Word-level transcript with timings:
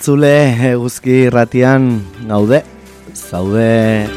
entzule 0.00 0.56
eguzki 0.70 1.26
irratian 1.26 2.00
gaude, 2.26 2.62
zaude... 3.14 4.08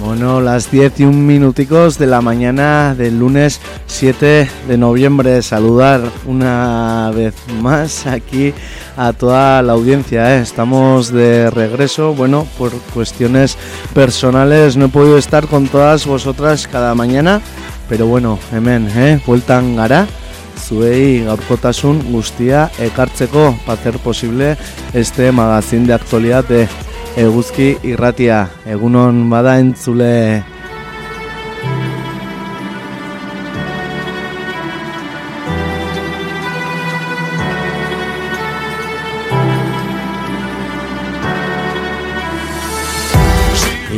Bueno, 0.00 0.40
las 0.40 0.72
10 0.72 1.00
y 1.00 1.04
un 1.04 1.24
minuticos 1.24 1.98
de 1.98 2.08
la 2.08 2.20
mañana 2.20 2.96
del 2.96 3.20
lunes 3.20 3.60
7 3.86 4.48
de 4.66 4.76
noviembre. 4.76 5.40
Saludar 5.42 6.02
una 6.26 7.12
vez 7.14 7.34
más 7.60 8.06
aquí 8.06 8.52
a 8.96 9.12
toda 9.12 9.62
la 9.62 9.72
audiencia. 9.72 10.36
¿eh? 10.36 10.40
Estamos 10.40 11.12
de 11.12 11.50
regreso. 11.50 12.14
Bueno, 12.14 12.46
por 12.58 12.72
cuestiones 12.92 13.56
personales 13.94 14.76
no 14.76 14.86
he 14.86 14.88
podido 14.88 15.18
estar 15.18 15.46
con 15.46 15.68
todas 15.68 16.06
vosotras 16.06 16.68
cada 16.68 16.94
mañana. 16.94 17.40
Pero 17.88 18.06
bueno, 18.06 18.38
hemen, 18.52 18.88
eh? 18.96 19.20
bueltan 19.26 19.76
gara. 19.76 20.06
Zuei 20.58 21.24
gaurkotasun 21.24 22.12
guztia 22.12 22.70
ekartzeko 22.78 23.58
para 23.66 23.78
hacer 23.78 23.98
posible 23.98 24.56
este 24.94 25.30
magazine 25.32 25.86
de 25.86 25.92
actualidad 25.94 26.44
de 26.44 26.68
Eguzki 27.16 27.76
irratia, 27.86 28.48
egunon 28.66 29.28
bada 29.30 29.60
entzule 29.62 30.42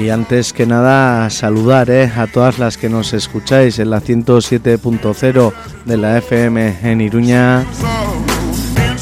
Y 0.06 0.10
antes 0.10 0.52
que 0.52 0.66
nada 0.66 1.28
saludar 1.30 1.90
eh, 1.90 2.08
a 2.16 2.28
todas 2.28 2.60
las 2.60 2.78
que 2.78 2.88
nos 2.88 3.12
escucháis 3.12 3.80
en 3.80 3.90
la 3.90 4.00
107.0 4.00 5.52
de 5.84 5.96
la 5.96 6.18
FM 6.18 6.78
en 6.84 7.00
Iruña, 7.00 7.66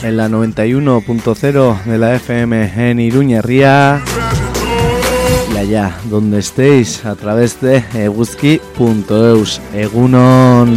en 0.02 0.16
la 0.16 0.30
91.0 0.30 1.84
de 1.84 1.98
la 1.98 2.14
FM 2.14 2.90
en 2.90 3.00
Iruña 3.00 3.42
Ría 3.42 4.00
y 5.52 5.58
allá 5.58 5.94
donde 6.08 6.38
estéis 6.38 7.04
a 7.04 7.14
través 7.16 7.60
de 7.60 7.84
eguzki.eus. 7.92 9.60
Egunon. 9.74 10.74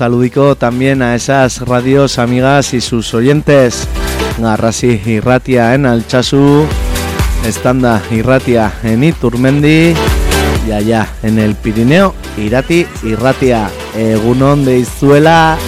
Un 0.00 0.06
saludico 0.06 0.56
también 0.56 1.02
a 1.02 1.14
esas 1.14 1.60
radios 1.60 2.18
amigas 2.18 2.72
y 2.72 2.80
sus 2.80 3.12
oyentes. 3.12 3.86
Garrasi 4.38 4.98
Irratia 5.04 5.74
en 5.74 5.84
Alchazu, 5.84 6.64
Estanda 7.46 8.02
Irratia 8.10 8.72
en 8.82 9.04
Iturmendi 9.04 9.92
y 10.66 10.72
allá 10.72 11.06
en 11.22 11.38
el 11.38 11.54
Pirineo 11.54 12.14
Irati 12.38 12.86
Irratia, 13.02 13.68
Egunon 13.94 14.64
de 14.64 14.78
Izuela. 14.78 15.58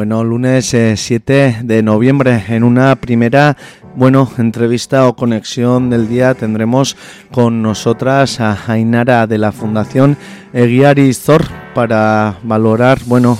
Bueno, 0.00 0.24
lunes 0.24 0.72
eh, 0.72 0.96
7 0.96 1.58
de 1.62 1.82
noviembre, 1.82 2.42
en 2.48 2.64
una 2.64 2.96
primera, 2.96 3.58
bueno, 3.94 4.32
entrevista 4.38 5.06
o 5.06 5.14
conexión 5.14 5.90
del 5.90 6.08
día 6.08 6.32
tendremos 6.32 6.96
con 7.30 7.60
nosotras 7.60 8.40
a 8.40 8.58
Ainara 8.66 9.26
de 9.26 9.36
la 9.36 9.52
Fundación 9.52 10.16
Eguiari 10.54 11.12
Zor 11.12 11.44
para 11.74 12.38
valorar, 12.44 12.98
bueno, 13.04 13.36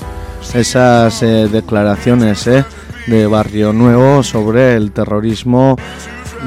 esas 0.52 1.22
eh, 1.22 1.48
declaraciones 1.50 2.46
eh, 2.46 2.62
de 3.06 3.26
Barrio 3.26 3.72
Nuevo 3.72 4.22
sobre 4.22 4.76
el 4.76 4.92
terrorismo 4.92 5.78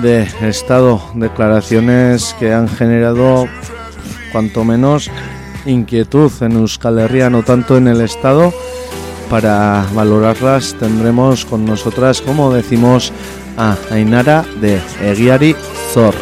de 0.03 0.27
Estado, 0.41 1.01
declaraciones 1.15 2.35
que 2.37 2.53
han 2.53 2.69
generado 2.69 3.47
cuanto 4.31 4.63
menos 4.63 5.09
inquietud 5.65 6.31
en 6.41 6.51
Euskal 6.51 6.99
Herria, 6.99 7.31
no 7.31 7.41
tanto 7.41 7.77
en 7.77 7.87
el 7.87 7.99
Estado, 7.99 8.53
para 9.33 9.83
valorarlas 9.95 10.75
tendremos 10.75 11.43
con 11.43 11.65
nosotras, 11.65 12.21
como 12.21 12.53
decimos, 12.53 13.11
a 13.57 13.75
Ainara 13.89 14.45
de 14.61 14.79
Eguiari 15.01 15.55
Zor. 15.91 16.13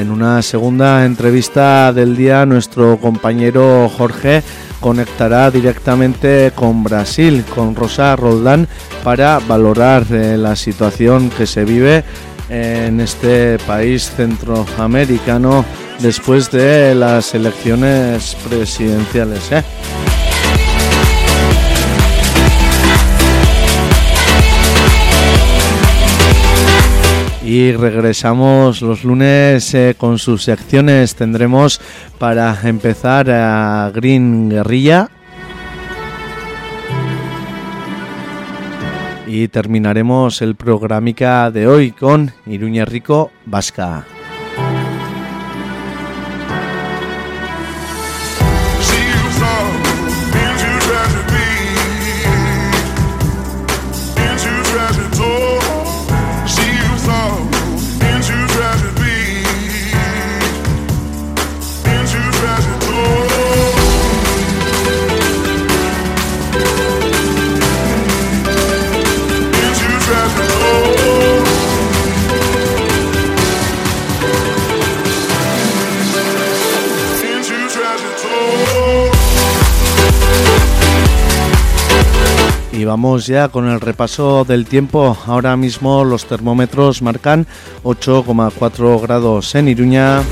En 0.00 0.10
una 0.10 0.40
segunda 0.40 1.04
entrevista 1.04 1.92
del 1.92 2.16
día, 2.16 2.46
nuestro 2.46 2.96
compañero 2.96 3.90
Jorge 3.90 4.42
conectará 4.80 5.50
directamente 5.50 6.52
con 6.54 6.82
Brasil, 6.82 7.44
con 7.54 7.76
Rosa 7.76 8.16
Roldán, 8.16 8.66
para 9.04 9.40
valorar 9.40 10.06
eh, 10.10 10.38
la 10.38 10.56
situación 10.56 11.28
que 11.28 11.46
se 11.46 11.66
vive 11.66 12.02
en 12.48 12.98
este 13.00 13.58
país 13.66 14.10
centroamericano 14.16 15.66
después 16.00 16.50
de 16.50 16.94
las 16.94 17.34
elecciones 17.34 18.36
presidenciales. 18.48 19.52
¿eh? 19.52 19.62
Y 27.44 27.72
regresamos 27.72 28.82
los 28.82 29.04
lunes 29.04 29.72
eh, 29.74 29.94
con 29.96 30.18
sus 30.18 30.42
secciones. 30.42 31.14
Tendremos 31.14 31.80
para 32.18 32.58
empezar 32.64 33.30
a 33.30 33.90
Green 33.94 34.48
Guerrilla. 34.48 35.08
Y 39.28 39.48
terminaremos 39.48 40.42
el 40.42 40.56
programica 40.56 41.50
de 41.50 41.68
hoy 41.68 41.92
con 41.92 42.32
Iruña 42.46 42.84
Rico 42.84 43.30
Vasca. 43.44 44.04
Vamos 82.86 83.26
ya 83.26 83.48
con 83.48 83.68
el 83.68 83.80
repaso 83.80 84.44
del 84.44 84.66
tiempo. 84.66 85.16
Ahora 85.26 85.56
mismo 85.56 86.04
los 86.04 86.26
termómetros 86.26 87.02
marcan 87.02 87.46
8,4 87.84 89.00
grados 89.02 89.54
en 89.54 89.68
Iruña 89.68 90.22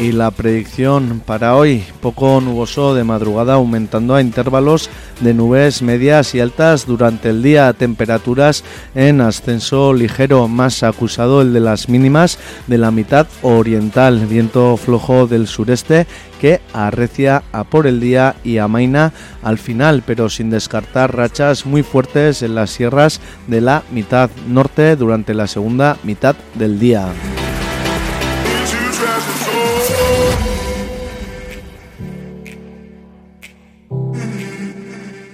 Y 0.00 0.12
la 0.12 0.30
predicción 0.30 1.20
para 1.26 1.54
hoy, 1.56 1.84
poco 2.00 2.40
nuboso 2.40 2.94
de 2.94 3.04
madrugada 3.04 3.54
aumentando 3.54 4.14
a 4.14 4.22
intervalos 4.22 4.88
de 5.20 5.34
nubes 5.34 5.82
medias 5.82 6.34
y 6.34 6.40
altas 6.40 6.86
durante 6.86 7.28
el 7.28 7.42
día, 7.42 7.70
temperaturas 7.74 8.64
en 8.94 9.20
ascenso 9.20 9.92
ligero, 9.92 10.48
más 10.48 10.82
acusado 10.84 11.42
el 11.42 11.52
de 11.52 11.60
las 11.60 11.90
mínimas 11.90 12.38
de 12.66 12.78
la 12.78 12.90
mitad 12.90 13.26
oriental, 13.42 14.24
viento 14.26 14.78
flojo 14.78 15.26
del 15.26 15.46
sureste 15.46 16.06
que 16.40 16.62
arrecia 16.72 17.42
a 17.52 17.64
por 17.64 17.86
el 17.86 18.00
día 18.00 18.36
y 18.42 18.56
amaina 18.56 19.12
al 19.42 19.58
final, 19.58 20.02
pero 20.06 20.30
sin 20.30 20.48
descartar 20.48 21.14
rachas 21.14 21.66
muy 21.66 21.82
fuertes 21.82 22.40
en 22.40 22.54
las 22.54 22.70
sierras 22.70 23.20
de 23.48 23.60
la 23.60 23.82
mitad 23.92 24.30
norte 24.48 24.96
durante 24.96 25.34
la 25.34 25.46
segunda 25.46 25.98
mitad 26.04 26.36
del 26.54 26.78
día. 26.78 27.12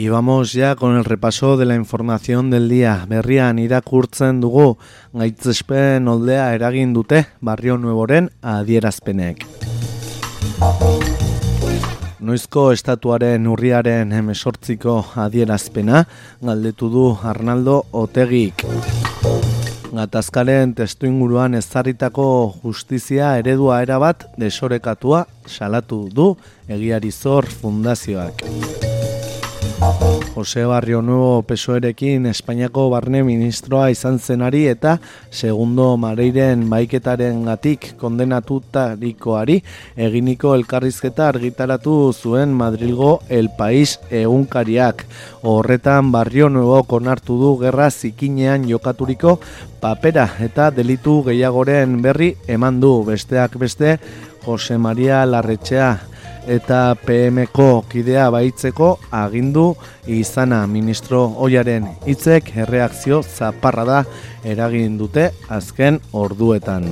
Vamos 0.09 0.53
ya 0.53 0.75
con 0.75 0.95
el 0.95 1.05
repaso 1.05 1.57
de 1.57 1.65
la 1.65 1.75
información 1.75 2.49
del 2.49 2.69
día. 2.69 3.05
Berrian 3.09 3.59
irakurtzen 3.59 4.39
dugu 4.41 4.77
gaitzespen 5.13 6.07
oldea 6.07 6.53
eragin 6.55 6.93
dute 6.93 7.25
Barrio 7.41 7.77
Nuevoren 7.77 8.29
adierazpenek. 8.41 9.45
Noizko 12.19 12.71
estatuaren 12.71 13.47
urriaren 13.47 14.13
emesortziko 14.13 14.97
adierazpena 15.15 16.07
galdetu 16.41 16.89
du 16.89 17.05
Arnaldo 17.21 17.83
Otegik. 17.91 18.65
Gatazkaren 19.91 20.75
testu 20.75 21.07
inguruan 21.07 21.55
ezarritako 21.57 22.27
justizia 22.63 23.37
eredua 23.37 23.81
erabat 23.83 24.27
desorekatua 24.37 25.25
salatu 25.45 26.07
du 26.11 26.35
egiarizor 26.67 27.47
fundazioak. 27.47 28.86
Jose 30.37 30.65
Barrio 30.65 31.01
Nuevo 31.01 31.41
Pesoerekin 31.41 32.25
Espainiako 32.29 32.89
barne 32.91 33.23
ministroa 33.23 33.87
izan 33.89 34.19
zenari 34.19 34.67
eta 34.69 34.97
segundo 35.31 35.85
mareiren 35.97 36.67
baiketaren 36.69 37.39
gatik 37.47 37.87
kondenatutarikoari 37.97 39.55
eginiko 40.07 40.53
elkarrizketa 40.59 41.29
argitaratu 41.31 41.95
zuen 42.13 42.53
Madrilgo 42.53 43.21
El 43.29 43.49
País 43.57 43.97
egunkariak. 44.11 45.05
Horretan 45.41 46.11
Barrio 46.11 46.49
Nuevo 46.49 46.83
konartu 46.83 47.39
du 47.41 47.55
gerra 47.63 47.89
zikinean 47.89 48.67
jokaturiko 48.69 49.39
papera 49.81 50.27
eta 50.39 50.69
delitu 50.69 51.23
gehiagoren 51.25 51.97
berri 52.01 52.35
eman 52.47 52.79
du 52.79 52.93
besteak 53.07 53.57
beste 53.57 53.97
Jose 54.45 54.77
Maria 54.77 55.25
Larretxea 55.25 56.16
eta 56.47 56.95
PMko 57.05 57.83
kidea 57.91 58.29
baitzeko 58.31 58.93
agindu 59.11 59.67
izana 60.07 60.61
ministro 60.67 61.25
oiaren 61.47 61.89
hitzek 62.07 62.53
erreakzio 62.63 63.21
zaparra 63.23 63.85
da 63.91 64.03
eragin 64.55 64.97
dute 64.97 65.29
azken 65.59 65.99
orduetan. 66.13 66.89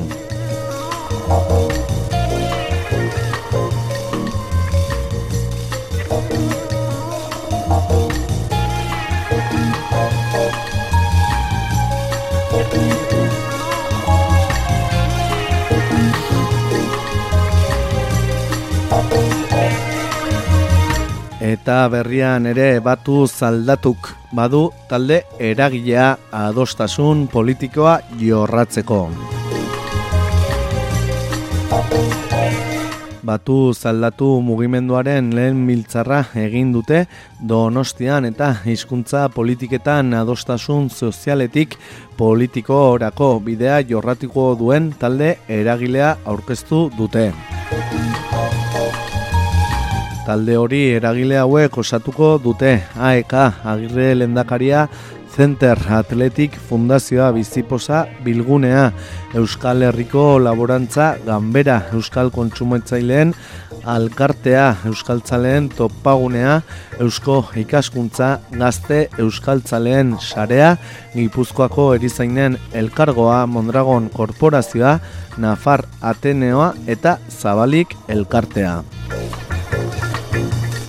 Eta 21.45 21.83
berrian 21.93 22.47
ere 22.49 22.79
batu 22.81 23.27
zaldatuk 23.27 24.07
badu 24.33 24.61
talde 24.89 25.19
eragilea 25.37 26.07
adostasun 26.33 27.27
politikoa 27.29 27.99
jorratzeko. 28.17 28.97
Batu 33.29 33.59
zaldatu 33.77 34.31
mugimenduaren 34.47 35.29
lehen 35.37 35.61
miltzarra 35.67 36.23
egin 36.47 36.73
dute 36.73 37.05
donostian 37.53 38.25
eta 38.31 38.51
hizkuntza 38.65 39.27
politiketan 39.37 40.13
adostasun 40.17 40.89
sozialetik 40.89 41.77
politiko 42.17 42.81
orako 42.97 43.35
bidea 43.49 43.83
jorratiko 43.93 44.53
duen 44.57 44.93
talde 44.97 45.35
eragilea 45.61 46.15
aurkeztu 46.25 46.87
dute. 46.97 47.31
Talde 50.25 50.55
hori 50.58 50.79
eragile 50.98 51.38
hauek 51.38 51.75
osatuko 51.77 52.36
dute. 52.41 52.79
AEK 52.98 53.34
agirre 53.70 54.08
lendakaria 54.17 54.88
Center 55.36 55.77
Athletic 55.91 56.55
Fundazioa 56.70 57.27
biziposa 57.36 58.05
bilgunea, 58.24 58.88
Euskal 59.36 59.84
Herriko 59.84 60.39
Laborantza 60.39 61.17
Gambera, 61.25 61.82
Euskal 61.94 62.32
Kontsumoetzaileen 62.32 63.36
Alkartea, 63.86 64.77
Euskaltzaleen 64.89 65.70
Topagunea, 65.70 66.62
Eusko 67.00 67.44
Ikaskuntza 67.62 68.39
Gazte 68.58 69.10
Euskaltzaleen 69.20 70.15
Sarea, 70.20 70.77
Gipuzkoako 71.13 71.91
Erizainen 72.00 72.58
Elkargoa, 72.74 73.46
Mondragon 73.46 74.10
Korporazioa, 74.10 75.00
Nafar 75.38 75.86
Ateneoa 76.01 76.74
eta 76.88 77.20
Zabalik 77.29 77.94
Elkartea 78.08 78.79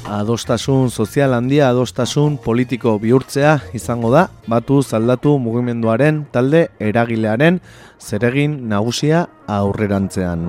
adostasun 0.09 0.91
sozial 0.91 1.35
handia 1.35 1.69
adostasun 1.71 2.39
politiko 2.39 2.97
bihurtzea 3.03 3.57
izango 3.75 4.11
da 4.15 4.27
batu 4.47 4.81
zaldatu 4.83 5.37
mugimenduaren 5.43 6.25
talde 6.33 6.69
eragilearen 6.79 7.61
zeregin 7.99 8.61
nagusia 8.69 9.27
aurrerantzean. 9.47 10.47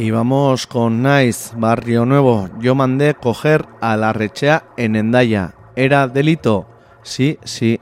Y 0.00 0.12
vamos 0.12 0.66
con 0.66 1.02
Nice, 1.02 1.50
Barrio 1.58 2.06
Nuevo. 2.06 2.48
Yo 2.58 2.74
mandé 2.74 3.12
coger 3.12 3.66
a 3.82 3.98
la 3.98 4.14
rechea 4.14 4.64
en 4.78 4.96
Endaya. 4.96 5.52
¿Era 5.76 6.08
delito? 6.08 6.66
Sí, 7.02 7.38
sí. 7.44 7.78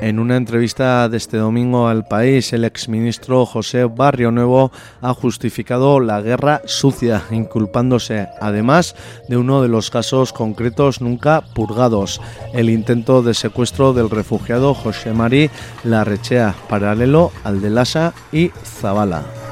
En 0.00 0.20
una 0.20 0.36
entrevista 0.36 1.08
de 1.08 1.16
este 1.16 1.38
domingo 1.38 1.88
al 1.88 2.06
país, 2.06 2.52
el 2.52 2.62
exministro 2.62 3.44
José 3.46 3.86
Barrio 3.86 4.30
Nuevo 4.30 4.70
ha 5.00 5.12
justificado 5.12 5.98
la 5.98 6.20
guerra 6.20 6.62
sucia, 6.66 7.24
inculpándose 7.32 8.28
además 8.40 8.94
de 9.28 9.38
uno 9.38 9.60
de 9.60 9.66
los 9.66 9.90
casos 9.90 10.32
concretos 10.32 11.00
nunca 11.00 11.40
purgados, 11.40 12.20
el 12.52 12.70
intento 12.70 13.22
de 13.22 13.34
secuestro 13.34 13.92
del 13.92 14.08
refugiado 14.08 14.72
José 14.72 15.12
Marí 15.14 15.50
Larrechea, 15.82 16.54
paralelo 16.68 17.32
al 17.42 17.60
de 17.60 17.70
Lasa 17.70 18.14
y 18.30 18.52
Zabala. 18.64 19.47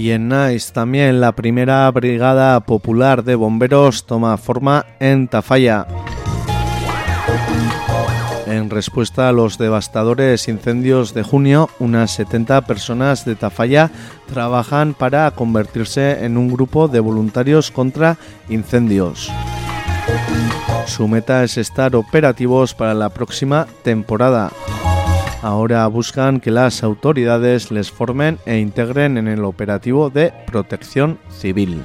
Y 0.00 0.12
en 0.12 0.30
Nice 0.30 0.72
también 0.72 1.20
la 1.20 1.32
primera 1.32 1.90
brigada 1.90 2.58
popular 2.60 3.22
de 3.22 3.34
bomberos 3.34 4.06
toma 4.06 4.38
forma 4.38 4.86
en 4.98 5.28
Tafalla. 5.28 5.86
En 8.46 8.70
respuesta 8.70 9.28
a 9.28 9.32
los 9.32 9.58
devastadores 9.58 10.48
incendios 10.48 11.12
de 11.12 11.22
junio, 11.22 11.68
unas 11.80 12.12
70 12.12 12.62
personas 12.62 13.26
de 13.26 13.34
Tafalla 13.34 13.90
trabajan 14.26 14.94
para 14.94 15.30
convertirse 15.32 16.24
en 16.24 16.38
un 16.38 16.50
grupo 16.50 16.88
de 16.88 17.00
voluntarios 17.00 17.70
contra 17.70 18.16
incendios. 18.48 19.30
Su 20.86 21.08
meta 21.08 21.44
es 21.44 21.58
estar 21.58 21.94
operativos 21.94 22.72
para 22.72 22.94
la 22.94 23.10
próxima 23.10 23.66
temporada. 23.82 24.50
Ahora 25.42 25.86
buscan 25.86 26.40
que 26.40 26.50
las 26.50 26.82
autoridades 26.82 27.70
les 27.70 27.90
formen 27.90 28.38
e 28.44 28.58
integren 28.58 29.16
en 29.16 29.26
el 29.26 29.44
operativo 29.44 30.10
de 30.10 30.32
protección 30.46 31.18
civil. 31.30 31.82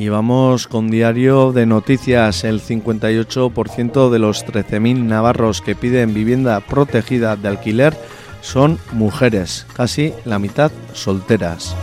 Y 0.00 0.08
vamos 0.08 0.66
con 0.66 0.90
diario 0.90 1.52
de 1.52 1.66
noticias. 1.66 2.44
El 2.44 2.62
58% 2.62 4.08
de 4.08 4.18
los 4.18 4.46
13.000 4.46 5.02
navarros 5.02 5.60
que 5.60 5.74
piden 5.74 6.14
vivienda 6.14 6.58
protegida 6.60 7.36
de 7.36 7.48
alquiler 7.48 7.94
son 8.40 8.78
mujeres, 8.92 9.66
casi 9.74 10.14
la 10.24 10.38
mitad 10.38 10.72
solteras. 10.94 11.76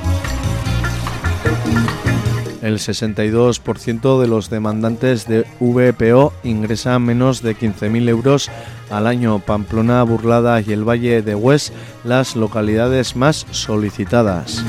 El 2.64 2.80
62% 2.80 4.20
de 4.20 4.28
los 4.28 4.50
demandantes 4.50 5.28
de 5.28 5.46
VPO 5.60 6.34
ingresan 6.44 7.04
menos 7.04 7.44
de 7.44 7.56
15.000 7.56 8.10
euros 8.10 8.50
al 8.90 9.06
año. 9.06 9.38
Pamplona, 9.38 10.02
Burlada 10.02 10.60
y 10.62 10.74
el 10.74 10.90
Valle 10.90 11.22
de 11.22 11.36
Hues, 11.36 11.72
las 12.04 12.36
localidades 12.36 13.16
más 13.16 13.46
solicitadas. 13.52 14.66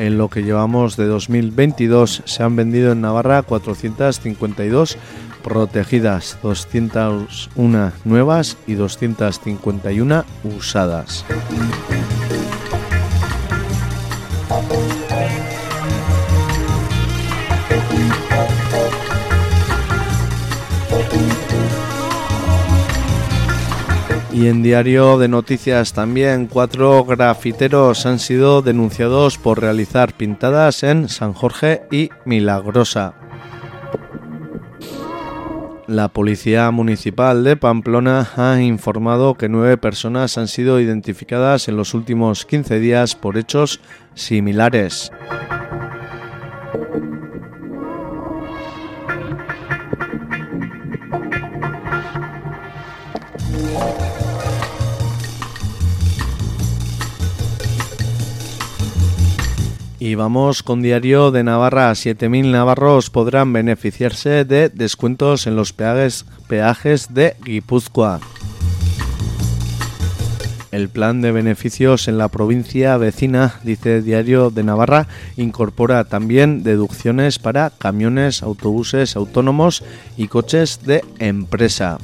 En 0.00 0.16
lo 0.16 0.30
que 0.30 0.42
llevamos 0.42 0.96
de 0.96 1.04
2022 1.04 2.22
se 2.24 2.42
han 2.42 2.56
vendido 2.56 2.92
en 2.92 3.02
Navarra 3.02 3.42
452 3.42 4.96
protegidas, 5.44 6.38
201 6.42 7.92
nuevas 8.06 8.56
y 8.66 8.76
251 8.76 10.24
usadas. 10.56 11.26
Y 24.40 24.46
en 24.46 24.62
Diario 24.62 25.18
de 25.18 25.28
Noticias 25.28 25.92
también 25.92 26.46
cuatro 26.46 27.04
grafiteros 27.04 28.06
han 28.06 28.18
sido 28.18 28.62
denunciados 28.62 29.36
por 29.36 29.60
realizar 29.60 30.14
pintadas 30.14 30.82
en 30.82 31.10
San 31.10 31.34
Jorge 31.34 31.82
y 31.90 32.08
Milagrosa. 32.24 33.12
La 35.86 36.08
Policía 36.08 36.70
Municipal 36.70 37.44
de 37.44 37.58
Pamplona 37.58 38.30
ha 38.34 38.62
informado 38.62 39.34
que 39.34 39.50
nueve 39.50 39.76
personas 39.76 40.38
han 40.38 40.48
sido 40.48 40.80
identificadas 40.80 41.68
en 41.68 41.76
los 41.76 41.92
últimos 41.92 42.46
15 42.46 42.80
días 42.80 43.14
por 43.14 43.36
hechos 43.36 43.82
similares. 44.14 45.12
Y 60.00 60.14
vamos 60.14 60.62
con 60.62 60.80
Diario 60.80 61.30
de 61.30 61.44
Navarra. 61.44 61.92
7.000 61.92 62.52
navarros 62.52 63.10
podrán 63.10 63.52
beneficiarse 63.52 64.46
de 64.46 64.70
descuentos 64.70 65.46
en 65.46 65.56
los 65.56 65.74
peajes, 65.74 66.24
peajes 66.48 67.12
de 67.12 67.36
Guipúzcoa. 67.44 68.18
El 70.72 70.88
plan 70.88 71.20
de 71.20 71.32
beneficios 71.32 72.08
en 72.08 72.16
la 72.16 72.28
provincia 72.28 72.96
vecina, 72.96 73.60
dice 73.62 74.00
Diario 74.00 74.48
de 74.50 74.62
Navarra, 74.62 75.06
incorpora 75.36 76.04
también 76.04 76.62
deducciones 76.62 77.38
para 77.38 77.68
camiones, 77.68 78.42
autobuses 78.42 79.16
autónomos 79.16 79.84
y 80.16 80.28
coches 80.28 80.80
de 80.82 81.04
empresa. 81.18 81.98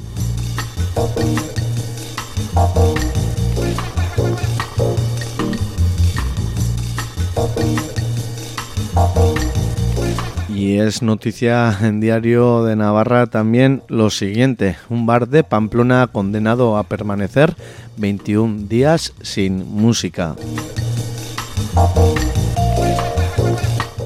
Y 10.57 10.79
es 10.79 11.03
noticia 11.03 11.77
en 11.83 11.99
Diario 11.99 12.63
de 12.63 12.75
Navarra 12.75 13.27
también 13.27 13.83
lo 13.89 14.09
siguiente. 14.09 14.75
Un 14.89 15.05
bar 15.05 15.27
de 15.27 15.43
Pamplona 15.43 16.07
condenado 16.11 16.77
a 16.77 16.83
permanecer 16.85 17.55
21 17.97 18.67
días 18.67 19.13
sin 19.21 19.71
música. 19.71 20.35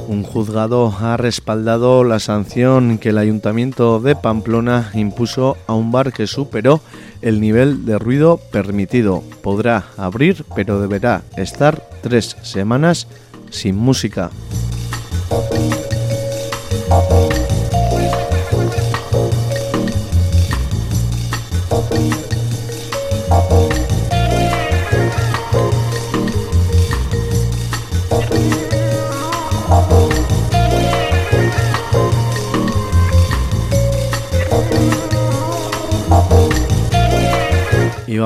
Un 0.10 0.24
juzgado 0.24 0.94
ha 1.00 1.16
respaldado 1.16 2.04
la 2.04 2.20
sanción 2.20 2.98
que 2.98 3.10
el 3.10 3.18
Ayuntamiento 3.18 4.02
de 4.02 4.18
Pamplona 4.18 4.92
impuso 4.94 5.56
a 5.68 5.74
un 5.74 5.94
bar 5.94 6.12
que 6.12 6.28
superó 6.28 6.82
el 7.22 7.40
nivel 7.40 7.86
de 7.86 7.98
ruido 7.98 8.42
permitido. 8.52 9.24
Podrá 9.42 9.86
abrir, 9.96 10.44
pero 10.54 10.82
deberá 10.82 11.22
estar 11.38 11.82
tres 12.02 12.36
semanas 12.42 13.08
sin 13.52 13.78
música. 13.78 14.32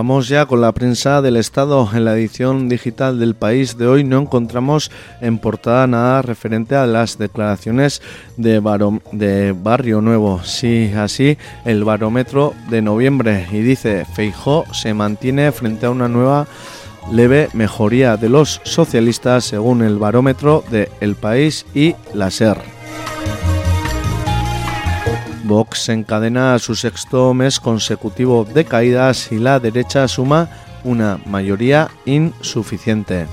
Vamos 0.08 0.28
ya 0.28 0.46
con 0.46 0.62
la 0.62 0.72
prensa 0.72 1.24
del 1.24 1.36
Estado. 1.36 1.90
En 1.92 2.06
la 2.06 2.14
edición 2.14 2.70
digital 2.70 3.18
del 3.18 3.34
país 3.34 3.76
de 3.76 3.88
hoy 3.88 4.04
no 4.04 4.20
encontramos 4.20 4.92
en 5.20 5.40
portada 5.40 5.88
nada 5.88 6.22
referente 6.22 6.76
a 6.76 6.86
las 6.86 7.18
declaraciones 7.18 8.04
de, 8.38 8.62
de 9.14 9.56
Barrio 9.58 10.02
Nuevo. 10.02 10.42
Sí, 10.44 10.92
así 10.96 11.40
el 11.66 11.84
barómetro 11.84 12.54
de 12.70 12.84
noviembre 12.84 13.48
y 13.52 13.62
dice 13.62 14.06
Feijó 14.06 14.66
se 14.74 14.94
mantiene 14.94 15.52
frente 15.52 15.88
a 15.88 15.90
una 15.90 16.08
nueva 16.08 16.46
leve 17.12 17.50
mejoría 17.54 18.16
de 18.16 18.30
los 18.30 18.62
socialistas 18.64 19.46
según 19.46 19.82
el 19.82 19.98
barómetro 19.98 20.64
de 20.70 20.88
El 21.02 21.16
País 21.16 21.66
y 21.74 21.96
la 22.14 22.30
SER. 22.30 22.60
Vox 25.46 25.90
encadena 25.90 26.58
su 26.60 26.76
sexto 26.76 27.34
mes 27.34 27.60
consecutivo 27.60 28.46
de 28.46 28.66
caídas 28.66 29.32
y 29.32 29.38
la 29.38 29.60
derecha 29.60 30.08
suma 30.08 30.50
una 30.84 31.20
mayoría 31.26 31.88
insuficiente. 32.06 33.28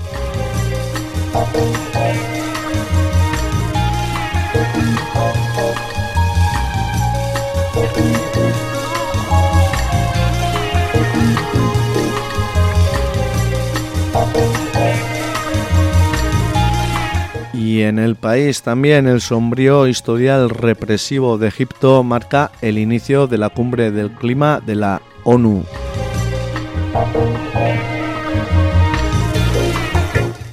Y 17.73 17.81
en 17.81 17.97
el 17.97 18.15
país 18.15 18.61
también 18.61 19.07
el 19.07 19.19
sombrío 19.19 19.87
historial 19.87 20.51
represivo 20.51 21.39
de 21.39 21.47
Egipto 21.47 22.03
marca 22.03 22.51
el 22.61 22.77
inicio 22.77 23.25
de 23.25 23.39
la 23.39 23.49
cumbre 23.49 23.89
del 23.89 24.11
clima 24.11 24.61
de 24.63 24.75
la 24.75 25.01
ONU. 25.23 25.63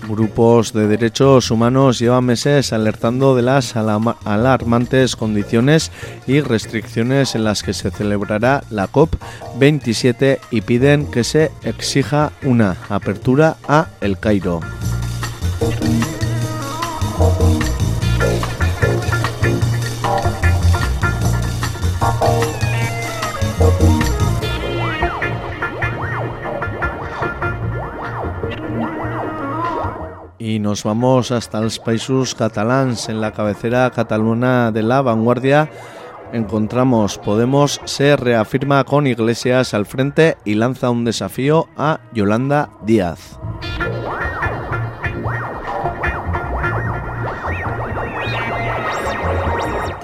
Grupos 0.09 0.73
de 0.73 0.89
derechos 0.89 1.51
humanos 1.51 1.99
llevan 1.99 2.25
meses 2.25 2.73
alertando 2.73 3.37
de 3.37 3.43
las 3.43 3.77
alarmantes 3.77 5.15
condiciones 5.15 5.93
y 6.27 6.41
restricciones 6.41 7.35
en 7.35 7.45
las 7.45 7.63
que 7.63 7.75
se 7.75 7.91
celebrará 7.91 8.65
la 8.71 8.91
COP27 8.91 10.39
y 10.51 10.63
piden 10.63 11.05
que 11.11 11.25
se 11.25 11.51
exija 11.65 12.33
una 12.45 12.79
apertura 12.89 13.59
a 13.69 13.89
El 14.01 14.19
Cairo. 14.19 14.61
Y 30.39 30.59
nos 30.59 30.83
vamos 30.83 31.31
hasta 31.31 31.61
los 31.61 31.79
países 31.79 32.35
catalans. 32.35 33.09
En 33.09 33.21
la 33.21 33.33
cabecera 33.33 33.91
catalana 33.91 34.73
de 34.73 34.83
la 34.83 35.03
vanguardia 35.03 35.71
encontramos 36.33 37.19
Podemos 37.19 37.81
se 37.85 38.17
reafirma 38.17 38.83
con 38.85 39.07
Iglesias 39.07 39.75
al 39.75 39.87
frente 39.87 40.39
y 40.45 40.55
lanza 40.55 40.91
un 40.91 41.05
desafío 41.05 41.69
a 41.77 42.01
Yolanda 42.13 42.71
Díaz. 42.85 43.39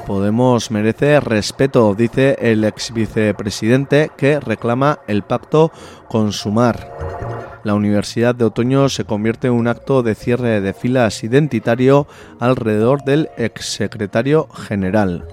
Podemos 0.07 0.71
merece 0.71 1.19
respeto, 1.19 1.93
dice 1.97 2.37
el 2.41 2.63
ex 2.63 2.93
vicepresidente 2.93 4.13
que 4.17 4.39
reclama 4.39 5.01
el 5.09 5.25
pacto 5.25 5.73
con 6.09 6.33
Sumar. 6.33 7.61
La 7.65 7.75
Universidad 7.75 8.33
de 8.33 8.45
Otoño 8.45 8.89
se 8.89 9.05
convierte 9.05 9.49
en 9.49 9.55
un 9.55 9.67
acto 9.67 10.05
de 10.05 10.15
cierre 10.15 10.61
de 10.61 10.73
filas 10.75 11.25
identitario 11.25 12.07
alrededor 12.39 13.03
del 13.03 13.31
exsecretario 13.37 14.47
general. 14.49 15.27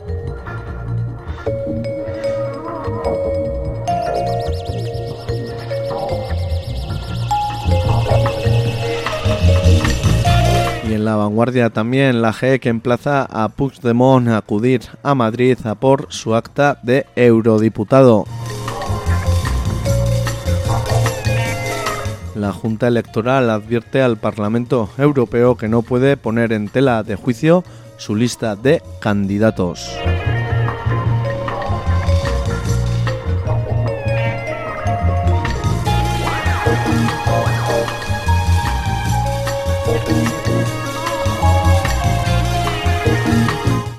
En 10.94 11.06
la 11.06 11.16
vanguardia 11.16 11.70
también 11.70 12.22
la 12.22 12.34
G 12.34 12.60
que 12.60 12.70
emplaza 12.70 13.24
a 13.24 13.50
Puigdemont 13.50 14.28
a 14.30 14.38
acudir 14.38 14.82
a 15.02 15.16
Madrid 15.16 15.58
a 15.66 15.76
por 15.76 16.08
su 16.10 16.36
acta 16.36 16.80
de 16.84 17.06
eurodiputado. 17.16 18.26
La 22.36 22.52
Junta 22.52 22.88
Electoral 22.88 23.50
advierte 23.50 24.02
al 24.02 24.18
Parlamento 24.18 24.90
Europeo 24.98 25.56
que 25.56 25.68
no 25.68 25.82
puede 25.82 26.18
poner 26.18 26.52
en 26.52 26.68
tela 26.68 27.04
de 27.04 27.16
juicio 27.16 27.64
su 27.98 28.16
lista 28.16 28.56
de 28.56 28.82
candidatos. 29.00 29.90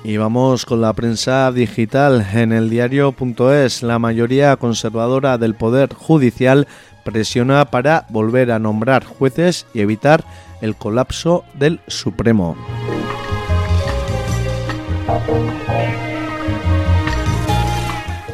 Y 0.07 0.17
vamos 0.17 0.67
con 0.67 0.81
la 0.81 0.93
prensa 0.93 1.51
digital. 1.51 2.23
En 2.31 2.51
el 2.51 2.69
diario.es, 2.69 3.81
la 3.81 3.97
mayoría 3.97 4.55
conservadora 4.55 5.39
del 5.39 5.55
Poder 5.55 5.95
Judicial 5.95 6.67
presiona 7.03 7.65
para 7.65 8.05
volver 8.09 8.51
a 8.51 8.59
nombrar 8.59 9.03
jueces 9.03 9.65
y 9.73 9.79
evitar 9.79 10.23
el 10.61 10.75
colapso 10.75 11.43
del 11.55 11.79
Supremo. 11.87 12.55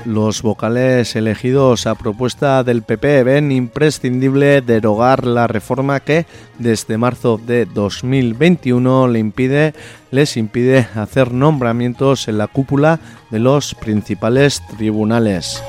Los 0.06 0.42
vocales 0.42 1.16
elegidos 1.16 1.86
a 1.86 1.94
propuesta 1.94 2.64
del 2.64 2.82
PP 2.82 3.24
ven 3.24 3.52
imprescindible 3.52 4.62
derogar 4.62 5.28
la 5.28 5.46
reforma 5.48 6.00
que 6.00 6.26
desde 6.58 6.98
marzo 6.98 7.38
de 7.38 7.66
2021 7.66 9.08
le 9.08 9.20
impide, 9.20 9.74
les 10.10 10.38
impide 10.38 10.88
hacer 10.96 11.32
nombramientos 11.32 12.28
en 12.28 12.40
la 12.40 12.48
cúpula 12.48 13.00
de 13.30 13.40
los 13.40 13.76
principales 13.76 14.64
tribunales. 14.76 15.62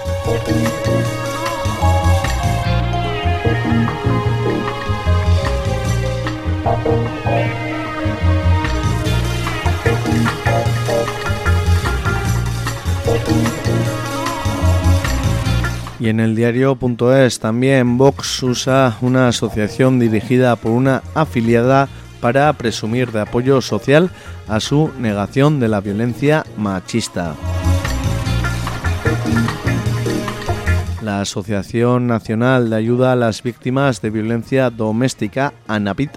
Y 16.03 16.09
en 16.09 16.19
el 16.19 16.35
diario.es 16.35 17.39
también 17.39 17.97
Vox 17.97 18.43
usa 18.43 18.99
una 19.03 19.29
asociación 19.29 20.01
dirigida 20.01 20.57
por 20.57 20.73
una 20.73 21.01
afiliada 21.15 21.89
para 22.21 22.53
presumir 22.55 23.13
de 23.13 23.21
apoyo 23.21 23.61
social 23.61 24.11
a 24.49 24.59
su 24.59 24.91
negación 24.99 25.61
de 25.61 25.69
la 25.69 25.81
violencia 25.81 26.45
machista. 26.57 27.37
La 31.03 31.21
Asociación 31.21 32.09
Nacional 32.09 32.71
de 32.71 32.77
Ayuda 32.77 33.13
a 33.13 33.17
las 33.17 33.45
Víctimas 33.45 34.03
de 34.03 34.11
Violencia 34.11 34.71
Doméstica, 34.71 35.53
ANAPIT, 35.69 36.11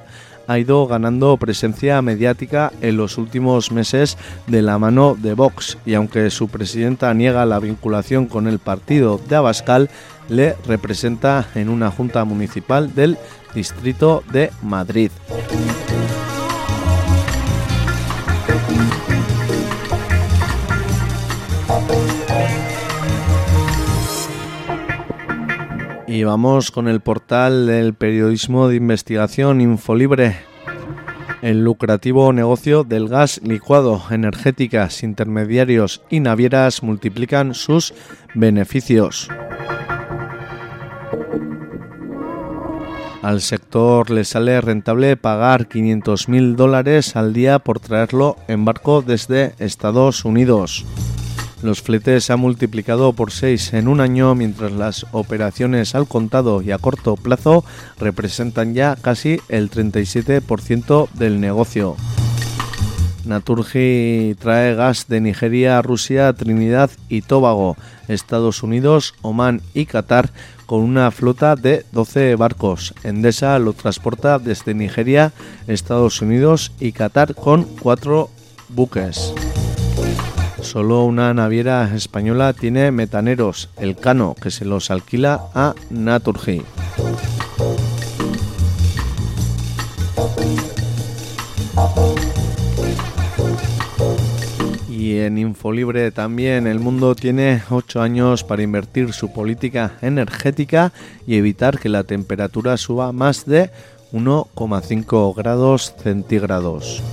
ha 0.48 0.60
ido 0.60 0.88
ganando 0.88 1.38
presencia 1.38 2.02
mediática 2.02 2.72
en 2.82 2.98
los 2.98 3.18
últimos 3.18 3.72
meses 3.72 4.18
de 4.48 4.62
la 4.62 4.78
mano 4.78 5.16
de 5.18 5.34
Vox 5.34 5.78
y 5.86 5.94
aunque 5.94 6.30
su 6.30 6.48
presidenta 6.48 7.14
niega 7.14 7.46
la 7.46 7.60
vinculación 7.60 8.28
con 8.28 8.48
el 8.48 8.60
partido 8.60 9.20
de 9.28 9.36
Abascal, 9.36 9.90
le 10.30 10.56
representa 10.68 11.48
en 11.56 11.70
una 11.70 11.92
junta 11.92 12.26
municipal 12.26 12.94
del 12.96 13.18
distrito 13.54 14.24
de 14.32 14.52
Madrid. 14.62 15.12
Y 26.16 26.24
vamos 26.24 26.72
con 26.72 26.88
el 26.88 27.02
portal 27.02 27.68
del 27.68 27.94
periodismo 27.94 28.70
de 28.70 28.78
investigación 28.78 29.60
Infolibre. 29.60 30.38
el 31.42 31.62
lucrativo 31.62 32.32
negocio 32.32 32.86
del 32.86 33.10
gas 33.10 33.42
licuado, 33.44 34.02
energéticas, 34.10 35.04
intermediarios 35.04 36.04
y 36.10 36.22
navieras 36.22 36.84
multiplican 36.84 37.54
sus 37.54 37.94
beneficios. 38.34 39.28
Al 43.22 43.42
sector 43.42 44.10
le 44.10 44.24
sale 44.24 44.62
rentable 44.62 45.18
pagar 45.18 45.68
500.000 45.68 46.56
dólares 46.56 47.18
al 47.18 47.34
día 47.34 47.60
por 47.60 47.82
traerlo 47.82 48.38
en 48.48 48.64
barco 48.64 49.02
desde 49.02 49.54
Estados 49.60 50.24
Unidos. 50.24 50.86
Los 51.66 51.82
fletes 51.82 52.26
se 52.26 52.32
han 52.32 52.40
multiplicado 52.42 53.14
por 53.14 53.32
6 53.32 53.74
en 53.74 53.88
un 53.88 54.00
año, 54.00 54.36
mientras 54.36 54.72
las 54.72 55.08
operaciones 55.12 55.96
al 55.96 56.08
contado 56.08 56.62
y 56.62 56.70
a 56.70 56.78
corto 56.78 57.16
plazo 57.16 57.66
representan 57.98 58.76
ya 58.76 58.96
casi 58.96 59.42
el 59.50 59.72
37% 59.72 61.10
del 61.16 61.42
negocio. 61.42 61.96
Naturgy 63.26 64.36
trae 64.36 64.76
gas 64.76 65.08
de 65.08 65.22
Nigeria, 65.22 65.82
Rusia, 65.82 66.34
Trinidad 66.34 66.92
y 67.10 67.24
Tobago, 67.24 67.78
Estados 68.08 68.62
Unidos, 68.62 69.16
Omán 69.24 69.64
y 69.74 69.88
Qatar 69.88 70.30
con 70.68 70.82
una 70.82 71.10
flota 71.10 71.56
de 71.56 71.84
12 71.94 72.36
barcos. 72.36 72.94
Endesa 73.02 73.58
lo 73.58 73.74
transporta 73.74 74.38
desde 74.38 74.76
Nigeria, 74.76 75.34
Estados 75.66 76.22
Unidos 76.22 76.74
y 76.80 76.92
Qatar 76.92 77.34
con 77.34 77.64
4 77.64 78.30
buques. 78.70 79.34
Solo 80.66 81.04
una 81.06 81.32
naviera 81.34 81.96
española 81.96 82.52
tiene 82.52 82.92
metaneros, 82.92 83.70
el 83.78 83.96
Cano, 83.96 84.36
que 84.42 84.50
se 84.50 84.66
los 84.66 84.90
alquila 84.90 85.44
a 85.54 85.76
Naturgy. 85.92 86.64
Y 94.90 95.20
en 95.20 95.38
Infolibre 95.38 96.12
también 96.12 96.66
el 96.66 96.80
mundo 96.80 97.14
tiene 97.14 97.62
8 97.70 98.02
años 98.02 98.44
para 98.44 98.64
invertir 98.64 99.14
su 99.14 99.32
política 99.32 99.94
energética 100.02 100.92
y 101.28 101.36
evitar 101.36 101.78
que 101.80 101.90
la 101.90 102.04
temperatura 102.04 102.76
suba 102.78 103.12
más 103.12 103.46
de 103.46 103.70
1,5 104.12 105.36
grados 105.36 105.94
centígrados. 106.02 107.04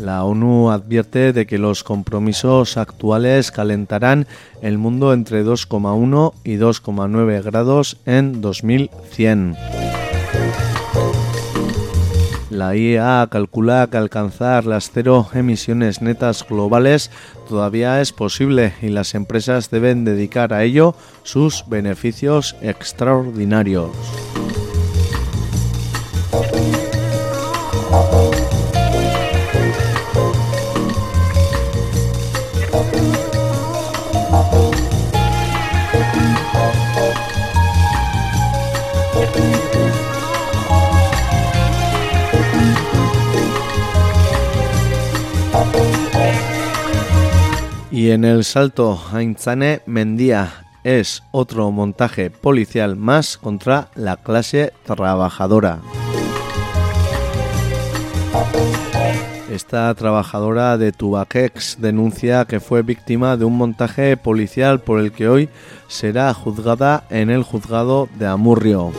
La 0.00 0.24
ONU 0.24 0.70
advierte 0.70 1.32
de 1.32 1.46
que 1.46 1.56
los 1.56 1.84
compromisos 1.84 2.76
actuales 2.76 3.52
calentarán 3.52 4.26
el 4.60 4.76
mundo 4.76 5.12
entre 5.12 5.44
2,1 5.44 6.32
y 6.42 6.56
2,9 6.56 7.42
grados 7.44 7.96
en 8.06 8.40
2100. 8.40 9.56
La 12.50 12.74
IEA 12.74 13.28
calcula 13.30 13.88
que 13.88 13.96
alcanzar 13.96 14.66
las 14.66 14.90
cero 14.90 15.28
emisiones 15.32 16.02
netas 16.02 16.44
globales 16.46 17.12
todavía 17.48 18.00
es 18.00 18.12
posible 18.12 18.74
y 18.82 18.88
las 18.88 19.14
empresas 19.14 19.70
deben 19.70 20.04
dedicar 20.04 20.52
a 20.52 20.64
ello 20.64 20.96
sus 21.22 21.64
beneficios 21.68 22.56
extraordinarios. 22.60 23.90
Y 47.92 48.12
en 48.12 48.24
el 48.24 48.44
salto 48.44 48.98
Aintzane 49.12 49.82
Mendía 49.84 50.64
es 50.84 51.22
otro 51.32 51.70
montaje 51.70 52.30
policial 52.30 52.96
más 52.96 53.36
contra 53.36 53.90
la 53.94 54.16
clase 54.16 54.72
trabajadora. 54.84 55.80
Esta 59.50 59.92
trabajadora 59.94 60.78
de 60.78 60.92
Tubacex 60.92 61.78
denuncia 61.80 62.44
que 62.44 62.60
fue 62.60 62.82
víctima 62.82 63.36
de 63.36 63.44
un 63.44 63.56
montaje 63.56 64.16
policial 64.16 64.80
por 64.80 65.00
el 65.00 65.10
que 65.10 65.28
hoy 65.28 65.48
será 65.88 66.32
juzgada 66.32 67.04
en 67.10 67.30
el 67.30 67.42
juzgado 67.42 68.08
de 68.16 68.26
Amurrio. 68.26 68.92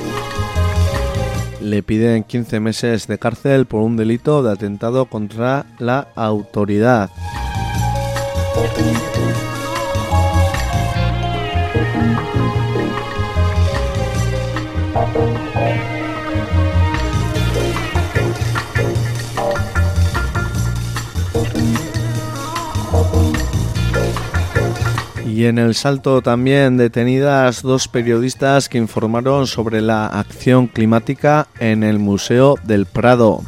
Le 1.61 1.83
piden 1.83 2.23
15 2.23 2.59
meses 2.59 3.07
de 3.07 3.17
cárcel 3.17 3.65
por 3.65 3.81
un 3.81 3.95
delito 3.95 4.43
de 4.43 4.51
atentado 4.51 5.05
contra 5.05 5.65
la 5.79 6.09
autoridad. 6.15 7.09
Y 25.41 25.47
en 25.47 25.57
el 25.57 25.73
salto 25.73 26.21
también 26.21 26.77
detenidas 26.77 27.63
dos 27.63 27.87
periodistas 27.87 28.69
que 28.69 28.77
informaron 28.77 29.47
sobre 29.47 29.81
la 29.81 30.05
acción 30.05 30.67
climática 30.67 31.47
en 31.59 31.81
el 31.83 31.97
Museo 31.97 32.59
del 32.63 32.85
Prado. 32.85 33.41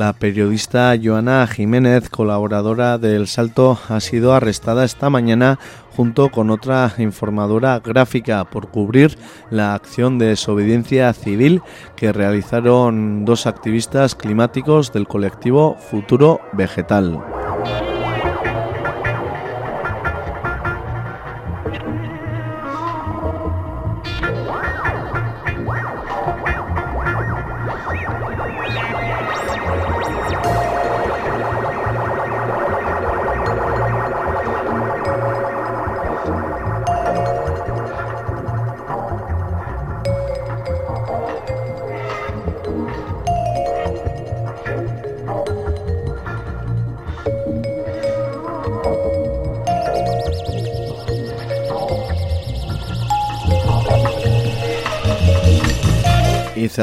La 0.00 0.14
periodista 0.14 0.94
Joana 0.96 1.46
Jiménez, 1.46 2.08
colaboradora 2.08 2.96
del 2.96 3.26
Salto, 3.26 3.78
ha 3.90 4.00
sido 4.00 4.32
arrestada 4.32 4.86
esta 4.86 5.10
mañana 5.10 5.58
junto 5.94 6.30
con 6.30 6.48
otra 6.48 6.90
informadora 6.96 7.78
gráfica 7.80 8.46
por 8.46 8.70
cubrir 8.70 9.18
la 9.50 9.74
acción 9.74 10.18
de 10.18 10.28
desobediencia 10.28 11.12
civil 11.12 11.60
que 11.96 12.14
realizaron 12.14 13.26
dos 13.26 13.46
activistas 13.46 14.14
climáticos 14.14 14.90
del 14.90 15.06
colectivo 15.06 15.76
Futuro 15.90 16.40
Vegetal. 16.54 17.39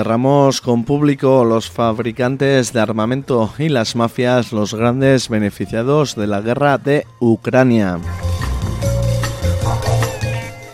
Cerramos 0.07 0.61
con 0.61 0.85
público 0.85 1.43
los 1.43 1.69
fabricantes 1.69 2.71
de 2.71 2.79
armamento 2.79 3.53
y 3.59 3.67
las 3.67 3.97
mafias, 3.97 4.53
los 4.53 4.73
grandes 4.73 5.27
beneficiados 5.27 6.15
de 6.15 6.27
la 6.27 6.39
guerra 6.39 6.77
de 6.77 7.05
Ucrania. 7.19 7.99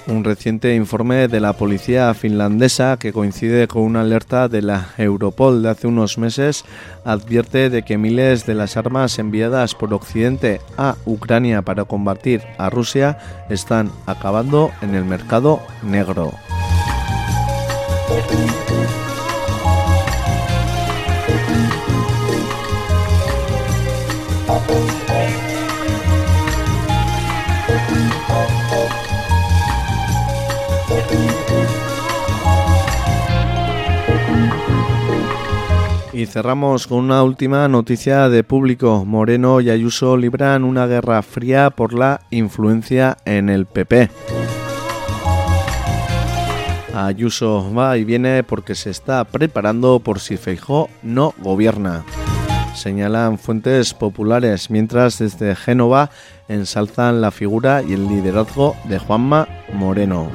Un 0.06 0.24
reciente 0.24 0.76
informe 0.76 1.28
de 1.28 1.40
la 1.40 1.54
policía 1.54 2.14
finlandesa, 2.14 2.98
que 3.00 3.12
coincide 3.12 3.68
con 3.68 3.82
una 3.82 4.02
alerta 4.02 4.48
de 4.50 4.62
la 4.62 4.90
Europol 5.00 5.64
de 5.64 5.70
hace 5.72 5.88
unos 5.88 6.20
meses, 6.20 6.64
advierte 7.04 7.72
de 7.72 7.82
que 7.82 7.98
miles 7.98 8.46
de 8.46 8.54
las 8.54 8.78
armas 8.78 9.18
enviadas 9.18 9.74
por 9.74 9.96
Occidente 9.96 10.62
a 10.78 10.96
Ucrania 11.06 11.64
para 11.64 11.86
combatir 11.86 12.44
a 12.60 12.70
Rusia 12.70 13.18
están 13.50 13.90
acabando 14.06 14.70
en 14.84 14.94
el 14.94 15.06
mercado 15.06 15.60
negro. 15.82 16.34
Y 36.24 36.26
cerramos 36.26 36.88
con 36.88 37.00
una 37.00 37.22
última 37.22 37.68
noticia 37.68 38.30
de 38.30 38.46
público. 38.46 39.04
Moreno 39.04 39.60
y 39.60 39.70
Ayuso 39.70 40.16
libran 40.16 40.64
una 40.64 40.88
guerra 40.88 41.22
fría 41.22 41.70
por 41.70 41.94
la 41.94 42.22
influencia 42.30 43.18
en 43.26 43.50
el 43.50 43.66
PP. 43.66 44.10
Ayuso 46.94 47.70
va 47.78 47.98
y 47.98 48.06
viene 48.06 48.42
porque 48.44 48.74
se 48.74 48.90
está 48.90 49.26
preparando 49.26 50.00
por 50.00 50.22
si 50.22 50.38
Feijó 50.38 50.90
no 51.02 51.34
gobierna. 51.40 52.06
Señalan 52.74 53.38
fuentes 53.38 53.94
populares, 53.94 54.70
mientras 54.70 55.20
desde 55.20 55.58
Génova 55.58 56.10
ensalzan 56.48 57.20
la 57.20 57.32
figura 57.32 57.84
y 57.86 57.92
el 57.92 58.08
liderazgo 58.08 58.78
de 58.86 58.98
Juanma 58.98 59.46
Moreno. 59.74 60.32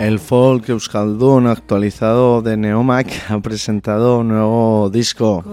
El 0.00 0.18
folk 0.18 0.68
euskaldun 0.68 1.46
actualizado 1.46 2.40
de 2.42 2.56
Neomac 2.56 3.08
ha 3.28 3.38
presentado 3.40 4.20
un 4.20 4.28
nuevo 4.28 4.90
disco. 4.90 5.44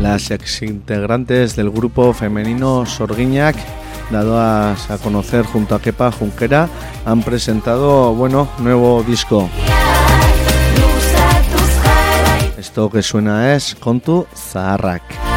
Las 0.00 0.30
exintegrantes 0.30 1.56
del 1.56 1.70
grupo 1.70 2.12
femenino 2.12 2.86
Sorguiñac, 2.86 3.56
dado 4.10 4.38
a, 4.38 4.76
conocer 5.02 5.44
junto 5.44 5.74
a 5.74 5.80
Kepa 5.80 6.12
Junquera, 6.12 6.68
han 7.04 7.22
presentado, 7.22 8.14
bueno, 8.14 8.48
nuevo 8.58 9.02
disco. 9.02 9.48
Esto 12.62 12.88
que 12.88 13.02
suena 13.02 13.56
es 13.56 13.74
Kontu 13.74 14.24
Zaharrak. 14.36 15.31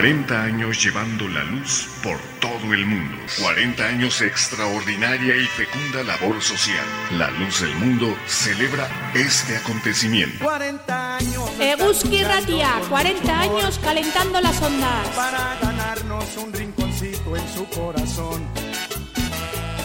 Años 0.00 0.82
llevando 0.82 1.28
la 1.28 1.44
luz 1.44 1.86
por 2.02 2.16
todo 2.40 2.72
el 2.72 2.86
mundo. 2.86 3.18
40 3.38 3.84
años 3.84 4.22
extraordinaria 4.22 5.36
y 5.36 5.44
fecunda 5.44 6.02
labor 6.02 6.40
social. 6.40 6.84
La 7.18 7.30
Luz 7.32 7.60
del 7.60 7.74
Mundo 7.74 8.16
celebra 8.26 8.88
este 9.14 9.58
acontecimiento. 9.58 10.42
40 10.42 11.16
años. 11.16 11.50
Eguski 11.60 12.22
Ratia, 12.22 12.80
40 12.88 13.40
años 13.40 13.78
calentando 13.84 14.40
las 14.40 14.62
ondas. 14.62 15.08
Para 15.08 15.58
ganarnos 15.60 16.36
un 16.38 16.50
rinconcito 16.50 17.36
en 17.36 17.48
su 17.54 17.66
corazón. 17.68 18.42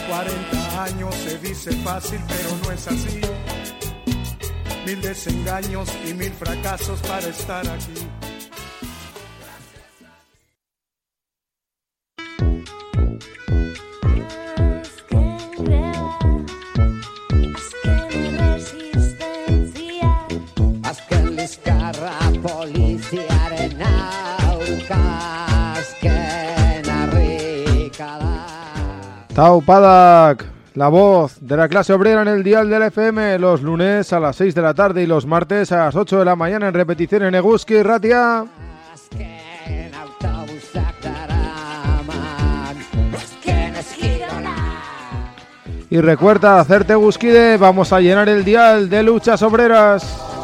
40 0.08 0.84
años 0.84 1.14
se 1.14 1.38
dice 1.40 1.72
fácil, 1.84 2.20
pero 2.26 2.56
no 2.64 2.72
es 2.72 2.88
así. 2.88 3.20
Mil 4.86 5.00
desengaños 5.02 5.92
y 6.08 6.14
mil 6.14 6.32
fracasos 6.32 7.00
para 7.00 7.28
estar 7.28 7.68
aquí. 7.68 8.15
Taupadak, 29.36 30.46
la 30.76 30.88
voz 30.88 31.36
de 31.42 31.58
la 31.58 31.68
clase 31.68 31.92
obrera 31.92 32.22
en 32.22 32.28
el 32.28 32.42
dial 32.42 32.70
del 32.70 32.84
FM, 32.84 33.38
los 33.38 33.60
lunes 33.60 34.10
a 34.14 34.18
las 34.18 34.36
6 34.36 34.54
de 34.54 34.62
la 34.62 34.72
tarde 34.72 35.02
y 35.02 35.06
los 35.06 35.26
martes 35.26 35.72
a 35.72 35.76
las 35.76 35.94
8 35.94 36.20
de 36.20 36.24
la 36.24 36.36
mañana 36.36 36.68
en 36.68 36.72
repetición 36.72 37.22
en 37.22 37.34
Eguski 37.34 37.82
Ratia. 37.82 38.46
Y 45.88 46.00
recuerda 46.00 46.58
hacerte 46.58 46.94
Guskide, 46.96 47.56
vamos 47.58 47.92
a 47.92 48.00
llenar 48.00 48.28
el 48.28 48.44
dial 48.44 48.90
de 48.90 49.04
luchas 49.04 49.40
obreras. 49.42 50.35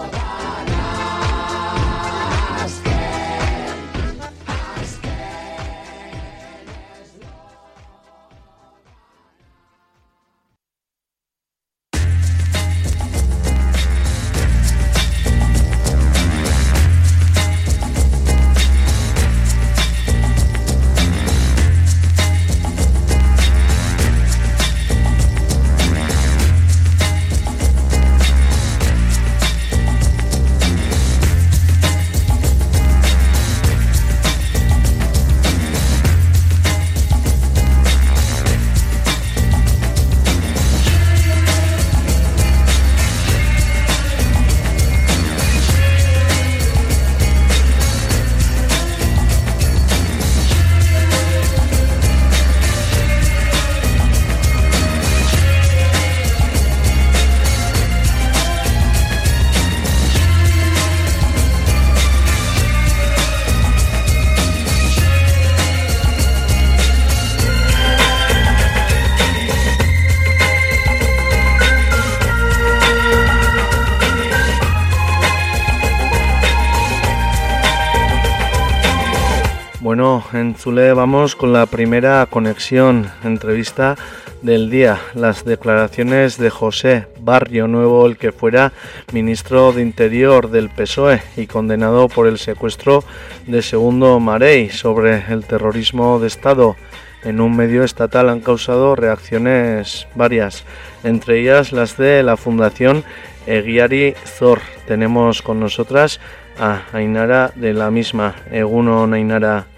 Bueno, 80.33 80.49
en 80.49 80.55
Zule 80.55 80.93
vamos 80.95 81.37
con 81.37 81.53
la 81.53 81.67
primera 81.67 82.27
conexión, 82.27 83.11
entrevista 83.23 83.97
del 84.41 84.71
día, 84.71 84.99
las 85.15 85.45
declaraciones 85.45 86.39
de 86.39 86.49
José 86.49 87.07
Barrio 87.21 87.69
Nuevo, 87.69 88.07
el 88.07 88.17
que 88.17 88.33
fuera 88.33 88.73
ministro 89.13 89.73
de 89.73 89.83
Interior 89.83 90.51
del 90.51 90.71
PSOE 90.71 91.23
y 91.37 91.47
condenado 91.47 92.09
por 92.09 92.27
el 92.27 92.39
secuestro 92.39 93.05
de 93.47 93.63
Segundo 93.63 94.19
Marey 94.21 94.71
sobre 94.71 95.23
el 95.31 95.45
terrorismo 95.45 96.19
de 96.19 96.29
Estado 96.29 96.77
en 97.25 97.41
un 97.41 97.55
medio 97.55 97.85
estatal 97.85 98.29
han 98.29 98.41
causado 98.41 98.97
reacciones 98.97 100.07
varias, 100.15 100.65
entre 101.05 101.41
ellas 101.41 101.73
las 101.73 101.97
de 101.97 102.23
la 102.23 102.37
Fundación 102.37 103.05
Eguiari 103.47 104.15
Zor. 104.25 104.61
Tenemos 104.87 105.43
con 105.43 105.61
nosotras 105.61 106.21
a 106.59 106.83
Ainara 106.93 107.53
de 107.55 107.75
la 107.75 107.91
misma. 107.91 108.35
Eguno, 108.51 109.05
Ainara. 109.05 109.72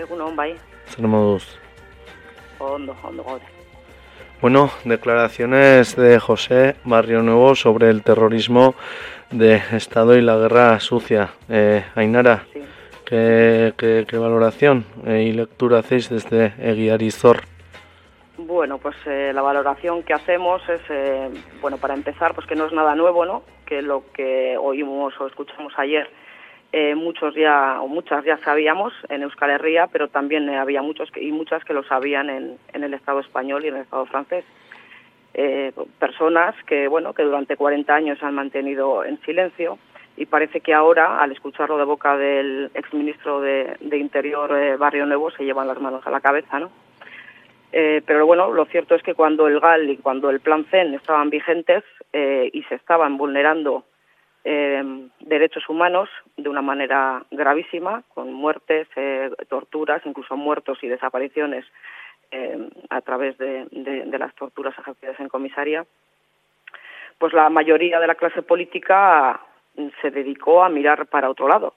Egunon, 0.00 0.34
bai. 0.36 0.56
Zer 0.88 1.06
moduz? 1.06 1.44
Ondo, 2.58 2.94
ondo 3.02 3.22
gaude. 3.24 3.42
Bueno, 4.40 4.70
declaraciones 4.84 5.96
de 5.96 6.18
José 6.18 6.76
Barrio 6.84 7.22
Nuevo 7.22 7.54
sobre 7.54 7.90
el 7.90 8.02
terrorismo 8.02 8.74
de 9.30 9.62
Estado 9.72 10.16
y 10.16 10.22
la 10.22 10.36
guerra 10.36 10.80
sucia. 10.80 11.30
Eh, 11.48 11.84
Ainara, 11.94 12.44
Sí. 12.52 12.60
¿qué, 13.04 13.74
qué- 13.76 14.06
qué 14.08 14.16
valoración 14.18 14.84
eh, 15.06 15.24
y 15.28 15.32
lectura 15.32 15.80
hacéis 15.80 16.08
desde 16.08 16.54
Eguiarizor? 16.58 17.42
Bueno, 18.38 18.78
pues 18.78 18.96
eh, 19.06 19.32
la 19.34 19.42
valoración 19.42 20.02
que 20.02 20.14
hacemos 20.14 20.62
es, 20.68 20.80
eh, 20.88 21.28
bueno, 21.60 21.76
para 21.76 21.92
empezar, 21.94 22.34
pues 22.34 22.46
que 22.46 22.56
no 22.56 22.64
es 22.66 22.72
nada 22.72 22.94
nuevo, 22.94 23.26
¿no? 23.26 23.42
Que 23.66 23.82
lo 23.82 24.04
que 24.14 24.56
oímos 24.58 25.12
o 25.20 25.26
escuchamos 25.26 25.74
ayer, 25.76 26.08
eh, 26.72 26.94
muchos 26.94 27.34
ya, 27.34 27.80
o 27.80 27.88
muchas 27.88 28.24
ya 28.24 28.36
sabíamos 28.38 28.92
en 29.08 29.22
Euskal 29.22 29.50
Herria, 29.50 29.88
pero 29.88 30.08
también 30.08 30.48
eh, 30.48 30.56
había 30.56 30.82
muchos 30.82 31.10
que- 31.10 31.22
y 31.22 31.32
muchas 31.32 31.64
que 31.64 31.74
lo 31.74 31.82
sabían 31.82 32.30
en, 32.30 32.58
en 32.72 32.84
el 32.84 32.94
Estado 32.94 33.20
español 33.20 33.64
y 33.64 33.68
en 33.68 33.76
el 33.76 33.82
Estado 33.82 34.06
francés. 34.06 34.44
Eh, 35.34 35.72
personas 35.98 36.54
que, 36.66 36.88
bueno, 36.88 37.12
que 37.12 37.22
durante 37.22 37.56
40 37.56 37.94
años 37.94 38.22
han 38.22 38.34
mantenido 38.34 39.04
en 39.04 39.20
silencio 39.22 39.78
y 40.16 40.26
parece 40.26 40.60
que 40.60 40.74
ahora, 40.74 41.20
al 41.20 41.32
escucharlo 41.32 41.78
de 41.78 41.84
boca 41.84 42.16
del 42.16 42.70
exministro 42.74 43.40
de, 43.40 43.76
de 43.80 43.96
Interior, 43.98 44.50
eh, 44.56 44.76
Barrio 44.76 45.06
Nuevo, 45.06 45.30
se 45.30 45.44
llevan 45.44 45.68
las 45.68 45.80
manos 45.80 46.06
a 46.06 46.10
la 46.10 46.20
cabeza, 46.20 46.58
¿no? 46.58 46.70
Eh, 47.72 48.02
pero 48.04 48.26
bueno, 48.26 48.50
lo 48.52 48.64
cierto 48.66 48.96
es 48.96 49.02
que 49.02 49.14
cuando 49.14 49.46
el 49.46 49.60
GAL 49.60 49.88
y 49.88 49.96
cuando 49.98 50.28
el 50.30 50.40
Plan 50.40 50.64
CEN 50.70 50.94
estaban 50.94 51.30
vigentes 51.30 51.84
y 52.12 52.64
se 52.64 52.74
estaban 52.74 53.16
vulnerando 53.16 53.84
eh, 54.44 55.08
derechos 55.20 55.68
humanos 55.68 56.08
de 56.36 56.48
una 56.48 56.62
manera 56.62 57.24
gravísima, 57.30 58.02
con 58.14 58.32
muertes, 58.32 58.88
eh, 58.96 59.30
torturas, 59.48 60.02
incluso 60.04 60.36
muertos 60.36 60.78
y 60.82 60.88
desapariciones 60.88 61.64
eh, 62.30 62.70
a 62.88 63.00
través 63.00 63.36
de, 63.38 63.66
las 64.18 64.34
torturas 64.34 64.78
ejercidas 64.78 65.18
en 65.20 65.28
comisaría, 65.28 65.84
pues 67.18 67.32
la 67.32 67.50
mayoría 67.50 68.00
de 68.00 68.06
la 68.06 68.14
clase 68.14 68.42
política 68.42 69.40
se 70.00 70.10
dedicó 70.10 70.62
a 70.62 70.68
mirar 70.68 71.06
para 71.06 71.28
otro 71.28 71.48
lado 71.48 71.74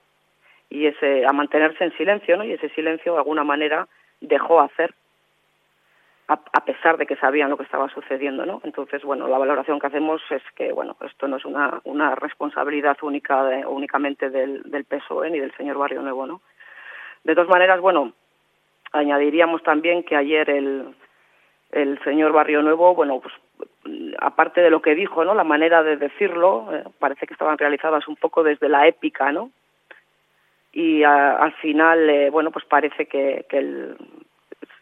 y 0.70 0.88
ese, 0.88 1.26
a 1.26 1.34
mantenerse 1.34 1.84
en 1.84 1.98
silencio. 1.98 2.42
Y 2.44 2.54
ese 2.54 2.70
silencio 2.70 3.14
de 3.14 3.20
alguna 3.20 3.44
manera 3.44 3.88
dejó 4.22 4.62
hacer 4.62 4.94
a, 6.28 6.34
a 6.34 6.66
pesar 6.66 6.98
de 6.98 7.06
que 7.06 7.16
sabían 7.18 7.50
lo 7.50 7.58
que 7.58 7.64
estaba 7.64 7.90
sucediendo, 7.90 8.46
¿no? 8.46 8.62
Entonces, 8.64 9.04
bueno, 9.04 9.28
la 9.28 9.38
valoración 9.38 9.80
que 9.80 9.88
hacemos 9.88 10.22
es 10.30 10.42
que, 10.56 10.72
bueno, 10.72 10.96
esto 11.06 11.28
no 11.28 11.38
es 11.38 11.46
una, 11.46 11.82
una 11.84 12.16
responsabilidad 12.16 12.98
única 13.02 13.44
de- 13.44 13.66
únicamente 13.66 14.30
del, 14.30 14.64
del 14.64 14.86
PSOE 14.86 15.30
ni 15.30 15.40
del 15.40 15.54
señor 15.58 15.78
Barrio 15.78 16.02
Nuevo, 16.02 16.26
¿no? 16.26 16.42
De 17.24 17.36
todas 17.36 17.50
maneras, 17.50 17.80
bueno, 17.82 18.14
añadiríamos 18.94 19.64
también 19.64 20.04
que 20.04 20.16
ayer 20.16 20.50
el, 20.50 20.96
el 21.72 22.00
señor 22.04 22.32
Barrio 22.32 22.62
Nuevo, 22.62 22.96
bueno, 22.96 23.20
pues 23.20 23.34
aparte 24.20 24.62
de 24.62 24.70
lo 24.70 24.82
que 24.82 24.96
dijo, 24.96 25.26
¿no? 25.26 25.34
La 25.36 25.44
manera 25.44 25.84
de 25.84 25.98
decirlo, 25.98 26.68
eh, 26.74 26.84
parece 27.00 27.28
que 27.28 27.34
estaban 27.34 27.58
realizadas 27.58 28.08
un 28.08 28.16
poco 28.16 28.44
desde 28.44 28.70
la 28.70 28.88
épica, 28.88 29.32
¿no? 29.32 29.52
Y 30.72 31.04
a- 31.04 31.36
al 31.36 31.54
final, 31.54 32.10
eh, 32.10 32.30
bueno, 32.30 32.52
pues 32.52 32.66
parece 32.66 33.06
que, 33.08 33.46
que 33.50 33.58
el, 33.58 33.98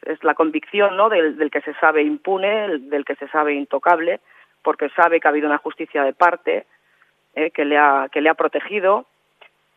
es 0.04 0.24
la 0.24 0.34
convicción 0.34 0.98
¿no? 0.98 1.10
del, 1.10 1.38
del 1.38 1.52
que 1.52 1.62
se 1.62 1.74
sabe 1.76 2.02
impune, 2.04 2.66
el- 2.66 2.90
del 2.90 3.06
que 3.06 3.16
se 3.16 3.28
sabe 3.28 3.54
intocable, 3.54 4.20
porque 4.64 4.90
sabe 4.90 5.20
que 5.20 5.28
ha 5.28 5.32
habido 5.32 5.48
una 5.48 5.58
justicia 5.58 6.04
de 6.04 6.14
parte 6.14 6.66
eh, 7.36 7.52
que 7.52 7.66
le 7.66 7.78
ha 7.78 8.10
que 8.12 8.22
le 8.22 8.30
ha 8.30 8.34
protegido 8.34 9.06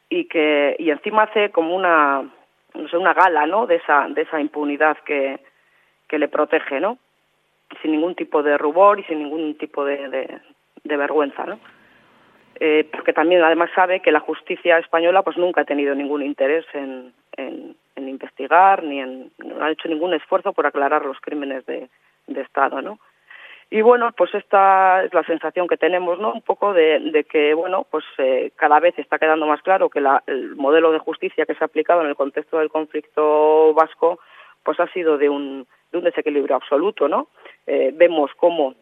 y 0.08 0.24
que 0.26 0.76
y 0.78 0.90
encima 0.90 1.22
hace 1.24 1.50
como 1.50 1.74
una 1.74 2.22
no 2.74 2.88
sé, 2.88 2.96
una 2.96 3.14
gala 3.14 3.46
¿no? 3.46 3.66
de 3.66 3.76
esa 3.76 4.06
de 4.08 4.22
esa 4.22 4.40
impunidad 4.40 4.96
que 5.04 5.38
que 6.08 6.18
le 6.18 6.28
protege, 6.28 6.80
¿no? 6.80 6.98
Sin 7.80 7.92
ningún 7.92 8.14
tipo 8.14 8.42
de 8.42 8.58
rubor 8.58 9.00
y 9.00 9.04
sin 9.04 9.18
ningún 9.20 9.56
tipo 9.56 9.84
de, 9.84 10.08
de, 10.84 10.96
vergüenza, 10.96 11.44
¿no? 11.46 11.58
Eh, 12.60 12.86
porque 12.92 13.12
también 13.12 13.42
además 13.42 13.70
sabe 13.74 14.00
que 14.00 14.12
la 14.12 14.20
justicia 14.20 14.78
española 14.78 15.22
pues 15.22 15.36
nunca 15.38 15.62
ha 15.62 15.64
tenido 15.64 15.94
ningún 15.94 16.22
interés 16.22 16.66
en, 16.74 17.12
en 17.96 18.08
investigar 18.08 18.82
ni 18.82 19.00
en 19.00 19.30
no 19.38 19.64
ha 19.64 19.70
hecho 19.70 19.88
ningún 19.88 20.14
esfuerzo 20.14 20.52
por 20.52 20.66
aclarar 20.66 21.04
los 21.04 21.20
crímenes 21.20 21.64
de, 21.66 21.88
Estado, 22.26 22.80
¿no? 22.82 22.98
Y 23.70 23.80
bueno, 23.82 24.12
pues 24.16 24.34
esta 24.34 25.02
es 25.04 25.12
la 25.14 25.24
sensación 25.24 25.66
que 25.66 25.76
tenemos, 25.76 26.18
¿no? 26.18 26.32
Un 26.32 26.42
poco 26.42 26.72
de, 26.72 27.00
de 27.00 27.24
que, 27.24 27.54
bueno, 27.54 27.86
pues 27.90 28.04
eh, 28.18 28.52
cada 28.56 28.78
vez 28.80 28.96
está 28.98 29.18
quedando 29.18 29.46
más 29.46 29.62
claro 29.62 29.88
que 29.88 30.00
la, 30.00 30.22
el 30.26 30.54
modelo 30.54 30.92
de 30.92 30.98
justicia 30.98 31.46
que 31.46 31.54
se 31.54 31.64
ha 31.64 31.66
aplicado 31.66 32.02
en 32.02 32.08
el 32.08 32.14
contexto 32.16 32.58
del 32.58 32.68
conflicto 32.70 33.72
vasco, 33.74 34.20
pues 34.62 34.78
ha 34.80 34.86
sido 34.88 35.18
de 35.18 35.28
un, 35.28 35.66
de 35.92 35.98
un 35.98 36.04
desequilibrio 36.04 36.56
absoluto, 36.56 37.08
¿no? 37.08 37.28
Eh, 37.66 37.90
vemos 37.94 38.30
cómo 38.36 38.74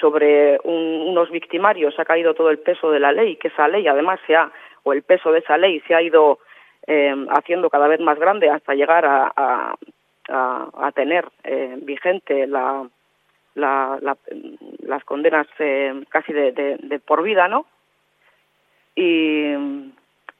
sobre 0.00 0.58
un- 0.64 1.04
unos 1.08 1.30
victimarios 1.30 1.98
ha 1.98 2.04
caído 2.04 2.34
todo 2.34 2.50
el 2.50 2.58
peso 2.58 2.90
de 2.90 3.00
la 3.00 3.12
ley, 3.12 3.36
que 3.36 3.48
esa 3.48 3.68
ley 3.68 3.86
además 3.88 4.20
se 4.26 4.36
ha, 4.36 4.50
o 4.84 4.92
el 4.92 5.02
peso 5.02 5.32
de 5.32 5.40
esa 5.40 5.56
ley 5.58 5.80
se 5.86 5.94
ha 5.94 6.02
ido 6.02 6.38
eh, 6.86 7.14
haciendo 7.30 7.70
cada 7.70 7.88
vez 7.88 8.00
más 8.00 8.18
grande 8.18 8.50
hasta 8.50 8.74
llegar 8.74 9.04
a, 9.04 9.32
a, 9.36 9.74
a, 10.28 10.68
a 10.86 10.92
tener 10.92 11.28
eh, 11.44 11.76
vigente 11.82 12.46
la, 12.46 12.86
la, 13.54 13.98
la- 14.00 14.16
las 14.80 15.04
condenas 15.04 15.46
eh, 15.58 16.04
casi 16.08 16.32
de, 16.32 16.52
de, 16.52 16.76
de 16.78 16.98
por 16.98 17.22
vida, 17.22 17.48
¿no? 17.48 17.66
Y, 18.94 19.54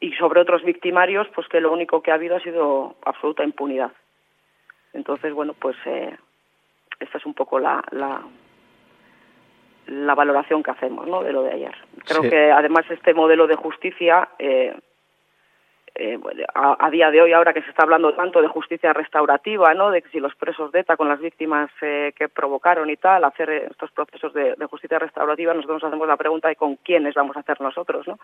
y 0.00 0.12
sobre 0.18 0.40
otros 0.40 0.62
victimarios, 0.64 1.26
pues 1.34 1.48
que 1.48 1.60
lo 1.60 1.72
único 1.72 2.02
que 2.02 2.10
ha 2.10 2.14
habido 2.14 2.36
ha 2.36 2.40
sido 2.40 2.96
absoluta 3.04 3.44
impunidad. 3.44 3.92
Entonces, 4.92 5.32
bueno, 5.32 5.54
pues 5.54 5.76
eh, 5.86 6.16
esta 7.00 7.18
es 7.18 7.24
un 7.24 7.34
poco 7.34 7.58
la, 7.58 7.82
la, 7.92 8.20
la 9.86 10.14
valoración 10.14 10.62
que 10.62 10.70
hacemos 10.70 11.06
¿no? 11.06 11.22
de 11.22 11.32
lo 11.32 11.42
de 11.42 11.52
ayer. 11.52 11.74
Creo 12.04 12.22
Sí. 12.22 12.30
que 12.30 12.50
además 12.52 12.84
este 12.90 13.14
modelo 13.14 13.46
de 13.46 13.56
justicia, 13.56 14.28
eh, 14.38 14.74
eh, 15.94 16.18
a, 16.54 16.86
a 16.86 16.90
día 16.90 17.10
de 17.10 17.20
hoy, 17.20 17.32
ahora 17.32 17.52
que 17.52 17.62
se 17.62 17.70
está 17.70 17.82
hablando 17.82 18.14
tanto 18.14 18.40
de 18.40 18.48
justicia 18.48 18.92
restaurativa, 18.92 19.74
¿no? 19.74 19.90
de 19.90 20.00
que 20.00 20.08
si 20.08 20.20
los 20.20 20.34
presos 20.34 20.72
de 20.72 20.80
ETA 20.80 20.96
con 20.96 21.08
las 21.08 21.20
víctimas 21.20 21.70
eh, 21.82 22.12
que 22.16 22.28
provocaron 22.28 22.88
y 22.88 22.96
tal, 22.96 23.24
hacer 23.24 23.50
eh, 23.50 23.66
estos 23.70 23.90
procesos 23.90 24.32
de, 24.32 24.54
justicia 24.70 24.98
restaurativa, 24.98 25.52
nosotros 25.52 25.82
nos 25.82 25.88
hacemos 25.88 26.08
la 26.08 26.16
pregunta 26.16 26.48
de 26.48 26.56
con 26.56 26.76
quiénes 26.76 27.14
vamos 27.14 27.36
a 27.36 27.40
hacer 27.40 27.60
nosotros, 27.60 28.06
¿no? 28.08 28.18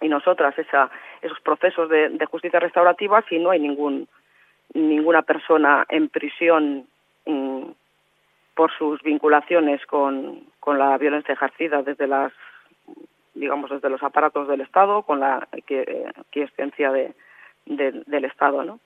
y 0.00 0.08
nosotras 0.08 0.56
esa, 0.58 0.90
esos 1.22 1.40
procesos 1.40 1.88
de, 1.88 2.10
de 2.10 2.26
justicia 2.26 2.60
restaurativa 2.60 3.24
si 3.28 3.38
no 3.38 3.50
hay 3.50 3.60
ningún 3.60 4.06
ninguna 4.74 5.22
persona 5.22 5.86
en 5.88 6.08
prisión 6.10 6.86
mm, 7.24 7.62
por 8.54 8.70
sus 8.76 9.00
vinculaciones 9.02 9.84
con 9.86 10.44
la 10.66 10.98
violencia 10.98 11.32
ejercida 11.32 11.82
desde 11.82 12.06
las 12.06 12.32
digamos 13.36 13.70
desde 13.70 13.88
los 13.90 14.02
aparatos 14.02 14.48
del 14.48 14.60
Estado 14.62 15.02
con 15.02 15.20
la 15.20 15.46
que- 15.66 15.82
eh, 15.82 16.06
quiescencia 16.30 16.90
de, 16.90 17.12
de- 17.66 18.02
del 18.06 18.24
Estado 18.24 18.64
no 18.64 18.78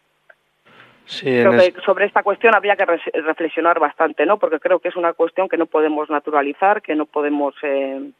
Sí, 1.07 1.25
creo 1.27 1.51
que 1.53 1.73
sobre 1.85 2.05
esta 2.05 2.23
cuestión 2.23 2.55
habría 2.55 2.77
que 2.77 2.85
res- 2.85 3.03
reflexionar 3.13 3.81
bastante, 3.81 4.25
¿no? 4.27 4.39
Porque 4.39 4.61
creo 4.61 4.79
que 4.79 4.89
es 4.91 4.97
una 4.97 5.13
cuestión 5.13 5.49
que 5.49 5.57
no 5.57 5.67
podemos 5.67 6.09
naturalizar, 6.09 6.83
que 6.83 6.95
no 6.95 7.07
podemos 7.07 7.53
eh, 7.63 8.11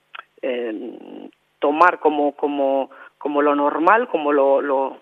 eh, 0.43 1.29
tomar 1.61 2.01
como 2.01 2.33
como 2.33 2.91
como 3.19 3.43
lo 3.43 3.55
normal, 3.55 4.09
como 4.09 4.33
lo 4.33 4.61
lo 4.61 4.97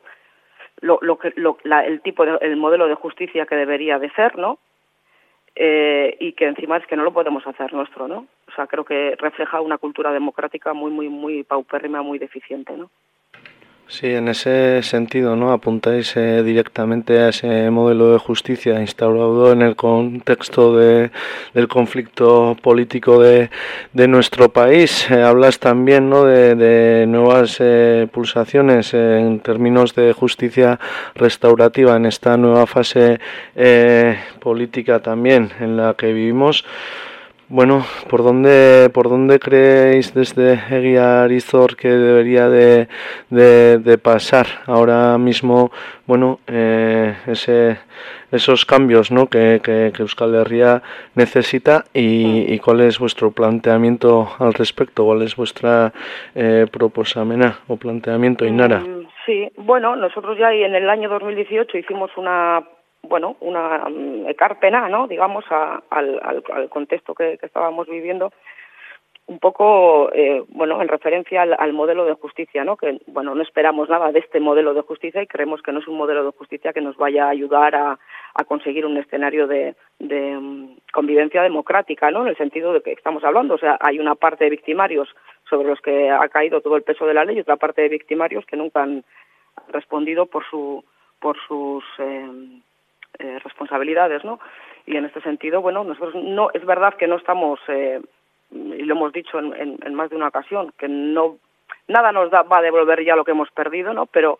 lo, 0.82 0.98
lo 1.00 1.18
que 1.18 1.32
lo, 1.36 1.56
la- 1.62 1.86
el 1.86 2.02
tipo 2.02 2.26
de, 2.26 2.36
el 2.42 2.56
modelo 2.56 2.88
de 2.88 2.94
justicia 2.94 3.46
que 3.46 3.56
debería 3.56 3.98
de 3.98 4.10
ser, 4.10 4.36
¿no? 4.36 4.58
Eh, 5.56 6.16
y 6.20 6.32
que 6.34 6.44
encima 6.46 6.76
es 6.76 6.86
que 6.86 6.96
no 6.96 7.04
lo 7.04 7.12
podemos 7.12 7.46
hacer 7.46 7.72
nuestro, 7.72 8.06
¿no? 8.06 8.26
O 8.48 8.54
sea, 8.54 8.66
creo 8.66 8.84
que 8.84 9.14
refleja 9.16 9.60
una 9.60 9.78
cultura 9.78 10.12
democrática 10.12 10.72
muy 10.72 10.90
muy 10.90 11.08
muy 11.08 11.44
paupérrima, 11.44 12.02
muy 12.02 12.18
deficiente, 12.18 12.76
¿no? 12.76 12.90
Sí, 13.90 14.06
en 14.06 14.28
ese 14.28 14.82
sentido, 14.82 15.34
¿no? 15.34 15.50
Apuntáis 15.50 16.14
eh, 16.14 16.42
directamente 16.42 17.20
a 17.20 17.30
ese 17.30 17.70
modelo 17.70 18.12
de 18.12 18.18
justicia 18.18 18.78
instaurado 18.82 19.50
en 19.50 19.62
el 19.62 19.76
contexto 19.76 20.76
de, 20.76 21.10
del 21.54 21.68
conflicto 21.68 22.54
político 22.60 23.18
de, 23.18 23.48
de 23.94 24.06
nuestro 24.06 24.50
país. 24.50 25.10
Eh, 25.10 25.22
hablas 25.22 25.58
también, 25.58 26.10
¿no? 26.10 26.26
De, 26.26 26.54
de 26.54 27.06
nuevas 27.06 27.56
eh, 27.60 28.06
pulsaciones 28.12 28.92
en 28.92 29.40
términos 29.40 29.94
de 29.94 30.12
justicia 30.12 30.78
restaurativa 31.14 31.96
en 31.96 32.04
esta 32.04 32.36
nueva 32.36 32.66
fase 32.66 33.18
política 34.38 35.00
también 35.00 35.50
en 35.60 35.78
la 35.78 35.94
que 35.94 36.12
vivimos. 36.12 36.62
Bueno, 37.50 37.82
¿por 38.10 38.22
dónde, 38.22 38.90
por 38.92 39.08
dónde 39.08 39.38
creéis 39.38 40.12
desde 40.12 40.60
Eguía 40.70 41.26
que 41.78 41.88
debería 41.88 42.50
de, 42.50 42.88
de, 43.30 43.98
pasar 43.98 44.46
ahora 44.66 45.16
mismo, 45.16 45.70
bueno, 46.06 46.40
eh, 46.46 47.16
ese, 47.26 47.78
esos 48.32 48.66
cambios 48.66 49.10
¿no? 49.10 49.28
que, 49.28 49.62
que, 49.64 49.90
Euskal 49.98 50.34
Herria 50.34 50.82
necesita 51.14 51.84
y, 51.94 52.52
y, 52.52 52.58
cuál 52.58 52.82
es 52.82 52.98
vuestro 52.98 53.30
planteamiento 53.30 54.28
al 54.38 54.52
respecto? 54.52 55.06
¿Cuál 55.06 55.22
es 55.22 55.34
vuestra 55.34 55.94
eh, 56.34 56.66
proposamena 56.70 57.60
o 57.66 57.76
planteamiento, 57.78 58.44
Inara? 58.44 58.80
Mm, 58.80 59.08
sí, 59.24 59.48
bueno, 59.56 59.96
nosotros 59.96 60.36
ya 60.36 60.52
en 60.52 60.74
el 60.74 60.90
año 60.90 61.08
2018 61.08 61.78
hicimos 61.78 62.10
una 62.18 62.62
bueno, 63.02 63.36
una 63.40 63.86
um, 63.86 64.26
pena, 64.60 64.88
¿no? 64.88 65.06
Digamos, 65.06 65.44
a, 65.50 65.82
al, 65.90 66.20
al, 66.22 66.68
contexto 66.68 67.14
que, 67.14 67.38
que, 67.38 67.46
estábamos 67.46 67.88
viviendo, 67.88 68.32
un 69.26 69.38
poco, 69.38 70.10
eh, 70.14 70.42
bueno, 70.48 70.80
en 70.80 70.88
referencia 70.88 71.42
al, 71.42 71.72
modelo 71.74 72.06
de 72.06 72.14
justicia, 72.14 72.64
¿no? 72.64 72.76
Que, 72.76 72.98
bueno, 73.06 73.34
no 73.34 73.42
esperamos 73.42 73.88
nada 73.88 74.10
de 74.10 74.20
este 74.20 74.40
modelo 74.40 74.72
de 74.72 74.80
justicia 74.80 75.22
y 75.22 75.26
creemos 75.26 75.60
que 75.60 75.70
no 75.70 75.80
es 75.80 75.86
un 75.86 75.98
modelo 75.98 76.24
de 76.24 76.32
justicia 76.32 76.72
que 76.72 76.80
nos 76.80 76.96
vaya 76.96 77.26
a 77.26 77.30
ayudar 77.30 77.74
a, 77.74 77.98
a 78.34 78.44
conseguir 78.44 78.86
un 78.86 78.96
escenario 78.96 79.46
de, 79.46 79.74
de 79.98 80.36
um, 80.36 80.76
convivencia 80.94 81.42
democrática, 81.42 82.10
¿no? 82.10 82.22
En 82.22 82.28
el 82.28 82.36
sentido 82.38 82.72
de 82.72 82.80
que 82.80 82.92
estamos 82.92 83.22
hablando, 83.22 83.54
o 83.54 83.58
sea, 83.58 83.76
hay 83.80 83.98
una 83.98 84.14
parte 84.14 84.44
de 84.44 84.50
victimarios 84.50 85.08
sobre 85.48 85.68
los 85.68 85.80
que 85.82 86.10
ha 86.10 86.26
caído 86.30 86.62
todo 86.62 86.76
el 86.76 86.82
peso 86.82 87.06
de 87.06 87.14
la 87.14 87.26
ley 87.26 87.36
y 87.36 87.40
otra 87.40 87.56
parte 87.56 87.82
de 87.82 87.90
victimarios 87.90 88.46
que 88.46 88.56
nunca 88.56 88.82
han 88.82 89.04
respondido 89.68 90.24
por 90.26 90.44
su 90.48 90.84
por 91.20 91.36
sus 91.46 91.84
eh, 91.98 92.60
eh, 93.18 93.38
responsabilidades, 93.42 94.24
¿no? 94.24 94.40
Y 94.86 94.96
en 94.96 95.04
este 95.04 95.20
sentido, 95.20 95.60
bueno, 95.60 95.84
nosotros 95.84 96.14
no 96.14 96.50
es 96.54 96.64
verdad 96.64 96.94
que 96.94 97.06
no 97.06 97.16
estamos 97.16 97.60
eh, 97.68 98.00
y 98.50 98.82
lo 98.82 98.94
hemos 98.94 99.12
dicho 99.12 99.38
en, 99.38 99.78
en, 99.82 99.94
más 99.94 100.10
de 100.10 100.16
una 100.16 100.28
ocasión 100.28 100.72
que 100.78 100.88
no 100.88 101.36
nada 101.86 102.12
nos 102.12 102.30
da, 102.30 102.42
va 102.42 102.58
a 102.58 102.62
devolver 102.62 103.04
ya 103.04 103.16
lo 103.16 103.24
que 103.24 103.32
hemos 103.32 103.50
perdido, 103.50 103.92
¿no? 103.92 104.06
Pero 104.06 104.38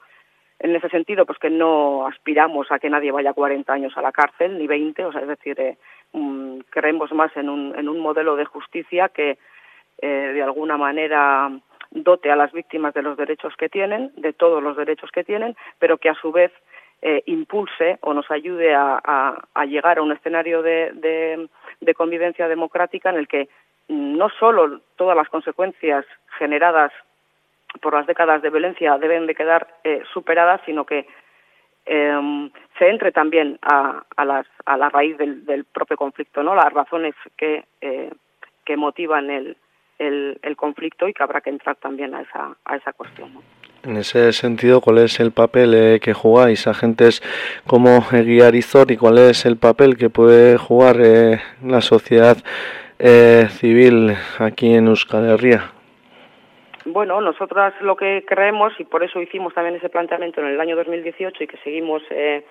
en 0.59 0.75
ese 0.75 0.89
sentido, 0.89 1.25
pues 1.25 1.39
que 1.39 1.51
no 1.51 2.07
aspiramos 2.07 2.71
a 2.73 2.79
que 2.79 2.91
nadie 2.91 3.13
vaya 3.13 3.33
40 3.33 3.73
años 3.73 3.97
a 3.97 4.03
la 4.03 4.13
cárcel 4.13 4.59
ni 4.59 4.67
20, 4.67 5.05
o 5.05 5.13
sea, 5.13 5.21
es 5.21 5.29
decir, 5.29 5.61
eh, 5.61 5.77
um, 6.13 6.61
creemos 6.71 7.13
más 7.13 7.37
en 7.37 7.49
un 7.49 7.75
en 7.79 7.89
un 7.89 8.01
modelo 8.01 8.37
de 8.37 8.45
justicia 8.45 9.09
que 9.09 9.39
eh, 10.01 10.07
de 10.09 10.43
alguna 10.43 10.77
manera 10.77 11.51
dote 11.91 12.31
a 12.31 12.37
las 12.37 12.53
víctimas 12.53 12.95
de 12.95 13.03
los 13.03 13.17
derechos 13.17 13.55
que 13.57 13.69
tienen, 13.69 14.13
de 14.17 14.33
todos 14.33 14.63
los 14.63 14.77
derechos 14.77 15.11
que 15.11 15.25
tienen, 15.25 15.57
pero 15.79 15.99
que 15.99 16.09
a 16.09 16.15
su 16.15 16.33
vez 16.33 16.53
eh, 17.03 17.23
impulse 17.27 17.99
o 18.01 18.13
nos 18.13 18.31
ayude 18.31 18.75
a, 18.75 19.41
llegar 19.67 19.99
a 19.99 20.03
un 20.03 20.13
escenario 20.13 20.63
de, 20.63 20.93
de, 20.95 21.49
de, 21.81 21.95
convivencia 21.95 22.49
democrática 22.49 23.11
en 23.11 23.17
el 23.17 23.29
que 23.29 23.49
no 23.89 24.29
solo 24.31 24.81
todas 24.97 25.17
las 25.17 25.29
consecuencias 25.29 26.05
generadas 26.39 26.93
por 27.81 27.95
las 27.95 28.07
décadas 28.07 28.43
de 28.43 28.51
violencia 28.51 28.99
deben 28.99 29.27
de 29.27 29.35
quedar 29.35 29.69
eh, 29.85 30.03
superadas, 30.13 30.61
sino 30.65 30.85
que 30.85 31.07
eh, 31.87 32.51
se 32.79 32.89
entre 32.89 33.13
también 33.13 33.59
a, 33.63 34.03
a, 34.17 34.25
las, 34.25 34.47
a 34.67 34.77
la 34.77 34.89
raíz 34.89 35.17
del, 35.19 35.45
del 35.45 35.65
propio 35.65 35.97
conflicto, 35.97 36.43
¿no? 36.43 36.55
Las 36.55 36.73
razones 36.73 37.15
que, 37.37 37.65
eh, 37.81 38.11
que 38.65 38.77
motivan 38.77 39.31
el, 39.31 39.57
el, 39.99 40.39
el 40.43 40.57
conflicto 40.57 41.09
y 41.09 41.13
que 41.13 41.23
habrá 41.23 41.41
que 41.41 41.51
entrar 41.51 41.77
también 41.77 42.15
a 42.15 42.23
esa, 42.23 42.57
a 42.65 42.77
esa 42.77 42.93
cuestión. 42.93 43.35
¿no? 43.35 43.43
En 43.85 43.97
ese 43.97 44.33
sentido, 44.33 44.81
¿cuál 44.81 44.99
es 44.99 45.21
el 45.21 45.33
papel 45.33 45.75
eh, 45.75 46.01
que 46.01 46.13
jugáis 46.13 46.67
agentes 46.67 47.23
como 47.67 48.05
Guiar 48.11 48.55
Izor 48.55 48.91
y 48.91 48.97
cuál 48.97 49.19
es 49.19 49.47
el 49.47 49.57
papel 49.57 49.97
que 49.97 50.11
puede 50.11 50.57
jugar 50.59 50.97
eh, 51.01 51.41
la 51.65 51.81
sociedad 51.81 52.37
eh, 52.99 53.47
civil 53.51 54.17
aquí 54.39 54.75
en 54.75 54.89
Euskal 54.89 55.29
Herria? 55.29 55.73
Bueno, 56.85 57.21
nosotras 57.21 57.75
lo 57.83 57.97
que 57.97 58.25
creemos, 58.27 58.73
y 58.79 58.85
por 58.85 59.05
eso 59.05 59.21
hicimos 59.21 59.53
también 59.53 59.77
ese 59.77 59.91
planteamiento 59.91 60.41
en 60.41 60.49
el 60.49 60.61
año 60.61 60.75
2018 60.75 61.45
y 61.45 61.47
que 61.47 61.59
seguimos 61.59 62.03
eh, 62.11 62.45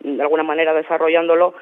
de 0.00 0.22
alguna 0.22 0.42
manera 0.42 0.72
desarrollándolo, 0.72 1.54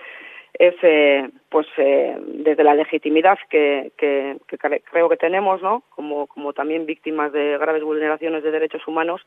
es 0.58 0.74
eh, 0.82 1.28
pues 1.48 1.66
eh, 1.76 2.16
desde 2.26 2.62
la 2.62 2.74
legitimidad 2.74 3.38
que, 3.50 3.92
que, 3.96 4.36
que, 4.46 4.58
creo 4.58 5.08
que 5.08 5.16
tenemos 5.16 5.60
no 5.62 5.82
como 5.90 6.26
como 6.28 6.52
también 6.52 6.86
víctimas 6.86 7.32
de 7.32 7.58
graves 7.58 7.82
vulneraciones 7.82 8.42
de 8.42 8.50
derechos 8.52 8.86
humanos 8.86 9.20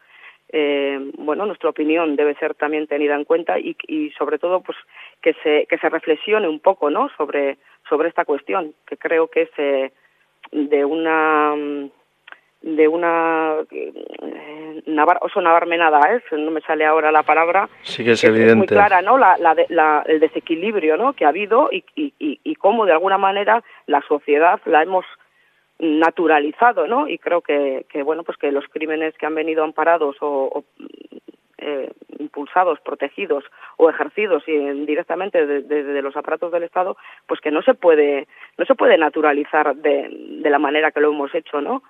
eh, 0.49 1.11
bueno 1.17 1.45
nuestra 1.45 1.69
opinión 1.69 2.15
debe 2.15 2.35
ser 2.35 2.55
también 2.55 2.87
tenida 2.87 3.15
en 3.15 3.25
cuenta 3.25 3.59
y, 3.59 3.75
y 3.87 4.11
sobre 4.11 4.39
todo 4.39 4.61
pues 4.61 4.77
que 5.21 5.33
se 5.43 5.65
que 5.69 5.77
se 5.77 5.89
reflexione 5.89 6.47
un 6.47 6.61
poco 6.61 6.89
no 6.89 7.09
sobre 7.17 7.57
sobre 7.89 8.07
esta 8.07 8.23
cuestión 8.23 8.73
que 8.85 8.97
creo 8.97 9.27
que 9.27 9.43
es 9.43 9.49
eh, 9.57 9.91
de 10.51 10.85
una 10.85 11.53
de 12.61 12.87
una 12.87 13.55
eh, 13.71 14.81
navar, 14.87 15.19
oso 15.21 15.41
navarmenada, 15.41 15.99
¿eh? 16.13 16.21
no 16.37 16.51
me 16.51 16.61
sale 16.61 16.85
ahora 16.85 17.11
la 17.11 17.23
palabra. 17.23 17.69
Sí 17.81 18.03
que 18.03 18.11
es, 18.11 18.23
evidente. 18.23 18.51
Es 18.51 18.57
muy 18.57 18.67
clara, 18.67 19.01
¿no? 19.01 19.17
La, 19.17 19.37
la, 19.37 19.55
la, 19.69 20.03
el 20.07 20.19
desequilibrio, 20.19 20.97
¿no? 20.97 21.13
Que 21.13 21.25
ha 21.25 21.29
habido 21.29 21.69
y, 21.71 21.83
y, 21.95 22.13
y, 22.19 22.39
y 22.43 22.55
cómo 22.55 22.85
de 22.85 22.93
alguna 22.93 23.17
manera 23.17 23.63
la 23.85 24.01
sociedad 24.07 24.59
la 24.65 24.83
hemos 24.83 25.05
naturalizado, 25.79 26.87
¿no? 26.87 27.07
Y 27.07 27.19
creo 27.19 27.41
que, 27.41 27.85
que 27.89 28.01
bueno, 28.01 28.23
pues 28.23 28.37
que 28.37 28.51
los 28.51 28.65
crímenes 28.67 29.15
que 29.17 29.27
han 29.27 29.35
venido 29.35 29.63
amparados 29.63 30.17
o, 30.21 30.49
o 30.51 30.63
eh, 31.59 31.91
impulsados, 32.19 32.79
protegidos 32.79 33.43
o 33.77 33.89
ejercidos 33.89 34.43
directamente 34.45 35.45
desde 35.45 35.67
de, 35.67 35.83
de 35.83 36.01
los 36.01 36.15
aparatos 36.15 36.51
del 36.51 36.63
Estado, 36.63 36.97
pues 37.27 37.39
que 37.41 37.51
no 37.51 37.61
se 37.61 37.75
puede 37.75 38.27
no 38.57 38.65
se 38.65 38.75
puede 38.75 38.97
naturalizar 38.97 39.75
de, 39.75 40.09
de 40.41 40.49
la 40.49 40.59
manera 40.59 40.91
que 40.91 40.99
lo 40.99 41.11
hemos 41.11 41.33
hecho, 41.35 41.61
¿no? 41.61 41.83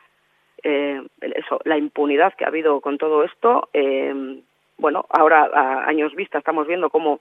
Eh, 0.64 1.02
eso, 1.22 1.60
la 1.66 1.78
impunidad 1.78 2.34
que 2.34 2.46
ha 2.46 2.50
habido 2.50 2.82
con 2.82 2.98
todo 2.98 3.24
esto. 3.24 3.70
Eh, 3.74 4.42
bueno, 4.78 5.06
ahora 5.10 5.50
a 5.54 5.88
años 5.88 6.14
vista 6.16 6.38
estamos 6.38 6.68
viendo 6.68 6.90
cómo 6.90 7.20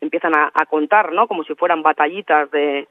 empiezan 0.00 0.34
a, 0.34 0.50
contar, 0.66 1.12
¿no? 1.12 1.28
Como 1.28 1.44
si 1.44 1.54
fueran 1.54 1.82
batallitas 1.82 2.50
de, 2.50 2.88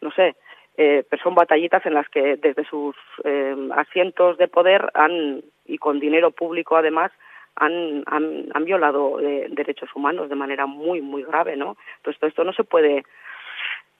no 0.00 0.10
sé, 0.12 0.36
eh, 0.78 1.04
pero 1.08 1.22
son 1.22 1.34
batallitas 1.34 1.84
en 1.84 1.92
las 1.92 2.08
que 2.08 2.36
desde 2.36 2.64
sus 2.64 2.96
eh, 3.24 3.54
asientos 3.76 4.38
de 4.38 4.48
poder 4.48 4.90
han 4.94 5.42
y 5.66 5.78
con 5.78 6.00
dinero 6.00 6.30
público 6.30 6.76
además 6.76 7.12
han, 7.56 8.04
han, 8.06 8.46
han 8.54 8.64
violado 8.64 9.20
eh, 9.20 9.48
derechos 9.50 9.90
humanos 9.94 10.30
de 10.30 10.34
manera 10.34 10.64
muy 10.64 11.02
muy 11.02 11.22
grave, 11.24 11.56
¿no? 11.56 11.76
Entonces 11.98 12.20
todo 12.20 12.28
esto 12.28 12.44
no 12.44 12.52
se 12.54 12.64
puede 12.64 13.04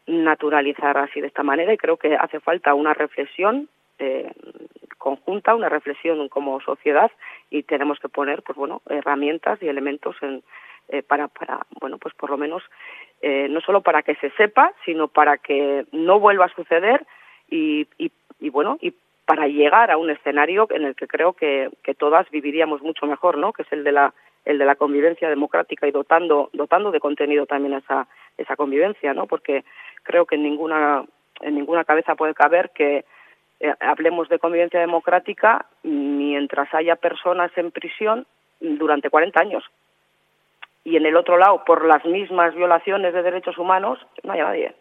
naturalizar 0.06 0.96
así 0.96 1.20
de 1.20 1.26
esta 1.26 1.42
manera 1.42 1.74
y 1.74 1.78
creo 1.78 1.98
que 1.98 2.14
hace 2.16 2.40
falta 2.40 2.72
una 2.72 2.94
reflexión 2.94 3.68
eh, 3.98 4.32
conjunta, 4.98 5.54
una 5.54 5.68
reflexión 5.68 6.28
como 6.28 6.60
sociedad 6.60 7.10
y 7.50 7.62
tenemos 7.62 7.98
que 8.00 8.08
poner, 8.08 8.42
pues 8.42 8.56
bueno, 8.56 8.82
herramientas 8.88 9.62
y 9.62 9.68
elementos 9.68 10.16
en, 10.22 10.42
eh, 10.88 11.02
para, 11.02 11.28
para, 11.28 11.66
bueno, 11.80 11.98
pues 11.98 12.14
por 12.14 12.30
lo 12.30 12.36
menos 12.36 12.62
eh, 13.22 13.48
no 13.48 13.60
solo 13.60 13.80
para 13.80 14.02
que 14.02 14.14
se 14.16 14.30
sepa, 14.30 14.72
sino 14.84 15.08
para 15.08 15.38
que 15.38 15.84
no 15.92 16.20
vuelva 16.20 16.46
a 16.46 16.54
suceder 16.54 17.06
y, 17.48 17.86
y, 17.98 18.10
y 18.40 18.50
bueno, 18.50 18.78
y 18.80 18.94
para 19.24 19.48
llegar 19.48 19.90
a 19.90 19.96
un 19.96 20.10
escenario 20.10 20.68
en 20.70 20.84
el 20.84 20.94
que 20.94 21.08
creo 21.08 21.32
que, 21.32 21.70
que 21.82 21.94
todas 21.94 22.30
viviríamos 22.30 22.82
mucho 22.82 23.06
mejor, 23.06 23.38
¿no? 23.38 23.52
Que 23.52 23.62
es 23.62 23.72
el 23.72 23.84
de 23.84 23.92
la 23.92 24.14
el 24.44 24.58
de 24.58 24.64
la 24.64 24.76
convivencia 24.76 25.28
democrática 25.28 25.88
y 25.88 25.90
dotando 25.90 26.50
dotando 26.52 26.92
de 26.92 27.00
contenido 27.00 27.46
también 27.46 27.74
esa 27.74 28.06
esa 28.38 28.54
convivencia, 28.54 29.12
¿no? 29.12 29.26
Porque 29.26 29.64
creo 30.04 30.26
que 30.26 30.36
en 30.36 30.44
ninguna 30.44 31.04
en 31.40 31.56
ninguna 31.56 31.84
cabeza 31.84 32.14
puede 32.14 32.34
caber 32.34 32.70
que 32.70 33.04
eh, 33.60 33.74
hablemos 33.80 34.28
de 34.28 34.38
convivencia 34.38 34.80
democrática 34.80 35.66
mientras 35.82 36.72
haya 36.74 36.96
personas 36.96 37.50
en 37.56 37.70
prisión 37.70 38.26
durante 38.60 39.10
40 39.10 39.40
años. 39.40 39.64
Y 40.84 40.96
en 40.96 41.06
el 41.06 41.16
otro 41.16 41.36
lado, 41.36 41.64
por 41.64 41.84
las 41.84 42.04
mismas 42.04 42.54
violaciones 42.54 43.12
de 43.12 43.22
derechos 43.22 43.58
humanos, 43.58 43.98
no 44.22 44.32
haya 44.32 44.44
nadie. 44.44 44.74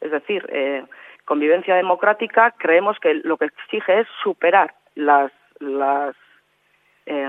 Es 0.00 0.10
decir, 0.10 0.46
eh, 0.52 0.84
convivencia 1.24 1.74
democrática 1.74 2.54
creemos 2.56 2.98
que 3.00 3.14
lo 3.14 3.36
que 3.36 3.46
exige 3.46 4.00
es 4.00 4.08
superar 4.22 4.74
las, 4.94 5.32
las 5.58 6.14
eh, 7.06 7.28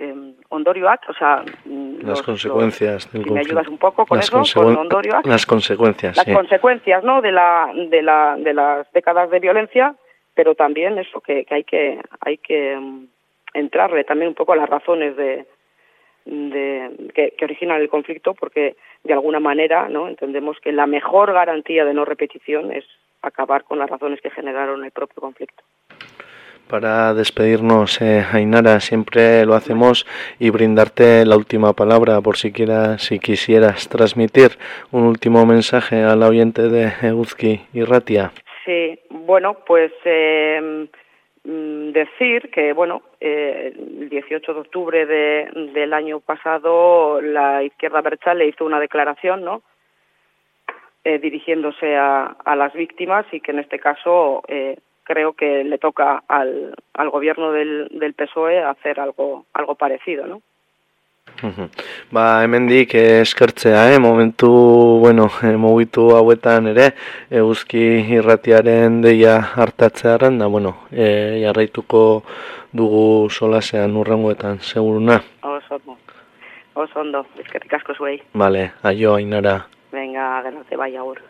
eh, 0.00 0.34
Ondorioak, 0.48 1.08
o 1.08 1.12
sea, 1.12 1.44
las 1.66 2.02
los, 2.02 2.22
consecuencias 2.22 3.04
los, 3.04 3.12
del 3.12 3.24
si 3.24 3.30
me 3.30 3.40
ayudas 3.40 3.68
un 3.68 3.78
poco 3.78 4.06
con 4.06 4.16
las 4.16 4.32
eso, 4.32 4.62
con 4.62 4.76
Ondorioak, 4.76 5.26
las 5.26 5.44
consecuencias, 5.44 6.16
las 6.16 6.24
sí. 6.24 6.32
consecuencias, 6.32 7.04
¿no? 7.04 7.20
De 7.20 7.30
la, 7.30 7.70
de 7.74 8.02
la, 8.02 8.36
de 8.36 8.54
las 8.54 8.90
décadas 8.92 9.30
de 9.30 9.40
violencia, 9.40 9.94
pero 10.34 10.54
también 10.54 10.98
eso 10.98 11.20
que, 11.20 11.44
que 11.44 11.54
hay 11.54 11.64
que, 11.64 12.00
hay 12.20 12.38
que 12.38 12.78
entrarle 13.52 14.04
también 14.04 14.30
un 14.30 14.34
poco 14.34 14.54
a 14.54 14.56
las 14.56 14.70
razones 14.70 15.16
de, 15.16 15.46
de 16.24 17.10
que, 17.14 17.34
que, 17.36 17.44
originan 17.44 17.80
el 17.80 17.90
conflicto, 17.90 18.34
porque 18.34 18.76
de 19.04 19.12
alguna 19.12 19.40
manera 19.40 19.88
no 19.88 20.08
entendemos 20.08 20.58
que 20.60 20.72
la 20.72 20.86
mejor 20.86 21.32
garantía 21.32 21.84
de 21.84 21.92
no 21.94 22.06
repetición 22.06 22.72
es 22.72 22.84
acabar 23.22 23.64
con 23.64 23.78
las 23.78 23.90
razones 23.90 24.20
que 24.22 24.30
generaron 24.30 24.84
el 24.84 24.92
propio 24.92 25.20
conflicto. 25.20 25.62
Para 26.70 27.14
despedirnos, 27.14 28.00
eh, 28.00 28.24
Ainara, 28.32 28.78
siempre 28.78 29.44
lo 29.44 29.54
hacemos 29.54 30.06
y 30.38 30.50
brindarte 30.50 31.26
la 31.26 31.36
última 31.36 31.72
palabra 31.72 32.20
por 32.20 32.36
si, 32.36 32.52
quieras, 32.52 33.02
si 33.02 33.18
quisieras 33.18 33.88
transmitir 33.88 34.50
un 34.92 35.02
último 35.02 35.44
mensaje 35.46 36.04
al 36.04 36.22
oyente 36.22 36.68
de 36.68 36.92
Eguzki 37.02 37.60
y 37.72 37.82
Ratia. 37.82 38.30
Sí, 38.64 39.00
bueno, 39.10 39.56
pues 39.66 39.90
eh, 40.04 40.86
decir 41.42 42.50
que, 42.52 42.72
bueno, 42.72 43.02
eh, 43.20 43.72
el 43.76 44.08
18 44.08 44.54
de 44.54 44.60
octubre 44.60 45.06
de, 45.06 45.48
del 45.74 45.92
año 45.92 46.20
pasado 46.20 47.20
la 47.20 47.64
izquierda 47.64 48.02
le 48.34 48.46
hizo 48.46 48.64
una 48.64 48.78
declaración, 48.78 49.44
¿no?, 49.44 49.62
eh, 51.02 51.18
dirigiéndose 51.18 51.96
a, 51.96 52.36
a, 52.44 52.56
las 52.56 52.74
víctimas 52.74 53.24
y 53.32 53.40
que 53.40 53.52
en 53.52 53.58
este 53.58 53.78
caso 53.78 54.42
eh, 54.48 54.76
creo 55.10 55.32
que 55.32 55.64
le 55.64 55.78
toca 55.78 56.22
al, 56.28 56.72
al 56.94 57.10
gobierno 57.10 57.50
del, 57.50 57.88
del 57.90 58.14
PSOE 58.14 58.62
hacer 58.62 59.00
algo, 59.00 59.44
algo 59.52 59.74
parecido, 59.74 60.24
¿no? 60.24 60.40
Ba, 62.10 62.44
hemendik 62.44 62.94
eskertzea, 62.94 63.92
eh? 63.92 63.98
momentu, 63.98 64.50
bueno, 65.00 65.28
eh, 65.42 65.56
mugitu 65.56 66.10
hauetan 66.14 66.68
ere, 66.70 66.92
eguzki 67.30 67.82
irratiaren 68.18 69.00
deia 69.02 69.34
hartatzearen, 69.40 70.38
da, 70.38 70.46
bueno, 70.46 70.74
e, 70.90 71.42
jarraituko 71.42 72.22
dugu 72.72 73.30
solasean 73.30 73.96
urrengoetan, 73.96 74.60
seguruna. 74.60 75.20
Oso 75.42 75.78
ondo, 75.80 75.98
oso 76.74 77.02
ondo, 77.02 77.26
eskerrik 77.42 77.78
asko 77.80 77.98
zuei. 77.98 78.20
Vale, 78.34 78.72
aio, 78.82 79.14
ainara. 79.14 79.60
Venga, 79.92 80.32
ganate, 80.46 80.76
bai, 80.76 80.94
agur. 80.96 81.22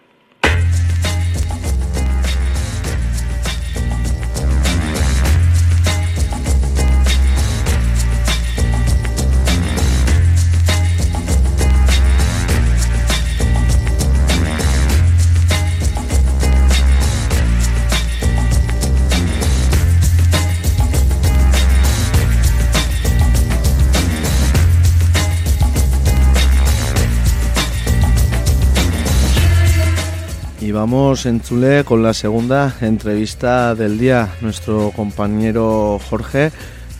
Y 30.71 30.73
vamos 30.73 31.27
en 31.27 31.41
Chule 31.41 31.83
con 31.83 32.01
la 32.01 32.15
segunda 32.15 32.77
entrevista 32.81 33.75
del 33.75 33.99
día. 33.99 34.37
Nuestro 34.41 34.93
compañero 34.95 35.99
Jorge 36.09 36.53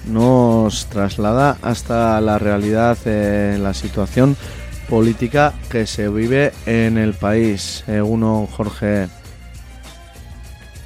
nos 0.09 0.87
traslada 0.87 1.57
hasta 1.63 2.21
la 2.21 2.37
realidad, 2.41 2.99
eh, 3.05 3.59
la 3.63 3.73
situación 3.73 4.37
política 4.89 5.55
que 5.71 5.87
se 5.87 6.09
vive 6.09 6.53
en 6.67 6.99
el 6.99 7.15
país. 7.15 7.85
Uno, 7.87 8.49
Jorge. 8.51 9.07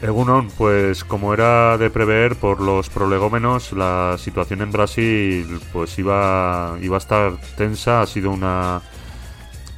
Egunon, 0.02 0.50
pues 0.50 1.04
como 1.04 1.32
era 1.32 1.78
de 1.78 1.88
prever 1.88 2.36
por 2.36 2.60
los 2.60 2.90
prolegómenos, 2.90 3.72
la 3.72 4.16
situación 4.18 4.60
en 4.60 4.70
Brasil 4.70 5.58
pues 5.72 5.98
iba, 5.98 6.76
iba 6.82 6.96
a 6.96 6.98
estar 6.98 7.32
tensa, 7.56 8.02
ha 8.02 8.06
sido 8.06 8.30
una, 8.30 8.82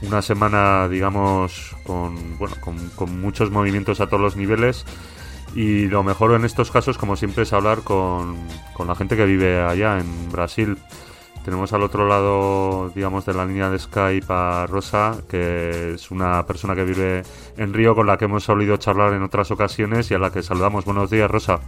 una 0.02 0.22
semana, 0.22 0.88
digamos, 0.88 1.74
con, 1.84 2.38
bueno, 2.38 2.56
con, 2.60 2.88
con, 2.90 3.20
muchos 3.20 3.50
movimientos 3.50 4.00
a 4.00 4.06
todos 4.06 4.20
los 4.20 4.36
niveles. 4.36 4.84
Y 5.54 5.86
lo 5.86 6.02
mejor 6.02 6.34
en 6.34 6.44
estos 6.44 6.70
casos, 6.70 6.98
como 6.98 7.16
siempre, 7.16 7.44
es 7.44 7.52
hablar 7.52 7.82
con, 7.82 8.36
con, 8.74 8.86
la 8.86 8.94
gente 8.94 9.16
que 9.16 9.24
vive 9.24 9.60
allá 9.62 9.98
en 9.98 10.30
Brasil. 10.30 10.76
Tenemos 11.44 11.72
al 11.72 11.82
otro 11.82 12.08
lado, 12.08 12.90
digamos, 12.94 13.24
de 13.24 13.32
la 13.32 13.46
línea 13.46 13.70
de 13.70 13.78
Skype 13.78 14.26
a 14.28 14.66
Rosa, 14.66 15.18
que 15.30 15.94
es 15.94 16.10
una 16.10 16.44
persona 16.44 16.74
que 16.74 16.84
vive 16.84 17.22
en 17.56 17.72
Río 17.72 17.94
con 17.94 18.06
la 18.06 18.18
que 18.18 18.24
hemos 18.24 18.44
solido 18.44 18.76
charlar 18.76 19.14
en 19.14 19.22
otras 19.22 19.50
ocasiones 19.50 20.10
y 20.10 20.14
a 20.14 20.18
la 20.18 20.30
que 20.30 20.42
saludamos. 20.42 20.84
Buenos 20.84 21.08
días, 21.08 21.30
Rosa. 21.30 21.60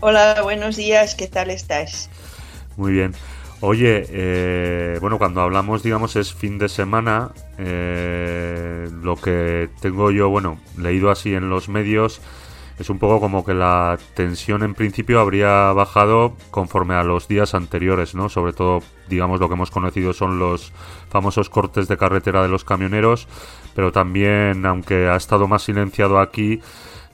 Hola, 0.00 0.42
buenos 0.42 0.74
días, 0.74 1.14
¿qué 1.14 1.28
tal 1.28 1.50
estás? 1.50 2.10
Muy 2.76 2.90
bien. 2.90 3.14
Oye, 3.64 4.04
eh, 4.08 4.98
bueno, 5.00 5.18
cuando 5.18 5.40
hablamos, 5.40 5.84
digamos, 5.84 6.16
es 6.16 6.34
fin 6.34 6.58
de 6.58 6.68
semana, 6.68 7.30
eh, 7.58 8.90
lo 9.02 9.14
que 9.14 9.70
tengo 9.80 10.10
yo, 10.10 10.28
bueno, 10.30 10.58
leído 10.76 11.12
así 11.12 11.32
en 11.32 11.48
los 11.48 11.68
medios, 11.68 12.20
es 12.80 12.90
un 12.90 12.98
poco 12.98 13.20
como 13.20 13.44
que 13.44 13.54
la 13.54 14.00
tensión 14.14 14.64
en 14.64 14.74
principio 14.74 15.20
habría 15.20 15.72
bajado 15.74 16.34
conforme 16.50 16.94
a 16.94 17.04
los 17.04 17.28
días 17.28 17.54
anteriores, 17.54 18.16
¿no? 18.16 18.28
Sobre 18.28 18.52
todo, 18.52 18.80
digamos, 19.08 19.38
lo 19.38 19.46
que 19.46 19.54
hemos 19.54 19.70
conocido 19.70 20.12
son 20.12 20.40
los 20.40 20.72
famosos 21.08 21.48
cortes 21.48 21.86
de 21.86 21.96
carretera 21.96 22.42
de 22.42 22.48
los 22.48 22.64
camioneros, 22.64 23.28
pero 23.76 23.92
también, 23.92 24.66
aunque 24.66 25.06
ha 25.06 25.14
estado 25.14 25.46
más 25.46 25.62
silenciado 25.62 26.18
aquí, 26.18 26.60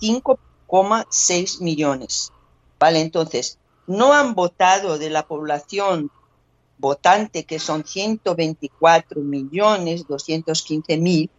5,6 0.00 1.60
millones. 1.60 2.32
Vale, 2.78 3.00
entonces, 3.00 3.58
no 3.86 4.12
han 4.12 4.34
votado 4.34 4.98
de 4.98 5.10
la 5.10 5.26
población 5.26 6.10
votante, 6.78 7.44
que 7.44 7.58
son 7.58 7.84
124 7.84 9.22
millones 9.22 10.06
215 10.06 10.96
mil, 10.98 11.30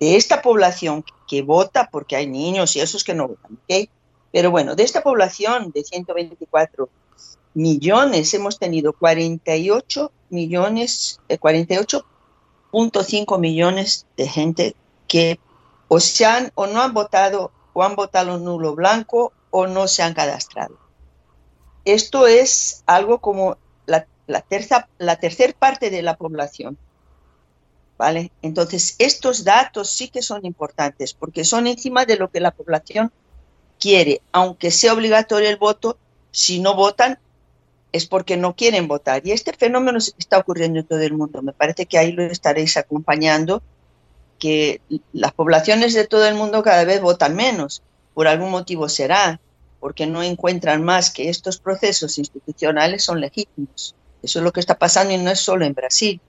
de 0.00 0.16
esta 0.16 0.42
población 0.42 1.04
que 1.28 1.42
vota, 1.42 1.90
porque 1.92 2.16
hay 2.16 2.26
niños 2.26 2.74
y 2.74 2.80
esos 2.80 3.04
que 3.04 3.14
no 3.14 3.28
votan, 3.28 3.60
¿okay? 3.64 3.88
Pero 4.32 4.50
bueno, 4.50 4.74
de 4.74 4.82
esta 4.82 5.02
población 5.02 5.70
de 5.72 5.84
124 5.84 6.88
millones, 7.54 8.34
hemos 8.34 8.58
tenido 8.58 8.92
48 8.94 10.10
millones, 10.30 11.20
eh, 11.28 11.38
48.5 11.38 13.38
millones 13.38 14.06
de 14.16 14.28
gente 14.28 14.74
que 15.06 15.38
o, 15.88 16.00
se 16.00 16.24
han, 16.24 16.50
o 16.54 16.66
no 16.66 16.80
han 16.80 16.94
votado 16.94 17.52
o 17.72 17.82
han 17.82 17.96
votado 17.96 18.38
nulo 18.38 18.74
blanco 18.74 19.32
o 19.50 19.66
no 19.66 19.88
se 19.88 20.02
han 20.02 20.14
cadastrado. 20.14 20.78
Esto 21.84 22.26
es 22.26 22.82
algo 22.86 23.20
como 23.20 23.56
la, 23.86 24.06
terza, 24.42 24.88
la 24.98 25.16
tercera 25.16 25.52
parte 25.58 25.90
de 25.90 26.02
la 26.02 26.16
población. 26.16 26.78
Entonces, 28.42 28.96
estos 28.98 29.44
datos 29.44 29.90
sí 29.90 30.08
que 30.08 30.22
son 30.22 30.44
importantes 30.46 31.14
porque 31.14 31.44
son 31.44 31.66
encima 31.66 32.04
de 32.06 32.16
lo 32.16 32.30
que 32.30 32.40
la 32.40 32.50
población 32.50 33.12
quiere, 33.78 34.22
aunque 34.32 34.70
sea 34.70 34.92
obligatorio 34.92 35.48
el 35.48 35.56
voto, 35.56 35.98
si 36.30 36.60
no 36.60 36.74
votan 36.74 37.18
es 37.92 38.06
porque 38.06 38.36
no 38.36 38.54
quieren 38.54 38.86
votar. 38.88 39.26
Y 39.26 39.32
este 39.32 39.52
fenómeno 39.52 39.98
está 39.98 40.38
ocurriendo 40.38 40.78
en 40.78 40.86
todo 40.86 41.00
el 41.00 41.12
mundo. 41.12 41.42
Me 41.42 41.52
parece 41.52 41.86
que 41.86 41.98
ahí 41.98 42.12
lo 42.12 42.22
estaréis 42.22 42.76
acompañando, 42.76 43.62
que 44.38 44.80
las 45.12 45.32
poblaciones 45.32 45.94
de 45.94 46.06
todo 46.06 46.26
el 46.26 46.34
mundo 46.34 46.62
cada 46.62 46.84
vez 46.84 47.00
votan 47.00 47.34
menos. 47.34 47.82
Por 48.14 48.28
algún 48.28 48.50
motivo 48.50 48.88
será, 48.88 49.40
porque 49.80 50.06
no 50.06 50.22
encuentran 50.22 50.84
más 50.84 51.10
que 51.10 51.28
estos 51.28 51.58
procesos 51.58 52.18
institucionales 52.18 53.02
son 53.02 53.20
legítimos. 53.20 53.94
Eso 54.22 54.38
es 54.38 54.44
lo 54.44 54.52
que 54.52 54.60
está 54.60 54.78
pasando 54.78 55.12
y 55.12 55.18
no 55.18 55.30
es 55.30 55.40
solo 55.40 55.64
en 55.64 55.74
Brasil. 55.74 56.20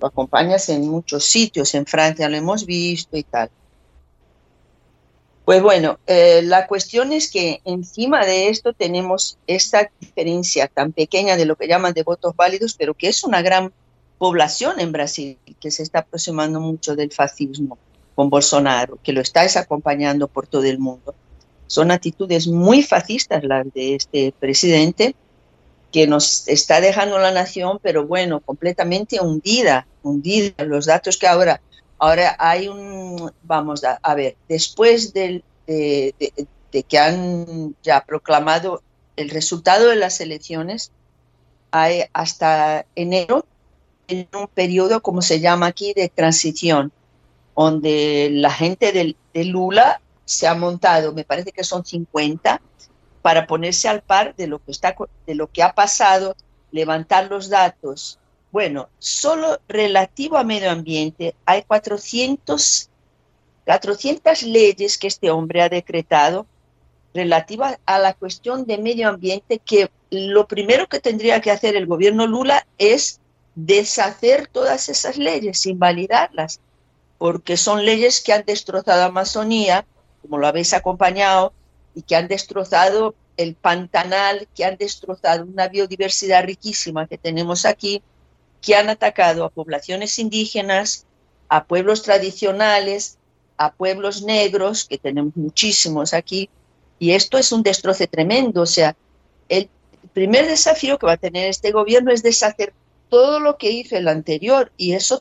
Acompañas 0.00 0.68
en 0.68 0.88
muchos 0.88 1.24
sitios, 1.24 1.74
en 1.74 1.86
Francia 1.86 2.28
lo 2.28 2.36
hemos 2.36 2.64
visto 2.64 3.16
y 3.16 3.22
tal. 3.24 3.50
Pues 5.44 5.62
bueno, 5.62 5.98
eh, 6.06 6.42
la 6.42 6.66
cuestión 6.66 7.10
es 7.10 7.30
que 7.30 7.62
encima 7.64 8.26
de 8.26 8.50
esto 8.50 8.74
tenemos 8.74 9.38
esta 9.46 9.90
diferencia 9.98 10.68
tan 10.68 10.92
pequeña 10.92 11.36
de 11.36 11.46
lo 11.46 11.56
que 11.56 11.66
llaman 11.66 11.94
de 11.94 12.02
votos 12.02 12.36
válidos, 12.36 12.74
pero 12.78 12.92
que 12.92 13.08
es 13.08 13.24
una 13.24 13.40
gran 13.40 13.72
población 14.18 14.78
en 14.78 14.92
Brasil 14.92 15.38
que 15.58 15.70
se 15.70 15.82
está 15.82 16.00
aproximando 16.00 16.60
mucho 16.60 16.96
del 16.96 17.12
fascismo 17.12 17.78
con 18.14 18.28
Bolsonaro, 18.28 18.98
que 19.02 19.12
lo 19.12 19.20
está 19.20 19.46
acompañando 19.58 20.28
por 20.28 20.46
todo 20.46 20.64
el 20.64 20.78
mundo. 20.78 21.14
Son 21.66 21.90
actitudes 21.90 22.46
muy 22.46 22.82
fascistas 22.82 23.42
las 23.44 23.72
de 23.72 23.94
este 23.94 24.34
presidente 24.38 25.14
que 25.92 26.06
nos 26.06 26.46
está 26.48 26.80
dejando 26.80 27.18
la 27.18 27.30
nación, 27.30 27.78
pero 27.82 28.06
bueno, 28.06 28.40
completamente 28.40 29.20
hundida, 29.20 29.86
hundida. 30.02 30.64
Los 30.64 30.86
datos 30.86 31.16
que 31.16 31.26
ahora 31.26 31.60
Ahora 31.98 32.36
hay 32.38 32.68
un, 32.68 33.32
vamos 33.42 33.82
a, 33.84 34.14
ver, 34.14 34.36
después 34.48 35.12
del, 35.12 35.42
de, 35.66 36.14
de, 36.18 36.46
de, 36.70 36.82
que 36.84 36.98
han 36.98 37.74
ya 37.82 38.04
proclamado 38.04 38.82
el 39.16 39.30
resultado 39.30 39.88
de 39.88 39.96
las 39.96 40.20
elecciones, 40.20 40.92
hay 41.72 42.04
hasta 42.12 42.86
enero 42.94 43.44
en 44.06 44.28
un 44.32 44.46
periodo, 44.46 45.02
como 45.02 45.22
se 45.22 45.40
llama 45.40 45.66
aquí, 45.66 45.92
de 45.92 46.08
transición, 46.08 46.92
donde 47.56 48.28
la 48.32 48.52
gente 48.52 48.92
de, 48.92 49.16
de 49.34 49.44
Lula 49.44 50.00
se 50.24 50.46
ha 50.46 50.54
montado, 50.54 51.12
me 51.12 51.24
parece 51.24 51.50
que 51.50 51.64
son 51.64 51.84
50, 51.84 52.62
para 53.28 53.46
ponerse 53.46 53.88
al 53.88 54.00
par 54.00 54.34
de 54.36 54.46
lo 54.46 54.58
que, 54.58 54.70
está, 54.70 54.96
de 55.26 55.34
lo 55.34 55.48
que 55.48 55.62
ha 55.62 55.74
pasado, 55.74 56.34
levantar 56.70 57.28
los 57.28 57.50
datos. 57.50 58.18
Bueno, 58.50 58.88
solo 58.98 59.60
relativo 59.68 60.38
a 60.38 60.44
medio 60.44 60.70
ambiente 60.70 61.34
hay 61.44 61.62
400, 61.64 62.88
400 63.66 64.42
leyes 64.44 64.96
que 64.96 65.08
este 65.08 65.30
hombre 65.30 65.60
ha 65.60 65.68
decretado 65.68 66.46
relativas 67.12 67.78
a 67.84 67.98
la 67.98 68.14
cuestión 68.14 68.64
de 68.64 68.78
medio 68.78 69.10
ambiente 69.10 69.58
que 69.58 69.90
lo 70.08 70.48
primero 70.48 70.88
que 70.88 70.98
tendría 70.98 71.42
que 71.42 71.50
hacer 71.50 71.76
el 71.76 71.84
gobierno 71.84 72.26
Lula 72.26 72.66
es 72.78 73.20
deshacer 73.56 74.46
todas 74.46 74.88
esas 74.88 75.18
leyes, 75.18 75.66
invalidarlas, 75.66 76.60
porque 77.18 77.58
son 77.58 77.84
leyes 77.84 78.22
que 78.22 78.32
han 78.32 78.46
destrozado 78.46 79.04
Amazonía, 79.04 79.84
como 80.22 80.38
lo 80.38 80.46
habéis 80.46 80.72
acompañado, 80.72 81.52
y 81.98 82.02
que 82.02 82.14
han 82.14 82.28
destrozado 82.28 83.16
el 83.36 83.56
Pantanal, 83.56 84.46
que 84.54 84.64
han 84.64 84.76
destrozado 84.76 85.44
una 85.44 85.66
biodiversidad 85.66 86.44
riquísima 86.44 87.08
que 87.08 87.18
tenemos 87.18 87.66
aquí, 87.66 88.02
que 88.62 88.76
han 88.76 88.88
atacado 88.88 89.44
a 89.44 89.50
poblaciones 89.50 90.16
indígenas, 90.20 91.06
a 91.48 91.64
pueblos 91.64 92.04
tradicionales, 92.04 93.18
a 93.56 93.72
pueblos 93.72 94.22
negros, 94.22 94.84
que 94.84 94.96
tenemos 94.96 95.36
muchísimos 95.36 96.14
aquí, 96.14 96.48
y 97.00 97.10
esto 97.10 97.36
es 97.36 97.50
un 97.50 97.64
destroce 97.64 98.06
tremendo. 98.06 98.62
O 98.62 98.66
sea, 98.66 98.94
el 99.48 99.68
primer 100.12 100.46
desafío 100.46 100.98
que 100.98 101.06
va 101.06 101.14
a 101.14 101.16
tener 101.16 101.48
este 101.48 101.72
gobierno 101.72 102.12
es 102.12 102.22
deshacer 102.22 102.72
todo 103.08 103.40
lo 103.40 103.56
que 103.56 103.72
hizo 103.72 103.96
el 103.96 104.06
anterior, 104.06 104.70
y 104.76 104.92
eso 104.92 105.20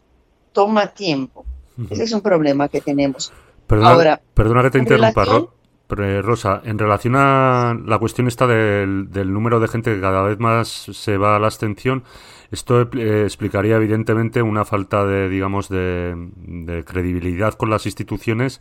toma 0.53 0.93
tiempo. 0.93 1.43
Uh 1.75 1.82
-huh. 1.82 1.91
Ese 1.91 2.03
es 2.03 2.11
un 2.11 2.21
problema 2.21 2.69
que 2.69 2.82
tenemos. 2.82 3.34
Perdona, 3.65 3.89
Ahora, 3.89 4.21
perdona 4.36 4.61
que 4.61 4.69
te 4.69 4.78
interrumpa, 4.78 5.25
relación... 5.25 5.57
Rosa, 5.90 6.62
en 6.66 6.78
relación 6.78 7.16
a 7.16 7.78
la 7.86 7.98
cuestión 7.98 8.28
esta 8.28 8.46
del, 8.46 9.08
número 9.32 9.60
de 9.60 9.68
gente 9.68 9.96
que 9.96 10.02
cada 10.02 10.22
vez 10.24 10.38
más 10.40 10.68
se 10.68 11.18
va 11.18 11.36
a 11.36 11.40
la 11.40 11.48
abstención, 11.48 12.04
esto 12.52 12.90
eh, 12.94 13.24
explicaría 13.24 13.78
evidentemente 13.78 14.42
una 14.42 14.66
falta 14.66 15.06
de, 15.06 15.30
digamos, 15.30 15.70
de, 15.70 16.14
de, 16.36 16.84
credibilidad 16.84 17.54
con 17.54 17.70
las 17.70 17.86
instituciones, 17.86 18.60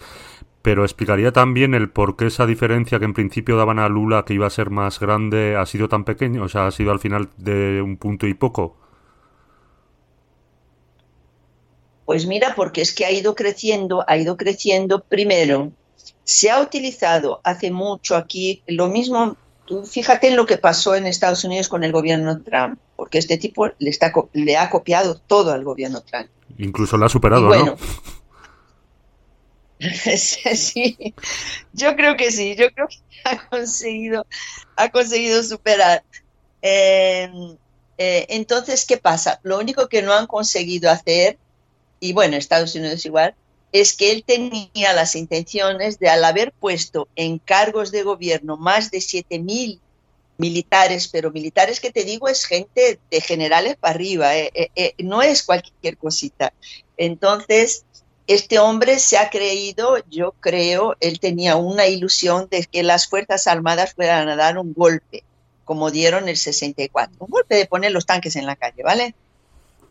pero 0.63 0.85
explicaría 0.85 1.33
también 1.33 1.75
el 1.75 1.91
por 1.91 2.17
qué 2.17 2.27
esa 2.27 2.47
diferencia 2.47 2.99
que 2.99 3.05
en 3.05 3.15
principio 3.15 3.57
daban 3.57 3.79
a 3.79 3.89
Lula 3.89 4.25
que 4.25 4.35
iba 4.35 4.47
a 4.47 4.51
ser 4.51 4.71
más 4.71 5.01
grande 5.01 5.57
ha 5.57 5.67
sido 5.67 5.89
tan 5.89 6.05
pequeño, 6.05 6.45
o 6.45 6.49
sea, 6.49 6.67
ha 6.67 6.71
sido 6.71 6.93
al 6.93 7.01
final 7.01 7.29
de 7.37 7.83
un 7.83 7.97
punto 7.97 8.27
y 8.27 8.35
poco. 8.35 8.77
Pues 12.05 12.27
mira, 12.27 12.55
porque 12.55 12.83
es 12.83 12.95
que 12.95 13.05
ha 13.05 13.11
ido 13.11 13.35
creciendo, 13.35 14.05
ha 14.07 14.17
ido 14.17 14.37
creciendo 14.37 15.03
primero 15.03 15.73
se 16.27 16.51
ha 16.51 16.61
utilizado 16.61 17.41
hace 17.45 17.71
mucho 17.71 18.17
aquí 18.17 18.63
lo 18.67 18.89
mismo. 18.89 19.37
Tú 19.65 19.87
fíjate 19.87 20.29
en 20.29 20.37
lo 20.37 20.45
que 20.45 20.59
pasó 20.59 20.97
en 20.97 21.07
Estados 21.07 21.45
Unidos 21.45 21.69
con 21.69 21.85
el 21.85 21.93
gobierno 21.93 22.43
Trump, 22.43 22.79
porque 22.97 23.19
este 23.19 23.39
tipo 23.39 23.69
le, 23.79 23.91
está, 23.91 24.13
le 24.33 24.57
ha 24.57 24.69
copiado 24.69 25.17
todo 25.17 25.53
al 25.53 25.63
gobierno 25.63 26.01
Trump. 26.03 26.29
Incluso 26.59 26.97
lo 26.97 27.07
ha 27.07 27.09
superado, 27.09 27.47
bueno, 27.47 27.77
¿no? 27.77 27.77
sí, 30.17 31.15
yo 31.73 31.95
creo 31.95 32.17
que 32.17 32.33
sí, 32.33 32.57
yo 32.57 32.71
creo 32.73 32.89
que 32.89 32.97
ha 33.25 33.49
conseguido, 33.49 34.27
ha 34.75 34.91
conseguido 34.91 35.43
superar. 35.45 36.03
Eh, 36.61 37.31
eh, 37.99 38.27
entonces, 38.31 38.85
¿qué 38.85 38.97
pasa? 38.97 39.39
Lo 39.45 39.59
único 39.59 39.89
que 39.89 40.03
no 40.03 40.13
han 40.13 40.27
conseguido 40.27 40.91
hacer, 40.91 41.39
y 42.01 42.13
bueno, 42.15 42.37
Estados 42.37 42.75
Unidos 42.75 43.07
igual, 43.07 43.35
es 43.81 43.95
que 43.95 44.11
él 44.11 44.25
tenía 44.25 44.95
las 44.95 45.15
intenciones 45.17 45.99
de, 45.99 46.09
al 46.09 46.25
haber 46.25 46.53
puesto 46.53 47.09
en 47.15 47.39
cargos 47.39 47.91
de 47.91 48.03
gobierno 48.03 48.57
más 48.57 48.91
de 48.91 48.99
7.000 48.99 49.79
militares, 50.39 51.09
pero 51.09 51.31
militares 51.31 51.79
que 51.81 51.93
te 51.93 52.05
digo 52.05 52.29
es 52.29 52.47
gente 52.47 52.99
de 53.11 53.21
generales 53.21 53.77
para 53.77 53.95
arriba, 53.95 54.35
eh, 54.35 54.51
eh, 54.55 54.71
eh, 54.77 54.95
no 54.99 55.21
es 55.21 55.43
cualquier 55.43 55.99
cosita. 55.99 56.55
Entonces, 56.97 57.85
este 58.27 58.59
hombre 58.59 58.99
se 58.99 59.19
ha 59.19 59.29
creído, 59.29 59.99
yo 60.09 60.33
creo, 60.41 60.97
él 61.01 61.21
tenía 61.21 61.57
una 61.57 61.87
ilusión 61.87 62.49
de 62.51 62.65
que 62.65 62.83
las 62.83 63.09
Fuerzas 63.09 63.47
Armadas 63.47 63.93
fueran 63.93 64.29
a 64.31 64.37
dar 64.37 64.57
un 64.57 64.73
golpe, 64.73 65.23
como 65.67 65.91
dieron 65.91 66.31
el 66.31 66.39
64, 66.39 67.17
un 67.19 67.31
golpe 67.31 67.57
de 67.57 67.67
poner 67.67 67.93
los 67.93 68.07
tanques 68.07 68.37
en 68.37 68.47
la 68.47 68.57
calle, 68.57 68.83
¿vale? 68.83 69.15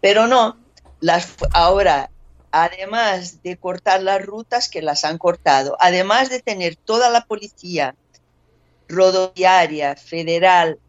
Pero 0.02 0.26
no, 0.26 0.58
las, 1.02 1.36
ahora 1.54 2.10
además 2.64 3.44
de 3.44 3.58
cortar 3.58 4.02
las 4.02 4.26
rutas 4.26 4.70
que 4.70 4.82
las 4.82 5.04
han 5.04 5.18
cortado, 5.18 5.76
además 5.82 6.30
de 6.30 6.42
tener 6.42 6.78
toda 6.78 7.10
la 7.10 7.26
policía 7.26 7.96
rodoviaria 8.88 9.98
federal 9.98 10.80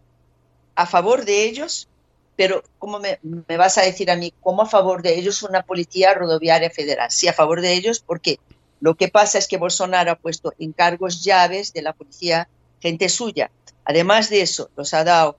a 0.77 0.87
favor 0.87 1.25
de 1.25 1.43
ellos, 1.43 1.89
pero 2.37 2.63
¿cómo 2.79 3.01
me, 3.01 3.19
vas 3.57 3.79
a 3.79 3.83
decir 3.83 4.13
a 4.13 4.17
mí 4.17 4.33
cómo 4.41 4.63
a 4.63 4.67
favor 4.67 5.03
de 5.03 5.19
ellos 5.19 5.43
una 5.43 5.65
policía 5.65 6.15
rodoviaria 6.15 6.71
federal? 6.71 7.11
Sí, 7.11 7.27
a 7.27 7.33
favor 7.33 7.61
de 7.61 7.73
ellos 7.73 7.99
porque 7.99 8.39
lo 8.79 8.95
que 8.95 9.09
pasa 9.09 9.39
es 9.39 9.49
que 9.49 9.57
Bolsonaro 9.57 10.13
ha 10.13 10.19
puesto 10.19 10.53
en 10.61 10.73
cargos 10.73 11.25
llaves 11.25 11.73
de 11.73 11.83
la 11.83 11.95
policía 11.95 12.49
gente 12.81 13.09
suya. 13.09 13.51
Además 13.85 14.31
de 14.31 14.43
eso, 14.43 14.71
los 14.77 14.95
ha 14.95 15.03
dado, 15.03 15.37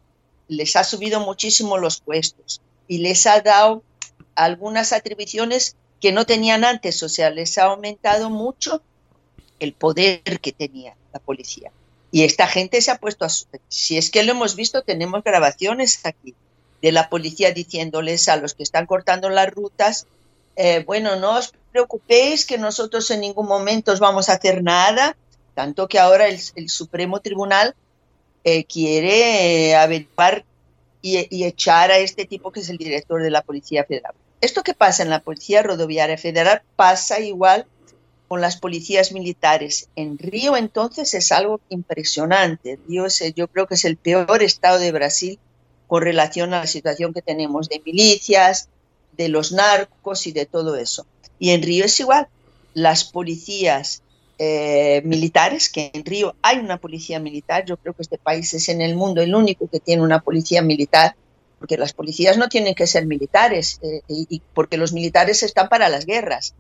les 0.50 0.76
ha 0.76 0.84
subido 0.84 1.22
muchísimo 1.22 1.78
los 1.78 2.02
puestos 2.02 2.62
y 2.86 2.98
les 2.98 3.26
ha 3.28 3.40
dado 3.40 3.82
algunas 4.36 4.92
atribuciones 4.92 5.78
que 6.00 6.12
no 6.12 6.26
tenían 6.26 6.64
antes, 6.64 7.02
o 7.04 7.10
sea, 7.10 7.30
les 7.30 7.58
ha 7.58 7.66
aumentado 7.66 8.30
mucho 8.30 8.82
el 9.60 9.74
poder 9.74 10.40
que 10.40 10.52
tenía 10.52 10.96
la 11.14 11.20
policía. 11.20 11.72
Y 12.12 12.24
esta 12.24 12.48
gente 12.48 12.82
se 12.82 12.92
ha 12.92 12.98
puesto 12.98 13.26
a... 13.26 13.30
Si 13.68 13.98
es 13.98 14.12
que 14.12 14.24
lo 14.24 14.32
hemos 14.32 14.56
visto, 14.56 14.84
tenemos 14.84 15.24
grabaciones 15.24 16.00
aquí 16.06 16.36
de 16.82 16.92
la 16.92 17.10
policía 17.10 17.52
diciéndoles 17.52 18.30
a 18.30 18.38
los 18.38 18.54
que 18.54 18.64
están 18.64 18.86
cortando 18.86 19.30
las 19.30 19.50
rutas, 19.52 20.06
eh, 20.56 20.84
bueno, 20.86 21.16
no 21.16 21.38
os 21.38 21.54
preocupéis 21.72 22.46
que 22.46 22.58
nosotros 22.58 23.10
en 23.12 23.22
ningún 23.22 23.48
momento 23.48 23.92
os 23.92 24.00
vamos 24.00 24.30
a 24.30 24.34
hacer 24.34 24.64
nada, 24.64 25.16
Tanto 25.58 25.88
que 25.88 25.98
ahora 25.98 26.28
el, 26.28 26.70
Supremo 26.70 27.20
Tribunal 27.20 27.74
eh, 28.44 28.66
quiere 28.66 29.70
eh, 29.70 29.76
averiguar 29.76 30.46
y 31.02 31.46
echar 31.46 31.90
a 31.90 31.98
este 31.98 32.26
tipo 32.26 32.52
que 32.52 32.60
es 32.60 32.70
el 32.70 32.78
director 32.78 33.24
de 33.24 33.32
la 33.32 33.42
Policía 33.42 33.84
Federal. 33.84 34.14
Esto 34.40 34.64
que 34.64 34.74
pasa 34.74 35.04
en 35.04 35.10
la 35.10 35.22
Policía 35.22 35.64
Rodoviaria 35.64 36.18
Federal 36.18 36.62
pasa 36.76 37.20
igual 37.20 37.66
con 38.28 38.42
las 38.42 38.58
policías 38.58 39.12
militares. 39.12 39.90
En 39.96 40.18
Río 40.18 40.58
entonces 40.58 41.14
es 41.14 41.32
algo 41.32 41.60
impresionante. 41.70 42.78
Río 42.88 43.06
es, 43.06 43.24
yo 43.36 43.48
creo 43.48 43.68
que 43.68 43.76
es 43.76 43.86
el 43.86 43.98
peor 43.98 44.44
estado 44.44 44.80
de 44.80 44.92
Brasil 44.92 45.40
con 45.88 46.04
relación 46.04 46.54
a 46.54 46.60
la 46.60 46.68
situación 46.68 47.14
que 47.14 47.22
tenemos 47.22 47.70
de 47.70 47.82
milicias, 47.86 48.70
de 49.16 49.30
los 49.30 49.52
narcos 49.52 50.28
y 50.28 50.34
de 50.34 50.46
todo 50.46 50.76
eso. 50.76 51.06
Y 51.40 51.52
en 51.52 51.64
Río 51.64 51.86
es 51.86 52.00
igual. 52.00 52.28
Las 52.74 53.06
policías 53.06 54.04
eh, 54.38 55.02
militares, 55.04 55.70
que 55.70 55.90
en 55.94 56.06
Río 56.06 56.36
hay 56.42 56.60
una 56.60 56.78
policía 56.78 57.20
militar, 57.20 57.66
yo 57.66 57.78
creo 57.78 57.94
que 57.94 58.04
este 58.04 58.20
país 58.20 58.54
es 58.54 58.70
en 58.70 58.82
el 58.82 58.96
mundo 58.96 59.22
el 59.22 59.34
único 59.34 59.68
que 59.68 59.80
tiene 59.80 60.04
una 60.04 60.20
policía 60.20 60.62
militar, 60.62 61.16
porque 61.60 61.78
las 61.78 61.94
policías 61.94 62.38
no 62.38 62.50
tienen 62.50 62.76
que 62.76 62.88
ser 62.88 63.06
militares, 63.06 63.80
eh, 63.82 64.02
y, 64.08 64.28
y 64.30 64.42
porque 64.54 64.78
los 64.78 64.94
militares 64.94 65.44
están 65.44 65.70
para 65.70 65.90
las 65.90 66.06
guerras. 66.06 66.54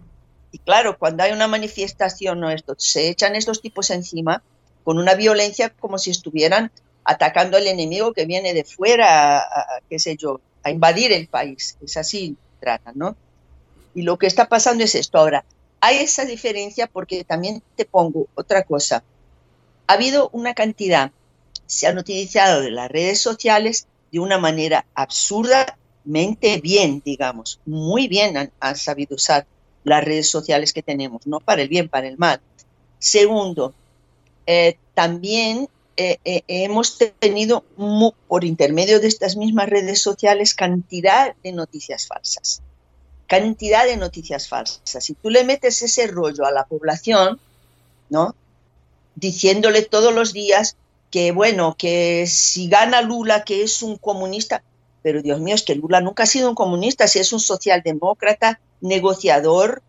Y 0.52 0.60
claro, 0.60 0.98
cuando 0.98 1.24
hay 1.24 1.32
una 1.32 1.48
manifestación 1.48 2.44
o 2.44 2.50
esto, 2.50 2.76
se 2.78 3.10
echan 3.10 3.36
estos 3.36 3.62
tipos 3.62 3.90
encima 3.90 4.42
con 4.84 4.98
una 4.98 5.16
violencia 5.16 5.70
como 5.70 5.98
si 5.98 6.12
estuvieran 6.12 6.72
atacando 7.04 7.58
al 7.58 7.68
enemigo 7.68 8.14
que 8.14 8.26
viene 8.26 8.54
de 8.54 8.64
fuera, 8.64 9.40
a, 9.40 9.42
a, 9.42 9.66
qué 9.90 10.00
sé 10.00 10.16
yo, 10.18 10.40
a 10.64 10.72
invadir 10.72 11.12
el 11.12 11.28
país. 11.28 11.78
Es 11.84 11.98
así, 11.98 12.36
tratan, 12.60 12.94
¿no? 12.98 13.16
Y 13.94 14.02
lo 14.04 14.18
que 14.18 14.28
está 14.28 14.48
pasando 14.48 14.84
es 14.84 14.96
esto. 14.96 15.18
Ahora, 15.18 15.44
hay 15.80 15.98
esa 15.98 16.26
diferencia 16.26 16.88
porque 16.88 17.24
también 17.24 17.62
te 17.76 17.86
pongo 17.86 18.28
otra 18.36 18.64
cosa. 18.64 19.04
Ha 19.88 19.94
habido 19.94 20.30
una 20.34 20.54
cantidad, 20.54 21.12
se 21.66 21.88
han 21.88 21.98
utilizado 21.98 22.62
de 22.62 22.72
las 22.72 22.90
redes 22.90 23.22
sociales 23.22 23.88
de 24.12 24.20
una 24.20 24.38
manera 24.38 24.86
absurdamente 24.94 26.62
bien, 26.62 27.02
digamos, 27.04 27.60
muy 27.66 28.08
bien 28.08 28.52
han, 28.60 28.76
sabido 28.76 29.16
usar 29.16 29.46
las 29.84 30.04
redes 30.04 30.30
sociales 30.30 30.74
que 30.74 30.84
tenemos, 30.84 31.28
no 31.28 31.40
para 31.40 31.62
el 31.62 31.70
bien, 31.70 31.90
para 31.90 32.08
el 32.08 32.18
mal. 32.18 32.42
Segundo, 33.00 33.74
eh, 34.46 34.78
también 34.94 35.70
eh, 36.00 36.20
eh, 36.26 36.44
hemos 36.48 37.00
tenido, 37.20 37.64
por 38.28 38.44
intermedio 38.44 39.00
de 39.00 39.08
estas 39.08 39.36
mismas 39.36 39.68
redes 39.68 40.02
sociales, 40.02 40.54
cantidad 40.54 41.36
de 41.44 41.52
noticias 41.52 42.08
falsas. 42.08 42.62
Cantidad 43.26 43.86
de 43.86 43.98
noticias 43.98 44.48
falsas. 44.48 45.04
Si 45.04 45.16
tú 45.16 45.30
le 45.30 45.44
metes 45.44 45.82
ese 45.82 46.08
rollo 46.08 46.46
a 46.46 46.52
la 46.52 46.66
población, 46.66 47.40
¿no? 48.10 48.36
Diciéndole 49.16 49.82
todos 49.82 50.14
los 50.14 50.34
días 50.34 50.78
que, 51.12 51.32
bueno, 51.32 51.76
que 51.78 52.26
si 52.28 52.68
gana 52.68 53.02
Lula, 53.02 53.44
que 53.44 53.64
es 53.64 53.82
un 53.82 53.98
comunista, 53.98 54.64
pero 55.02 55.22
Dios 55.22 55.40
mío, 55.40 55.56
es 55.56 55.64
que 55.64 55.76
Lula 55.76 56.02
nunca 56.02 56.24
ha 56.24 56.28
sido 56.28 56.50
un 56.50 56.56
comunista, 56.56 57.08
si 57.08 57.20
es 57.20 57.32
un 57.32 57.40
socialdemócrata, 57.40 58.60
negociador, 58.82 59.82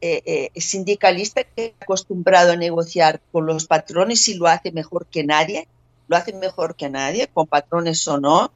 eh, 0.00 0.50
eh, 0.54 0.60
sindicalista 0.60 1.42
que 1.44 1.74
acostumbrado 1.80 2.52
a 2.52 2.56
negociar 2.56 3.20
con 3.32 3.46
los 3.46 3.66
patrones 3.66 4.28
y 4.28 4.34
lo 4.34 4.46
hace 4.46 4.72
mejor 4.72 5.06
que 5.06 5.24
nadie, 5.24 5.68
lo 6.08 6.16
hace 6.16 6.34
mejor 6.34 6.74
que 6.74 6.90
nadie, 6.90 7.28
con 7.28 7.46
patrones 7.46 8.06
o 8.08 8.18
no, 8.18 8.52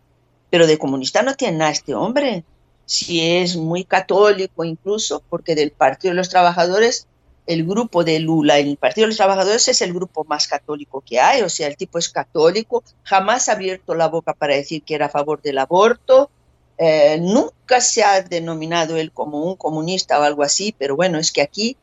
pero 0.51 0.66
de 0.66 0.76
comunista 0.76 1.22
no 1.22 1.34
tiene 1.34 1.59
nada 1.59 1.70
este 1.70 1.95
hombre. 1.95 2.45
Si 2.84 3.20
es 3.22 3.57
muy 3.57 3.84
católico 3.84 4.64
incluso, 4.64 5.22
porque 5.30 5.55
del 5.55 5.70
Partido 5.70 6.12
de 6.12 6.16
los 6.16 6.28
Trabajadores, 6.28 7.07
el 7.47 7.64
grupo 7.64 8.05
de 8.05 8.18
Lula 8.20 8.59
el 8.59 8.76
Partido 8.76 9.05
de 9.05 9.09
los 9.09 9.16
Trabajadores 9.16 9.68
es 9.68 9.82
el 9.82 9.92
grupo 9.92 10.24
más 10.24 10.49
católico 10.49 11.03
que 11.03 11.20
hay, 11.20 11.42
o 11.42 11.49
sea, 11.49 11.66
el 11.66 11.76
tipo 11.76 11.99
es 11.99 12.09
católico, 12.09 12.82
jamás 13.03 13.49
ha 13.49 13.53
abierto 13.53 13.95
la 13.95 14.09
boca 14.09 14.32
para 14.32 14.55
decir 14.55 14.82
que 14.82 14.95
era 14.95 15.07
a 15.07 15.11
favor 15.11 15.42
del 15.42 15.59
aborto, 15.59 16.30
eh, 16.78 17.18
nunca 17.20 17.80
se 17.80 18.03
ha 18.03 18.22
denominado 18.22 18.97
él 18.97 19.12
como 19.12 19.45
un 19.45 19.57
comunista 19.57 20.18
o 20.18 20.22
algo 20.22 20.42
así, 20.42 20.74
pero 20.76 20.97
bueno, 20.97 21.18
es 21.18 21.32
que 21.32 21.42
aquí, 21.42 21.76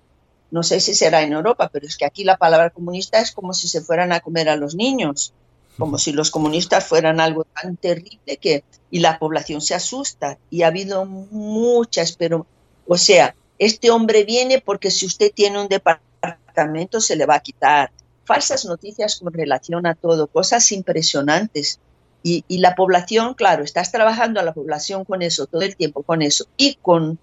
no 0.50 0.64
sé 0.64 0.80
si 0.80 0.96
será 0.96 1.22
en 1.22 1.34
Europa, 1.34 1.70
pero 1.72 1.86
es 1.86 1.96
que 1.96 2.06
aquí 2.06 2.24
la 2.24 2.38
palabra 2.38 2.72
comunista 2.72 3.20
es 3.20 3.32
como 3.32 3.54
si 3.54 3.68
se 3.68 3.82
fueran 3.82 4.12
a 4.12 4.20
comer 4.20 4.50
a 4.50 4.58
los 4.58 4.76
niños, 4.76 5.34
como 5.78 5.98
si 5.98 6.12
los 6.12 6.32
comunistas 6.32 6.86
fueran 6.86 7.20
algo 7.20 7.46
tan 7.46 7.78
terrible 7.78 8.38
que, 8.38 8.64
y 8.90 9.00
la 9.00 9.20
población 9.20 9.62
se 9.62 9.76
asusta, 9.76 10.38
y 10.50 10.64
ha 10.64 10.68
habido 10.68 11.06
muchas, 11.06 12.14
pero, 12.14 12.46
o 12.88 12.98
sea, 12.98 13.36
este 13.62 13.92
hombre 13.92 14.24
viene 14.24 14.60
porque 14.60 14.90
si 14.90 15.06
usted 15.06 15.32
tiene 15.32 15.62
un 15.62 15.68
departamento 15.68 17.00
se 17.00 17.16
le 17.16 17.28
va 17.28 17.36
a 17.36 17.42
quitar. 17.42 17.92
Falsas 18.26 18.66
noticias 18.66 19.20
con 19.20 19.32
relación 19.32 19.86
a 19.86 19.94
todo, 19.94 20.26
cosas 20.26 20.72
impresionantes. 20.72 21.80
Y, 22.24 22.44
la 22.58 22.74
población, 22.74 23.36
claro, 23.36 23.64
estás 23.64 23.92
trabajando 23.92 24.40
a 24.40 24.44
la 24.44 24.54
población 24.54 25.06
con 25.06 25.22
eso, 25.22 25.46
todo 25.46 25.62
el 25.62 25.76
tiempo 25.76 26.02
con 26.02 26.24
eso, 26.24 26.46
y 26.58 26.76
con 26.76 27.20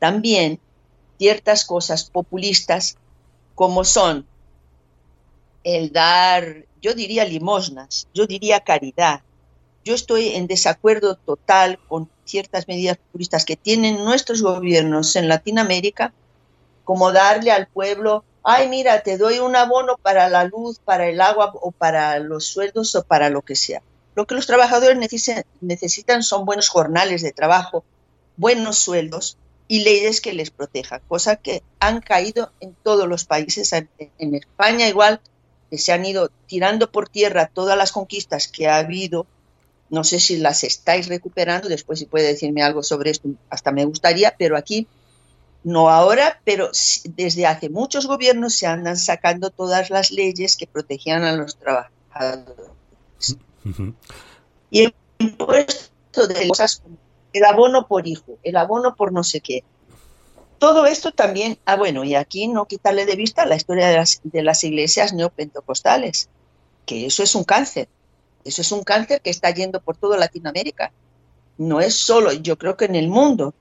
también 0.00 0.58
ciertas 1.18 1.64
cosas 1.64 2.10
populistas 2.10 2.96
como 3.54 3.84
son 3.84 4.26
el 5.62 5.92
dar, 5.92 6.64
yo 6.82 6.94
diría 6.94 7.24
limosnas, 7.24 8.08
yo 8.12 8.26
diría 8.26 8.58
caridad. 8.58 9.22
Yo 9.84 9.94
estoy 9.94 10.30
en 10.30 10.48
desacuerdo 10.48 11.14
total 11.14 11.78
con 11.86 12.08
ciertas 12.26 12.68
medidas 12.68 12.98
populistas 12.98 13.44
que 13.44 13.56
tienen 13.56 14.04
nuestros 14.04 14.42
gobiernos 14.42 15.16
en 15.16 15.28
Latinoamérica, 15.28 16.12
como 16.84 17.12
darle 17.12 17.50
al 17.50 17.66
pueblo, 17.66 18.24
ay, 18.42 18.68
mira, 18.68 19.02
te 19.02 19.16
doy 19.16 19.38
un 19.38 19.56
abono 19.56 19.96
para 19.96 20.28
la 20.28 20.44
luz, 20.44 20.78
para 20.78 21.08
el 21.08 21.20
agua 21.20 21.52
o 21.54 21.72
para 21.72 22.18
los 22.18 22.46
sueldos 22.46 22.94
o 22.94 23.02
para 23.04 23.30
lo 23.30 23.42
que 23.42 23.56
sea. 23.56 23.82
Lo 24.14 24.26
que 24.26 24.34
los 24.34 24.46
trabajadores 24.46 24.96
necesitan 25.60 26.22
son 26.22 26.44
buenos 26.44 26.68
jornales 26.68 27.22
de 27.22 27.32
trabajo, 27.32 27.84
buenos 28.36 28.78
sueldos 28.78 29.36
y 29.68 29.82
leyes 29.82 30.20
que 30.20 30.32
les 30.32 30.50
protejan, 30.50 31.02
cosa 31.08 31.36
que 31.36 31.62
han 31.80 32.00
caído 32.00 32.52
en 32.60 32.74
todos 32.82 33.08
los 33.08 33.24
países, 33.24 33.72
en 33.72 34.34
España 34.34 34.88
igual, 34.88 35.20
que 35.70 35.78
se 35.78 35.92
han 35.92 36.04
ido 36.06 36.30
tirando 36.46 36.90
por 36.90 37.08
tierra 37.08 37.50
todas 37.52 37.76
las 37.76 37.92
conquistas 37.92 38.48
que 38.48 38.68
ha 38.68 38.78
habido. 38.78 39.26
No 39.88 40.04
sé 40.04 40.18
si 40.18 40.36
las 40.38 40.64
estáis 40.64 41.08
recuperando, 41.08 41.68
después 41.68 41.98
si 41.98 42.06
puede 42.06 42.26
decirme 42.26 42.62
algo 42.62 42.82
sobre 42.82 43.10
esto, 43.10 43.28
hasta 43.50 43.72
me 43.72 43.84
gustaría, 43.84 44.34
pero 44.36 44.56
aquí, 44.56 44.88
no 45.62 45.90
ahora, 45.90 46.40
pero 46.44 46.70
desde 47.04 47.46
hace 47.46 47.68
muchos 47.68 48.06
gobiernos 48.06 48.54
se 48.54 48.66
andan 48.66 48.96
sacando 48.96 49.50
todas 49.50 49.90
las 49.90 50.10
leyes 50.10 50.56
que 50.56 50.66
protegían 50.66 51.24
a 51.24 51.32
los 51.32 51.56
trabajadores. 51.56 52.70
Uh 53.64 53.68
-huh. 53.70 53.94
Y 54.70 54.84
el 54.84 54.94
impuesto 55.18 56.26
de 56.26 56.48
cosas 56.48 56.76
como 56.76 56.96
el 57.32 57.44
abono 57.44 57.86
por 57.86 58.06
hijo, 58.06 58.38
el 58.42 58.56
abono 58.56 58.94
por 58.94 59.12
no 59.12 59.22
sé 59.22 59.40
qué. 59.40 59.62
Todo 60.58 60.86
esto 60.86 61.12
también, 61.12 61.58
ah, 61.66 61.76
bueno, 61.76 62.02
y 62.02 62.14
aquí 62.14 62.48
no 62.48 62.64
quitarle 62.64 63.04
de 63.04 63.14
vista 63.14 63.44
la 63.44 63.56
historia 63.56 63.88
de 63.88 63.96
las, 63.96 64.20
de 64.22 64.42
las 64.42 64.64
iglesias 64.64 65.12
neopentecostales, 65.12 66.30
que 66.86 67.06
eso 67.06 67.22
es 67.22 67.34
un 67.34 67.44
cáncer, 67.44 67.88
eso 68.46 68.62
es 68.62 68.72
un 68.72 68.82
cáncer 68.82 69.20
que 69.20 69.30
está 69.30 69.50
yendo 69.50 69.80
por 69.80 69.96
toda 69.96 70.16
Latinoamérica. 70.16 70.92
No 71.58 71.80
es 71.80 71.94
solo, 71.94 72.32
yo 72.32 72.56
creo 72.56 72.76
que 72.76 72.84
en 72.84 72.94
el 72.94 73.08
mundo. 73.08 73.54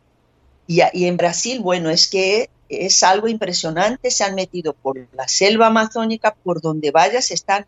Y, 0.67 0.81
en 0.81 1.17
Brasil, 1.17 1.59
bueno, 1.61 1.89
es 1.89 2.07
que 2.07 2.49
es 2.69 3.03
algo 3.03 3.27
impresionante, 3.27 4.09
se 4.09 4.23
han 4.23 4.35
metido 4.35 4.73
por 4.73 4.97
la 5.13 5.27
selva 5.27 5.67
amazónica, 5.67 6.33
por 6.33 6.61
donde 6.61 6.91
vayas, 6.91 7.31
están 7.31 7.67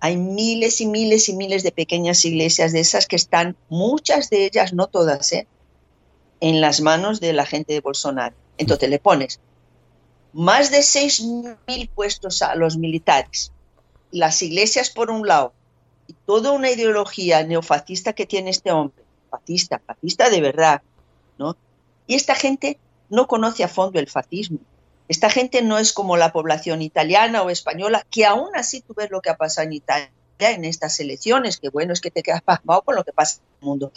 hay 0.00 0.16
miles 0.16 0.80
y 0.80 0.86
miles 0.86 1.28
y 1.28 1.34
miles 1.34 1.62
de 1.62 1.72
pequeñas 1.72 2.24
iglesias 2.24 2.72
de 2.72 2.80
esas 2.80 3.06
que 3.06 3.16
están, 3.16 3.54
muchas 3.68 4.30
de 4.30 4.46
ellas, 4.46 4.72
no 4.72 4.86
todas, 4.86 5.30
¿eh? 5.32 5.46
en 6.40 6.62
las 6.62 6.80
manos 6.80 7.20
de 7.20 7.34
la 7.34 7.44
gente 7.44 7.74
de 7.74 7.80
Bolsonaro. 7.80 8.34
Entonces 8.56 8.88
le 8.88 8.98
pones 8.98 9.40
más 10.32 10.70
de 10.70 10.78
6.000 10.78 11.90
puestos 11.90 12.40
a 12.40 12.54
los 12.54 12.78
militares, 12.78 13.52
las 14.10 14.40
iglesias 14.40 14.88
por 14.88 15.10
un 15.10 15.26
lado, 15.26 15.52
y 16.10 16.16
toda 16.26 16.50
una 16.50 16.70
ideología 16.70 17.44
neofascista 17.44 18.14
que 18.14 18.26
tiene 18.26 18.50
este 18.50 18.72
hombre, 18.72 19.04
fascista, 19.30 19.80
fascista 19.86 20.28
de 20.28 20.40
verdad, 20.40 20.82
¿no? 21.38 21.56
Y 22.08 22.16
esta 22.16 22.34
gente 22.34 22.78
no 23.08 23.28
conoce 23.28 23.62
a 23.62 23.68
fondo 23.68 24.00
el 24.00 24.08
fascismo. 24.08 24.58
Esta 25.06 25.30
gente 25.30 25.62
no 25.62 25.78
es 25.78 25.92
como 25.92 26.16
la 26.16 26.32
población 26.32 26.82
italiana 26.82 27.42
o 27.42 27.50
española, 27.50 28.04
que 28.10 28.26
aún 28.26 28.48
así 28.56 28.80
tú 28.80 28.92
ves 28.94 29.12
lo 29.12 29.20
que 29.20 29.30
ha 29.30 29.36
pasado 29.36 29.68
en 29.68 29.74
Italia 29.74 30.10
en 30.40 30.64
estas 30.64 30.98
elecciones, 30.98 31.58
que 31.58 31.68
bueno 31.68 31.92
es 31.92 32.00
que 32.00 32.10
te 32.10 32.24
quedas 32.24 32.42
pasmado 32.42 32.82
con 32.82 32.96
lo 32.96 33.04
que 33.04 33.12
pasa 33.12 33.38
en 33.38 33.44
el 33.60 33.66
mundo. 33.66 33.92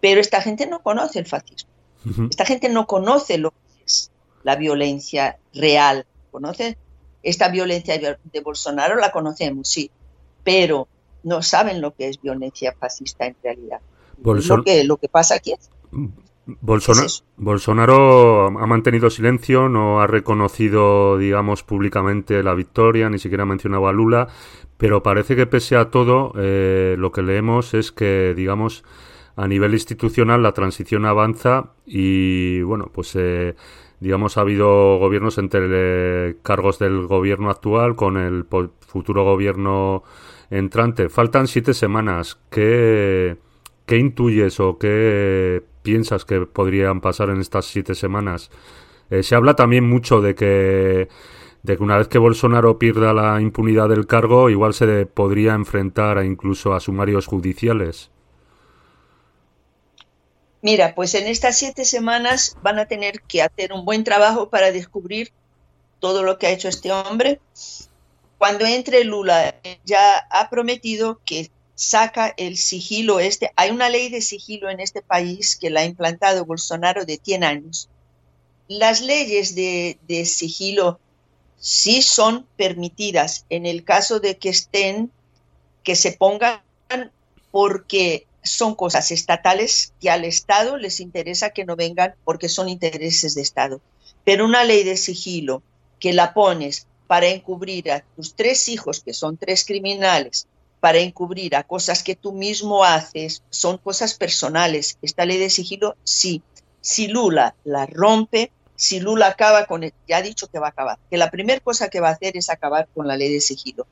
Pero 0.00 0.22
esta 0.22 0.40
gente 0.40 0.66
no 0.66 0.80
conoce 0.82 1.18
el 1.18 1.26
fascismo. 1.26 1.70
Uh 2.06 2.08
-huh. 2.08 2.30
Esta 2.30 2.46
gente 2.46 2.70
no 2.70 2.86
conoce 2.86 3.36
lo 3.36 3.50
que 3.50 3.84
es 3.84 4.10
la 4.42 4.56
violencia 4.56 5.38
real. 5.52 6.06
¿Conoce? 6.30 6.78
Esta 7.22 7.48
violencia 7.48 7.98
de 7.98 8.40
Bolsonaro 8.40 8.96
la 8.96 9.12
conocemos, 9.12 9.68
sí, 9.68 9.90
pero 10.44 10.88
no 11.22 11.42
saben 11.42 11.80
lo 11.80 11.94
que 11.94 12.08
es 12.08 12.20
violencia 12.20 12.74
fascista 12.78 13.26
en 13.26 13.36
realidad. 13.42 13.80
Bolson 14.18 14.58
lo, 14.58 14.64
que, 14.64 14.84
lo 14.84 14.96
que 14.98 15.08
pasa 15.08 15.34
aquí 15.36 15.52
es 15.52 15.70
Bolsona- 16.46 17.04
Es 17.04 17.06
eso. 17.06 17.24
Bolsonaro 17.36 18.46
ha 18.46 18.66
mantenido 18.66 19.10
silencio, 19.10 19.68
no 19.68 20.00
ha 20.00 20.06
reconocido, 20.06 21.16
digamos, 21.16 21.62
públicamente 21.62 22.42
la 22.42 22.54
victoria, 22.54 23.08
ni 23.08 23.18
siquiera 23.18 23.44
ha 23.44 23.46
mencionado 23.46 23.86
a 23.86 23.92
Lula, 23.92 24.26
pero 24.76 25.02
parece 25.02 25.36
que 25.36 25.46
pese 25.46 25.76
a 25.76 25.90
todo, 25.90 26.32
eh, 26.36 26.96
lo 26.98 27.12
que 27.12 27.22
leemos 27.22 27.74
es 27.74 27.92
que, 27.92 28.34
digamos, 28.36 28.82
a 29.36 29.46
nivel 29.46 29.72
institucional 29.72 30.42
la 30.42 30.52
transición 30.52 31.06
avanza 31.06 31.70
y, 31.86 32.60
bueno, 32.62 32.90
pues, 32.92 33.12
eh, 33.14 33.54
digamos, 34.00 34.36
ha 34.36 34.40
habido 34.40 34.98
gobiernos 34.98 35.38
entre 35.38 35.60
eh, 35.70 36.36
cargos 36.42 36.80
del 36.80 37.06
gobierno 37.06 37.50
actual 37.50 37.94
con 37.94 38.16
el 38.16 38.46
futuro 38.80 39.22
gobierno 39.24 40.02
entrante. 40.52 41.08
Faltan 41.08 41.48
siete 41.48 41.74
semanas. 41.74 42.38
¿Qué, 42.50 43.36
qué 43.86 43.96
intuyes 43.96 44.60
o 44.60 44.78
qué 44.78 45.64
piensas 45.82 46.24
que 46.24 46.42
podrían 46.42 47.00
pasar 47.00 47.30
en 47.30 47.40
estas 47.40 47.64
siete 47.64 47.94
semanas? 47.94 48.50
Eh, 49.10 49.22
se 49.22 49.34
habla 49.34 49.56
también 49.56 49.88
mucho 49.88 50.20
de 50.20 50.34
que, 50.34 51.08
de 51.62 51.76
que 51.76 51.82
una 51.82 51.96
vez 51.96 52.08
que 52.08 52.18
Bolsonaro 52.18 52.78
pierda 52.78 53.14
la 53.14 53.40
impunidad 53.40 53.88
del 53.88 54.06
cargo, 54.06 54.50
igual 54.50 54.74
se 54.74 55.06
podría 55.06 55.54
enfrentar 55.54 56.18
a 56.18 56.24
incluso 56.24 56.74
a 56.74 56.80
sumarios 56.80 57.26
judiciales. 57.26 58.10
Mira, 60.60 60.94
pues 60.94 61.14
en 61.14 61.26
estas 61.26 61.58
siete 61.58 61.84
semanas 61.84 62.56
van 62.62 62.78
a 62.78 62.86
tener 62.86 63.22
que 63.22 63.42
hacer 63.42 63.72
un 63.72 63.84
buen 63.84 64.04
trabajo 64.04 64.48
para 64.48 64.70
descubrir 64.70 65.32
todo 65.98 66.22
lo 66.22 66.38
que 66.38 66.46
ha 66.46 66.50
hecho 66.50 66.68
este 66.68 66.92
hombre. 66.92 67.40
Cuando 68.42 68.66
entre 68.66 69.04
Lula, 69.04 69.54
ya 69.84 70.18
ha 70.28 70.50
prometido 70.50 71.20
que 71.24 71.52
saca 71.76 72.34
el 72.36 72.56
sigilo 72.56 73.20
este. 73.20 73.52
Hay 73.54 73.70
una 73.70 73.88
ley 73.88 74.08
de 74.08 74.20
sigilo 74.20 74.68
en 74.68 74.80
este 74.80 75.00
país 75.00 75.54
que 75.54 75.70
la 75.70 75.82
ha 75.82 75.84
implantado 75.84 76.44
Bolsonaro 76.44 77.04
de 77.04 77.20
100 77.22 77.44
años. 77.44 77.88
Las 78.66 79.00
leyes 79.00 79.54
de, 79.54 79.96
de 80.08 80.24
sigilo 80.24 80.98
sí 81.60 82.02
son 82.02 82.44
permitidas 82.56 83.46
en 83.48 83.64
el 83.64 83.84
caso 83.84 84.18
de 84.18 84.36
que 84.36 84.48
estén, 84.48 85.12
que 85.84 85.94
se 85.94 86.10
pongan 86.10 86.62
porque 87.52 88.26
son 88.42 88.74
cosas 88.74 89.12
estatales 89.12 89.92
que 90.00 90.10
al 90.10 90.24
Estado 90.24 90.78
les 90.78 90.98
interesa 90.98 91.50
que 91.50 91.64
no 91.64 91.76
vengan 91.76 92.16
porque 92.24 92.48
son 92.48 92.68
intereses 92.68 93.36
de 93.36 93.42
Estado. 93.42 93.80
Pero 94.24 94.44
una 94.44 94.64
ley 94.64 94.82
de 94.82 94.96
sigilo 94.96 95.62
que 96.00 96.12
la 96.12 96.34
pones 96.34 96.88
para 97.12 97.26
encubrir 97.26 97.92
a 97.92 98.02
tus 98.16 98.34
tres 98.34 98.70
hijos, 98.70 99.02
que 99.04 99.12
son 99.12 99.36
tres 99.36 99.66
criminales, 99.66 100.46
para 100.80 100.96
encubrir 100.96 101.54
a 101.54 101.62
cosas 101.62 102.02
que 102.02 102.16
tú 102.16 102.32
mismo 102.32 102.84
haces, 102.84 103.42
son 103.50 103.76
cosas 103.76 104.14
personales. 104.14 104.96
Esta 105.02 105.26
ley 105.26 105.36
de 105.36 105.50
sigilo, 105.50 105.94
sí. 106.04 106.40
Si 106.80 107.08
Lula 107.08 107.54
la 107.64 107.84
rompe, 107.84 108.50
si 108.76 108.98
Lula 108.98 109.26
acaba 109.26 109.66
con, 109.66 109.84
el, 109.84 109.92
ya 110.08 110.16
ha 110.16 110.22
dicho 110.22 110.46
que 110.46 110.58
va 110.58 110.68
a 110.68 110.70
acabar, 110.70 110.98
que 111.10 111.18
la 111.18 111.30
primera 111.30 111.60
cosa 111.60 111.90
que 111.90 112.00
va 112.00 112.08
a 112.08 112.12
hacer 112.12 112.34
es 112.38 112.48
acabar 112.48 112.88
con 112.94 113.06
la 113.06 113.18
ley 113.18 113.30
de 113.30 113.42
sigilo. 113.42 113.86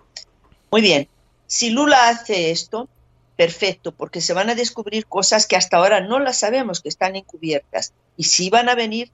Muy 0.71 0.81
bien, 0.81 1.07
si 1.47 1.69
Lula 1.69 2.09
hace 2.09 2.51
esto, 2.51 2.89
perfecto, 3.37 3.93
porque 3.93 4.23
se 4.23 4.33
van 4.33 4.49
a 4.49 4.55
descubrir 4.55 5.05
cosas 5.05 5.47
que 5.47 5.57
hasta 5.57 5.77
ahora 5.77 6.01
no 6.01 6.21
las 6.21 6.39
sabemos, 6.39 6.81
que 6.81 6.89
están 6.89 7.17
encubiertas. 7.17 7.93
Y 8.17 8.25
si 8.25 8.49
van 8.49 8.71
a 8.71 8.75
venir, 8.75 9.13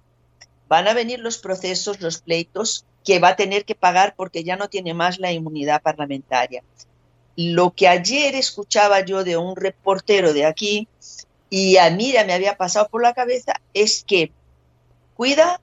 van 0.68 0.86
a 0.86 0.94
venir 0.94 1.18
los 1.18 1.38
procesos, 1.38 2.00
los 2.00 2.18
pleitos 2.18 2.84
que 3.06 3.20
va 3.20 3.28
a 3.28 3.36
tener 3.36 3.64
que 3.64 3.76
pagar 3.76 4.14
porque 4.16 4.42
ya 4.42 4.56
no 4.56 4.68
tiene 4.68 4.92
más 4.92 5.20
la 5.20 5.30
inmunidad 5.30 5.80
parlamentaria. 5.80 6.64
Lo 7.36 7.72
que 7.72 7.86
ayer 7.86 8.34
escuchaba 8.34 9.00
yo 9.00 9.22
de 9.22 9.36
un 9.36 9.54
reportero 9.54 10.32
de 10.32 10.44
aquí, 10.44 10.88
y 11.48 11.76
a 11.76 11.88
mí 11.90 12.12
ya 12.12 12.24
me 12.24 12.32
había 12.32 12.56
pasado 12.56 12.88
por 12.88 13.02
la 13.02 13.14
cabeza, 13.14 13.54
es 13.72 14.02
que 14.04 14.32
cuida 15.14 15.60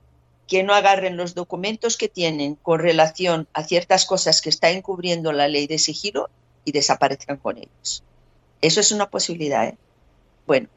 que 0.48 0.62
no 0.62 0.72
agarren 0.72 1.18
los 1.18 1.34
documentos 1.34 1.98
que 1.98 2.08
tienen 2.08 2.54
con 2.54 2.80
relación 2.80 3.46
a 3.52 3.62
ciertas 3.62 4.06
cosas 4.06 4.40
que 4.40 4.48
está 4.48 4.70
encubriendo 4.70 5.32
la 5.32 5.46
ley 5.46 5.66
de 5.66 5.78
sigilo 5.78 6.30
y 6.64 6.72
desaparezcan 6.72 7.36
con 7.36 7.58
ellos. 7.58 8.02
Eso 8.62 8.80
es 8.80 8.90
una 8.90 9.10
posibilidad. 9.10 9.66
¿eh? 9.66 9.76
Bueno, 10.46 10.68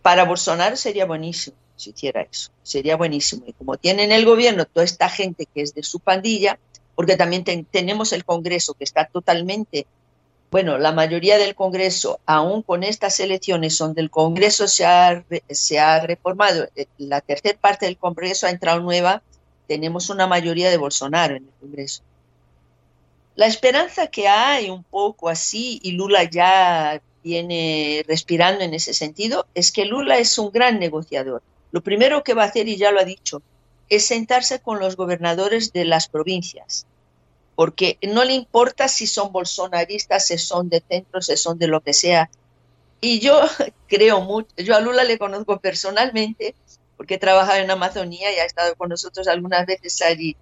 para 0.00 0.24
Bolsonaro 0.24 0.76
sería 0.76 1.04
buenísimo 1.04 1.56
si 1.76 1.90
hiciera 1.90 2.22
eso. 2.22 2.50
Sería 2.62 2.96
buenísimo. 2.96 3.44
Y 3.46 3.52
como 3.52 3.76
tiene 3.76 4.04
en 4.04 4.12
el 4.12 4.24
gobierno 4.24 4.64
toda 4.64 4.84
esta 4.84 5.08
gente 5.08 5.46
que 5.46 5.62
es 5.62 5.74
de 5.74 5.82
su 5.82 6.00
pandilla, 6.00 6.58
porque 6.94 7.16
también 7.16 7.44
ten, 7.44 7.64
tenemos 7.64 8.12
el 8.12 8.24
Congreso 8.24 8.74
que 8.74 8.84
está 8.84 9.04
totalmente, 9.06 9.86
bueno, 10.50 10.78
la 10.78 10.92
mayoría 10.92 11.38
del 11.38 11.54
Congreso, 11.54 12.20
aún 12.26 12.62
con 12.62 12.82
estas 12.82 13.20
elecciones 13.20 13.76
donde 13.78 14.00
el 14.00 14.10
Congreso 14.10 14.66
se 14.66 14.86
ha, 14.86 15.24
se 15.50 15.78
ha 15.78 16.00
reformado, 16.00 16.66
eh, 16.74 16.86
la 16.98 17.20
tercera 17.20 17.58
parte 17.58 17.86
del 17.86 17.98
Congreso 17.98 18.46
ha 18.46 18.50
entrado 18.50 18.80
nueva, 18.80 19.22
tenemos 19.68 20.10
una 20.10 20.26
mayoría 20.26 20.70
de 20.70 20.76
Bolsonaro 20.78 21.36
en 21.36 21.44
el 21.44 21.52
Congreso. 21.60 22.02
La 23.34 23.46
esperanza 23.46 24.06
que 24.06 24.28
hay 24.28 24.70
un 24.70 24.82
poco 24.82 25.28
así, 25.28 25.78
y 25.82 25.92
Lula 25.92 26.24
ya 26.24 27.02
viene 27.22 28.02
respirando 28.08 28.64
en 28.64 28.72
ese 28.72 28.94
sentido, 28.94 29.46
es 29.54 29.72
que 29.72 29.84
Lula 29.84 30.16
es 30.16 30.38
un 30.38 30.50
gran 30.50 30.78
negociador. 30.78 31.42
Lo 31.76 31.82
primero 31.82 32.24
que 32.24 32.32
va 32.32 32.44
a 32.44 32.46
hacer, 32.46 32.68
y 32.68 32.78
ya 32.78 32.90
lo 32.90 33.00
ha 33.00 33.04
dicho, 33.04 33.42
es 33.90 34.06
sentarse 34.06 34.60
con 34.60 34.78
los 34.78 34.96
gobernadores 34.96 35.74
de 35.74 35.84
las 35.84 36.08
provincias, 36.08 36.86
porque 37.54 37.98
no 38.00 38.24
le 38.24 38.32
importa 38.32 38.88
si 38.88 39.06
son 39.06 39.30
bolsonaristas, 39.30 40.28
si 40.28 40.38
son 40.38 40.70
de 40.70 40.82
centro, 40.88 41.20
si 41.20 41.36
son 41.36 41.58
de 41.58 41.68
lo 41.68 41.82
que 41.82 41.92
sea. 41.92 42.30
Y 43.02 43.20
yo 43.20 43.42
creo 43.88 44.22
mucho, 44.22 44.48
yo 44.56 44.74
a 44.74 44.80
Lula 44.80 45.04
le 45.04 45.18
conozco 45.18 45.60
personalmente, 45.60 46.54
porque 46.96 47.16
he 47.16 47.18
trabajado 47.18 47.58
en 47.58 47.70
Amazonía 47.70 48.32
y 48.32 48.36
ha 48.38 48.46
estado 48.46 48.74
con 48.76 48.88
nosotros 48.88 49.28
algunas 49.28 49.66
veces 49.66 50.00
allí. 50.00 50.34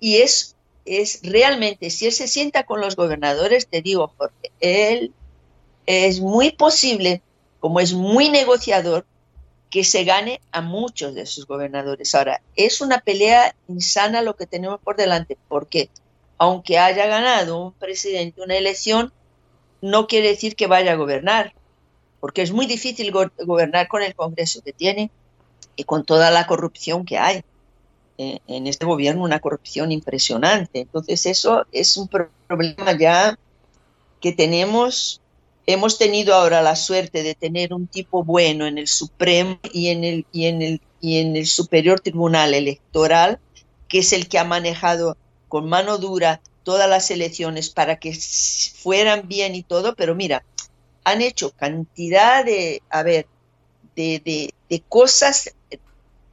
Y 0.00 0.22
es, 0.22 0.56
es 0.86 1.20
realmente, 1.24 1.90
si 1.90 2.06
él 2.06 2.12
se 2.12 2.26
sienta 2.26 2.64
con 2.64 2.80
los 2.80 2.96
gobernadores, 2.96 3.68
te 3.68 3.82
digo, 3.82 4.14
Jorge, 4.16 4.50
él 4.60 5.12
es 5.84 6.20
muy 6.20 6.52
posible, 6.52 7.20
como 7.60 7.80
es 7.80 7.92
muy 7.92 8.30
negociador, 8.30 9.04
que 9.70 9.84
se 9.84 10.04
gane 10.04 10.40
a 10.50 10.60
muchos 10.60 11.14
de 11.14 11.26
sus 11.26 11.46
gobernadores. 11.46 12.14
Ahora, 12.14 12.40
es 12.56 12.80
una 12.80 13.00
pelea 13.00 13.54
insana 13.68 14.22
lo 14.22 14.36
que 14.36 14.46
tenemos 14.46 14.80
por 14.80 14.96
delante, 14.96 15.36
porque 15.48 15.90
aunque 16.38 16.78
haya 16.78 17.06
ganado 17.06 17.66
un 17.66 17.72
presidente 17.72 18.42
una 18.42 18.56
elección, 18.56 19.12
no 19.82 20.06
quiere 20.06 20.28
decir 20.28 20.56
que 20.56 20.66
vaya 20.66 20.92
a 20.92 20.96
gobernar, 20.96 21.52
porque 22.20 22.42
es 22.42 22.52
muy 22.52 22.66
difícil 22.66 23.12
go 23.12 23.26
gobernar 23.44 23.88
con 23.88 24.02
el 24.02 24.14
Congreso 24.14 24.62
que 24.62 24.72
tiene 24.72 25.10
y 25.76 25.84
con 25.84 26.04
toda 26.04 26.30
la 26.30 26.46
corrupción 26.46 27.04
que 27.04 27.18
hay. 27.18 27.42
Eh, 28.20 28.40
en 28.48 28.66
este 28.66 28.84
gobierno 28.84 29.22
una 29.22 29.38
corrupción 29.38 29.92
impresionante. 29.92 30.80
Entonces 30.80 31.24
eso 31.26 31.66
es 31.70 31.96
un 31.96 32.08
pro 32.08 32.30
problema 32.48 32.98
ya 32.98 33.38
que 34.20 34.32
tenemos 34.32 35.20
hemos 35.68 35.98
tenido 35.98 36.34
ahora 36.34 36.62
la 36.62 36.76
suerte 36.76 37.22
de 37.22 37.34
tener 37.34 37.74
un 37.74 37.86
tipo 37.86 38.24
bueno 38.24 38.66
en 38.66 38.78
el 38.78 38.88
Supremo 38.88 39.60
y 39.70 39.88
en 39.88 40.02
el, 40.02 40.26
y 40.32 40.46
en 40.46 40.62
el, 40.62 40.80
y 41.02 41.18
en 41.18 41.36
el 41.36 41.46
Superior 41.46 42.00
Tribunal 42.00 42.54
Electoral, 42.54 43.38
que 43.86 43.98
es 43.98 44.14
el 44.14 44.28
que 44.28 44.38
ha 44.38 44.44
manejado 44.44 45.18
con 45.46 45.68
mano 45.68 45.98
dura 45.98 46.40
todas 46.62 46.88
las 46.88 47.10
elecciones 47.10 47.68
para 47.68 47.98
que 47.98 48.18
fueran 48.76 49.28
bien 49.28 49.54
y 49.54 49.62
todo, 49.62 49.94
pero 49.94 50.14
mira, 50.14 50.42
han 51.04 51.20
hecho 51.20 51.50
cantidad 51.50 52.46
de, 52.46 52.82
a 52.88 53.02
ver, 53.02 53.26
de, 53.94 54.52
de, 54.70 54.82
cosas 54.88 55.54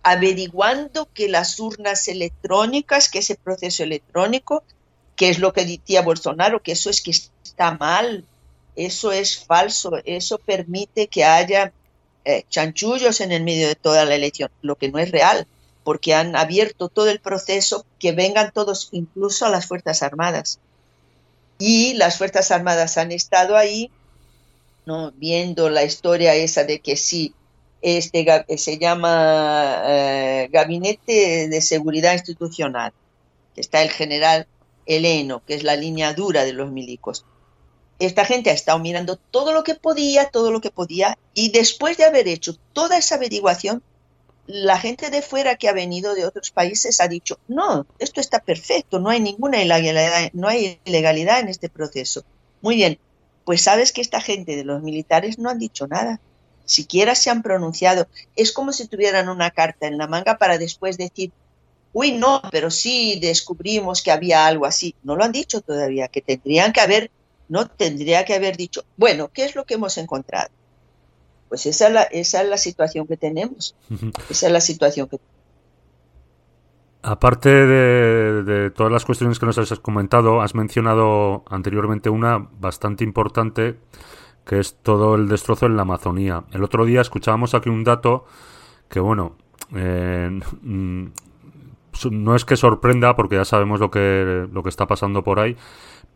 averiguando 0.01 1.09
que 1.13 1.27
las 1.27 1.59
urnas 1.59 2.07
electrónicas, 2.07 3.09
que 3.09 3.19
ese 3.19 3.35
proceso 3.35 3.83
electrónico, 3.83 4.63
que 5.17 5.27
es 5.27 5.39
lo 5.39 5.51
que 5.51 5.65
decía 5.65 6.03
Bolsonaro, 6.03 6.61
que 6.61 6.71
eso 6.71 6.89
es 6.89 7.01
que 7.01 7.11
está 7.11 7.77
mal, 7.77 8.23
eso 8.75 9.11
es 9.11 9.37
falso, 9.37 9.91
eso 10.05 10.37
permite 10.37 11.07
que 11.07 11.23
haya 11.23 11.71
eh, 12.25 12.43
chanchullos 12.49 13.21
en 13.21 13.31
el 13.31 13.43
medio 13.43 13.67
de 13.67 13.75
toda 13.75 14.05
la 14.05 14.15
elección, 14.15 14.49
lo 14.61 14.75
que 14.75 14.89
no 14.89 14.99
es 14.99 15.11
real, 15.11 15.47
porque 15.83 16.13
han 16.13 16.35
abierto 16.35 16.89
todo 16.89 17.09
el 17.09 17.19
proceso, 17.19 17.85
que 17.99 18.11
vengan 18.11 18.51
todos, 18.51 18.89
incluso 18.91 19.45
a 19.45 19.49
las 19.49 19.67
Fuerzas 19.67 20.01
Armadas. 20.03 20.59
Y 21.57 21.93
las 21.93 22.17
Fuerzas 22.17 22.51
Armadas 22.51 22.97
han 22.97 23.11
estado 23.11 23.55
ahí, 23.55 23.91
¿no? 24.85 25.11
viendo 25.11 25.69
la 25.69 25.83
historia 25.83 26.35
esa 26.35 26.63
de 26.63 26.79
que 26.79 26.97
sí, 26.97 27.33
este 27.81 28.25
se 28.57 28.77
llama 28.79 29.83
eh, 29.85 30.49
Gabinete 30.51 31.47
de 31.47 31.61
Seguridad 31.61 32.13
Institucional, 32.13 32.91
que 33.53 33.61
está 33.61 33.83
el 33.83 33.91
general 33.91 34.47
Heleno, 34.87 35.43
que 35.45 35.53
es 35.53 35.63
la 35.63 35.75
línea 35.75 36.13
dura 36.13 36.43
de 36.43 36.53
los 36.53 36.71
milicos 36.71 37.25
esta 37.99 38.25
gente 38.25 38.49
ha 38.49 38.53
estado 38.53 38.79
mirando 38.79 39.15
todo 39.15 39.53
lo 39.53 39.63
que 39.63 39.75
podía, 39.75 40.25
todo 40.25 40.51
lo 40.51 40.61
que 40.61 40.71
podía, 40.71 41.17
y 41.33 41.51
después 41.51 41.97
de 41.97 42.05
haber 42.05 42.27
hecho 42.27 42.57
toda 42.73 42.97
esa 42.97 43.15
averiguación, 43.15 43.81
la 44.47 44.77
gente 44.77 45.09
de 45.09 45.21
fuera 45.21 45.55
que 45.55 45.69
ha 45.69 45.73
venido 45.73 46.13
de 46.13 46.25
otros 46.25 46.51
países 46.51 47.01
ha 47.01 47.07
dicho, 47.07 47.39
no, 47.47 47.87
esto 47.99 48.21
está 48.21 48.39
perfecto, 48.39 48.99
no 48.99 49.09
hay 49.09 49.19
ninguna 49.19 49.61
ilegalidad, 49.61 50.29
no 50.33 50.47
hay 50.47 50.79
ilegalidad 50.85 51.39
en 51.39 51.49
este 51.49 51.69
proceso. 51.69 52.23
Muy 52.61 52.75
bien, 52.75 52.99
pues 53.43 53.61
sabes 53.61 53.91
que 53.91 54.01
esta 54.01 54.21
gente 54.21 54.55
de 54.55 54.63
los 54.63 54.81
militares 54.81 55.39
no 55.39 55.49
han 55.49 55.59
dicho 55.59 55.87
nada. 55.87 56.19
siquiera 56.65 57.15
se 57.15 57.29
han 57.29 57.43
pronunciado. 57.43 58.07
Es 58.35 58.51
como 58.51 58.73
si 58.73 58.87
tuvieran 58.87 59.29
una 59.29 59.51
carta 59.51 59.87
en 59.87 59.97
la 59.97 60.07
manga 60.07 60.37
para 60.37 60.57
después 60.57 60.97
decir, 60.97 61.31
uy, 61.93 62.11
no, 62.11 62.41
pero 62.51 62.71
sí 62.71 63.19
descubrimos 63.21 64.01
que 64.01 64.11
había 64.11 64.45
algo 64.45 64.65
así. 64.65 64.95
No 65.03 65.15
lo 65.15 65.23
han 65.23 65.31
dicho 65.31 65.61
todavía, 65.61 66.07
que 66.07 66.21
tendrían 66.21 66.73
que 66.73 66.81
haber, 66.81 67.11
no 67.47 67.67
tendría 67.67 68.25
que 68.25 68.33
haber 68.33 68.57
dicho, 68.57 68.83
bueno, 68.97 69.29
¿qué 69.33 69.45
es 69.45 69.55
lo 69.55 69.65
que 69.65 69.75
hemos 69.75 69.97
encontrado? 69.97 70.49
Pues 71.49 71.65
esa 71.65 71.87
es 71.87 71.93
la, 71.93 72.03
esa 72.03 72.41
es 72.41 72.49
la 72.49 72.57
situación 72.57 73.07
que 73.07 73.17
tenemos. 73.17 73.75
Esa 74.29 74.47
es 74.47 74.51
la 74.51 74.61
situación 74.61 75.07
que 75.07 75.19
Aparte 77.03 77.49
de, 77.49 78.43
de, 78.43 78.71
todas 78.71 78.91
las 78.91 79.05
cuestiones 79.05 79.37
que 79.37 79.45
nos 79.45 79.59
has 79.59 79.79
comentado, 79.79 80.41
has 80.41 80.55
mencionado 80.55 81.43
anteriormente 81.51 82.09
una 82.09 82.49
bastante 82.59 83.03
importante, 83.03 83.75
que 84.43 84.59
es 84.59 84.77
todo 84.81 85.13
el 85.13 85.27
destrozo 85.27 85.67
en 85.67 85.75
la 85.75 85.83
Amazonía. 85.83 86.45
El 86.51 86.63
otro 86.63 86.83
día 86.83 87.01
escuchábamos 87.01 87.53
aquí 87.53 87.69
un 87.69 87.83
dato 87.83 88.25
que, 88.89 88.99
bueno, 88.99 89.35
eh, 89.75 90.39
no 92.11 92.35
es 92.35 92.45
que 92.45 92.55
sorprenda, 92.55 93.15
porque 93.15 93.35
ya 93.35 93.45
sabemos 93.45 93.79
lo 93.79 93.89
que, 93.91 94.47
lo 94.51 94.63
que 94.63 94.69
está 94.69 94.87
pasando 94.87 95.23
por 95.23 95.39
ahí, 95.39 95.55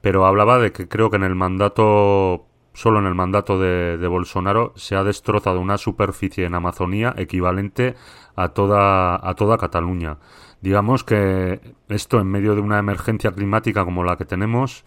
pero 0.02 0.26
hablaba 0.26 0.60
de 0.60 0.72
que 0.72 0.88
creo 0.88 1.10
que 1.10 1.18
en 1.18 1.24
el 1.24 1.36
mandato, 1.36 2.48
solo 2.74 3.00
en 3.00 3.06
el 3.06 3.16
mandato 3.16 3.60
de, 3.60 4.08
Bolsonaro, 4.08 4.74
se 4.76 4.96
ha 4.96 5.04
destrozado 5.04 5.60
una 5.60 5.78
superficie 5.78 6.46
en 6.46 6.56
Amazonía 6.56 7.14
equivalente 7.18 7.96
a 8.36 8.50
toda, 8.50 9.16
a 9.28 9.36
toda 9.36 9.58
Cataluña. 9.58 10.18
Digamos 10.62 11.04
que 11.04 11.62
esto 11.88 12.20
en 12.20 12.28
medio 12.28 12.56
de 12.56 12.62
una 12.62 12.80
emergencia 12.80 13.32
climática 13.32 13.86
como 13.86 14.04
la 14.04 14.18
que 14.18 14.26
tenemos, 14.26 14.84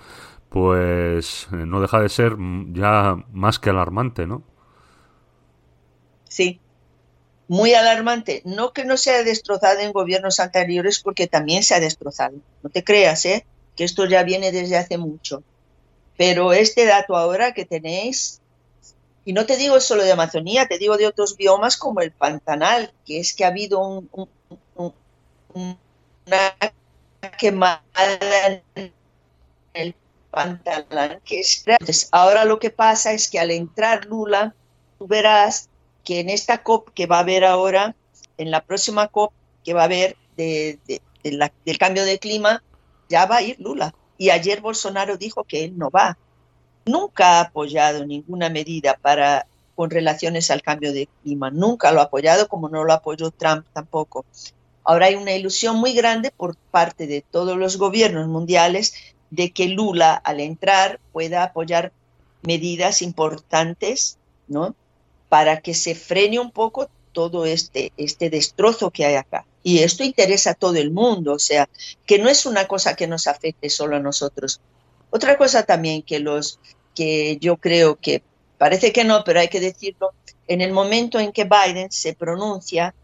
pues 0.48 1.48
eh, 1.52 1.64
no 1.66 1.80
deja 1.80 2.00
de 2.00 2.08
ser 2.08 2.36
ya 2.72 3.16
más 3.32 3.58
que 3.58 3.70
alarmante, 3.70 4.26
¿no? 4.26 4.42
Sí, 6.28 6.60
muy 7.48 7.74
alarmante. 7.74 8.40
No 8.46 8.72
que 8.72 8.84
no 8.86 8.96
se 8.96 9.10
haya 9.10 9.24
destrozado 9.24 9.80
en 9.80 9.92
gobiernos 9.92 10.40
anteriores, 10.40 11.00
porque 11.00 11.26
también 11.26 11.62
se 11.62 11.74
ha 11.74 11.80
destrozado. 11.80 12.36
No 12.62 12.70
te 12.70 12.82
creas, 12.82 13.26
¿eh? 13.26 13.44
Que 13.76 13.84
esto 13.84 14.04
ya 14.06 14.22
viene 14.22 14.52
desde 14.52 14.76
hace 14.76 14.98
mucho. 14.98 15.42
Pero 16.16 16.52
este 16.52 16.84
dato 16.84 17.16
ahora 17.16 17.52
que 17.52 17.64
tenéis, 17.64 18.40
y 19.24 19.32
no 19.32 19.46
te 19.46 19.56
digo 19.56 19.80
solo 19.80 20.02
de 20.02 20.12
Amazonía, 20.12 20.66
te 20.66 20.78
digo 20.78 20.96
de 20.96 21.06
otros 21.06 21.36
biomas 21.36 21.76
como 21.76 22.00
el 22.00 22.12
Pantanal, 22.12 22.92
que 23.06 23.20
es 23.20 23.34
que 23.34 23.44
ha 23.44 23.48
habido 23.48 23.80
un, 23.80 24.08
un, 24.12 24.28
un, 25.54 25.78
una 26.26 26.54
quemada 27.38 27.82
en 28.74 28.92
el 29.74 29.94
pantalón 30.30 31.20
que 31.24 31.40
es 31.40 31.62
Entonces, 31.66 32.08
ahora 32.10 32.44
lo 32.44 32.58
que 32.58 32.70
pasa 32.70 33.12
es 33.12 33.28
que 33.30 33.38
al 33.38 33.50
entrar 33.50 34.06
Lula, 34.06 34.54
tú 34.98 35.06
verás 35.06 35.68
que 36.04 36.20
en 36.20 36.30
esta 36.30 36.62
COP 36.62 36.90
que 36.94 37.06
va 37.06 37.18
a 37.18 37.20
haber 37.20 37.44
ahora, 37.44 37.94
en 38.38 38.50
la 38.50 38.64
próxima 38.64 39.08
COP 39.08 39.32
que 39.64 39.74
va 39.74 39.82
a 39.82 39.84
haber 39.84 40.16
de, 40.36 40.78
de, 40.86 41.00
del 41.22 41.78
cambio 41.78 42.04
de 42.04 42.18
clima, 42.18 42.62
ya 43.12 43.26
va 43.26 43.36
a 43.36 43.42
ir 43.42 43.60
Lula. 43.60 43.94
Y 44.16 44.30
ayer 44.30 44.60
Bolsonaro 44.62 45.16
dijo 45.18 45.44
que 45.44 45.64
él 45.64 45.76
no 45.76 45.90
va. 45.90 46.16
Nunca 46.86 47.38
ha 47.38 47.40
apoyado 47.42 48.06
ninguna 48.06 48.48
medida 48.48 48.98
para 49.00 49.46
con 49.74 49.90
relaciones 49.90 50.50
al 50.50 50.62
cambio 50.62 50.92
de 50.92 51.08
clima. 51.22 51.50
Nunca 51.50 51.92
lo 51.92 52.00
ha 52.00 52.04
apoyado, 52.04 52.48
como 52.48 52.68
no 52.68 52.84
lo 52.84 52.92
apoyó 52.92 53.30
Trump 53.30 53.66
tampoco. 53.72 54.24
Ahora 54.84 55.06
hay 55.06 55.14
una 55.14 55.32
ilusión 55.32 55.76
muy 55.76 55.92
grande 55.92 56.30
por 56.30 56.56
parte 56.70 57.06
de 57.06 57.20
todos 57.20 57.56
los 57.56 57.76
gobiernos 57.76 58.26
mundiales 58.28 58.94
de 59.30 59.52
que 59.52 59.68
Lula 59.68 60.14
al 60.14 60.40
entrar 60.40 60.98
pueda 61.12 61.44
apoyar 61.44 61.92
medidas 62.42 63.02
importantes, 63.02 64.18
¿no? 64.48 64.74
Para 65.28 65.60
que 65.60 65.74
se 65.74 65.94
frene 65.94 66.40
un 66.40 66.50
poco 66.50 66.88
todo 67.12 67.44
este, 67.44 67.92
este 67.96 68.30
destrozo 68.30 68.90
que 68.90 69.04
hay 69.04 69.14
acá. 69.14 69.44
Y 69.62 69.80
esto 69.80 70.02
interesa 70.02 70.50
a 70.50 70.54
todo 70.54 70.76
el 70.76 70.90
mundo, 70.90 71.34
o 71.34 71.38
sea, 71.38 71.68
que 72.06 72.18
no 72.18 72.28
es 72.28 72.46
una 72.46 72.66
cosa 72.66 72.96
que 72.96 73.06
nos 73.06 73.26
afecte 73.26 73.70
solo 73.70 73.96
a 73.96 74.00
nosotros. 74.00 74.60
Otra 75.10 75.36
cosa 75.36 75.62
también 75.62 76.02
que 76.02 76.18
los 76.18 76.58
que 76.94 77.38
yo 77.40 77.56
creo 77.56 77.96
que 77.96 78.22
parece 78.58 78.92
que 78.92 79.04
no, 79.04 79.24
pero 79.24 79.40
hay 79.40 79.48
que 79.48 79.60
decirlo, 79.60 80.12
en 80.48 80.60
el 80.60 80.72
momento 80.72 81.18
en 81.18 81.32
que 81.32 81.44
Biden 81.44 81.90
se 81.90 82.14
pronuncia 82.14 82.94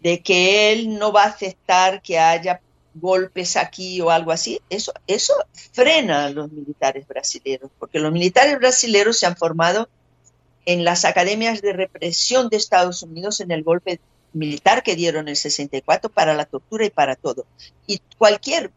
de 0.00 0.22
que 0.22 0.72
él 0.72 0.98
no 0.98 1.12
va 1.12 1.24
a 1.24 1.28
aceptar 1.28 2.02
que 2.02 2.18
haya 2.18 2.60
golpes 2.94 3.56
aquí 3.56 4.00
o 4.00 4.10
algo 4.10 4.30
así, 4.30 4.60
eso, 4.70 4.92
eso 5.06 5.34
frena 5.72 6.26
a 6.26 6.30
los 6.30 6.50
militares 6.52 7.06
brasileños, 7.08 7.70
porque 7.78 7.98
los 7.98 8.12
militares 8.12 8.58
brasileños 8.58 9.18
se 9.18 9.26
han 9.26 9.36
formado 9.36 9.88
en 10.66 10.84
las 10.84 11.04
academias 11.04 11.60
de 11.60 11.72
represión 11.72 12.48
de 12.48 12.56
Estados 12.56 13.02
Unidos 13.02 13.40
en 13.40 13.50
el 13.50 13.62
golpe 13.62 14.00
militar 14.34 14.82
que 14.82 14.96
dieron 14.96 15.22
en 15.22 15.30
el 15.30 15.36
64 15.36 16.10
para 16.10 16.34
la 16.34 16.44
tortura 16.44 16.84
y 16.84 16.90
para 16.90 17.16
todo. 17.16 17.46
Y 17.86 18.00
cualquier, 18.18 18.70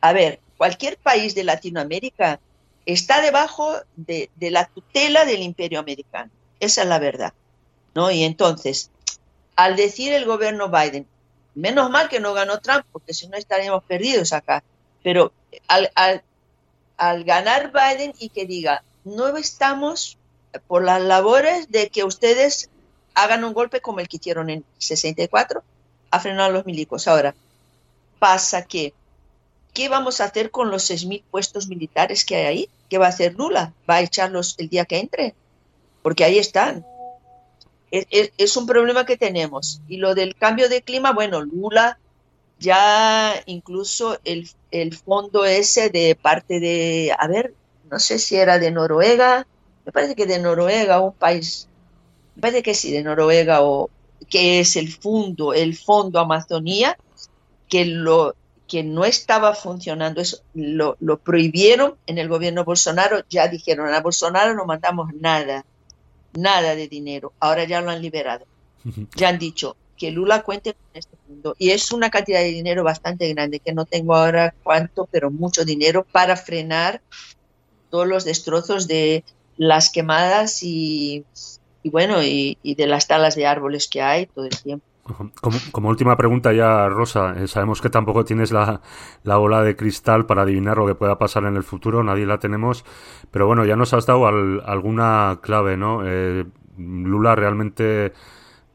a 0.00 0.12
ver, 0.12 0.40
cualquier 0.56 0.96
país 0.98 1.34
de 1.34 1.44
Latinoamérica 1.44 2.38
está 2.86 3.20
debajo 3.20 3.74
de, 3.96 4.30
de 4.36 4.50
la 4.50 4.66
tutela 4.66 5.24
del 5.24 5.42
imperio 5.42 5.80
americano. 5.80 6.30
Esa 6.60 6.82
es 6.82 6.88
la 6.88 6.98
verdad. 6.98 7.32
¿no? 7.94 8.10
Y 8.10 8.24
entonces, 8.24 8.90
al 9.56 9.76
decir 9.76 10.12
el 10.12 10.24
gobierno 10.24 10.68
Biden, 10.68 11.06
menos 11.54 11.90
mal 11.90 12.08
que 12.08 12.20
no 12.20 12.32
ganó 12.32 12.60
Trump, 12.60 12.84
porque 12.92 13.14
si 13.14 13.26
no 13.28 13.36
estaríamos 13.36 13.84
perdidos 13.84 14.32
acá, 14.32 14.62
pero 15.02 15.32
al, 15.68 15.90
al, 15.94 16.22
al 16.96 17.24
ganar 17.24 17.72
Biden 17.72 18.12
y 18.18 18.28
que 18.28 18.46
diga, 18.46 18.84
no 19.04 19.36
estamos 19.36 20.18
por 20.66 20.84
las 20.84 21.00
labores 21.00 21.70
de 21.70 21.88
que 21.88 22.04
ustedes 22.04 22.70
hagan 23.22 23.44
un 23.44 23.52
golpe 23.52 23.80
como 23.80 24.00
el 24.00 24.08
que 24.08 24.16
hicieron 24.16 24.50
en 24.50 24.64
64, 24.78 25.62
a 26.10 26.20
frenar 26.20 26.50
a 26.50 26.52
los 26.52 26.66
milicos. 26.66 27.08
Ahora, 27.08 27.34
pasa 28.18 28.64
que, 28.64 28.92
¿qué 29.72 29.88
vamos 29.88 30.20
a 30.20 30.24
hacer 30.24 30.50
con 30.50 30.70
los 30.70 30.90
6.000 30.90 31.22
puestos 31.30 31.68
militares 31.68 32.24
que 32.24 32.36
hay 32.36 32.46
ahí? 32.46 32.68
¿Qué 32.88 32.98
va 32.98 33.06
a 33.06 33.10
hacer 33.10 33.34
Lula? 33.34 33.72
¿Va 33.88 33.96
a 33.96 34.02
echarlos 34.02 34.54
el 34.58 34.68
día 34.68 34.84
que 34.84 34.98
entre? 34.98 35.34
Porque 36.02 36.24
ahí 36.24 36.38
están 36.38 36.84
es, 37.90 38.32
es, 38.36 38.56
un 38.56 38.66
problema 38.66 39.04
que 39.04 39.16
tenemos. 39.16 39.80
Y 39.88 39.96
lo 39.96 40.14
del 40.14 40.36
cambio 40.36 40.68
de 40.68 40.82
clima, 40.82 41.12
bueno, 41.12 41.42
Lula 41.42 41.98
ya 42.58 43.34
incluso 43.46 44.18
el, 44.24 44.48
el 44.70 44.94
fondo 44.94 45.44
ese 45.44 45.88
de 45.88 46.14
parte 46.14 46.60
de, 46.60 47.14
a 47.18 47.26
ver, 47.26 47.54
no 47.90 47.98
sé 47.98 48.18
si 48.18 48.36
era 48.36 48.58
de 48.58 48.70
Noruega, 48.70 49.46
me 49.84 49.92
parece 49.92 50.14
que 50.14 50.26
de 50.26 50.38
Noruega, 50.38 51.00
un 51.00 51.14
país, 51.14 51.68
me 52.36 52.40
parece 52.40 52.62
que 52.62 52.74
sí, 52.74 52.92
de 52.92 53.02
Noruega, 53.02 53.62
o 53.62 53.90
que 54.28 54.60
es 54.60 54.76
el 54.76 54.92
fondo, 54.92 55.52
el 55.54 55.76
fondo 55.76 56.20
Amazonía, 56.20 56.96
que 57.68 57.84
lo 57.84 58.34
que 58.68 58.84
no 58.84 59.04
estaba 59.04 59.54
funcionando, 59.54 60.20
eso 60.20 60.38
lo, 60.54 60.96
lo 61.00 61.18
prohibieron 61.18 61.96
en 62.06 62.18
el 62.18 62.28
gobierno 62.28 62.64
Bolsonaro, 62.64 63.24
ya 63.28 63.48
dijeron 63.48 63.92
a 63.92 64.00
Bolsonaro 64.00 64.54
no 64.54 64.64
mandamos 64.64 65.12
nada, 65.14 65.64
nada 66.34 66.76
de 66.76 66.86
dinero. 66.86 67.32
Ahora 67.40 67.64
ya 67.64 67.80
lo 67.80 67.90
han 67.90 68.02
liberado. 68.02 68.46
Ya 69.16 69.28
han 69.28 69.38
dicho 69.38 69.76
que 70.00 70.10
Lula 70.10 70.42
cuente 70.42 70.72
con 70.72 70.82
este 70.94 71.16
fondo. 71.26 71.54
Y 71.58 71.70
es 71.70 71.92
una 71.92 72.10
cantidad 72.10 72.40
de 72.40 72.52
dinero 72.52 72.82
bastante 72.82 73.28
grande, 73.34 73.60
que 73.60 73.74
no 73.74 73.84
tengo 73.84 74.14
ahora 74.14 74.54
cuánto, 74.62 75.06
pero 75.10 75.30
mucho 75.30 75.64
dinero 75.64 76.06
para 76.10 76.36
frenar 76.36 77.02
todos 77.90 78.06
los 78.06 78.24
destrozos 78.24 78.88
de 78.88 79.24
las 79.58 79.90
quemadas 79.90 80.62
y, 80.62 81.26
y 81.82 81.90
bueno, 81.90 82.22
y, 82.22 82.56
de 82.62 82.86
las 82.86 83.06
talas 83.06 83.34
de 83.34 83.46
árboles 83.46 83.88
que 83.88 84.02
hay 84.02 84.26
todo 84.26 84.44
el 84.44 84.62
tiempo. 84.62 84.84
Como, 85.72 85.88
última 85.88 86.16
pregunta 86.16 86.52
ya, 86.52 86.88
Rosa, 86.88 87.34
eh, 87.36 87.48
sabemos 87.48 87.80
que 87.80 87.90
tampoco 87.90 88.24
tienes 88.24 88.52
la, 88.52 88.80
la, 89.24 89.36
bola 89.38 89.62
de 89.62 89.74
cristal 89.74 90.26
para 90.26 90.42
adivinar 90.42 90.76
lo 90.76 90.86
que 90.86 90.94
pueda 90.94 91.18
pasar 91.18 91.44
en 91.44 91.56
el 91.56 91.64
futuro, 91.64 92.04
nadie 92.04 92.26
la 92.26 92.38
tenemos, 92.38 92.84
pero 93.32 93.46
bueno, 93.46 93.64
ya 93.64 93.74
nos 93.74 93.92
has 93.92 94.06
dado 94.06 94.28
al, 94.28 94.62
alguna 94.64 95.40
clave, 95.42 95.76
¿no? 95.76 96.02
Eh, 96.04 96.44
Lula 96.78 97.34
realmente 97.34 98.12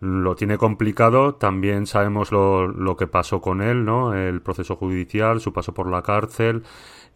lo 0.01 0.35
tiene 0.35 0.57
complicado, 0.57 1.35
también 1.35 1.87
sabemos 1.87 2.31
lo, 2.31 2.67
lo, 2.67 2.97
que 2.97 3.07
pasó 3.07 3.39
con 3.39 3.61
él, 3.61 3.85
¿no? 3.85 4.13
El 4.13 4.41
proceso 4.41 4.75
judicial, 4.75 5.39
su 5.39 5.53
paso 5.53 5.73
por 5.73 5.89
la 5.89 6.01
cárcel. 6.01 6.63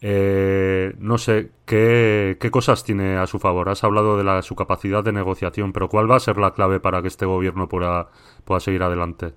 Eh, 0.02 0.94
no 0.98 1.18
sé, 1.18 1.52
¿qué, 1.66 2.38
¿qué, 2.40 2.52
cosas 2.52 2.84
tiene 2.84 3.18
a 3.18 3.28
su 3.28 3.38
favor? 3.40 3.70
Has 3.70 3.84
hablado 3.84 4.18
de 4.18 4.24
la, 4.24 4.42
su 4.42 4.56
capacidad 4.56 5.04
de 5.04 5.12
negociación, 5.12 5.74
pero 5.74 5.90
¿cuál 5.90 6.10
va 6.10 6.16
a 6.16 6.22
ser 6.22 6.38
la 6.38 6.54
clave 6.54 6.80
para 6.80 7.02
que 7.02 7.10
este 7.10 7.26
gobierno 7.26 7.68
pueda, 7.68 8.10
pueda 8.46 8.62
seguir 8.62 8.82
adelante? 8.84 9.34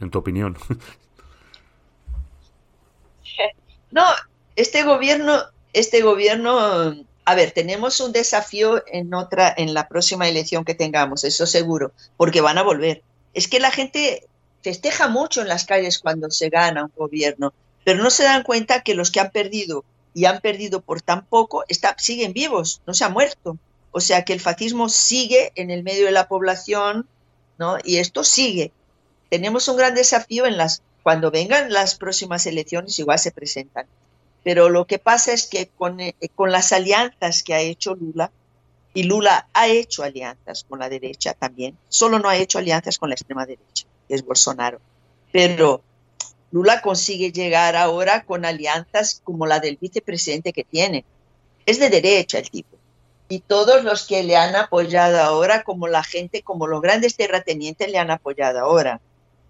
En 0.00 0.10
tu 0.10 0.18
opinión. 0.18 0.56
No, 3.90 4.04
este 4.56 4.82
gobierno, 4.82 5.40
este 5.72 6.02
gobierno, 6.02 6.58
a 7.24 7.34
ver, 7.36 7.52
tenemos 7.52 8.00
un 8.00 8.10
desafío 8.10 8.82
en 8.88 9.14
otra, 9.14 9.54
en 9.56 9.72
la 9.72 9.86
próxima 9.86 10.28
elección 10.28 10.64
que 10.64 10.74
tengamos, 10.74 11.22
eso 11.22 11.46
seguro, 11.46 11.92
porque 12.16 12.40
van 12.40 12.58
a 12.58 12.64
volver. 12.64 13.04
Es 13.34 13.46
que 13.46 13.60
la 13.60 13.70
gente 13.70 14.26
festeja 14.62 15.06
mucho 15.06 15.42
en 15.42 15.48
las 15.48 15.64
calles 15.64 16.00
cuando 16.00 16.28
se 16.32 16.48
gana 16.48 16.86
un 16.86 16.92
gobierno 16.96 17.54
pero 17.84 18.02
no 18.02 18.10
se 18.10 18.24
dan 18.24 18.42
cuenta 18.42 18.82
que 18.82 18.94
los 18.94 19.10
que 19.10 19.20
han 19.20 19.30
perdido 19.30 19.84
y 20.14 20.24
han 20.24 20.40
perdido 20.40 20.80
por 20.80 21.02
tan 21.02 21.26
poco 21.26 21.64
siguen 21.98 22.32
vivos, 22.32 22.80
no 22.86 22.94
se 22.94 23.04
han 23.04 23.12
muerto. 23.12 23.58
O 23.92 24.00
sea 24.00 24.24
que 24.24 24.32
el 24.32 24.40
fascismo 24.40 24.88
sigue 24.88 25.52
en 25.54 25.70
el 25.70 25.84
medio 25.84 26.06
de 26.06 26.12
la 26.12 26.26
población, 26.26 27.06
¿no? 27.58 27.78
Y 27.84 27.98
esto 27.98 28.24
sigue. 28.24 28.72
Tenemos 29.30 29.68
un 29.68 29.76
gran 29.76 29.94
desafío 29.94 30.46
en 30.46 30.56
las 30.56 30.82
cuando 31.02 31.30
vengan 31.30 31.72
las 31.72 31.96
próximas 31.96 32.46
elecciones 32.46 32.98
igual 32.98 33.18
se 33.18 33.30
presentan. 33.30 33.86
Pero 34.42 34.68
lo 34.68 34.86
que 34.86 34.98
pasa 34.98 35.32
es 35.32 35.46
que 35.46 35.68
con, 35.68 36.00
eh, 36.00 36.14
con 36.34 36.50
las 36.50 36.72
alianzas 36.72 37.42
que 37.42 37.54
ha 37.54 37.60
hecho 37.60 37.94
Lula, 37.94 38.32
y 38.94 39.02
Lula 39.02 39.48
ha 39.52 39.68
hecho 39.68 40.02
alianzas 40.02 40.64
con 40.64 40.78
la 40.78 40.88
derecha 40.88 41.34
también, 41.34 41.76
solo 41.88 42.18
no 42.18 42.28
ha 42.28 42.36
hecho 42.36 42.58
alianzas 42.58 42.98
con 42.98 43.10
la 43.10 43.16
extrema 43.16 43.44
derecha, 43.44 43.86
que 44.08 44.14
es 44.14 44.24
Bolsonaro. 44.24 44.80
Pero 45.32 45.82
Lula 46.50 46.80
consigue 46.80 47.32
llegar 47.32 47.76
ahora 47.76 48.24
con 48.24 48.44
alianzas 48.44 49.20
como 49.24 49.46
la 49.46 49.60
del 49.60 49.76
vicepresidente 49.76 50.52
que 50.52 50.64
tiene. 50.64 51.04
Es 51.66 51.78
de 51.78 51.90
derecha 51.90 52.38
el 52.38 52.50
tipo. 52.50 52.76
Y 53.28 53.40
todos 53.40 53.82
los 53.84 54.06
que 54.06 54.22
le 54.22 54.36
han 54.36 54.54
apoyado 54.54 55.20
ahora, 55.20 55.62
como 55.62 55.88
la 55.88 56.04
gente, 56.04 56.42
como 56.42 56.66
los 56.66 56.82
grandes 56.82 57.16
terratenientes 57.16 57.90
le 57.90 57.98
han 57.98 58.10
apoyado 58.10 58.60
ahora, 58.60 59.00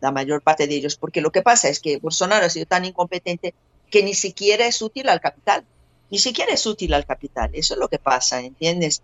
la 0.01 0.13
mayor 0.13 0.43
parte 0.43 0.67
de 0.67 0.77
ellos, 0.77 0.97
porque 0.97 1.21
lo 1.21 1.33
que 1.33 1.43
pasa 1.43 1.69
es 1.69 1.81
que 1.81 1.99
Bolsonaro 1.99 2.47
ha 2.47 2.51
sido 2.51 2.67
tan 2.67 2.85
incompetente 2.85 3.55
que 3.91 4.03
ni 4.03 4.15
siquiera 4.15 4.67
es 4.67 4.81
útil 4.83 5.09
al 5.09 5.21
capital, 5.21 5.65
ni 6.11 6.19
siquiera 6.19 6.53
es 6.53 6.67
útil 6.67 6.95
al 6.95 7.07
capital, 7.07 7.51
eso 7.53 7.75
es 7.75 7.81
lo 7.81 7.89
que 7.89 7.99
pasa, 7.99 8.41
¿entiendes? 8.41 9.03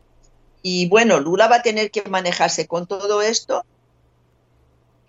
Y 0.63 0.89
bueno, 0.89 1.19
Lula 1.19 1.49
va 1.49 1.57
a 1.57 1.63
tener 1.63 1.91
que 1.91 2.03
manejarse 2.03 2.67
con 2.67 2.87
todo 2.87 3.23
esto. 3.23 3.65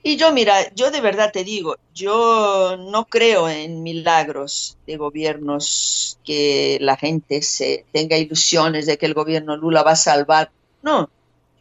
Y 0.04 0.18
yo, 0.18 0.32
mira, 0.32 0.74
yo 0.74 0.90
de 0.90 1.00
verdad 1.00 1.32
te 1.32 1.44
digo, 1.44 1.76
yo 1.94 2.76
no 2.78 3.06
creo 3.06 3.48
en 3.48 3.84
milagros 3.84 4.78
de 4.88 4.98
gobiernos 4.98 6.18
que 6.26 6.80
la 6.82 6.98
gente 6.98 7.44
se 7.44 7.86
tenga 7.92 8.18
ilusiones 8.18 8.88
de 8.88 8.98
que 8.98 9.06
el 9.06 9.14
gobierno 9.14 9.58
Lula 9.58 9.84
va 9.84 9.92
a 9.92 9.96
salvar. 9.96 10.52
No, 10.82 11.12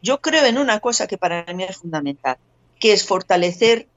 yo 0.01 0.21
creo 0.21 0.45
en 0.45 0.57
una 0.57 0.79
cosa 0.79 1.05
que 1.05 1.19
para 1.19 1.45
mí 1.53 1.63
es 1.63 1.77
fundamental, 1.77 2.37
que 2.79 2.93
es 2.93 3.05
fortalecer 3.05 3.87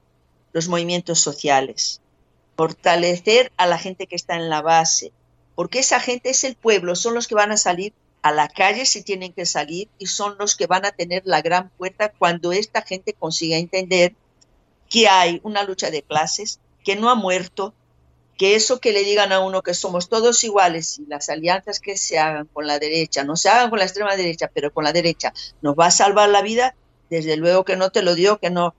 los 0.53 0.67
movimientos 0.67 1.19
sociales, 1.19 2.01
fortalecer 2.55 3.51
a 3.57 3.65
la 3.65 3.79
gente 3.79 4.05
que 4.05 4.15
está 4.15 4.35
en 4.35 4.49
la 4.49 4.61
base, 4.61 5.11
porque 5.55 5.79
esa 5.79 5.99
gente 5.99 6.29
es 6.29 6.43
el 6.43 6.55
pueblo, 6.55 6.95
son 6.95 7.15
los 7.15 7.27
que 7.27 7.35
van 7.35 7.51
a 7.51 7.57
salir 7.57 7.93
a 8.21 8.31
la 8.31 8.47
calle 8.47 8.85
si 8.85 9.03
tienen 9.03 9.33
que 9.33 9.47
salir 9.47 9.87
y 9.97 10.05
son 10.05 10.35
los 10.39 10.55
que 10.55 10.67
van 10.67 10.85
a 10.85 10.91
tener 10.91 11.23
la 11.25 11.41
gran 11.41 11.69
puerta 11.69 12.09
cuando 12.09 12.51
esta 12.51 12.83
gente 12.83 13.13
consiga 13.13 13.57
entender 13.57 14.13
que 14.95 15.09
hay 15.09 15.41
una 15.43 15.63
lucha 15.63 15.91
de 15.91 16.03
clases, 16.03 16.61
que 16.85 16.95
no 16.95 17.09
ha 17.09 17.15
muerto, 17.15 17.73
que 18.37 18.55
eso 18.55 18.79
que 18.79 18.93
le 18.93 19.03
digan 19.03 19.33
a 19.33 19.41
uno 19.41 19.61
que 19.61 19.73
somos 19.73 20.07
todos 20.07 20.41
iguales 20.45 20.99
y 20.99 21.05
las 21.05 21.27
alianzas 21.27 21.81
que 21.81 21.97
se 21.97 22.17
hagan 22.17 22.45
con 22.45 22.65
la 22.65 22.79
derecha, 22.79 23.25
no 23.25 23.35
se 23.35 23.49
hagan 23.49 23.69
con 23.69 23.79
la 23.79 23.83
extrema 23.83 24.15
derecha, 24.15 24.49
pero 24.53 24.71
con 24.71 24.85
la 24.85 24.93
derecha 24.93 25.33
nos 25.61 25.75
va 25.77 25.87
a 25.87 25.91
salvar 25.91 26.29
la 26.29 26.41
vida, 26.41 26.75
desde 27.09 27.35
luego 27.35 27.65
que 27.65 27.75
no 27.75 27.89
te 27.89 28.03
lo 28.03 28.15
digo, 28.15 28.37
que 28.37 28.49
no. 28.49 28.73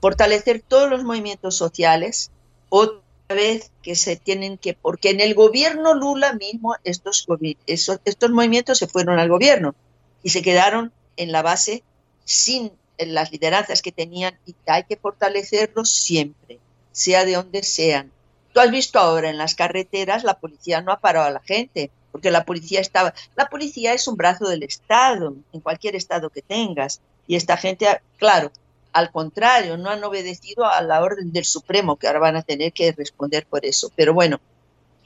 Fortalecer 0.00 0.62
todos 0.66 0.88
los 0.88 1.04
movimientos 1.04 1.58
sociales, 1.58 2.30
otra 2.70 3.02
vez 3.28 3.70
que 3.82 3.96
se 3.96 4.16
tienen 4.16 4.56
que, 4.56 4.72
porque 4.72 5.10
en 5.10 5.20
el 5.20 5.34
gobierno 5.34 5.92
Lula 5.92 6.32
mismo 6.32 6.74
estos, 6.84 7.26
estos, 7.66 8.00
estos 8.06 8.30
movimientos 8.30 8.78
se 8.78 8.86
fueron 8.86 9.18
al 9.18 9.28
gobierno 9.28 9.74
y 10.22 10.30
se 10.30 10.40
quedaron 10.40 10.90
en 11.18 11.32
la 11.32 11.42
base 11.42 11.84
sin 12.24 12.72
las 13.06 13.32
lideranzas 13.32 13.82
que 13.82 13.92
tenían 13.92 14.38
y 14.46 14.54
hay 14.66 14.84
que 14.84 14.96
fortalecerlos 14.96 15.90
siempre, 15.90 16.58
sea 16.92 17.24
de 17.24 17.34
donde 17.34 17.62
sean. 17.62 18.12
Tú 18.52 18.60
has 18.60 18.70
visto 18.70 18.98
ahora 18.98 19.30
en 19.30 19.38
las 19.38 19.54
carreteras, 19.54 20.24
la 20.24 20.38
policía 20.38 20.80
no 20.80 20.92
ha 20.92 21.00
parado 21.00 21.26
a 21.26 21.30
la 21.30 21.40
gente, 21.40 21.90
porque 22.12 22.30
la 22.30 22.44
policía 22.44 22.80
estaba, 22.80 23.14
la 23.36 23.48
policía 23.48 23.94
es 23.94 24.08
un 24.08 24.16
brazo 24.16 24.48
del 24.48 24.62
Estado, 24.62 25.34
en 25.52 25.60
cualquier 25.60 25.94
estado 25.94 26.30
que 26.30 26.42
tengas, 26.42 27.00
y 27.26 27.36
esta 27.36 27.56
gente, 27.56 27.86
claro, 28.18 28.50
al 28.92 29.12
contrario, 29.12 29.76
no 29.76 29.90
han 29.90 30.02
obedecido 30.02 30.64
a 30.64 30.82
la 30.82 31.02
orden 31.02 31.32
del 31.32 31.44
Supremo, 31.44 31.96
que 31.96 32.08
ahora 32.08 32.18
van 32.18 32.36
a 32.36 32.42
tener 32.42 32.72
que 32.72 32.92
responder 32.92 33.46
por 33.46 33.64
eso. 33.64 33.92
Pero 33.94 34.14
bueno, 34.14 34.40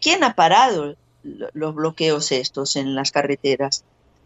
¿quién 0.01 0.25
ha 0.25 0.35
parado 0.35 0.97
los 1.23 1.75
bloqueos 1.75 2.33
estos 2.33 2.77
en 2.77 2.95
las 2.95 3.13
carreteras? 3.13 3.85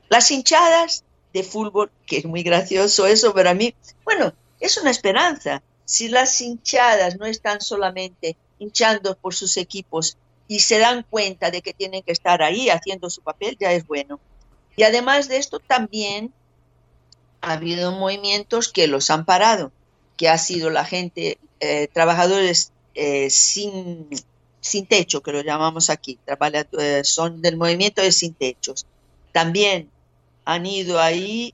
Las 0.08 0.30
hinchadas 0.30 1.04
de 1.38 1.44
fútbol, 1.44 1.90
que 2.06 2.18
es 2.18 2.24
muy 2.24 2.42
gracioso 2.42 3.06
eso 3.06 3.32
para 3.32 3.54
mí, 3.54 3.74
bueno, 4.04 4.32
es 4.60 4.76
una 4.76 4.90
esperanza. 4.90 5.62
Si 5.84 6.08
las 6.08 6.40
hinchadas 6.40 7.16
no 7.16 7.26
están 7.26 7.60
solamente 7.60 8.36
hinchando 8.58 9.16
por 9.16 9.34
sus 9.34 9.56
equipos 9.56 10.16
y 10.48 10.60
se 10.60 10.78
dan 10.78 11.06
cuenta 11.08 11.50
de 11.50 11.62
que 11.62 11.72
tienen 11.72 12.02
que 12.02 12.12
estar 12.12 12.42
ahí 12.42 12.68
haciendo 12.70 13.08
su 13.08 13.22
papel, 13.22 13.56
ya 13.58 13.72
es 13.72 13.86
bueno. 13.86 14.18
Y 14.76 14.82
además 14.82 15.28
de 15.28 15.36
esto, 15.36 15.60
también 15.60 16.32
ha 17.40 17.52
habido 17.52 17.92
movimientos 17.92 18.68
que 18.68 18.86
los 18.86 19.10
han 19.10 19.24
parado, 19.24 19.72
que 20.16 20.28
ha 20.28 20.38
sido 20.38 20.70
la 20.70 20.84
gente, 20.84 21.38
eh, 21.60 21.88
trabajadores 21.92 22.72
eh, 22.94 23.30
sin, 23.30 24.08
sin 24.60 24.86
techo, 24.86 25.22
que 25.22 25.32
lo 25.32 25.42
llamamos 25.42 25.90
aquí, 25.90 26.18
eh, 26.26 27.00
son 27.04 27.40
del 27.42 27.56
movimiento 27.56 28.02
de 28.02 28.12
sin 28.12 28.34
techos. 28.34 28.86
También 29.32 29.90
han 30.48 30.64
ido 30.64 30.98
ahí 30.98 31.52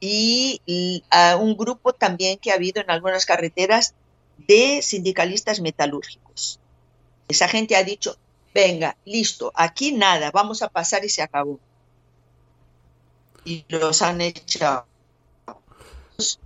y 0.00 1.04
a 1.10 1.36
un 1.36 1.54
grupo 1.54 1.92
también 1.92 2.38
que 2.38 2.50
ha 2.50 2.54
habido 2.54 2.80
en 2.80 2.90
algunas 2.90 3.26
carreteras 3.26 3.94
de 4.38 4.80
sindicalistas 4.80 5.60
metalúrgicos. 5.60 6.58
Esa 7.28 7.46
gente 7.46 7.76
ha 7.76 7.84
dicho, 7.84 8.16
venga, 8.54 8.96
listo, 9.04 9.52
aquí 9.54 9.92
nada, 9.92 10.30
vamos 10.30 10.62
a 10.62 10.70
pasar 10.70 11.04
y 11.04 11.10
se 11.10 11.20
acabó. 11.20 11.60
Y 13.44 13.66
los 13.68 14.00
han 14.00 14.22
echado. 14.22 14.86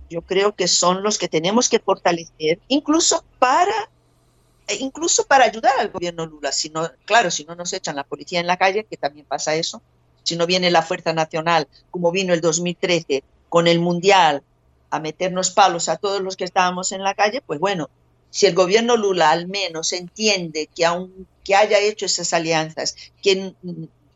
Yo 0.09 0.21
creo 0.23 0.55
que 0.55 0.67
son 0.67 1.03
los 1.03 1.17
que 1.17 1.29
tenemos 1.29 1.69
que 1.69 1.79
fortalecer, 1.79 2.59
incluso 2.67 3.23
para 3.39 3.89
incluso 4.79 5.25
para 5.25 5.45
ayudar 5.45 5.79
al 5.79 5.89
gobierno 5.89 6.25
Lula. 6.25 6.51
Si 6.51 6.69
no, 6.69 6.91
claro, 7.05 7.31
si 7.31 7.45
no 7.45 7.55
nos 7.55 7.71
echan 7.71 7.95
la 7.95 8.03
policía 8.03 8.41
en 8.41 8.47
la 8.47 8.57
calle, 8.57 8.83
que 8.83 8.97
también 8.97 9.25
pasa 9.25 9.55
eso, 9.55 9.81
si 10.27 10.35
no 10.35 10.45
viene 10.45 10.71
la 10.71 10.81
Fuerza 10.81 11.13
Nacional, 11.13 11.69
como 11.89 12.11
vino 12.11 12.33
el 12.33 12.41
2013 12.41 13.23
con 13.47 13.67
el 13.67 13.79
Mundial, 13.79 14.43
a 14.89 14.99
meternos 14.99 15.51
palos 15.51 15.87
a 15.87 15.95
todos 15.95 16.21
los 16.21 16.35
que 16.35 16.43
estábamos 16.43 16.91
en 16.91 17.01
la 17.01 17.13
calle, 17.13 17.41
pues 17.41 17.61
bueno, 17.61 17.89
si 18.29 18.45
el 18.45 18.53
gobierno 18.53 18.97
Lula 18.97 19.31
al 19.31 19.47
menos 19.47 19.93
entiende 19.93 20.67
que 20.75 20.85
aunque 20.85 21.55
haya 21.55 21.79
hecho 21.79 22.05
esas 22.05 22.33
alianzas, 22.33 22.95
que 23.21 23.53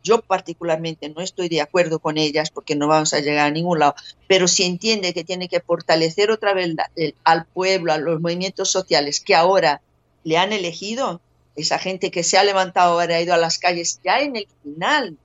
yo 0.03 0.21
particularmente 0.21 1.07
no 1.07 1.21
estoy 1.21 1.47
de 1.47 1.61
acuerdo 1.61 1.99
con 1.99 2.17
ellas 2.17 2.51
porque 2.51 2.75
no 2.75 2.89
vamos 2.89 3.13
a 3.13 3.21
llegar 3.21 3.47
a 3.47 3.51
ningún 3.51 3.79
lado, 3.79 3.95
pero 4.27 4.49
si 4.49 4.63
entiende 4.63 5.13
que 5.13 5.23
tiene 5.23 5.47
que 5.47 5.61
fortalecer 5.61 6.29
otra 6.29 6.53
vez 6.53 6.75
al 7.23 7.45
pueblo, 7.45 7.93
a 7.93 7.97
los 7.97 8.19
movimientos 8.19 8.69
sociales 8.69 9.21
que 9.21 9.35
ahora 9.35 9.81
le 10.25 10.37
han 10.37 10.51
elegido, 10.51 11.21
esa 11.55 11.79
gente 11.79 12.11
que 12.11 12.23
se 12.23 12.37
ha 12.37 12.43
levantado 12.43 12.99
ahora 12.99 13.15
ha 13.15 13.21
ido 13.21 13.33
a 13.33 13.37
las 13.37 13.59
calles 13.59 14.01
ya 14.03 14.19
en 14.19 14.35
el 14.35 14.47
final 14.61 15.17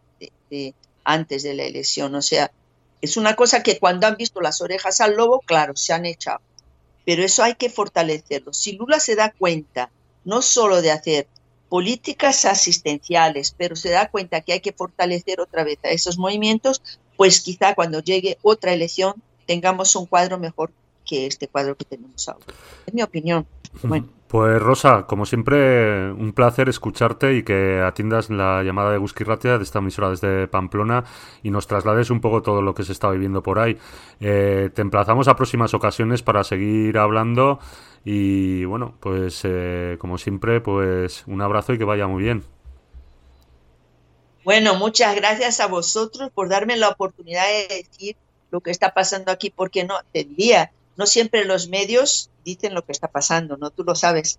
antes 1.05 1.43
de 1.43 1.55
la 1.55 1.65
elección. 1.65 2.15
O 2.15 2.23
sea, 2.23 2.51
es 3.01 3.17
una 3.17 3.37
cosa 3.37 3.63
que 3.63 3.79
cuando 3.79 4.07
han 4.07 4.17
visto 4.17 4.41
las 4.41 4.61
orejas 4.61 5.01
al 5.01 5.17
lobo, 5.17 5.41
claro, 5.41 5.77
se 5.77 5.93
han 5.93 6.07
echado. 6.07 6.41
Pero 7.05 7.23
eso 7.23 7.43
hay 7.43 7.55
que 7.55 7.71
fortalecerlo. 7.71 8.53
Si 8.53 8.73
Lula 8.73 8.99
se 9.01 9.15
da 9.15 9.31
cuenta 9.31 9.91
no 10.25 10.43
solo 10.43 10.83
de 10.83 10.91
hacer 10.91 11.29
políticas 11.69 12.45
asistenciales, 12.45 13.55
pero 13.57 13.77
se 13.77 13.91
da 13.91 14.11
cuenta 14.11 14.41
que 14.41 14.53
hay 14.53 14.61
que 14.61 14.73
fortalecer 14.73 15.41
otra 15.41 15.65
vez 15.65 15.79
a 15.85 15.91
esos 15.91 16.19
movimientos, 16.19 16.83
pues 17.17 17.41
quizá 17.41 17.75
cuando 17.75 18.01
llegue 18.01 18.39
otra 18.43 18.73
elección 18.73 19.23
tengamos 19.47 19.95
un 19.97 20.07
cuadro 20.07 20.39
mejor 20.39 20.73
que 21.05 21.27
este 21.27 21.49
cuadro 21.49 21.77
que 21.77 21.85
tenemos 21.85 22.29
ahora. 22.29 22.47
Es 22.87 22.93
mi 22.93 23.03
opinión. 23.03 23.47
Bueno. 23.83 24.09
Pues 24.29 24.61
Rosa, 24.61 25.07
como 25.07 25.25
siempre, 25.25 26.11
un 26.11 26.33
placer 26.33 26.69
escucharte 26.69 27.37
y 27.37 27.45
que 27.45 27.81
atiendas 27.81 28.29
la 28.29 28.65
llamada 28.65 28.91
de 28.91 28.99
Ratia 29.25 29.57
de 29.57 29.63
esta 29.63 29.79
emisora 29.79 30.11
desde 30.11 30.49
Pamplona 30.49 31.05
y 31.45 31.51
nos 31.51 31.69
traslades 31.69 32.11
un 32.11 32.21
poco 32.21 32.43
todo 32.43 32.61
lo 32.61 32.75
que 32.75 32.83
se 32.83 32.91
está 32.91 33.09
viviendo 33.09 33.41
por 33.45 33.61
ahí. 33.61 33.79
Eh, 34.19 34.71
te 34.75 34.83
emplazamos 34.83 35.29
a 35.29 35.37
próximas 35.37 35.75
ocasiones 35.75 36.23
para 36.23 36.43
seguir 36.43 36.99
hablando 36.99 37.61
y 38.05 38.65
bueno, 38.65 38.97
pues 38.99 39.43
eh, 39.45 39.97
como 40.01 40.19
siempre, 40.19 40.61
pues 40.61 41.23
un 41.29 41.41
abrazo 41.41 41.73
y 41.73 41.79
que 41.79 41.85
vaya 41.85 42.09
muy 42.09 42.25
bien. 42.25 42.43
Bueno, 44.45 44.75
muchas 44.75 45.15
gracias 45.15 45.61
a 45.61 45.67
vosotros 45.67 46.31
por 46.35 46.49
darme 46.49 46.77
la 46.77 46.89
oportunidad 46.89 47.45
de 47.47 47.85
decir 47.85 48.17
lo 48.51 48.61
que 48.61 48.73
está 48.73 48.93
pasando 48.93 49.31
aquí, 49.31 49.51
porque 49.51 49.85
no, 49.85 49.95
te 50.13 50.25
diría, 50.25 50.73
no 50.97 51.07
siempre 51.07 51.45
los 51.45 51.69
medios 51.69 52.31
dicen 52.45 52.75
lo 52.75 52.85
que 52.85 52.93
está 52.93 53.09
pasando, 53.09 53.57
¿no? 53.57 53.71
Tú 53.71 53.85
lo 53.85 53.95
sabes. 53.95 54.39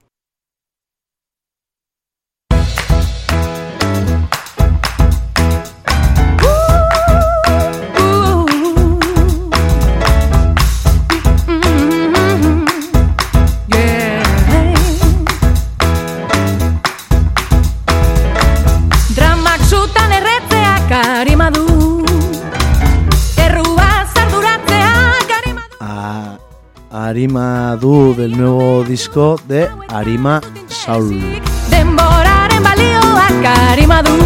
Arima 27.07 27.77
Du 27.79 28.13
del 28.13 28.37
nuevo 28.37 28.83
disco 28.83 29.39
de 29.47 29.69
Arima 29.87 30.41
Saul. 30.67 31.21
Denboraren 31.69 32.61
balioak 32.61 33.45
arima 33.45 34.01
du 34.03 34.17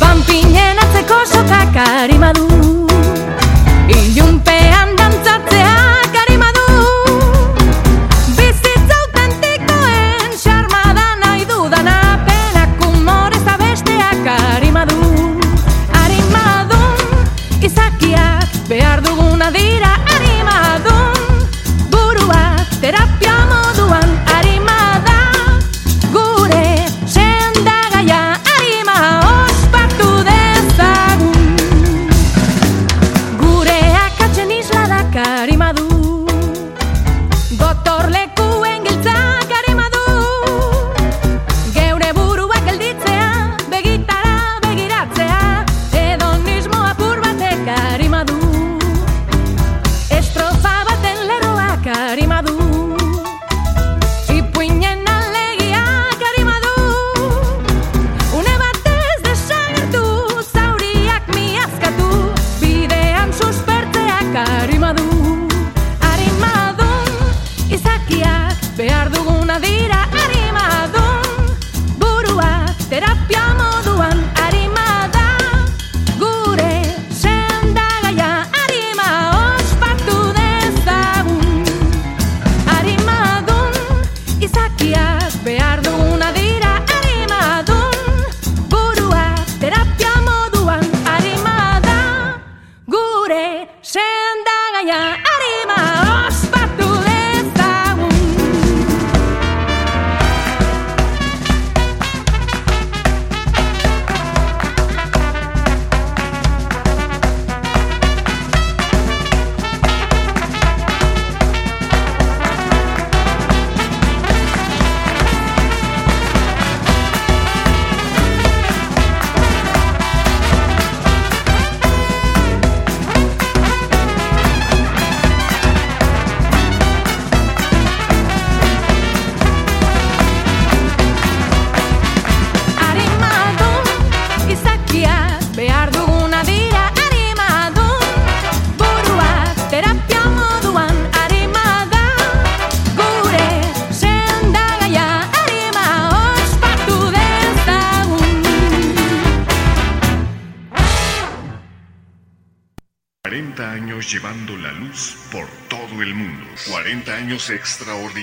Panpinen 0.00 0.80
atzeko 0.80 1.20
sokak 1.26 1.76
arima 1.76 2.32
du 2.32 2.69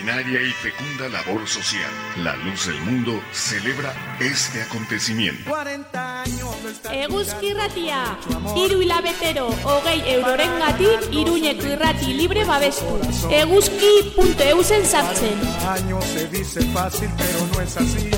extraordinaria 0.07 0.41
y 0.41 0.51
fecunda 0.53 1.09
labor 1.09 1.47
social. 1.47 1.91
La 2.17 2.35
luz 2.37 2.67
del 2.67 2.79
mundo 2.81 3.21
celebra 3.33 3.93
este 4.19 4.61
acontecimiento. 4.61 5.49
40 5.49 6.21
años 6.23 6.55
Eguzki 6.91 7.47
irratia, 7.47 8.17
hiru 8.55 8.81
hilabetero 8.81 9.47
hogei 9.63 10.01
eurorengatik 10.13 11.11
iruñeko 11.11 11.67
irrati 11.67 12.13
libre 12.13 12.45
babestu. 12.45 12.99
Eguzki.eusen 13.29 14.85
sartzen. 14.85 15.39
años 15.67 16.05
se 16.05 16.27
dice 16.27 16.61
fácil, 16.73 17.09
pero 17.17 17.47
no 17.53 17.61
es 17.61 17.77
así. 17.77 18.11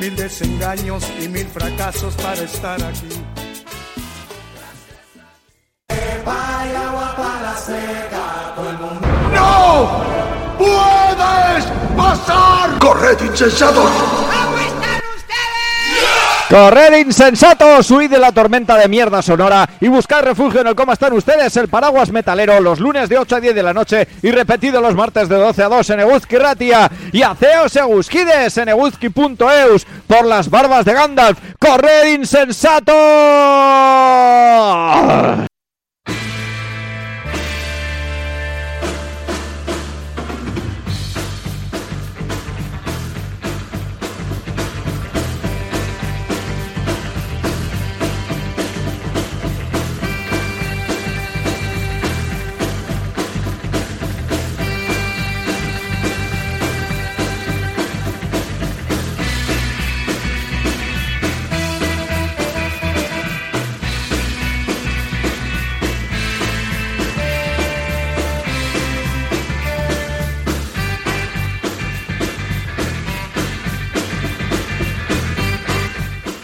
Mil 0.00 0.16
desengaños 0.16 1.04
y 1.22 1.28
mil 1.28 1.46
fracasos 1.46 2.14
para 2.16 2.42
estar 2.42 2.82
aquí. 2.82 3.22
¡No! 8.82 9.01
Insensatos! 13.32 13.90
Corred 16.50 16.98
insensatos, 16.98 17.90
huid 17.90 18.10
de 18.10 18.18
la 18.18 18.30
tormenta 18.30 18.76
de 18.76 18.86
mierda 18.86 19.22
sonora 19.22 19.66
y 19.80 19.88
buscar 19.88 20.22
refugio 20.22 20.60
en 20.60 20.66
el 20.66 20.74
cómo 20.74 20.92
están 20.92 21.14
ustedes, 21.14 21.56
el 21.56 21.68
paraguas 21.68 22.12
metalero, 22.12 22.60
los 22.60 22.78
lunes 22.78 23.08
de 23.08 23.16
8 23.16 23.36
a 23.36 23.40
10 23.40 23.54
de 23.54 23.62
la 23.62 23.72
noche 23.72 24.06
y 24.20 24.30
repetido 24.30 24.82
los 24.82 24.94
martes 24.94 25.30
de 25.30 25.36
12 25.36 25.62
a 25.62 25.68
2 25.70 25.90
en 25.90 26.00
Eguzki 26.00 26.36
Ratia 26.36 26.90
y 27.10 27.22
haceos 27.22 27.74
eguzquides 27.74 28.58
en 28.58 28.68
eguzki.eus 28.68 29.86
por 30.06 30.26
las 30.26 30.50
barbas 30.50 30.84
de 30.84 30.92
Gandalf. 30.92 31.38
Corred 31.58 32.12
insensatos. 32.12 32.92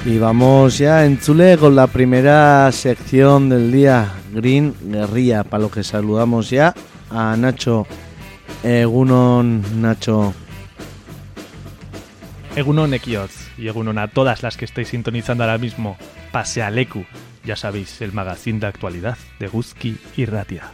Y 0.09 0.19
vamos 0.19 0.79
ya 0.79 1.05
en 1.05 1.21
Chule 1.21 1.59
con 1.59 1.77
la 1.77 1.87
primera 1.87 2.73
sección 2.73 3.51
del 3.51 3.71
día, 3.71 4.11
Green 4.33 4.75
Guerrilla, 4.81 5.45
para 5.45 5.65
lo 5.65 5.71
que 5.71 5.85
saludamos 5.85 6.49
ya 6.49 6.75
a 7.11 7.37
Nacho. 7.37 7.87
Egunon, 8.65 9.83
Nacho. 9.83 10.33
Egunon 12.57 12.95
Ekiotz 12.95 13.51
y 13.59 13.69
Egunon 13.69 13.99
a 13.99 14.09
todas 14.09 14.43
las 14.43 14.57
que 14.57 14.65
estáis 14.65 14.89
sintonizando 14.89 15.45
ahora 15.45 15.59
mismo. 15.59 15.99
Pase 16.33 16.63
a 16.63 16.71
Leku, 16.71 17.05
ya 17.45 17.57
sabéis, 17.57 18.01
el 18.01 18.15
magazine 18.15 18.61
de 18.61 18.67
actualidad 18.67 19.19
de 19.39 19.49
Guzki 19.49 19.99
y 20.17 20.25
Ratia. 20.25 20.73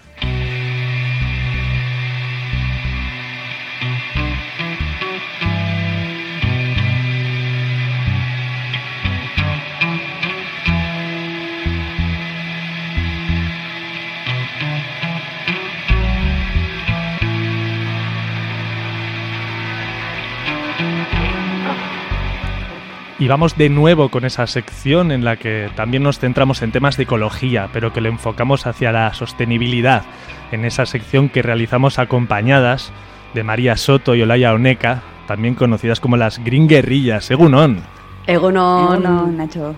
Y 23.19 23.29
vamos 23.29 23.57
de 23.57 23.69
nuevo 23.69 24.09
con 24.09 24.25
esa 24.25 24.47
sección 24.49 25.13
en 25.13 25.25
la 25.25 25.37
que 25.37 25.71
también 25.77 26.03
nos 26.03 26.19
centramos 26.19 26.63
en 26.63 26.73
temas 26.73 26.97
de 26.97 27.05
ecología, 27.05 27.69
pero 27.73 27.93
que 27.93 28.01
le 28.01 28.09
enfocamos 28.09 28.67
hacia 28.67 28.91
la 28.91 29.15
sostenibilidad, 29.15 30.03
en 30.51 30.65
esa 30.65 30.85
sección 30.85 31.29
que 31.29 31.43
realizamos 31.43 32.01
acompañadas 32.01 32.93
de 33.33 33.45
María 33.45 33.77
Soto 33.77 34.17
y 34.17 34.23
Olaya 34.23 34.53
Oneca, 34.53 35.03
también 35.29 35.55
conocidas 35.55 36.01
como 36.01 36.17
las 36.17 36.43
Green 36.43 36.67
Guerrillas, 36.67 37.25
según 37.25 37.55
on. 37.55 37.83
Egonon. 38.27 38.95
Egunon, 38.95 39.37
Nacho. 39.37 39.75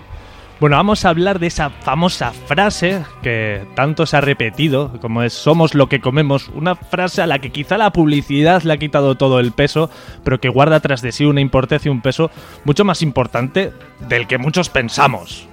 Bueno, 0.59 0.77
vamos 0.77 1.05
a 1.05 1.11
hablar 1.11 1.39
de 1.39 1.49
esa 1.49 1.69
famosa 1.69 2.33
frase 2.33 3.05
que 3.23 3.66
tanto 3.74 4.07
se 4.07 4.16
ha 4.16 4.23
repetido, 4.23 4.91
como 5.03 5.23
es 5.23 5.35
somos 5.35 5.74
lo 5.74 5.91
que 5.91 6.01
comemos, 6.01 6.49
una 6.49 6.74
frase 6.74 7.20
a 7.20 7.27
la 7.27 7.41
que 7.41 7.51
quizá 7.51 7.77
la 7.77 7.93
publicidad 7.93 8.62
le 8.62 8.73
ha 8.73 8.78
quitado 8.78 9.16
todo 9.16 9.39
el 9.39 9.53
peso, 9.53 9.91
pero 10.24 10.41
que 10.41 10.49
guarda 10.49 10.81
tras 10.81 11.03
de 11.03 11.12
sí 11.12 11.27
una 11.27 11.43
importancia 11.43 11.91
y 11.91 11.93
un 11.93 12.01
peso 12.01 12.31
mucho 12.65 12.87
más 12.87 13.03
importante 13.03 13.74
del 14.09 14.27
que 14.27 14.39
muchos 14.39 14.70
pensamos. 14.70 15.47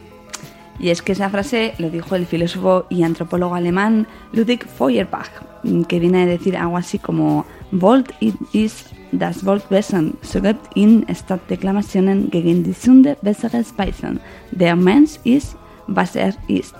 Y 0.79 0.89
es 0.89 1.01
que 1.01 1.11
esa 1.11 1.29
frase 1.29 1.73
lo 1.77 1.89
dijo 1.89 2.15
el 2.15 2.25
filósofo 2.25 2.85
y 2.89 3.03
antropólogo 3.03 3.55
alemán 3.55 4.07
Ludwig 4.31 4.67
Feuerbach, 4.67 5.29
mm, 5.63 5.83
que 5.83 5.99
viene 5.99 6.23
a 6.23 6.25
decir 6.25 6.57
algo 6.57 6.77
así 6.77 6.99
como 6.99 7.45
Volt 7.71 8.13
ist 8.53 8.93
das 9.11 9.43
Volkswesen, 9.43 10.17
so 10.21 10.41
gibt 10.41 10.75
in 10.75 11.05
statt 11.13 11.41
Deklamationen 11.49 12.29
gegen 12.29 12.63
die 12.63 12.73
Sünde 12.73 13.15
bessere 13.21 13.63
Speisen. 13.63 14.19
Der 14.51 14.75
Mensch 14.75 15.19
ist, 15.23 15.55
was 15.87 16.15
er 16.15 16.33
ist. 16.47 16.75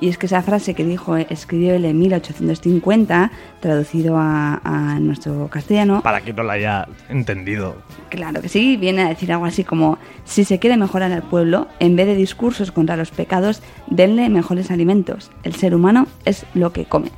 Y 0.00 0.08
es 0.08 0.18
que 0.18 0.26
esa 0.26 0.42
frase 0.42 0.74
que 0.74 0.84
dijo, 0.84 1.16
escribió 1.16 1.74
él 1.74 1.84
en 1.84 1.98
1850, 1.98 3.30
traducido 3.60 4.16
a, 4.16 4.60
a 4.62 5.00
nuestro 5.00 5.48
castellano, 5.48 6.02
Para 6.02 6.20
quien 6.20 6.36
no 6.36 6.44
la 6.44 6.52
haya 6.54 6.88
entendido. 7.08 7.76
Claro 8.08 8.40
que 8.40 8.48
sí, 8.48 8.76
viene 8.76 9.02
a 9.02 9.08
decir 9.08 9.32
algo 9.32 9.44
así 9.44 9.64
como, 9.64 9.98
si 10.24 10.44
se 10.44 10.58
quiere 10.58 10.76
mejorar 10.76 11.10
al 11.12 11.22
pueblo, 11.22 11.68
en 11.80 11.96
vez 11.96 12.06
de 12.06 12.14
discursos 12.14 12.70
contra 12.70 12.96
los 12.96 13.10
pecados, 13.10 13.62
denle 13.88 14.28
mejores 14.28 14.70
alimentos. 14.70 15.30
El 15.42 15.54
ser 15.54 15.74
humano 15.74 16.06
es 16.24 16.46
lo 16.54 16.72
que 16.72 16.84
come. 16.84 17.10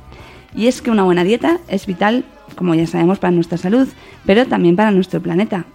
Y 0.55 0.67
es 0.67 0.81
que 0.81 0.91
una 0.91 1.03
buena 1.03 1.23
dieta 1.23 1.59
es 1.67 1.85
vital, 1.85 2.25
como 2.55 2.75
ya 2.75 2.87
sabemos, 2.87 3.19
para 3.19 3.31
nuestra 3.31 3.57
salud, 3.57 3.87
pero 4.25 4.45
también 4.47 4.75
para 4.75 4.91
nuestro 4.91 5.21
planeta. 5.21 5.65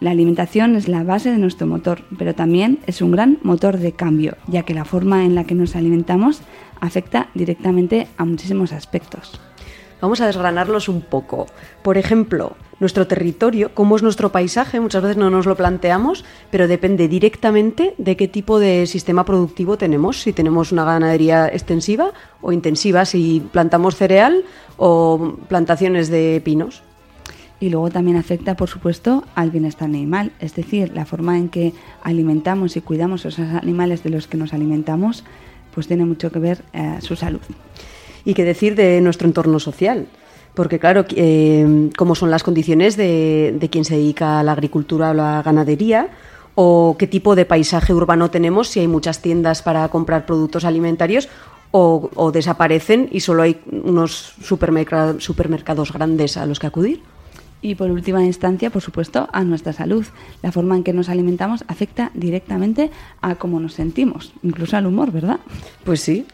La 0.00 0.12
alimentación 0.12 0.76
es 0.76 0.86
la 0.86 1.02
base 1.02 1.32
de 1.32 1.38
nuestro 1.38 1.66
motor, 1.66 2.02
pero 2.16 2.34
también 2.34 2.78
es 2.86 3.02
un 3.02 3.10
gran 3.10 3.38
motor 3.42 3.78
de 3.78 3.92
cambio, 3.92 4.36
ya 4.46 4.62
que 4.62 4.74
la 4.74 4.84
forma 4.84 5.24
en 5.24 5.34
la 5.34 5.42
que 5.44 5.56
nos 5.56 5.74
alimentamos 5.74 6.42
afecta 6.80 7.28
directamente 7.34 8.06
a 8.16 8.24
muchísimos 8.24 8.72
aspectos. 8.72 9.40
Vamos 10.00 10.20
a 10.20 10.26
desgranarlos 10.26 10.88
un 10.88 11.00
poco. 11.00 11.46
Por 11.82 11.98
ejemplo, 11.98 12.52
nuestro 12.78 13.08
territorio, 13.08 13.72
cómo 13.74 13.96
es 13.96 14.04
nuestro 14.04 14.30
paisaje, 14.30 14.78
muchas 14.78 15.02
veces 15.02 15.16
no 15.16 15.30
nos 15.30 15.46
lo 15.46 15.56
planteamos, 15.56 16.24
pero 16.52 16.68
depende 16.68 17.08
directamente 17.08 17.94
de 17.98 18.16
qué 18.16 18.28
tipo 18.28 18.60
de 18.60 18.86
sistema 18.86 19.24
productivo 19.24 19.76
tenemos. 19.76 20.22
Si 20.22 20.32
tenemos 20.32 20.70
una 20.70 20.84
ganadería 20.84 21.48
extensiva 21.48 22.12
o 22.40 22.52
intensiva, 22.52 23.04
si 23.04 23.42
plantamos 23.50 23.96
cereal 23.96 24.44
o 24.76 25.36
plantaciones 25.48 26.08
de 26.08 26.40
pinos. 26.44 26.84
Y 27.60 27.70
luego 27.70 27.90
también 27.90 28.16
afecta, 28.16 28.56
por 28.56 28.68
supuesto, 28.68 29.24
al 29.34 29.50
bienestar 29.50 29.88
animal, 29.88 30.30
es 30.38 30.54
decir, 30.54 30.92
la 30.94 31.04
forma 31.04 31.36
en 31.36 31.48
que 31.48 31.72
alimentamos 32.02 32.76
y 32.76 32.80
cuidamos 32.80 33.24
a 33.24 33.28
esos 33.28 33.48
animales 33.48 34.02
de 34.04 34.10
los 34.10 34.28
que 34.28 34.36
nos 34.36 34.52
alimentamos, 34.54 35.24
pues 35.74 35.88
tiene 35.88 36.04
mucho 36.04 36.30
que 36.30 36.38
ver 36.38 36.62
eh, 36.72 36.98
su 37.00 37.16
salud. 37.16 37.40
Y 38.24 38.34
qué 38.34 38.44
decir 38.44 38.76
de 38.76 39.00
nuestro 39.00 39.26
entorno 39.26 39.58
social. 39.58 40.06
Porque 40.54 40.78
claro, 40.78 41.04
eh, 41.10 41.90
cómo 41.96 42.14
son 42.14 42.30
las 42.30 42.42
condiciones 42.42 42.96
de, 42.96 43.56
de 43.58 43.68
quien 43.70 43.84
se 43.84 43.96
dedica 43.96 44.40
a 44.40 44.42
la 44.42 44.52
agricultura 44.52 45.10
o 45.10 45.14
la 45.14 45.42
ganadería, 45.42 46.08
o 46.54 46.96
qué 46.98 47.06
tipo 47.06 47.36
de 47.36 47.44
paisaje 47.44 47.92
urbano 47.92 48.30
tenemos, 48.30 48.68
si 48.68 48.80
hay 48.80 48.88
muchas 48.88 49.20
tiendas 49.20 49.62
para 49.62 49.88
comprar 49.88 50.26
productos 50.26 50.64
alimentarios 50.64 51.28
o, 51.70 52.10
o 52.14 52.32
desaparecen 52.32 53.08
y 53.12 53.20
solo 53.20 53.42
hay 53.42 53.60
unos 53.70 54.34
supermerca- 54.42 55.16
supermercados 55.18 55.92
grandes 55.92 56.36
a 56.36 56.46
los 56.46 56.58
que 56.58 56.66
acudir. 56.66 57.02
Y 57.60 57.74
por 57.74 57.90
última 57.90 58.24
instancia, 58.24 58.70
por 58.70 58.82
supuesto, 58.82 59.28
a 59.32 59.42
nuestra 59.42 59.72
salud. 59.72 60.06
La 60.42 60.52
forma 60.52 60.76
en 60.76 60.84
que 60.84 60.92
nos 60.92 61.08
alimentamos 61.08 61.64
afecta 61.66 62.10
directamente 62.14 62.90
a 63.20 63.34
cómo 63.34 63.58
nos 63.58 63.74
sentimos, 63.74 64.32
incluso 64.42 64.76
al 64.76 64.86
humor, 64.86 65.10
¿verdad? 65.10 65.40
Pues 65.84 66.00
sí. 66.00 66.26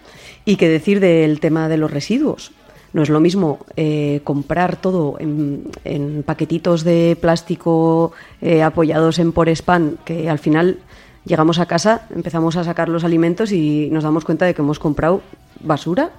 Y 0.45 0.57
qué 0.57 0.69
decir 0.69 1.01
del 1.01 1.41
tema 1.41 1.69
de 1.69 1.79
los 1.79 1.91
residuos. 1.91 2.53
No 2.93 3.03
es 3.03 3.09
lo 3.09 3.21
mismo 3.21 3.59
eh, 3.77 4.21
comprar 4.23 4.77
todo 4.77 5.17
en, 5.19 5.69
en 5.85 6.23
paquetitos 6.23 6.85
de 6.85 7.17
plástico 7.21 8.13
eh, 8.41 8.63
apoyados 8.63 9.19
en 9.19 9.33
Porespan, 9.33 9.99
que 10.05 10.31
al 10.31 10.39
final 10.39 10.79
llegamos 11.25 11.59
a 11.59 11.67
casa, 11.67 12.07
empezamos 12.15 12.57
a 12.57 12.65
sacar 12.65 12.89
los 12.89 13.03
alimentos 13.03 13.51
y 13.51 13.89
nos 13.91 14.05
damos 14.05 14.25
cuenta 14.25 14.45
de 14.45 14.55
que 14.55 14.63
hemos 14.63 14.79
comprado 14.79 15.23
basura 15.61 16.11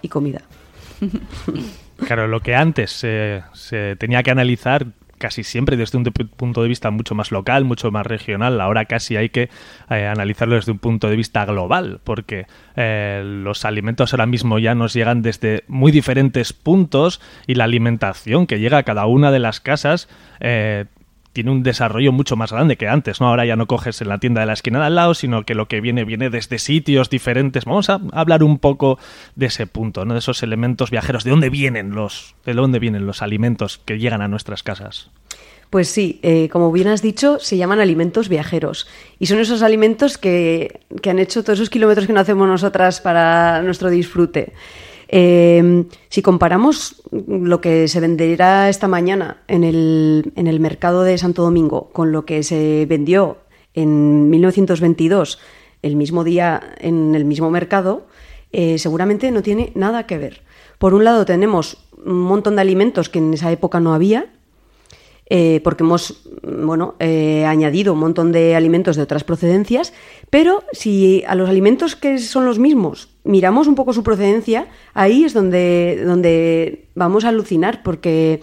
y 0.00 0.08
comida. 0.08 0.42
Claro, 2.06 2.26
lo 2.28 2.40
que 2.40 2.54
antes 2.54 2.90
se- 2.90 3.96
tenía 3.98 4.22
que 4.22 4.30
analizar 4.30 4.86
casi 5.18 5.44
siempre 5.44 5.76
desde 5.76 5.96
un 5.98 6.04
punto 6.04 6.62
de 6.62 6.68
vista 6.68 6.90
mucho 6.90 7.14
más 7.14 7.30
local, 7.30 7.64
mucho 7.64 7.92
más 7.92 8.04
regional. 8.04 8.60
Ahora 8.60 8.86
casi 8.86 9.16
hay 9.16 9.28
que 9.28 9.50
eh, 9.88 10.06
analizarlo 10.08 10.56
desde 10.56 10.72
un 10.72 10.80
punto 10.80 11.08
de 11.08 11.14
vista 11.14 11.44
global, 11.44 12.00
porque 12.02 12.46
eh, 12.74 13.22
los 13.24 13.64
alimentos 13.64 14.12
ahora 14.12 14.26
mismo 14.26 14.58
ya 14.58 14.74
nos 14.74 14.94
llegan 14.94 15.22
desde 15.22 15.62
muy 15.68 15.92
diferentes 15.92 16.52
puntos 16.52 17.20
y 17.46 17.54
la 17.54 17.64
alimentación 17.64 18.48
que 18.48 18.58
llega 18.58 18.78
a 18.78 18.82
cada 18.82 19.06
una 19.06 19.30
de 19.30 19.38
las 19.38 19.60
casas 19.60 20.08
eh, 20.40 20.86
tiene 21.32 21.50
un 21.50 21.62
desarrollo 21.62 22.12
mucho 22.12 22.36
más 22.36 22.52
grande 22.52 22.76
que 22.76 22.88
antes, 22.88 23.20
¿no? 23.20 23.28
Ahora 23.28 23.44
ya 23.46 23.56
no 23.56 23.66
coges 23.66 24.00
en 24.00 24.08
la 24.08 24.18
tienda 24.18 24.40
de 24.40 24.46
la 24.46 24.52
esquina 24.52 24.80
de 24.80 24.86
al 24.86 24.94
lado, 24.94 25.14
sino 25.14 25.44
que 25.44 25.54
lo 25.54 25.66
que 25.66 25.80
viene 25.80 26.04
viene 26.04 26.30
desde 26.30 26.58
sitios 26.58 27.10
diferentes. 27.10 27.64
Vamos 27.64 27.90
a 27.90 28.00
hablar 28.12 28.42
un 28.42 28.58
poco 28.58 28.98
de 29.34 29.46
ese 29.46 29.66
punto, 29.66 30.04
¿no? 30.04 30.14
De 30.14 30.20
esos 30.20 30.42
elementos 30.42 30.90
viajeros, 30.90 31.24
de 31.24 31.30
dónde 31.30 31.50
vienen 31.50 31.94
los, 31.94 32.34
de 32.44 32.54
dónde 32.54 32.78
vienen 32.78 33.06
los 33.06 33.22
alimentos 33.22 33.78
que 33.84 33.98
llegan 33.98 34.22
a 34.22 34.28
nuestras 34.28 34.62
casas. 34.62 35.10
Pues 35.70 35.88
sí, 35.88 36.20
eh, 36.22 36.50
como 36.52 36.70
bien 36.70 36.88
has 36.88 37.00
dicho, 37.00 37.38
se 37.38 37.56
llaman 37.56 37.80
alimentos 37.80 38.28
viajeros. 38.28 38.86
Y 39.18 39.24
son 39.24 39.38
esos 39.38 39.62
alimentos 39.62 40.18
que, 40.18 40.80
que 41.00 41.08
han 41.08 41.18
hecho 41.18 41.42
todos 41.42 41.58
esos 41.58 41.70
kilómetros 41.70 42.06
que 42.06 42.12
no 42.12 42.20
hacemos 42.20 42.46
nosotras 42.46 43.00
para 43.00 43.62
nuestro 43.62 43.88
disfrute. 43.88 44.52
Eh, 45.14 45.84
si 46.08 46.22
comparamos 46.22 47.02
lo 47.10 47.60
que 47.60 47.86
se 47.86 48.00
venderá 48.00 48.70
esta 48.70 48.88
mañana 48.88 49.42
en 49.46 49.62
el, 49.62 50.32
en 50.36 50.46
el 50.46 50.58
mercado 50.58 51.02
de 51.02 51.18
Santo 51.18 51.42
Domingo 51.42 51.90
con 51.92 52.12
lo 52.12 52.24
que 52.24 52.42
se 52.42 52.86
vendió 52.88 53.36
en 53.74 54.30
1922, 54.30 55.38
el 55.82 55.96
mismo 55.96 56.24
día 56.24 56.62
en 56.78 57.14
el 57.14 57.26
mismo 57.26 57.50
mercado, 57.50 58.06
eh, 58.52 58.78
seguramente 58.78 59.30
no 59.30 59.42
tiene 59.42 59.72
nada 59.74 60.06
que 60.06 60.16
ver. 60.16 60.42
Por 60.78 60.94
un 60.94 61.04
lado 61.04 61.26
tenemos 61.26 61.76
un 62.04 62.22
montón 62.22 62.56
de 62.56 62.62
alimentos 62.62 63.10
que 63.10 63.18
en 63.18 63.34
esa 63.34 63.52
época 63.52 63.80
no 63.80 63.92
había, 63.92 64.32
eh, 65.28 65.60
porque 65.62 65.84
hemos 65.84 66.26
bueno, 66.42 66.94
eh, 67.00 67.44
añadido 67.44 67.92
un 67.92 68.00
montón 68.00 68.32
de 68.32 68.56
alimentos 68.56 68.96
de 68.96 69.02
otras 69.02 69.24
procedencias, 69.24 69.92
pero 70.30 70.64
si 70.72 71.22
a 71.26 71.34
los 71.34 71.50
alimentos 71.50 71.96
que 71.96 72.18
son 72.18 72.46
los 72.46 72.58
mismos 72.58 73.11
miramos 73.24 73.66
un 73.66 73.74
poco 73.74 73.92
su 73.92 74.02
procedencia, 74.02 74.66
ahí 74.94 75.24
es 75.24 75.34
donde, 75.34 76.02
donde 76.04 76.86
vamos 76.94 77.24
a 77.24 77.28
alucinar, 77.28 77.82
porque 77.82 78.40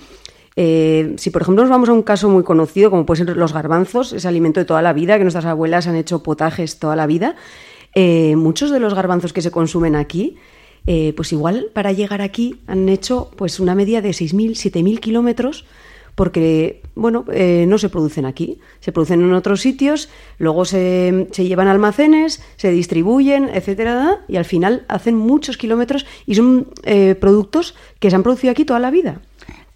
eh, 0.56 1.14
si 1.18 1.30
por 1.30 1.42
ejemplo 1.42 1.64
nos 1.64 1.70
vamos 1.70 1.90
a 1.90 1.94
un 1.94 2.04
caso 2.04 2.30
muy 2.30 2.44
conocido, 2.44 2.90
como 2.90 3.06
pueden 3.06 3.26
ser 3.26 3.38
los 3.38 3.54
garbanzos, 3.54 4.14
ese 4.14 4.28
alimento 4.28 4.60
de 4.60 4.66
toda 4.66 4.82
la 4.82 4.94
vida, 4.94 5.18
que 5.18 5.24
nuestras 5.24 5.46
abuelas 5.46 5.88
han 5.88 5.96
hecho 5.96 6.24
potajes 6.24 6.80
toda 6.80 6.96
la 6.96 7.08
vida, 7.08 7.36
eh, 7.96 8.36
muchos 8.36 8.72
de 8.72 8.80
los 8.80 8.94
garbanzos 8.94 9.34
que 9.34 9.42
se 9.42 9.52
consumen 9.52 9.96
aquí, 9.96 10.38
eh, 10.88 11.14
pues 11.16 11.32
igual 11.34 11.68
para 11.74 11.92
llegar 11.92 12.22
aquí 12.22 12.62
han 12.68 12.90
hecho 12.90 13.32
pues 13.36 13.60
una 13.60 13.76
media 13.76 14.02
de 14.02 14.10
6.000, 14.10 14.52
7.000 14.52 15.00
kilómetros 15.00 15.66
porque, 16.20 16.82
bueno, 16.96 17.24
eh, 17.32 17.64
no 17.66 17.78
se 17.78 17.88
producen 17.88 18.26
aquí, 18.26 18.60
se 18.82 18.92
producen 18.92 19.22
en 19.22 19.32
otros 19.32 19.62
sitios, 19.62 20.10
luego 20.38 20.66
se, 20.66 21.30
se 21.32 21.48
llevan 21.48 21.70
a 21.70 21.72
almacenes, 21.72 22.44
se 22.58 22.72
distribuyen, 22.72 23.50
etcétera, 23.54 24.20
y 24.28 24.36
al 24.36 24.44
final 24.44 24.84
hacen 24.90 25.16
muchos 25.16 25.56
kilómetros 25.56 26.06
y 26.26 26.36
son 26.36 26.68
eh, 26.84 27.16
productos 27.16 27.74
que 28.00 28.10
se 28.10 28.18
han 28.18 28.24
producido 28.24 28.52
aquí 28.52 28.66
toda 28.66 28.82
la 28.82 28.92
vida. 28.92 29.22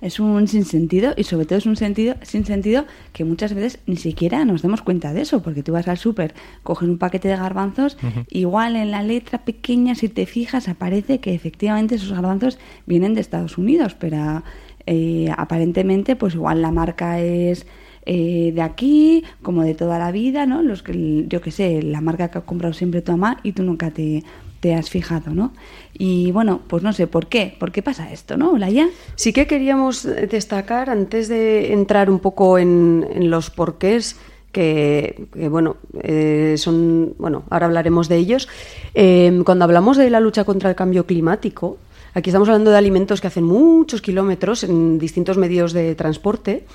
Es 0.02 0.20
un 0.20 0.50
sinsentido 0.50 1.14
y 1.16 1.24
sobre 1.24 1.46
todo 1.46 1.60
es 1.60 1.66
un 1.66 1.78
sentido 1.78 2.16
sinsentido 2.24 2.84
que 3.14 3.24
muchas 3.24 3.54
veces 3.54 3.80
ni 3.88 3.96
siquiera 3.96 4.44
nos 4.44 4.62
damos 4.62 4.82
cuenta 4.82 5.14
de 5.14 5.22
eso, 5.22 5.42
porque 5.42 5.64
tú 5.64 5.72
vas 5.72 5.88
al 5.88 5.98
súper, 5.98 6.34
coges 6.62 6.90
un 6.90 6.98
paquete 6.98 7.30
de 7.30 7.38
garbanzos, 7.38 7.96
igual 8.30 8.76
en 8.76 8.92
la 8.92 9.02
letra 9.02 9.46
pequeña, 9.46 9.96
si 9.96 10.10
te 10.10 10.26
fijas, 10.26 10.68
aparece 10.68 11.22
que 11.22 11.34
efectivamente 11.34 11.96
esos 11.96 12.12
garbanzos 12.12 12.60
vienen 12.86 13.14
de 13.14 13.22
Estados 13.22 13.58
Unidos, 13.58 13.96
pero 13.98 14.44
eh, 14.86 15.30
aparentemente 15.36 16.16
pues 16.16 16.36
igual 16.36 16.62
la 16.62 16.72
marca 16.72 17.20
es 17.20 17.66
eh, 18.06 18.52
de 18.54 18.62
aquí, 18.62 19.24
como 19.42 19.64
de 19.64 19.76
toda 19.76 19.98
la 19.98 20.12
vida, 20.12 20.46
¿no? 20.46 20.62
Los 20.62 20.84
que, 20.84 21.26
yo 21.28 21.42
que 21.42 21.52
sé, 21.52 21.82
la 21.82 22.02
marca 22.02 22.30
que 22.30 22.40
ha 22.40 22.42
comprado 22.42 22.74
siempre 22.74 23.02
tu 23.02 23.14
mamá 23.14 23.40
y 23.44 23.54
tú 23.54 23.64
nunca 23.64 23.92
te, 23.92 24.24
te 24.60 24.76
has 24.76 24.90
fijado, 24.90 25.32
¿no? 25.34 25.54
Y 25.94 26.32
bueno, 26.32 26.62
pues 26.68 26.84
no 26.84 26.92
sé 26.92 27.08
por 27.08 27.28
qué, 27.28 27.56
por 27.58 27.72
qué 27.72 27.82
pasa 27.82 28.12
esto, 28.12 28.36
¿no, 28.36 28.58
Laia? 28.58 28.90
Sí 29.16 29.32
que 29.32 29.48
queríamos 29.48 30.04
destacar, 30.04 30.90
antes 30.90 31.30
de 31.30 31.72
entrar 31.72 32.10
un 32.10 32.20
poco 32.20 32.58
en, 32.58 33.30
los 33.30 33.50
porqués, 33.50 34.18
que, 34.52 35.28
que, 35.34 35.48
bueno, 35.48 35.78
eh, 36.02 36.56
son, 36.58 37.14
bueno, 37.18 37.44
ahora 37.50 37.68
hablaremos 37.68 38.10
de 38.10 38.18
ellos. 38.18 38.50
Eh, 38.96 39.42
cuando 39.46 39.64
hablamos 39.66 39.98
de 39.98 40.10
la 40.10 40.20
lucha 40.20 40.44
contra 40.44 40.70
el 40.70 40.76
cambio 40.76 41.06
climático, 41.06 41.78
aquí 42.14 42.30
estamos 42.30 42.50
hablando 42.50 42.72
de 42.72 42.78
alimentos 42.78 43.22
que 43.22 43.28
hacen 43.28 43.44
muchos 43.44 44.02
kilómetros 44.02 44.64
en 44.64 45.00
distintos 45.00 45.38
medios 45.38 45.74
de 45.74 45.96
transporte. 45.96 46.66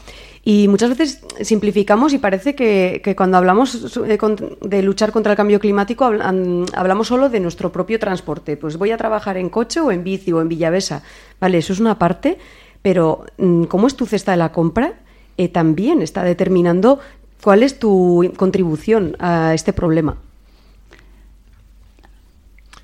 Y 0.45 0.69
muchas 0.69 0.91
veces 0.91 1.21
simplificamos 1.43 2.13
y 2.13 2.19
parece 2.19 2.55
que, 2.55 3.03
que 3.05 3.15
cuando 3.15 3.37
hablamos 3.37 3.95
de, 3.95 4.19
de, 4.63 4.83
luchar 4.83 5.13
contra 5.13 5.33
el 5.33 5.37
cambio 5.37 5.61
climático 5.61 6.05
hablamos 6.07 7.09
solo 7.09 7.29
de 7.29 7.41
nuestro 7.41 7.71
propio 7.71 7.99
transporte. 7.99 8.57
Pues 8.57 8.77
voy 8.77 8.91
a 8.93 8.97
trabajar 8.97 9.37
en 9.37 9.51
coche 9.51 9.81
o 9.81 9.91
en 9.91 10.05
bici 10.05 10.33
o 10.33 10.41
en 10.41 10.49
Villavesa. 10.49 11.03
Vale, 11.41 11.59
eso 11.59 11.73
es 11.73 11.81
una 11.81 11.99
parte, 11.99 12.39
pero 12.83 13.27
mm, 13.37 13.65
¿cómo 13.65 13.89
es 13.89 13.97
tu 13.97 14.07
cesta 14.07 14.31
de 14.31 14.39
la 14.39 14.53
compra? 14.53 14.95
Eh, 15.37 15.49
también 15.49 16.03
está 16.03 16.25
determinando 16.25 16.99
cuál 17.43 17.63
es 17.63 17.79
tu 17.79 18.33
contribución 18.37 19.17
a 19.19 19.55
este 19.55 19.73
problema. 19.73 20.17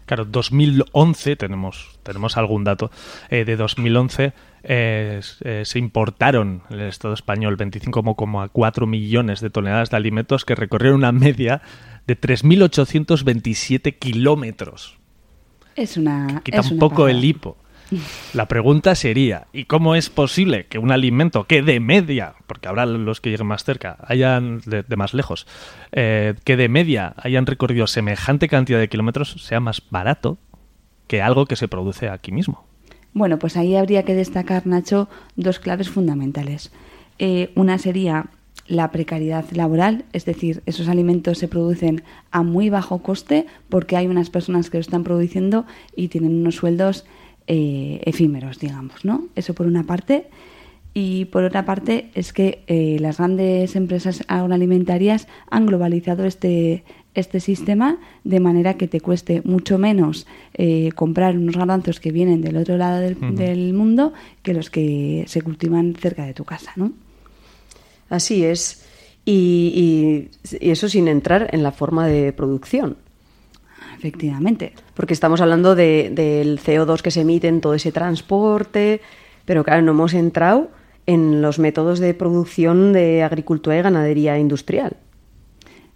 Claro, 0.07 0.25
2011, 0.25 1.37
tenemos, 1.37 1.99
tenemos 2.03 2.37
algún 2.37 2.65
dato, 2.65 2.91
eh, 3.31 3.45
de 3.45 3.57
2011 3.57 4.33
eh, 4.67 5.21
eh, 5.43 5.63
se 5.67 5.79
importaron 5.79 6.63
en 6.71 6.81
el 6.81 6.89
Estado 6.89 7.13
español 7.13 7.59
25,4 7.59 8.87
millones 8.87 9.41
de 9.41 9.51
toneladas 9.51 9.91
de 9.91 9.99
alimentos 9.99 10.47
que 10.47 10.55
recorrieron 10.55 11.01
una 11.01 11.13
media 11.13 11.61
de 12.07 12.19
3.827 12.19 13.99
kilómetros. 13.99 14.97
Es 15.77 15.99
una... 15.99 16.41
Que 16.43 16.53
quita 16.53 16.63
un 16.63 16.79
poco 16.79 17.09
el 17.09 17.23
hipo. 17.23 17.59
La 18.33 18.47
pregunta 18.47 18.95
sería, 18.95 19.47
¿y 19.53 19.65
cómo 19.65 19.95
es 19.95 20.11
posible 20.11 20.67
que 20.67 20.79
un 20.79 20.91
alimento 20.91 21.45
que 21.45 21.63
de 21.63 21.81
media, 21.81 22.35
porque 22.47 22.69
habrá 22.69 22.87
los 22.87 23.21
que 23.21 23.31
lleguen 23.31 23.47
más 23.47 23.65
cerca, 23.65 23.97
hayan 24.07 24.61
de, 24.67 24.85
más 24.97 25.15
lejos, 25.15 25.47
eh, 25.93 26.35
que 26.45 26.57
de 26.57 26.69
media 26.69 27.15
hayan 27.17 27.47
recorrido 27.47 27.87
semejante 27.87 28.49
cantidad 28.49 28.79
de 28.79 28.89
kilómetros, 28.89 29.37
sea 29.41 29.61
más 29.61 29.83
barato 29.91 30.39
que 31.07 31.23
algo 31.23 31.47
que 31.47 31.57
se 31.57 31.69
produce 31.69 32.09
aquí 32.09 32.33
mismo? 32.33 32.65
Bueno, 33.13 33.39
pues 33.39 33.57
ahí 33.57 33.77
habría 33.77 34.05
que 34.05 34.15
destacar, 34.15 34.67
Nacho, 34.67 35.09
dos 35.37 35.61
claves 35.61 35.89
fundamentales. 35.89 36.73
Eh, 37.19 37.53
una 37.55 37.79
sería 37.79 38.27
la 38.67 38.91
precariedad 38.91 39.45
laboral, 39.53 40.05
es 40.13 40.25
decir, 40.25 40.63
esos 40.67 40.89
alimentos 40.89 41.39
se 41.39 41.49
producen 41.49 42.03
a 42.31 42.43
muy 42.43 42.71
bajo 42.71 43.03
coste 43.03 43.47
porque 43.69 43.97
hay 43.97 44.07
unas 44.07 44.31
personas 44.31 44.71
que 44.71 44.79
lo 44.79 44.81
están 44.81 45.05
produciendo 45.05 45.67
y 45.95 46.09
tienen 46.09 46.35
unos 46.35 46.57
sueldos 46.57 47.05
eh, 47.47 48.01
efímeros, 48.05 48.59
digamos, 48.59 49.05
¿no? 49.05 49.27
Eso 49.37 49.55
por 49.55 49.67
una 49.67 49.85
parte. 49.85 50.27
Y 50.95 51.25
por 51.27 51.43
otra 51.45 51.65
parte 51.65 52.11
es 52.15 52.33
que 52.33 52.63
eh, 52.69 52.99
las 53.01 53.19
grandes 53.19 53.75
empresas 53.75 54.23
agroalimentarias 54.29 55.27
han 55.51 55.67
globalizado 55.67 56.25
este, 56.25 56.85
este 57.15 57.41
sistema 57.41 57.99
de 58.23 58.39
manera 58.39 58.75
que 58.75 58.87
te 58.87 59.01
cueste 59.01 59.43
mucho 59.45 59.77
menos 59.77 60.27
eh, 60.55 60.91
comprar 60.95 61.37
unos 61.37 61.57
garbanzos 61.57 61.99
que 61.99 62.13
vienen 62.13 62.43
del 62.43 62.57
otro 62.57 62.77
lado 62.77 63.01
del, 63.01 63.17
uh 63.17 63.21
-huh. 63.21 63.35
del, 63.35 63.75
mundo 63.75 64.13
que 64.43 64.55
los 64.55 64.71
que 64.71 65.25
se 65.27 65.43
cultivan 65.43 65.95
cerca 65.95 66.25
de 66.25 66.33
tu 66.33 66.45
casa, 66.45 66.73
¿no? 66.77 66.93
Así 68.09 68.45
es. 68.45 68.87
Y, 69.25 70.31
y, 70.53 70.57
y 70.65 70.71
eso 70.71 70.89
sin 70.89 71.09
entrar 71.09 71.49
en 71.53 71.63
la 71.63 71.73
forma 71.73 72.07
de 72.07 72.33
producción. 72.33 72.97
Efectivamente. 74.05 74.75
Porque 74.93 75.15
estamos 75.15 75.41
hablando 75.41 75.75
de, 75.75 76.11
del 76.15 76.61
CO2 76.61 77.01
que 77.01 77.11
se 77.11 77.23
emite 77.23 77.49
en 77.49 77.63
todo 77.63 77.73
ese 77.73 77.91
transporte, 77.91 79.01
pero 79.47 79.65
claro, 79.65 79.81
no 79.81 79.93
hemos 79.93 80.13
entrado 80.13 80.69
en 81.07 81.41
los 81.41 81.59
métodos 81.59 82.01
de 82.01 82.13
producción 82.13 82.93
de 82.93 83.23
agricultura 83.23 83.79
y 83.79 83.83
ganadería 83.83 84.39
industrial. 84.39 84.99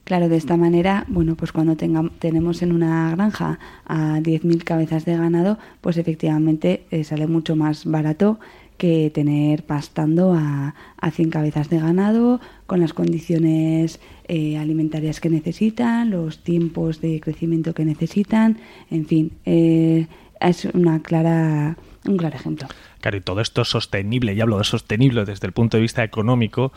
Claro, 0.04 0.30
de 0.30 0.38
esta 0.38 0.56
manera, 0.56 1.04
bueno, 1.08 1.34
pues 1.34 1.52
cuando 1.52 1.76
tengamos, 1.76 2.12
tenemos 2.18 2.62
en 2.62 2.72
una 2.72 3.10
granja 3.10 3.58
a 3.84 4.20
10.000 4.20 4.64
cabezas 4.64 5.04
de 5.04 5.14
ganado, 5.14 5.58
pues 5.82 5.98
efectivamente 5.98 6.86
eh, 6.90 7.04
sale 7.04 7.26
mucho 7.26 7.56
más 7.56 7.84
barato 7.84 8.40
que 8.78 9.10
tener 9.12 9.64
pastando 9.64 10.32
a, 10.32 10.74
a 10.98 11.10
100 11.10 11.28
cabezas 11.28 11.68
de 11.68 11.78
ganado 11.78 12.40
con 12.66 12.80
las 12.80 12.94
condiciones 12.94 14.00
eh, 14.28 14.58
alimentarias 14.58 15.20
que 15.20 15.30
necesitan, 15.30 16.10
los 16.10 16.42
tiempos 16.42 17.00
de 17.00 17.20
crecimiento 17.20 17.74
que 17.74 17.84
necesitan, 17.84 18.58
en 18.90 19.06
fin, 19.06 19.32
eh, 19.44 20.06
es 20.40 20.66
una 20.66 21.02
clara, 21.02 21.76
un 22.06 22.16
claro 22.16 22.36
ejemplo. 22.36 22.68
Claro, 23.00 23.16
y 23.16 23.20
todo 23.20 23.40
esto 23.40 23.62
es 23.62 23.68
sostenible, 23.68 24.34
y 24.34 24.40
hablo 24.40 24.58
de 24.58 24.64
sostenible 24.64 25.24
desde 25.24 25.46
el 25.46 25.52
punto 25.52 25.76
de 25.76 25.82
vista 25.82 26.04
económico, 26.04 26.72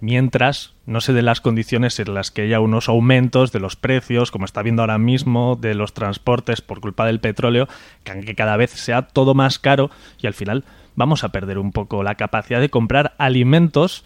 mientras 0.00 0.74
no 0.86 1.00
se 1.00 1.12
den 1.12 1.24
las 1.24 1.40
condiciones 1.40 1.98
en 1.98 2.14
las 2.14 2.30
que 2.30 2.42
haya 2.42 2.60
unos 2.60 2.88
aumentos 2.88 3.52
de 3.52 3.60
los 3.60 3.76
precios, 3.76 4.30
como 4.30 4.44
está 4.44 4.62
viendo 4.62 4.82
ahora 4.82 4.98
mismo, 4.98 5.56
de 5.60 5.74
los 5.74 5.94
transportes 5.94 6.60
por 6.60 6.80
culpa 6.80 7.06
del 7.06 7.20
petróleo, 7.20 7.68
que 8.02 8.34
cada 8.34 8.56
vez 8.56 8.70
sea 8.70 9.02
todo 9.02 9.34
más 9.34 9.58
caro 9.58 9.90
y 10.20 10.26
al 10.26 10.34
final 10.34 10.64
vamos 10.96 11.24
a 11.24 11.30
perder 11.30 11.58
un 11.58 11.72
poco 11.72 12.02
la 12.02 12.16
capacidad 12.16 12.60
de 12.60 12.70
comprar 12.70 13.14
alimentos 13.18 14.04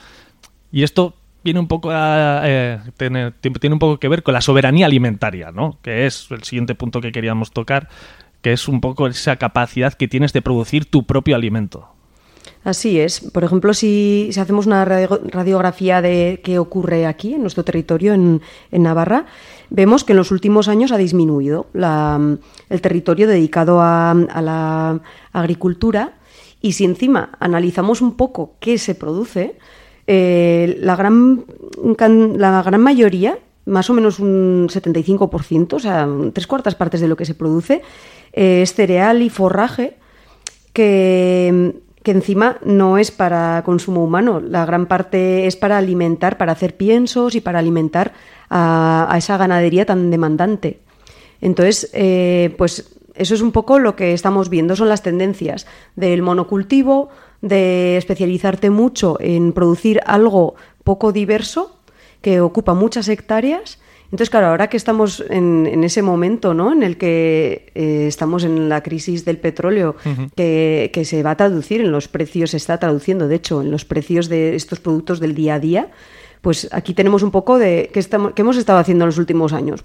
y 0.71 0.83
esto 0.83 1.18
viene 1.45 1.61
un 1.61 1.69
poco 1.69 1.91
a, 1.91 2.43
eh, 2.45 2.79
tiene, 2.97 3.33
un 3.73 3.79
poco 3.79 3.99
que 3.99 4.09
ver 4.09 4.23
con 4.23 4.35
la 4.35 4.41
soberanía 4.41 4.87
alimentaria, 4.87 5.51
¿no? 5.53 5.79
Que 5.83 6.07
es 6.07 6.29
el 6.31 6.43
siguiente 6.45 6.75
punto 6.75 7.01
que 7.01 7.13
queríamos 7.13 7.53
tocar, 7.53 7.89
que 8.43 8.53
es 8.53 8.69
un 8.69 8.81
poco 8.81 9.07
esa 9.07 9.37
capacidad 9.37 9.95
que 9.95 10.09
tienes 10.09 10.33
de 10.33 10.43
producir 10.43 10.87
tu 10.87 11.07
propio 11.07 11.37
alimento. 11.37 11.89
Así 12.65 12.99
es. 13.01 13.21
Por 13.21 13.45
ejemplo, 13.45 13.73
si, 13.73 14.31
hacemos 14.39 14.67
una 14.67 14.85
radiografía 14.85 16.03
de 16.03 16.41
qué 16.43 16.59
ocurre 16.59 17.07
aquí, 17.07 17.35
en 17.35 17.43
nuestro 17.43 17.65
territorio, 17.65 18.15
en, 18.15 18.43
Navarra, 18.71 19.27
vemos 19.71 20.05
que 20.05 20.13
en 20.13 20.19
los 20.19 20.31
últimos 20.31 20.69
años 20.69 20.93
ha 20.93 20.99
disminuido 20.99 21.67
el 21.75 22.81
territorio 22.81 23.29
dedicado 23.29 23.81
a 23.81 24.15
la 24.43 25.01
agricultura 25.33 26.15
y 26.61 26.73
si 26.73 26.85
encima 26.85 27.31
analizamos 27.39 28.01
un 28.01 28.17
poco 28.17 28.57
qué 28.61 28.79
se 28.79 28.95
produce, 28.95 29.57
eh, 30.11 30.79
la, 30.81 30.97
gran, 30.97 31.45
la 32.39 32.63
gran 32.63 32.81
mayoría, 32.81 33.39
más 33.67 33.91
o 33.91 33.93
menos 33.93 34.19
un 34.19 34.67
75%, 34.71 35.75
o 35.75 35.79
sea, 35.79 36.09
tres 36.33 36.47
cuartas 36.47 36.75
partes 36.75 37.03
de 37.03 37.09
lo 37.09 37.15
que 37.15 37.27
se 37.27 37.35
produce, 37.35 37.83
eh, 38.33 38.63
es 38.63 38.73
cereal 38.73 39.21
y 39.21 39.29
forraje 39.29 39.99
que, 40.73 41.75
que 42.03 42.11
encima 42.11 42.57
no 42.65 42.97
es 42.97 43.11
para 43.11 43.63
consumo 43.67 44.03
humano, 44.03 44.41
la 44.41 44.65
gran 44.65 44.87
parte 44.87 45.47
es 45.47 45.57
para 45.57 45.77
alimentar, 45.77 46.39
para 46.39 46.53
hacer 46.53 46.79
piensos 46.79 47.35
y 47.35 47.43
para 47.43 47.59
alimentar 47.59 48.15
a, 48.49 49.15
esa 49.19 49.37
ganadería 49.37 49.85
tan 49.85 50.11
demandante. 50.11 50.81
Entonces, 51.43 51.91
eh, 51.93 52.55
pues 52.57 52.97
eso 53.15 53.35
es 53.35 53.43
un 53.43 53.53
poco 53.53 53.79
lo 53.79 53.95
que 53.95 54.15
estamos 54.15 54.49
viendo, 54.49 54.75
son 54.75 54.89
las 54.89 55.03
tendencias 55.03 55.67
del 55.97 56.23
monocultivo, 56.23 57.11
de 57.41 57.97
especializarte 57.97 58.71
mucho 58.71 59.17
en 59.21 59.53
producir 59.53 60.01
algo 60.07 60.55
poco 60.85 61.13
diverso, 61.13 61.79
que 62.23 62.41
ocupa 62.41 62.75
muchas 62.75 63.09
hectáreas. 63.09 63.79
Entonces, 64.07 64.31
claro, 64.31 64.47
ahora 64.47 64.69
que 64.69 64.79
estamos 64.79 65.23
en, 65.29 65.67
en 65.67 65.85
ese 65.85 66.01
momento, 66.01 66.55
¿no? 66.55 66.73
En 66.73 66.83
el 66.83 66.97
que 66.97 67.71
eh, 67.75 68.07
estamos 68.09 68.43
en 68.43 68.69
la 68.69 68.83
crisis 68.83 69.25
del 69.25 69.37
petróleo, 69.37 69.97
uh 70.05 70.09
-huh. 70.09 70.31
que, 70.35 70.91
que, 70.95 71.05
se 71.05 71.23
va 71.23 71.33
a 71.33 71.37
traducir 71.37 71.83
en 71.83 71.93
los 71.93 72.09
precios, 72.09 72.51
se 72.53 72.57
está 72.57 72.79
traduciendo, 72.79 73.29
de 73.29 73.35
hecho, 73.37 73.61
en 73.61 73.71
los 73.71 73.85
precios 73.85 74.29
de 74.29 74.57
estos 74.57 74.81
productos 74.81 75.21
del 75.21 75.35
día 75.35 75.55
a 75.55 75.61
día, 75.61 75.91
pues 76.41 76.69
aquí 76.73 76.95
tenemos 76.95 77.23
un 77.23 77.31
poco 77.31 77.59
de 77.59 77.91
qué, 77.93 78.01
estamos, 78.01 78.33
qué 78.33 78.43
hemos 78.43 78.57
estado 78.57 78.79
haciendo 78.79 79.05
en 79.05 79.09
los 79.09 79.19
últimos 79.19 79.53
años. 79.53 79.85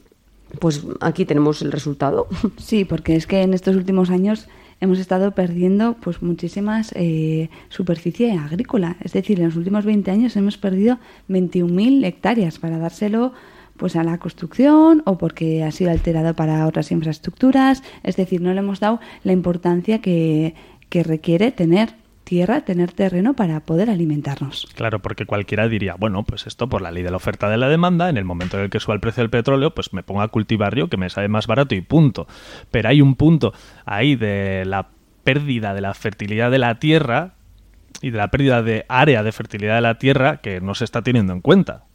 Pues 0.59 0.85
aquí 1.01 1.25
tenemos 1.25 1.61
el 1.61 1.71
resultado. 1.71 2.27
Sí, 2.57 2.85
porque 2.85 3.15
es 3.15 3.25
que 3.25 3.41
en 3.41 3.53
estos 3.53 3.75
últimos 3.75 4.09
años 4.09 4.47
hemos 4.79 4.99
estado 4.99 5.31
perdiendo 5.31 5.95
pues 6.01 6.21
muchísimas 6.21 6.91
eh, 6.95 7.49
superficie 7.69 8.31
agrícola. 8.33 8.97
Es 9.01 9.13
decir, 9.13 9.39
en 9.39 9.47
los 9.47 9.55
últimos 9.55 9.85
20 9.85 10.11
años 10.11 10.35
hemos 10.35 10.57
perdido 10.57 10.99
21.000 11.29 12.05
hectáreas 12.05 12.59
para 12.59 12.77
dárselo 12.77 13.33
pues 13.77 13.95
a 13.95 14.03
la 14.03 14.19
construcción 14.19 15.01
o 15.05 15.17
porque 15.17 15.63
ha 15.63 15.71
sido 15.71 15.91
alterado 15.91 16.35
para 16.35 16.67
otras 16.67 16.91
infraestructuras. 16.91 17.83
Es 18.03 18.15
decir, 18.15 18.41
no 18.41 18.53
le 18.53 18.59
hemos 18.59 18.79
dado 18.79 18.99
la 19.23 19.31
importancia 19.31 19.99
que, 19.99 20.53
que 20.89 21.03
requiere 21.03 21.51
tener 21.51 21.95
tierra, 22.23 22.61
tener 22.61 22.91
terreno 22.91 23.33
para 23.33 23.59
poder 23.59 23.89
alimentarnos. 23.89 24.67
Claro, 24.75 24.99
porque 24.99 25.25
cualquiera 25.25 25.67
diría, 25.67 25.95
bueno, 25.97 26.23
pues 26.23 26.47
esto 26.47 26.67
por 26.67 26.81
la 26.81 26.91
ley 26.91 27.03
de 27.03 27.11
la 27.11 27.17
oferta 27.17 27.49
de 27.49 27.57
la 27.57 27.69
demanda, 27.69 28.09
en 28.09 28.17
el 28.17 28.25
momento 28.25 28.57
en 28.57 28.63
el 28.63 28.69
que 28.69 28.79
suba 28.79 28.95
el 28.95 29.01
precio 29.01 29.21
del 29.21 29.29
petróleo, 29.29 29.73
pues 29.73 29.93
me 29.93 30.03
pongo 30.03 30.21
a 30.21 30.27
cultivar 30.29 30.75
yo, 30.75 30.89
que 30.89 30.97
me 30.97 31.09
sale 31.09 31.27
más 31.27 31.47
barato 31.47 31.75
y 31.75 31.81
punto. 31.81 32.27
Pero 32.71 32.89
hay 32.89 33.01
un 33.01 33.15
punto 33.15 33.53
ahí 33.85 34.15
de 34.15 34.63
la 34.65 34.89
pérdida 35.23 35.73
de 35.73 35.81
la 35.81 35.93
fertilidad 35.93 36.51
de 36.51 36.59
la 36.59 36.79
tierra 36.79 37.35
y 38.01 38.11
de 38.11 38.17
la 38.17 38.29
pérdida 38.29 38.61
de 38.61 38.85
área 38.89 39.23
de 39.23 39.31
fertilidad 39.31 39.75
de 39.75 39.81
la 39.81 39.97
tierra 39.97 40.37
que 40.37 40.59
no 40.59 40.75
se 40.75 40.83
está 40.83 41.01
teniendo 41.01 41.33
en 41.33 41.41
cuenta. 41.41 41.85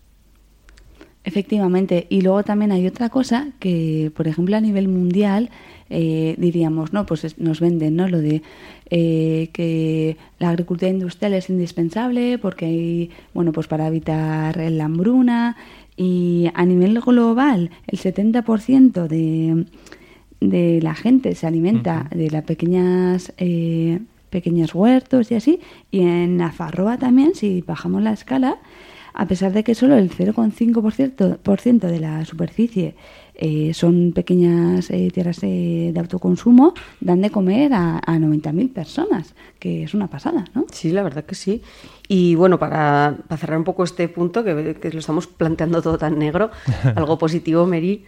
Efectivamente, 1.29 2.07
y 2.09 2.23
luego 2.23 2.43
también 2.43 2.73
hay 2.73 2.87
otra 2.87 3.11
cosa 3.11 3.49
que, 3.59 4.11
por 4.17 4.27
ejemplo, 4.29 4.57
a 4.57 4.61
nivel 4.61 4.89
mundial 4.89 5.51
eh, 5.91 6.35
diríamos, 6.39 6.93
no, 6.93 7.07
pues 7.07 7.25
es- 7.25 7.39
nos 7.39 7.61
venden, 7.61 7.97
¿no? 7.97 8.09
Lo 8.09 8.19
de 8.21 8.43
eh, 8.91 9.49
que 9.53 10.17
la 10.39 10.49
agricultura 10.51 10.91
industrial 10.91 11.35
es 11.35 11.49
indispensable 11.51 12.39
porque 12.39 12.67
hay, 12.67 13.11
bueno, 13.35 13.53
pues 13.53 13.67
para 13.69 13.87
evitar 13.87 14.57
la 14.71 14.85
hambruna. 14.85 15.57
Y 15.97 16.49
a 16.55 16.65
nivel 16.65 17.01
global 17.01 17.71
el 17.87 17.99
70% 17.99 19.07
de, 19.09 19.65
de 20.41 20.81
la 20.83 20.95
gente 20.95 21.35
se 21.35 21.47
alimenta 21.47 22.09
de 22.15 22.31
las 22.31 22.45
pequeñas 22.45 23.33
eh, 23.39 23.99
pequeños 24.31 24.75
huertos 24.75 25.31
y 25.31 25.35
así. 25.37 25.61
Y 25.91 26.01
en 26.01 26.39
la 26.39 26.53
Farroa 26.53 26.99
también 26.99 27.35
si 27.35 27.63
bajamos 27.67 28.03
la 28.03 28.13
escala 28.13 28.59
a 29.15 29.27
pesar 29.27 29.53
de 29.53 29.65
que 29.65 29.75
solo 29.75 29.97
el 29.97 30.11
0,5% 30.11 31.39
por 31.39 31.61
ciento 31.61 31.87
de 31.87 32.01
la 32.01 32.25
superficie 32.25 32.95
eh, 33.41 33.73
son 33.73 34.13
pequeñas 34.13 34.91
eh, 34.91 35.11
tierras 35.13 35.39
eh, 35.43 35.93
de 35.95 36.01
autoconsumo, 36.01 36.75
dan 37.01 37.21
de 37.21 37.31
comer 37.31 37.73
a, 37.73 37.99
a 37.99 38.19
90.000 38.19 38.73
personas, 38.73 39.35
que 39.61 39.85
es 39.85 39.95
una 39.95 40.09
pasada, 40.09 40.45
¿no? 40.55 40.67
Sí, 40.73 40.91
la 40.91 41.05
verdad 41.05 41.25
que 41.25 41.37
sí. 41.37 41.63
Y 42.09 42.35
bueno, 42.35 42.59
para, 42.59 43.17
para 43.29 43.39
cerrar 43.39 43.59
un 43.59 43.65
poco 43.65 43.85
este 43.85 44.09
punto, 44.09 44.43
que, 44.43 44.77
que 44.81 44.91
lo 44.91 44.99
estamos 44.99 45.29
planteando 45.29 45.81
todo 45.83 45.99
tan 45.99 46.19
negro, 46.19 46.51
algo 46.97 47.17
positivo, 47.17 47.65
Mary. 47.65 48.05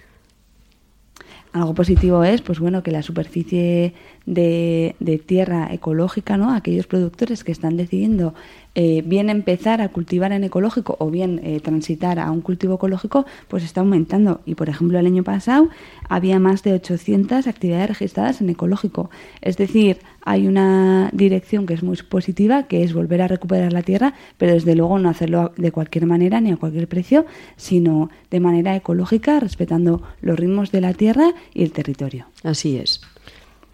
Algo 1.53 1.75
positivo 1.75 2.23
es, 2.23 2.43
pues 2.43 2.61
bueno, 2.61 2.83
que 2.83 2.93
la 2.93 3.03
superficie 3.03 3.95
de, 4.25 4.95
de 5.01 5.19
tierra 5.19 5.73
ecológica, 5.73 6.37
¿no? 6.37 6.53
Aquellos 6.53 6.87
productores 6.87 7.43
que 7.43 7.51
están 7.51 7.77
decidiendo 7.77 8.35
eh, 8.75 9.03
bien 9.05 9.31
empezar 9.31 9.81
a 9.81 9.89
cultivar 9.89 10.33
en 10.33 10.45
ecológico 10.45 10.97
o 11.01 11.11
bien 11.11 11.41
eh, 11.43 11.61
transitar 11.61 12.19
a 12.19 12.31
un 12.31 12.41
cultivo 12.41 12.75
ecológico, 12.75 13.27
pues 13.49 13.65
está 13.65 13.81
aumentando. 13.81 14.41
Y 14.47 14.55
por 14.55 14.69
ejemplo, 14.69 14.99
el 14.99 15.07
año 15.07 15.25
pasado 15.25 15.69
había 16.09 16.39
más 16.39 16.63
de 16.63 16.75
800 16.75 17.47
actividades 17.47 17.89
registradas 17.89 18.41
en 18.41 18.51
ecológico. 18.51 19.11
Es 19.41 19.57
decir, 19.57 19.99
hay 20.23 20.47
una 20.47 21.11
dirección 21.13 21.67
que 21.67 21.75
es 21.75 21.83
muy 21.83 21.97
positiva, 21.97 22.65
que 22.65 22.83
es 22.85 22.93
volver 22.93 23.23
a 23.23 23.29
recuperar 23.29 23.73
la 23.73 23.83
tierra, 23.83 24.15
pero 24.39 24.53
desde 24.53 24.75
luego 24.75 24.99
no 24.99 25.09
hacerlo 25.09 25.53
de 25.57 25.73
cualquier 25.73 26.07
manera 26.07 26.41
ni 26.41 26.53
a 26.53 26.57
cualquier 26.57 26.89
precio, 26.89 27.27
sino 27.57 28.11
de 28.31 28.41
manera 28.41 28.77
ecológica, 28.77 29.41
respetando 29.41 30.03
los 30.21 30.39
ritmos 30.39 30.71
de 30.71 30.81
la 30.81 30.95
tierra 30.95 31.35
y 31.55 31.65
el 31.65 31.73
territorio. 31.73 32.27
Así 32.45 32.77
es. 32.77 33.01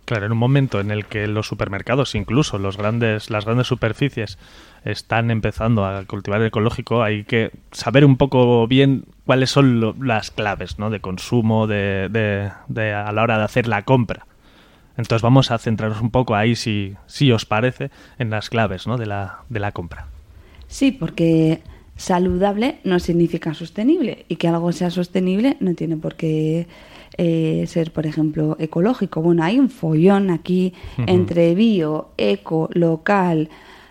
Claro, 0.06 0.26
en 0.26 0.32
un 0.32 0.38
momento 0.38 0.80
en 0.80 0.90
el 0.92 1.04
que 1.06 1.26
los 1.26 1.46
supermercados, 1.48 2.14
incluso 2.14 2.58
los 2.58 2.76
grandes, 2.76 3.28
las 3.28 3.44
grandes 3.44 3.66
superficies, 3.66 4.38
están 4.84 5.32
empezando 5.32 5.84
a 5.84 6.04
cultivar 6.04 6.40
el 6.40 6.46
ecológico, 6.46 7.02
hay 7.02 7.24
que 7.24 7.50
saber 7.72 8.04
un 8.04 8.16
poco 8.16 8.68
bien 8.68 9.04
cuáles 9.24 9.50
son 9.50 9.80
lo- 9.80 9.96
las 10.00 10.30
claves 10.30 10.78
¿no? 10.78 10.90
de 10.90 11.00
consumo 11.00 11.66
de, 11.66 12.08
de- 12.08 12.50
de- 12.68 12.92
a 12.94 13.10
la 13.10 13.22
hora 13.22 13.36
de 13.38 13.44
hacer 13.44 13.66
la 13.66 13.82
compra. 13.82 14.26
Entonces 14.96 15.22
vamos 15.22 15.50
a 15.50 15.58
centrarnos 15.58 16.00
un 16.00 16.10
poco 16.12 16.36
ahí, 16.36 16.54
si, 16.54 16.94
si 17.06 17.32
os 17.32 17.44
parece, 17.44 17.90
en 18.20 18.30
las 18.30 18.48
claves 18.48 18.86
¿no? 18.86 18.96
de, 18.98 19.06
la, 19.06 19.40
de 19.48 19.58
la 19.60 19.72
compra. 19.72 20.06
Sí, 20.68 20.92
porque 20.92 21.62
saludable 21.96 22.78
no 22.84 23.00
significa 23.00 23.54
sostenible 23.54 24.24
y 24.28 24.36
que 24.36 24.46
algo 24.48 24.70
sea 24.70 24.90
sostenible 24.90 25.56
no 25.58 25.74
tiene 25.74 25.96
por 25.96 26.14
qué 26.14 26.68
eh, 27.18 27.64
ser, 27.66 27.92
por 27.92 28.06
ejemplo, 28.06 28.56
ecológico. 28.58 29.22
Bueno, 29.22 29.42
hay 29.42 29.58
un 29.58 29.70
follón 29.70 30.30
aquí 30.30 30.74
entre 31.06 31.54
bio, 31.54 32.08
eco, 32.16 32.68
local, 32.72 33.48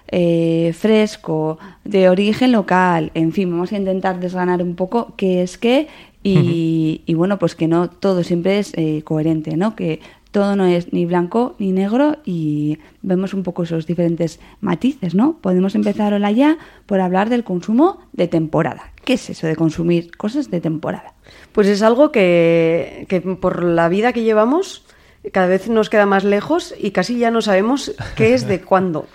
eh, 0.07 0.73
fresco, 0.77 1.57
de 1.83 2.09
origen 2.09 2.51
local, 2.51 3.11
en 3.15 3.31
fin, 3.31 3.49
vamos 3.49 3.71
a 3.71 3.77
intentar 3.77 4.19
desgranar 4.19 4.61
un 4.61 4.75
poco 4.75 5.13
qué 5.17 5.41
es 5.41 5.57
qué 5.57 5.87
y, 6.21 7.01
y 7.05 7.13
bueno, 7.15 7.39
pues 7.39 7.55
que 7.55 7.67
no 7.67 7.89
todo 7.89 8.23
siempre 8.23 8.59
es 8.59 8.73
eh, 8.75 9.01
coherente, 9.03 9.57
¿no? 9.57 9.75
Que 9.75 9.99
todo 10.35 10.57
no 10.57 10.65
es 10.65 10.91
ni 10.91 11.05
blanco 11.05 11.55
ni 11.59 11.71
negro 11.71 12.17
y 12.25 12.79
vemos 13.01 13.33
un 13.33 13.43
poco 13.43 13.63
esos 13.63 13.87
diferentes 13.87 14.41
matices, 14.59 15.15
¿no? 15.15 15.37
Podemos 15.39 15.75
empezar 15.75 16.13
hola 16.13 16.29
ya 16.29 16.57
por 16.85 16.99
hablar 16.99 17.29
del 17.29 17.45
consumo 17.45 18.01
de 18.11 18.27
temporada. 18.27 18.91
¿Qué 19.05 19.13
es 19.13 19.29
eso 19.29 19.47
de 19.47 19.55
consumir 19.55 20.11
cosas 20.17 20.51
de 20.51 20.59
temporada? 20.59 21.13
Pues 21.53 21.67
es 21.67 21.81
algo 21.81 22.11
que, 22.11 23.05
que 23.07 23.21
por 23.21 23.63
la 23.63 23.87
vida 23.87 24.11
que 24.11 24.23
llevamos 24.23 24.83
cada 25.31 25.47
vez 25.47 25.69
nos 25.69 25.89
queda 25.89 26.05
más 26.05 26.25
lejos 26.25 26.75
y 26.77 26.91
casi 26.91 27.17
ya 27.17 27.31
no 27.31 27.41
sabemos 27.41 27.95
qué 28.17 28.33
es 28.33 28.45
de 28.45 28.59
cuándo. 28.59 29.07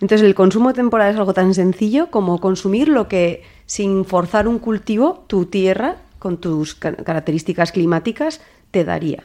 Entonces 0.00 0.24
el 0.24 0.36
consumo 0.36 0.68
de 0.68 0.74
temporada 0.74 1.10
es 1.10 1.16
algo 1.16 1.34
tan 1.34 1.54
sencillo 1.54 2.08
como 2.12 2.38
consumir 2.40 2.86
lo 2.86 3.08
que 3.08 3.42
sin 3.66 4.04
forzar 4.04 4.46
un 4.46 4.60
cultivo 4.60 5.24
tu 5.26 5.46
tierra 5.46 5.96
con 6.20 6.36
tus 6.36 6.76
ca- 6.76 6.94
características 6.94 7.72
climáticas 7.72 8.40
te 8.70 8.84
daría. 8.84 9.24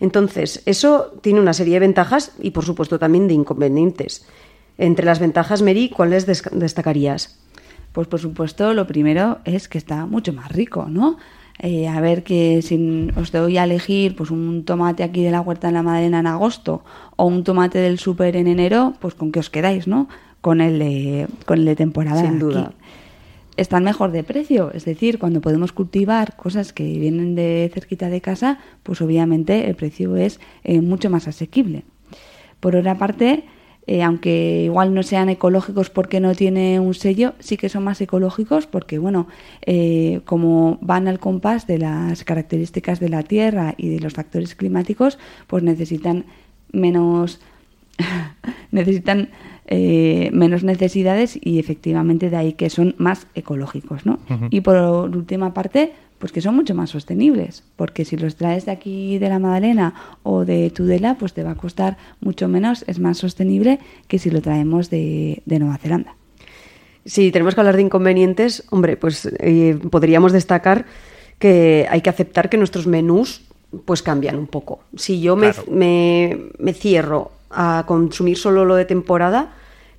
Entonces, 0.00 0.62
eso 0.66 1.12
tiene 1.22 1.40
una 1.40 1.52
serie 1.54 1.74
de 1.74 1.80
ventajas 1.80 2.32
y, 2.40 2.50
por 2.50 2.64
supuesto, 2.64 2.98
también 2.98 3.28
de 3.28 3.34
inconvenientes. 3.34 4.26
Entre 4.78 5.06
las 5.06 5.20
ventajas, 5.20 5.62
Mary, 5.62 5.88
¿cuáles 5.88 6.26
des- 6.26 6.42
destacarías? 6.52 7.38
Pues 7.92 8.06
por 8.08 8.20
supuesto, 8.20 8.74
lo 8.74 8.86
primero 8.86 9.38
es 9.46 9.68
que 9.68 9.78
está 9.78 10.04
mucho 10.04 10.32
más 10.34 10.52
rico, 10.52 10.86
¿no? 10.90 11.16
Eh, 11.60 11.88
a 11.88 11.98
ver 12.02 12.22
que 12.24 12.60
si 12.60 13.08
os 13.16 13.32
doy 13.32 13.56
a 13.56 13.64
elegir 13.64 14.14
pues 14.14 14.30
un 14.30 14.64
tomate 14.66 15.02
aquí 15.02 15.22
de 15.24 15.30
la 15.30 15.40
huerta 15.40 15.68
en 15.68 15.74
la 15.74 15.82
Madalena 15.82 16.20
en 16.20 16.26
agosto 16.26 16.84
o 17.16 17.24
un 17.24 17.42
tomate 17.44 17.78
del 17.78 17.98
súper 17.98 18.36
en 18.36 18.46
enero, 18.48 18.92
pues 19.00 19.14
con 19.14 19.32
qué 19.32 19.40
os 19.40 19.48
quedáis, 19.48 19.86
¿no? 19.86 20.08
Con 20.42 20.60
el 20.60 20.78
de, 20.78 21.26
con 21.46 21.60
el 21.60 21.64
de 21.64 21.74
temporada. 21.76 22.20
Sin 22.20 22.36
aquí. 22.36 22.74
Están 23.56 23.84
mejor 23.84 24.12
de 24.12 24.22
precio, 24.22 24.70
es 24.74 24.84
decir, 24.84 25.18
cuando 25.18 25.40
podemos 25.40 25.72
cultivar 25.72 26.36
cosas 26.36 26.72
que 26.72 26.84
vienen 26.98 27.34
de 27.34 27.70
cerquita 27.72 28.10
de 28.10 28.20
casa, 28.20 28.58
pues 28.82 29.00
obviamente 29.00 29.68
el 29.68 29.76
precio 29.76 30.16
es 30.16 30.40
eh, 30.62 30.80
mucho 30.82 31.08
más 31.08 31.26
asequible. 31.26 31.84
Por 32.60 32.76
otra 32.76 32.96
parte, 32.98 33.44
eh, 33.86 34.02
aunque 34.02 34.64
igual 34.64 34.92
no 34.94 35.02
sean 35.02 35.28
ecológicos 35.28 35.90
porque 35.90 36.18
no 36.18 36.34
tiene 36.34 36.80
un 36.80 36.92
sello, 36.92 37.34
sí 37.38 37.56
que 37.56 37.68
son 37.68 37.84
más 37.84 38.00
ecológicos 38.00 38.66
porque, 38.66 38.98
bueno, 38.98 39.28
eh, 39.62 40.20
como 40.24 40.78
van 40.80 41.06
al 41.06 41.20
compás 41.20 41.66
de 41.66 41.78
las 41.78 42.24
características 42.24 42.98
de 42.98 43.08
la 43.08 43.22
tierra 43.22 43.74
y 43.76 43.88
de 43.88 44.00
los 44.00 44.14
factores 44.14 44.54
climáticos, 44.54 45.18
pues 45.46 45.62
necesitan 45.62 46.26
menos 46.72 47.40
necesitan 48.70 49.30
eh, 49.66 50.30
menos 50.32 50.62
necesidades 50.64 51.38
y 51.40 51.58
efectivamente 51.58 52.30
de 52.30 52.36
ahí 52.36 52.52
que 52.52 52.70
son 52.70 52.94
más 52.98 53.26
ecológicos, 53.34 54.06
¿no? 54.06 54.18
Y 54.50 54.60
por 54.60 54.76
última 54.76 55.52
parte, 55.54 55.92
pues 56.18 56.32
que 56.32 56.40
son 56.40 56.54
mucho 56.54 56.74
más 56.74 56.90
sostenibles, 56.90 57.62
porque 57.76 58.04
si 58.04 58.16
los 58.16 58.36
traes 58.36 58.64
de 58.66 58.72
aquí 58.72 59.18
de 59.18 59.28
la 59.28 59.38
Madalena 59.38 59.94
o 60.22 60.44
de 60.44 60.70
Tudela, 60.70 61.16
pues 61.18 61.32
te 61.34 61.42
va 61.42 61.50
a 61.50 61.54
costar 61.56 61.96
mucho 62.20 62.48
menos, 62.48 62.84
es 62.86 62.98
más 63.00 63.18
sostenible 63.18 63.78
que 64.08 64.18
si 64.18 64.30
lo 64.30 64.40
traemos 64.40 64.88
de, 64.88 65.42
de 65.46 65.58
Nueva 65.58 65.78
Zelanda. 65.78 66.14
Si 67.04 67.30
tenemos 67.30 67.54
que 67.54 67.60
hablar 67.60 67.76
de 67.76 67.82
inconvenientes, 67.82 68.64
hombre, 68.70 68.96
pues 68.96 69.28
eh, 69.40 69.78
podríamos 69.90 70.32
destacar 70.32 70.86
que 71.38 71.86
hay 71.90 72.00
que 72.00 72.10
aceptar 72.10 72.48
que 72.48 72.56
nuestros 72.56 72.86
menús 72.86 73.42
pues 73.84 74.02
cambian 74.02 74.36
un 74.36 74.46
poco. 74.46 74.80
Si 74.96 75.20
yo 75.20 75.36
me, 75.36 75.52
Claro. 75.52 75.70
me, 75.70 76.38
me 76.58 76.72
cierro 76.72 77.30
a 77.50 77.84
consumir 77.86 78.36
solo 78.36 78.64
lo 78.64 78.74
de 78.74 78.84
temporada, 78.84 79.54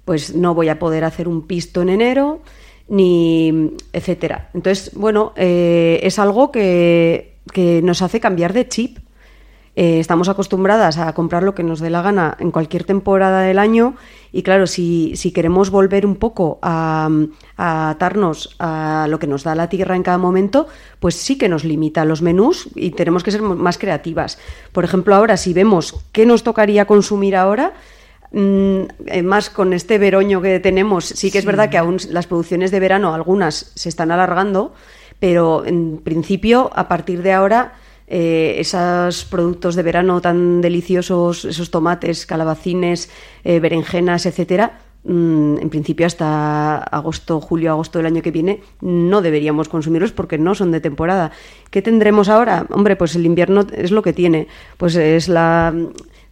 pues 0.06 0.36
no 0.36 0.54
voy 0.54 0.70
a 0.70 0.80
poder 0.80 1.04
hacer 1.04 1.28
un 1.28 1.48
pisto 1.48 1.82
en 1.82 1.90
enero, 1.90 2.42
ni 2.88 3.74
etcétera. 3.94 4.50
Entonces, 4.54 4.92
bueno, 4.96 5.34
eh, 5.36 6.00
es 6.04 6.20
algo 6.20 6.52
que, 6.52 7.38
que 7.52 7.82
nos 7.82 8.02
hace 8.02 8.20
cambiar 8.20 8.54
de 8.54 8.68
chip. 8.68 9.00
Eh, 9.80 10.00
estamos 10.00 10.28
acostumbradas 10.28 10.98
a 10.98 11.14
comprar 11.14 11.44
lo 11.44 11.54
que 11.54 11.62
nos 11.62 11.80
dé 11.80 11.92
la 11.92 12.02
gana 12.02 12.36
en 12.40 12.50
cualquier 12.50 12.84
temporada 12.84 13.42
del 13.42 13.60
año 13.60 13.94
y 14.32 14.42
claro, 14.42 14.66
si, 14.66 15.16
si 15.16 15.32
queremos 15.32 15.70
volver 15.70 16.04
un 16.04 16.16
poco 16.16 16.58
a, 16.64 17.08
a 17.58 17.92
atarnos 17.92 18.56
a 18.58 19.06
lo 19.08 19.20
que 19.20 19.28
nos 19.28 19.44
da 19.44 19.54
la 19.54 19.70
tierra 19.70 19.96
en 19.96 20.02
cada 20.02 20.18
momento, 20.18 20.66
pues 21.00 21.14
sí 21.14 21.38
que 21.38 21.48
nos 21.48 21.64
limita 21.64 22.06
los 22.06 22.24
menús 22.24 22.70
y 22.74 22.90
tenemos 22.90 23.24
que 23.24 23.30
ser 23.30 23.44
más 23.44 23.78
creativas. 23.78 24.40
Por 24.72 24.84
ejemplo, 24.84 25.14
ahora 25.14 25.38
si 25.38 25.54
vemos 25.54 26.04
qué 26.12 26.26
nos 26.26 26.42
tocaría 26.42 26.88
consumir 26.88 27.36
ahora, 27.36 27.74
mm, 28.32 28.82
eh, 29.06 29.22
más 29.22 29.52
con 29.52 29.74
este 29.74 30.00
veroño 30.00 30.42
que 30.42 30.60
tenemos, 30.60 31.06
sí 31.06 31.30
que 31.30 31.38
es 31.38 31.46
verdad 31.46 31.70
que 31.70 31.78
aún 31.78 31.98
las 32.10 32.26
producciones 32.26 32.72
de 32.72 32.80
verano, 32.80 33.14
algunas 33.14 33.74
se 33.76 33.90
están 33.90 34.10
alargando, 34.10 34.74
pero 35.20 35.68
en 35.68 36.00
principio, 36.00 36.72
a 36.74 36.88
partir 36.88 37.22
de 37.22 37.34
ahora, 37.34 37.76
eh, 38.08 38.56
esos 38.60 39.26
productos 39.26 39.76
de 39.76 39.84
verano 39.84 40.22
tan 40.22 40.62
deliciosos, 40.62 41.46
esos 41.46 41.70
tomates, 41.72 42.26
calabacines, 42.26 43.10
eh, 43.44 43.60
berenjenas, 43.60 44.26
etcétera, 44.26 44.80
en 45.08 45.70
principio 45.70 46.06
hasta 46.06 46.78
agosto, 46.78 47.40
julio, 47.40 47.72
agosto 47.72 48.00
del 48.00 48.08
año 48.08 48.22
que 48.22 48.32
viene, 48.32 48.62
no 48.82 49.22
deberíamos 49.22 49.70
consumirlos 49.70 50.12
porque 50.12 50.38
no 50.38 50.54
son 50.54 50.72
de 50.72 50.82
temporada. 50.82 51.32
¿Qué 51.72 51.82
tendremos 51.82 52.28
ahora? 52.28 52.68
Hombre, 52.70 52.96
pues 52.96 53.16
el 53.16 53.26
invierno 53.26 53.66
es 53.72 53.92
lo 53.92 54.02
que 54.02 54.14
tiene. 54.14 54.48
Pues 54.78 54.96
es 54.96 55.30
la 55.30 55.74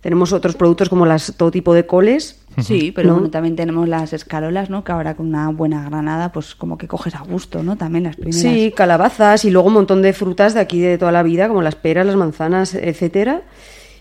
tenemos 0.05 0.33
otros 0.33 0.55
productos 0.55 0.87
como 0.87 1.07
las 1.07 1.33
todo 1.35 1.49
tipo 1.49 1.73
de 1.73 1.87
coles. 1.87 2.39
Sí, 2.61 2.91
pero 2.91 3.07
¿no? 3.07 3.13
bueno, 3.15 3.31
también 3.31 3.55
tenemos 3.55 3.89
las 3.89 4.13
escarolas, 4.13 4.69
¿no? 4.69 4.83
Que 4.83 4.91
ahora 4.91 5.15
con 5.15 5.25
una 5.25 5.49
buena 5.49 5.83
granada, 5.89 6.31
pues 6.31 6.53
como 6.53 6.77
que 6.77 6.87
coges 6.87 7.15
a 7.15 7.21
gusto, 7.21 7.63
¿no? 7.63 7.75
También 7.75 8.03
las 8.03 8.15
primeras. 8.15 8.39
Sí, 8.39 8.71
calabazas 8.75 9.45
y 9.45 9.49
luego 9.49 9.69
un 9.69 9.73
montón 9.73 10.03
de 10.03 10.13
frutas 10.13 10.53
de 10.53 10.59
aquí 10.59 10.79
de 10.79 10.99
toda 10.99 11.11
la 11.11 11.23
vida, 11.23 11.47
como 11.47 11.63
las 11.63 11.73
peras, 11.73 12.05
las 12.05 12.17
manzanas, 12.17 12.75
etcétera. 12.75 13.41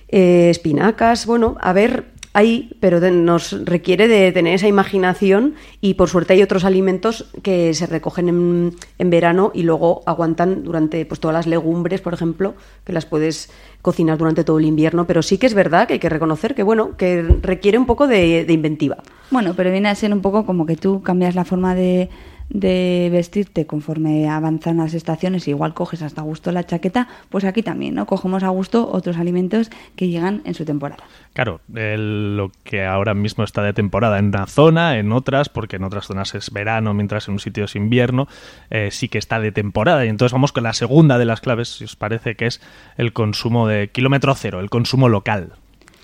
Eh, 0.08 0.50
espinacas, 0.50 1.24
bueno, 1.24 1.56
a 1.58 1.72
ver, 1.72 2.04
hay, 2.34 2.76
pero 2.80 3.00
nos 3.00 3.64
requiere 3.64 4.08
de 4.08 4.32
tener 4.32 4.54
esa 4.54 4.66
imaginación 4.66 5.54
y 5.80 5.94
por 5.94 6.10
suerte 6.10 6.34
hay 6.34 6.42
otros 6.42 6.64
alimentos 6.64 7.26
que 7.42 7.72
se 7.74 7.86
recogen 7.86 8.28
en, 8.28 8.74
en 8.98 9.10
verano 9.10 9.52
y 9.54 9.62
luego 9.62 10.02
aguantan 10.04 10.64
durante 10.64 11.06
pues 11.06 11.20
todas 11.20 11.34
las 11.34 11.46
legumbres, 11.46 12.00
por 12.00 12.12
ejemplo, 12.12 12.54
que 12.84 12.92
las 12.92 13.06
puedes 13.06 13.50
cocinar 13.82 14.18
durante 14.18 14.42
todo 14.42 14.58
el 14.58 14.64
invierno, 14.64 15.06
pero 15.06 15.22
sí 15.22 15.38
que 15.38 15.46
es 15.46 15.54
verdad 15.54 15.86
que 15.86 15.94
hay 15.94 16.00
que 16.00 16.08
reconocer 16.08 16.56
que 16.56 16.64
bueno, 16.64 16.96
que 16.96 17.22
requiere 17.40 17.78
un 17.78 17.86
poco 17.86 18.08
de, 18.08 18.44
de 18.44 18.52
inventiva. 18.52 18.96
Bueno, 19.30 19.54
pero 19.56 19.70
viene 19.70 19.88
a 19.88 19.94
ser 19.94 20.12
un 20.12 20.20
poco 20.20 20.44
como 20.44 20.66
que 20.66 20.76
tú 20.76 21.02
cambias 21.02 21.36
la 21.36 21.44
forma 21.44 21.76
de, 21.76 22.10
de 22.50 23.08
vestirte 23.10 23.66
conforme 23.66 24.28
avanzan 24.28 24.76
las 24.76 24.94
estaciones, 24.94 25.48
igual 25.48 25.74
coges 25.74 26.02
hasta 26.02 26.22
gusto 26.22 26.52
la 26.52 26.64
chaqueta, 26.64 27.08
pues 27.30 27.44
aquí 27.44 27.62
también, 27.62 27.94
¿no? 27.94 28.06
Cogemos 28.06 28.42
a 28.42 28.48
gusto 28.48 28.88
otros 28.92 29.16
alimentos 29.16 29.70
que 29.96 30.08
llegan 30.08 30.42
en 30.44 30.54
su 30.54 30.64
temporada. 30.64 31.02
Claro, 31.32 31.60
el- 31.74 32.36
lo 32.36 32.52
que 32.62 32.84
ahora 32.84 33.14
mismo 33.14 33.42
está 33.44 33.62
de 33.62 33.72
temporada 33.72 34.18
en 34.18 34.26
una 34.26 34.46
zona, 34.46 34.98
en 34.98 35.10
otras, 35.10 35.48
porque 35.48 35.76
en 35.76 35.84
otras 35.84 36.06
zonas 36.06 36.34
es 36.34 36.50
verano, 36.50 36.94
mientras 36.94 37.26
en 37.28 37.34
un 37.34 37.40
sitio 37.40 37.64
es 37.64 37.74
invierno, 37.74 38.28
eh, 38.70 38.90
sí 38.92 39.08
que 39.08 39.18
está 39.18 39.40
de 39.40 39.50
temporada. 39.50 40.04
Y 40.04 40.08
entonces 40.08 40.32
vamos 40.32 40.52
con 40.52 40.62
la 40.62 40.74
segunda 40.74 41.18
de 41.18 41.24
las 41.24 41.40
claves, 41.40 41.70
si 41.70 41.84
os 41.84 41.96
parece, 41.96 42.36
que 42.36 42.46
es 42.46 42.60
el 42.96 43.12
consumo 43.12 43.66
de 43.66 43.88
kilómetro 43.88 44.34
cero, 44.34 44.60
el 44.60 44.70
consumo 44.70 45.08
local. 45.08 45.54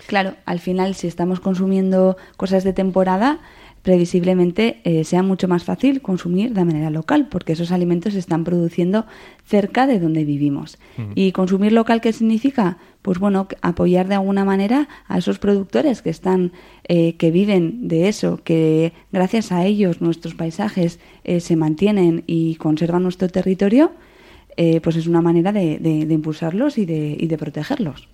Claro, 0.07 0.33
al 0.45 0.59
final 0.59 0.95
si 0.95 1.07
estamos 1.07 1.39
consumiendo 1.39 2.17
cosas 2.35 2.65
de 2.65 2.73
temporada, 2.73 3.39
previsiblemente 3.81 4.79
eh, 4.83 5.03
sea 5.03 5.23
mucho 5.23 5.47
más 5.47 5.63
fácil 5.63 6.01
consumir 6.01 6.53
de 6.53 6.65
manera 6.65 6.89
local, 6.89 7.27
porque 7.29 7.53
esos 7.53 7.71
alimentos 7.71 8.13
se 8.13 8.19
están 8.19 8.43
produciendo 8.43 9.05
cerca 9.45 9.87
de 9.87 9.99
donde 9.99 10.23
vivimos. 10.23 10.77
¿Y 11.15 11.31
consumir 11.31 11.71
local 11.73 11.99
qué 12.01 12.13
significa? 12.13 12.77
Pues 13.01 13.17
bueno, 13.19 13.47
apoyar 13.61 14.07
de 14.07 14.15
alguna 14.15 14.45
manera 14.45 14.87
a 15.07 15.17
esos 15.17 15.39
productores 15.39 16.01
que 16.01 16.09
están, 16.11 16.51
eh, 16.87 17.15
que 17.17 17.31
viven 17.31 17.87
de 17.87 18.07
eso, 18.07 18.39
que 18.43 18.93
gracias 19.11 19.51
a 19.51 19.65
ellos 19.65 20.01
nuestros 20.01 20.35
paisajes 20.35 20.99
eh, 21.23 21.39
se 21.39 21.55
mantienen 21.55 22.23
y 22.27 22.55
conservan 22.55 23.03
nuestro 23.03 23.27
territorio, 23.29 23.91
eh, 24.57 24.79
pues 24.81 24.95
es 24.95 25.07
una 25.07 25.21
manera 25.21 25.51
de, 25.51 25.79
de- 25.79 26.05
de 26.05 26.13
impulsarlos 26.13 26.77
y 26.77 26.85
de, 26.85 27.17
y 27.19 27.27
de 27.27 27.37
protegerlos. 27.37 28.07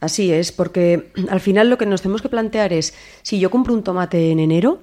Así 0.00 0.32
es, 0.32 0.52
porque 0.52 1.10
al 1.30 1.40
final 1.40 1.70
lo 1.70 1.78
que 1.78 1.86
nos 1.86 2.02
tenemos 2.02 2.22
que 2.22 2.28
plantear 2.28 2.72
es, 2.72 2.94
si 3.22 3.38
yo 3.40 3.50
compro 3.50 3.74
un 3.74 3.82
tomate 3.82 4.30
en 4.30 4.38
enero, 4.40 4.80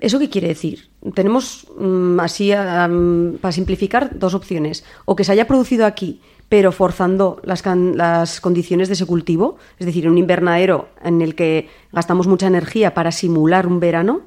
¿eso 0.00 0.18
qué 0.18 0.28
quiere 0.28 0.48
decir? 0.48 0.88
Tenemos, 1.14 1.66
mm, 1.78 2.18
así, 2.20 2.52
am, 2.52 3.38
para 3.40 3.52
simplificar, 3.52 4.18
dos 4.18 4.34
opciones. 4.34 4.84
O 5.04 5.14
que 5.16 5.24
se 5.24 5.32
haya 5.32 5.46
producido 5.46 5.86
aquí, 5.86 6.20
pero 6.48 6.70
forzando 6.72 7.40
las, 7.44 7.62
can- 7.62 7.96
las 7.96 8.40
condiciones 8.40 8.88
de 8.88 8.94
ese 8.94 9.06
cultivo, 9.06 9.56
es 9.78 9.86
decir, 9.86 10.08
un 10.08 10.18
invernadero 10.18 10.88
en 11.02 11.22
el 11.22 11.34
que 11.34 11.68
gastamos 11.92 12.26
mucha 12.26 12.46
energía 12.46 12.94
para 12.94 13.10
simular 13.12 13.66
un 13.66 13.80
verano, 13.80 14.22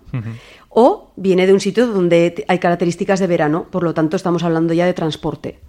o 0.69 1.11
viene 1.17 1.45
de 1.45 1.53
un 1.53 1.59
sitio 1.59 1.87
donde 1.87 2.43
hay 2.47 2.59
características 2.59 3.19
de 3.19 3.27
verano, 3.27 3.67
por 3.69 3.83
lo 3.83 3.93
tanto 3.93 4.15
estamos 4.17 4.43
hablando 4.43 4.73
ya 4.73 4.85
de 4.85 4.93
transporte. 4.93 5.59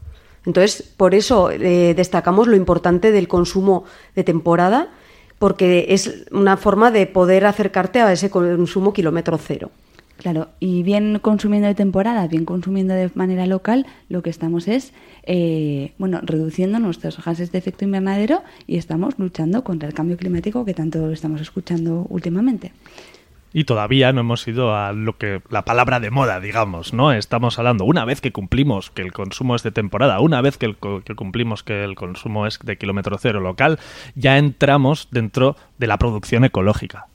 Entonces, 0.46 0.82
por 0.96 1.14
eso 1.14 1.50
eh, 1.50 1.92
destacamos 1.94 2.46
lo 2.46 2.56
importante 2.56 3.10
del 3.10 3.28
consumo 3.28 3.84
de 4.14 4.24
temporada, 4.24 4.88
porque 5.38 5.86
es 5.90 6.24
una 6.30 6.56
forma 6.56 6.90
de 6.90 7.06
poder 7.06 7.44
acercarte 7.44 8.00
a 8.00 8.12
ese 8.12 8.30
consumo 8.30 8.92
kilómetro 8.92 9.36
cero. 9.38 9.70
Claro, 10.16 10.48
y 10.60 10.82
bien 10.82 11.18
consumiendo 11.18 11.68
de 11.68 11.74
temporada, 11.74 12.26
bien 12.26 12.46
consumiendo 12.46 12.94
de 12.94 13.10
manera 13.14 13.46
local, 13.46 13.86
lo 14.08 14.22
que 14.22 14.30
estamos 14.30 14.66
es, 14.66 14.92
eh, 15.24 15.92
bueno, 15.98 16.20
reduciendo 16.22 16.78
nuestros 16.78 17.22
gases 17.22 17.52
de 17.52 17.58
efecto 17.58 17.84
invernadero 17.84 18.42
y 18.66 18.78
estamos 18.78 19.18
luchando 19.18 19.62
contra 19.62 19.88
el 19.88 19.94
cambio 19.94 20.16
climático 20.16 20.64
que 20.64 20.72
tanto 20.72 21.10
estamos 21.10 21.42
escuchando 21.42 22.06
últimamente. 22.08 22.72
Y 23.52 23.64
todavía 23.64 24.12
no 24.12 24.20
hemos 24.20 24.46
ido 24.46 24.76
a 24.76 24.92
lo 24.92 25.16
que 25.16 25.40
la 25.48 25.64
palabra 25.64 25.98
de 25.98 26.10
moda, 26.10 26.40
digamos, 26.40 26.92
¿no? 26.92 27.12
Estamos 27.12 27.58
hablando, 27.58 27.84
una 27.84 28.04
vez 28.04 28.20
que 28.20 28.30
cumplimos 28.30 28.90
que 28.90 29.00
el 29.00 29.12
consumo 29.12 29.56
es 29.56 29.62
de 29.62 29.70
temporada, 29.70 30.20
una 30.20 30.42
vez 30.42 30.58
que, 30.58 30.74
cumplimos 31.16 31.62
que 31.62 31.82
el 31.82 31.94
consumo 31.94 32.46
es 32.46 32.58
de 32.62 32.76
kilómetro 32.76 33.16
cero 33.18 33.40
local, 33.40 33.78
ya 34.14 34.36
entramos 34.36 35.08
dentro 35.10 35.56
de 35.78 35.86
la 35.86 35.96
producción 35.96 36.44
ecológica. 36.44 37.06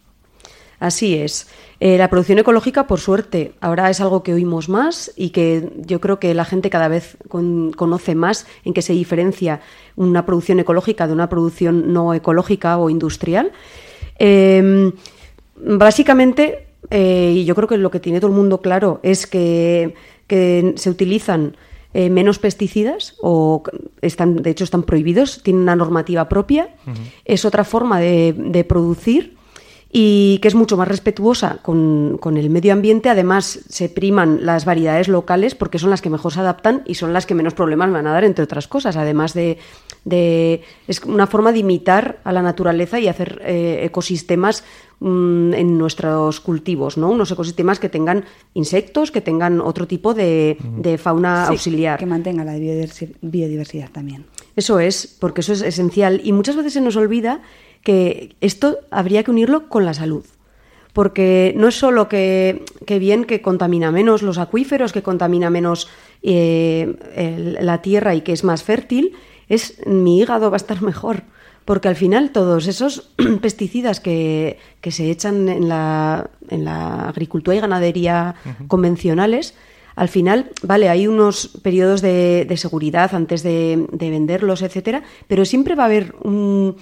Así 0.79 1.15
es. 1.15 1.47
Eh, 1.79 1.99
la 1.99 2.09
producción 2.09 2.39
ecológica, 2.39 2.87
por 2.87 2.99
suerte, 2.99 3.53
ahora 3.61 3.91
es 3.91 4.01
algo 4.01 4.23
que 4.23 4.33
oímos 4.33 4.67
más 4.67 5.13
y 5.15 5.29
que 5.29 5.69
yo 5.85 6.01
creo 6.01 6.17
que 6.17 6.33
la 6.33 6.43
gente 6.45 6.71
cada 6.71 6.87
vez 6.87 7.17
con- 7.27 7.71
conoce 7.71 8.15
más 8.15 8.47
en 8.65 8.73
qué 8.73 8.81
se 8.81 8.93
diferencia 8.93 9.61
una 9.95 10.25
producción 10.25 10.59
ecológica 10.59 11.05
de 11.05 11.13
una 11.13 11.29
producción 11.29 11.93
no 11.93 12.15
ecológica 12.15 12.79
o 12.79 12.89
industrial. 12.89 13.51
Eh, 14.17 14.91
básicamente, 15.63 16.67
eh, 16.89 17.33
y 17.37 17.45
yo 17.45 17.55
creo 17.55 17.67
que 17.67 17.77
lo 17.77 17.91
que 17.91 17.99
tiene 17.99 18.19
todo 18.19 18.31
el 18.31 18.37
mundo 18.37 18.61
claro 18.61 18.99
es 19.03 19.27
que, 19.27 19.93
que 20.27 20.73
se 20.75 20.89
utilizan 20.89 21.55
eh, 21.93 22.09
menos 22.09 22.39
pesticidas 22.39 23.15
o 23.21 23.63
están, 24.01 24.37
de 24.37 24.49
hecho 24.49 24.63
están 24.63 24.83
prohibidos, 24.83 25.41
tienen 25.43 25.63
una 25.63 25.75
normativa 25.75 26.27
propia, 26.29 26.69
es 27.25 27.45
otra 27.45 27.63
forma 27.63 27.99
de, 27.99 28.33
de 28.37 28.63
producir 28.63 29.35
y 29.93 30.39
que 30.41 30.47
es 30.47 30.55
mucho 30.55 30.77
más 30.77 30.87
respetuosa 30.87 31.59
con, 31.61 32.17
con 32.21 32.37
el 32.37 32.49
medio 32.49 32.71
ambiente. 32.71 33.09
Además, 33.09 33.59
se 33.67 33.89
priman 33.89 34.45
las 34.45 34.63
variedades 34.63 35.09
locales 35.09 35.53
porque 35.53 35.79
son 35.79 35.89
las 35.89 36.01
que 36.01 36.09
mejor 36.09 36.31
se 36.31 36.39
adaptan 36.39 36.81
y 36.85 36.95
son 36.95 37.11
las 37.11 37.25
que 37.25 37.35
menos 37.35 37.53
problemas 37.55 37.91
van 37.91 38.07
a 38.07 38.13
dar, 38.13 38.23
entre 38.23 38.45
otras 38.45 38.69
cosas. 38.69 38.95
Además 38.95 39.33
de. 39.33 39.57
de- 40.05 40.61
es 40.87 41.01
una 41.03 41.27
forma 41.27 41.51
de 41.51 41.59
imitar 41.59 42.19
a 42.23 42.31
la 42.31 42.41
naturaleza 42.41 43.01
y 43.01 43.09
hacer 43.09 43.41
eh, 43.43 43.81
ecosistemas 43.83 44.63
mm, 45.01 45.53
en 45.53 45.77
nuestros 45.77 46.39
cultivos, 46.39 46.97
¿no? 46.97 47.09
Unos 47.11 47.29
ecosistemas 47.31 47.79
que 47.79 47.89
tengan 47.89 48.23
insectos, 48.53 49.11
que 49.11 49.19
tengan 49.19 49.59
otro 49.59 49.85
tipo 49.87 50.13
de, 50.13 50.57
de 50.77 50.97
fauna 50.97 51.47
Sí, 51.47 51.51
auxiliar. 51.51 51.99
Que 51.99 52.05
mantenga 52.05 52.45
la 52.45 52.55
biodiversi- 52.57 53.15
biodiversidad 53.21 53.89
también. 53.91 54.25
Eso 54.55 54.79
es, 54.79 55.07
porque 55.19 55.41
eso 55.41 55.51
es 55.53 55.61
esencial. 55.61 56.21
Y 56.23 56.31
muchas 56.31 56.55
veces 56.55 56.73
se 56.73 56.81
nos 56.81 56.95
olvida 56.95 57.41
que 57.83 58.35
esto 58.41 58.77
habría 58.91 59.23
que 59.23 59.31
unirlo 59.31 59.67
con 59.67 59.85
la 59.85 59.93
salud. 59.93 60.23
Porque 60.93 61.53
no 61.57 61.69
es 61.69 61.75
solo 61.75 62.09
que, 62.09 62.65
que 62.85 62.99
bien 62.99 63.23
que 63.23 63.41
contamina 63.41 63.91
menos 63.91 64.21
los 64.21 64.37
acuíferos, 64.37 64.91
que 64.91 65.01
contamina 65.01 65.49
menos 65.49 65.87
eh, 66.21 66.95
el- 67.15 67.57
la 67.65 67.81
tierra 67.81 68.13
y 68.13 68.21
que 68.21 68.33
es 68.33 68.43
más 68.43 68.61
fértil, 68.63 69.13
es 69.47 69.81
mi 69.87 70.19
hígado 70.19 70.51
va 70.51 70.55
a 70.55 70.63
estar 70.63 70.81
mejor. 70.81 71.23
Porque 71.65 71.87
al 71.87 71.95
final 71.95 72.31
todos 72.31 72.67
esos 72.67 73.11
pesticidas 73.41 73.99
que, 73.99 74.57
que 74.81 74.91
se 74.91 75.11
echan 75.11 75.47
en 75.47 75.69
la, 75.69 76.29
en 76.49 76.65
la 76.65 77.07
agricultura 77.09 77.55
y 77.55 77.59
ganadería 77.59 78.35
convencionales, 78.67 79.53
al 79.95 80.07
final, 80.07 80.49
vale, 80.63 80.89
hay 80.89 81.05
unos 81.07 81.47
periodos 81.61 82.01
de, 82.01 82.45
de 82.47 82.57
seguridad 82.57 83.13
antes 83.13 83.43
de, 83.43 83.85
de 83.91 84.09
venderlos, 84.09 84.61
etcétera, 84.61 85.03
pero 85.27 85.45
siempre 85.45 85.75
va 85.75 85.83
a 85.83 85.85
haber 85.87 86.15
un, 86.23 86.75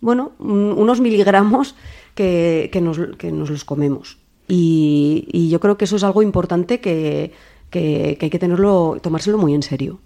bueno, 0.00 0.32
un- 0.38 0.74
unos 0.76 1.00
miligramos 1.00 1.74
que, 2.14 2.68
que 2.72 2.80
nos, 2.80 2.98
que 3.18 3.32
nos 3.32 3.50
los 3.50 3.64
comemos. 3.64 4.18
Y, 4.46 5.26
y 5.32 5.48
yo 5.48 5.58
creo 5.58 5.76
que 5.78 5.86
eso 5.86 5.96
es 5.96 6.04
algo 6.04 6.22
importante 6.22 6.80
que, 6.80 7.32
que- 7.70 8.16
que 8.20 8.26
hay 8.26 8.30
que 8.30 8.38
tenerlo, 8.38 8.98
tomárselo 9.02 9.38
muy 9.38 9.54
en 9.54 9.62
serio. 9.62 10.00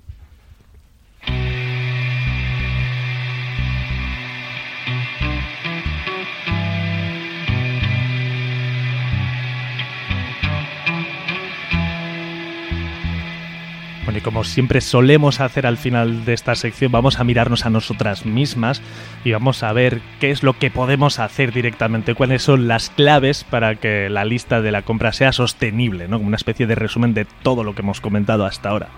Bueno, 14.15 14.23
y 14.23 14.31
como 14.31 14.45
siempre 14.45 14.81
solemos 14.81 15.41
hacer 15.41 15.67
al 15.67 15.77
final 15.77 16.25
de 16.25 16.35
esta 16.35 16.55
sección, 16.55 16.93
vamos 16.93 17.19
a 17.19 17.25
mirarnos 17.25 17.67
a 17.67 17.71
nosotras 17.71 18.25
mismas 18.25 18.81
y 19.25 19.33
vamos 19.33 19.65
a 19.65 19.73
ver 19.73 20.03
qué 20.21 20.31
es 20.31 20.45
lo 20.45 20.53
que 20.57 20.71
podemos 20.71 21.19
hacer 21.19 21.53
directamente, 21.53 22.15
cuáles 22.15 22.45
son 22.45 22.69
las 22.69 22.91
claves 22.91 23.43
para 23.43 23.75
que 23.75 24.09
la 24.09 24.25
lista 24.25 24.61
de 24.61 24.71
la 24.71 24.83
compra 24.83 25.13
sea 25.13 25.33
sostenible, 25.33 26.07
¿no? 26.07 26.19
Como 26.19 26.29
una 26.29 26.37
especie 26.37 26.69
de 26.69 26.77
resumen 26.77 27.13
de 27.13 27.25
todo 27.25 27.65
lo 27.65 27.75
que 27.75 27.83
hemos 27.83 28.01
comentado 28.01 28.47
hasta 28.47 28.69
ahora. 28.69 28.89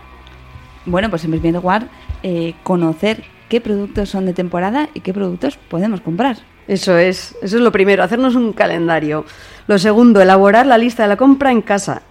Bueno, 0.85 1.09
pues 1.09 1.25
en 1.25 1.31
primer 1.31 1.55
lugar, 1.55 1.89
eh, 2.23 2.53
conocer 2.63 3.25
qué 3.49 3.63
productos 3.63 4.11
son 4.11 4.27
de 4.27 4.35
temporada 4.35 4.91
y 4.93 5.01
qué 5.01 5.15
productos 5.15 5.57
podemos 5.57 6.03
comprar. 6.03 6.37
Eso 6.69 6.99
es, 6.99 7.35
eso 7.41 7.57
es 7.57 7.63
lo 7.63 7.73
primero, 7.73 8.03
hacernos 8.03 8.35
un 8.35 8.53
calendario. 8.53 9.25
Lo 9.67 9.79
segundo, 9.79 10.21
elaborar 10.21 10.67
la 10.67 10.77
lista 10.77 11.05
de 11.05 11.09
la 11.09 11.17
compra 11.17 11.53
en 11.53 11.63
casa. 11.63 12.03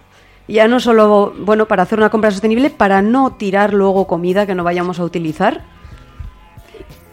Ya 0.48 0.68
no 0.68 0.78
solo, 0.78 1.34
bueno, 1.38 1.66
para 1.66 1.82
hacer 1.82 1.98
una 1.98 2.10
compra 2.10 2.30
sostenible, 2.30 2.70
para 2.70 3.02
no 3.02 3.32
tirar 3.32 3.74
luego 3.74 4.06
comida 4.06 4.46
que 4.46 4.54
no 4.54 4.64
vayamos 4.64 5.00
a 5.00 5.04
utilizar. 5.04 5.64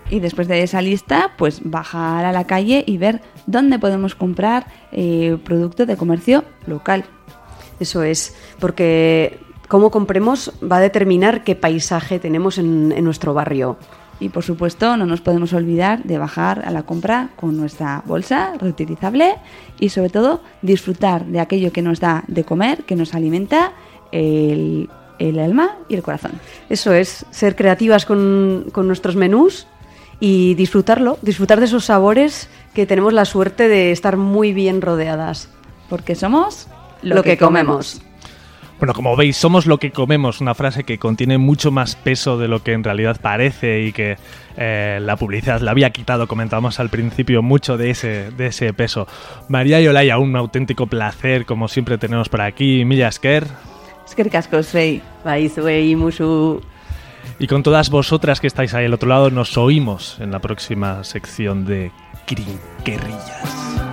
Y 0.09 0.19
después 0.19 0.47
de 0.47 0.61
esa 0.61 0.81
lista, 0.81 1.31
pues 1.37 1.61
bajar 1.63 2.25
a 2.25 2.31
la 2.31 2.45
calle 2.45 2.83
y 2.85 2.97
ver 2.97 3.21
dónde 3.47 3.79
podemos 3.79 4.13
comprar 4.13 4.67
eh, 4.91 5.37
producto 5.43 5.85
de 5.85 5.97
comercio 5.97 6.43
local. 6.67 7.05
Eso 7.79 8.03
es, 8.03 8.35
porque 8.59 9.39
cómo 9.67 9.89
compremos 9.89 10.53
va 10.61 10.77
a 10.77 10.81
determinar 10.81 11.43
qué 11.43 11.55
paisaje 11.55 12.19
tenemos 12.19 12.59
en, 12.59 12.91
en 12.91 13.03
nuestro 13.03 13.33
barrio. 13.33 13.77
Y 14.23 14.29
por 14.29 14.43
supuesto, 14.43 14.95
no 14.95 15.05
nos 15.05 15.19
podemos 15.19 15.51
olvidar 15.51 16.03
de 16.03 16.17
bajar 16.17 16.63
a 16.65 16.71
la 16.71 16.83
compra 16.83 17.31
con 17.35 17.57
nuestra 17.57 18.03
bolsa 18.05 18.53
reutilizable 18.57 19.35
y 19.81 19.89
sobre 19.89 20.09
todo 20.09 20.41
disfrutar 20.61 21.25
de 21.25 21.41
aquello 21.41 21.73
que 21.73 21.81
nos 21.81 21.99
da 21.99 22.23
de 22.27 22.45
comer, 22.45 22.85
que 22.85 22.95
nos 22.95 23.13
alimenta 23.15 23.73
el, 24.13 24.89
el 25.19 25.39
alma 25.39 25.75
y 25.89 25.95
el 25.95 26.03
corazón. 26.03 26.31
Eso 26.69 26.93
es, 26.93 27.25
ser 27.31 27.57
creativas 27.57 28.05
con, 28.05 28.67
con 28.71 28.87
nuestros 28.87 29.17
menús 29.17 29.67
y 30.21 30.53
disfrutarlo, 30.55 31.17
disfrutar 31.21 31.59
de 31.59 31.65
esos 31.65 31.83
sabores 31.83 32.47
que 32.73 32.85
tenemos 32.85 33.11
la 33.11 33.25
suerte 33.25 33.67
de 33.67 33.91
estar 33.91 34.15
muy 34.15 34.53
bien 34.53 34.81
rodeadas. 34.81 35.49
Porque 35.89 36.15
somos 36.15 36.69
lo, 37.01 37.23
que, 37.23 37.37
comemos. 37.37 38.01
Bueno, 38.83 38.95
como 38.95 39.15
veis, 39.15 39.37
somos 39.37 39.65
lo 39.65 39.77
que 39.77 39.91
comemos, 39.91 40.41
una 40.41 40.55
frase 40.55 40.83
que 40.83 40.97
contiene 40.97 41.37
mucho 41.37 41.71
más 41.71 41.95
peso 41.95 42.37
de 42.37 42.49
lo 42.49 42.63
que 42.63 42.73
en 42.73 42.83
realidad 42.83 43.17
parece 43.21 43.79
y 43.83 43.93
que 43.93 44.17
eh, 44.57 44.99
la 45.01 45.15
publicidad 45.15 45.61
le 45.61 45.69
había 45.69 45.91
quitado, 45.91 46.27
comentábamos 46.27 46.81
al 46.81 46.89
principio, 46.89 47.41
mucho 47.41 47.77
de 47.77 47.91
ese, 47.91 48.31
de 48.31 48.47
ese 48.47 48.73
peso. 48.73 49.07
María 49.47 49.79
y 49.79 49.87
Olaya, 49.87 50.17
un 50.17 50.35
auténtico 50.35 50.87
placer, 50.87 51.45
como 51.45 51.69
siempre 51.69 51.97
tenemos 51.97 52.27
por 52.27 52.41
aquí. 52.41 52.83
Milla 52.83 53.07
Esker. 53.07 53.47
Esker 54.05 54.29
cascos, 54.29 54.73
rey. 54.73 55.01
Baizuei, 55.23 55.95
musu. 55.95 56.61
Y 57.39 57.47
con 57.47 57.63
todas 57.63 57.89
vosotras 57.89 58.41
que 58.41 58.47
estáis 58.47 58.73
ahí 58.73 58.87
al 58.87 58.93
otro 58.93 59.07
lado, 59.07 59.31
nos 59.31 59.57
oímos 59.57 60.17
en 60.19 60.29
la 60.29 60.39
próxima 60.39 61.05
sección 61.05 61.63
de 61.63 61.93
Crinquerrillas. 62.25 63.92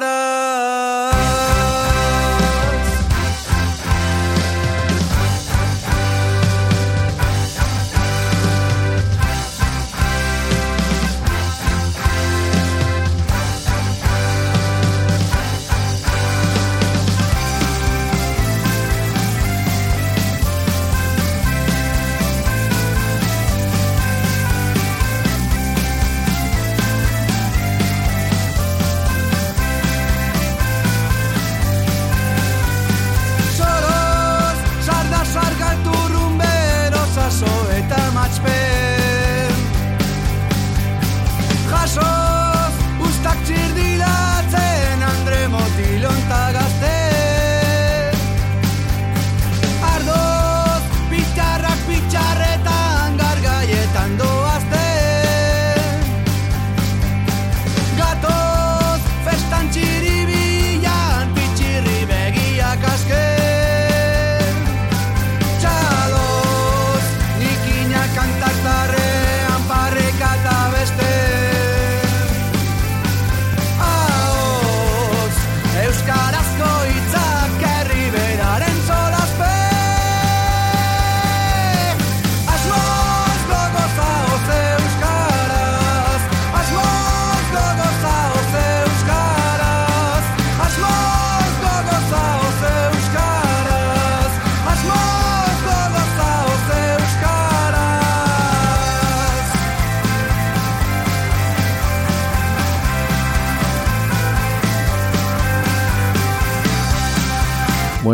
da 0.00 0.91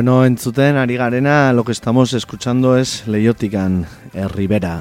Bueno, 0.08 0.24
entzuten 0.24 0.76
ari 0.76 0.96
garena, 0.96 1.52
lo 1.52 1.64
que 1.64 1.72
estamos 1.72 2.14
escuchando 2.14 2.78
es 2.78 3.06
Leiotican, 3.06 3.84
eh, 4.14 4.26
Rivera. 4.26 4.80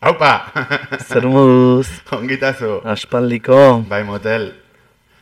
Aupa! 0.00 0.52
Zer 1.08 1.24
moduz? 1.24 1.88
Ongitazu. 2.12 2.82
Aspaldiko. 2.84 3.82
Bai, 3.88 4.02
motel. 4.04 4.50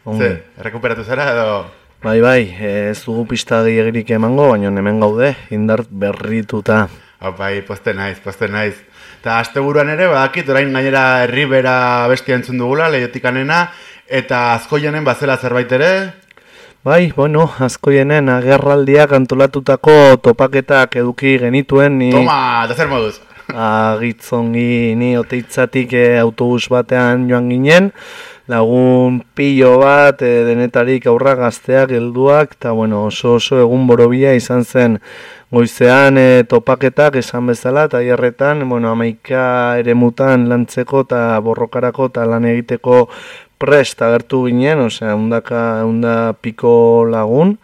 Ongi. 0.05 0.19
Ze, 0.19 0.31
errekuperatu 0.59 1.05
zara 1.07 1.29
edo... 1.31 1.59
Bai, 2.03 2.19
bai, 2.21 2.41
ez 2.59 2.99
dugu 3.05 3.23
pista 3.31 3.63
gehiagirik 3.65 4.11
emango, 4.13 4.49
baina 4.51 4.69
hemen 4.69 4.99
gaude, 5.01 5.31
indart 5.55 5.87
berrituta. 5.89 6.89
Hau, 7.23 7.33
bai, 7.39 7.63
poste 7.65 7.95
naiz, 7.95 8.19
poste 8.21 8.51
naiz. 8.51 8.75
Eta 9.23 9.39
asteburuan 9.39 9.95
ere, 9.95 10.11
badakit, 10.11 10.51
orain 10.53 10.75
gainera 10.75 11.05
herribera 11.23 11.77
bestia 12.11 12.37
entzun 12.37 12.59
dugula, 12.61 12.91
lehiotik 12.93 13.25
anena, 13.31 13.69
eta 14.11 14.51
azkoianen 14.59 15.07
bazela 15.07 15.39
zerbait 15.39 15.73
ere, 15.79 15.91
Bai, 16.85 17.15
bueno, 17.17 17.47
azkoienen 17.65 18.29
agerraldiak 18.29 19.15
antolatutako 19.17 20.19
topaketak 20.21 20.99
eduki 21.01 21.39
genituen 21.41 21.97
ni... 21.97 22.11
Toma, 22.13 22.67
da 22.69 22.77
zer 22.77 22.91
moduz. 22.91 23.23
Agitzongi 23.53 24.95
ni 24.97 25.17
oteitzatik 25.21 25.93
eh, 25.93 26.21
autobus 26.21 26.71
batean 26.73 27.27
joan 27.29 27.51
ginen, 27.53 27.91
lagun 28.49 29.21
pilo 29.37 29.79
bat, 29.83 30.23
eh, 30.25 30.45
denetarik 30.49 31.05
aurra 31.07 31.35
gazteak, 31.37 31.93
helduak, 31.93 32.57
eta 32.57 32.73
bueno, 32.73 33.05
oso 33.11 33.35
oso 33.37 33.61
egun 33.61 33.87
borobia 33.87 34.33
izan 34.35 34.65
zen. 34.65 34.99
Goizean 35.53 36.19
eh, 36.19 36.45
topaketak 36.49 37.21
esan 37.21 37.47
bezala, 37.53 37.85
eta 37.91 38.01
hierretan, 38.01 38.65
bueno, 38.69 38.91
amaika 38.97 39.77
ere 39.79 39.95
mutan 39.95 40.49
lantzeko 40.49 41.05
eta 41.05 41.39
borrokarako 41.45 42.09
eta 42.11 42.25
lan 42.27 42.49
egiteko 42.49 43.09
prest 43.61 44.03
agertu 44.03 44.47
ginen, 44.49 44.87
osea, 44.89 45.15
undaka, 45.15 45.85
unda 45.85 46.33
piko 46.41 47.05
lagun, 47.13 47.59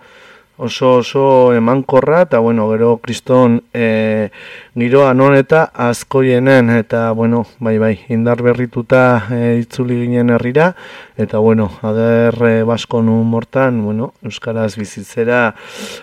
oso 0.61 0.97
oso 1.01 1.55
emankorra 1.57 2.23
eta 2.29 2.39
bueno, 2.39 2.69
gero 2.71 2.99
kriston 3.01 3.63
e, 3.73 4.29
giroa 4.77 5.15
non 5.17 5.33
eta 5.35 5.63
azkoienen 5.73 6.69
eta 6.75 7.11
bueno, 7.17 7.47
bai 7.65 7.79
bai, 7.81 7.95
indar 8.13 8.43
berrituta 8.45 9.25
e, 9.33 9.57
itzuli 9.63 9.97
ginen 10.03 10.29
herrira 10.37 10.75
eta 11.17 11.41
bueno, 11.41 11.71
ager 11.81 12.37
e, 12.45 12.53
basko 12.69 13.01
nun 13.01 13.25
mortan, 13.33 13.81
bueno, 13.85 14.13
euskaraz 14.23 14.77
bizitzera 14.77 15.55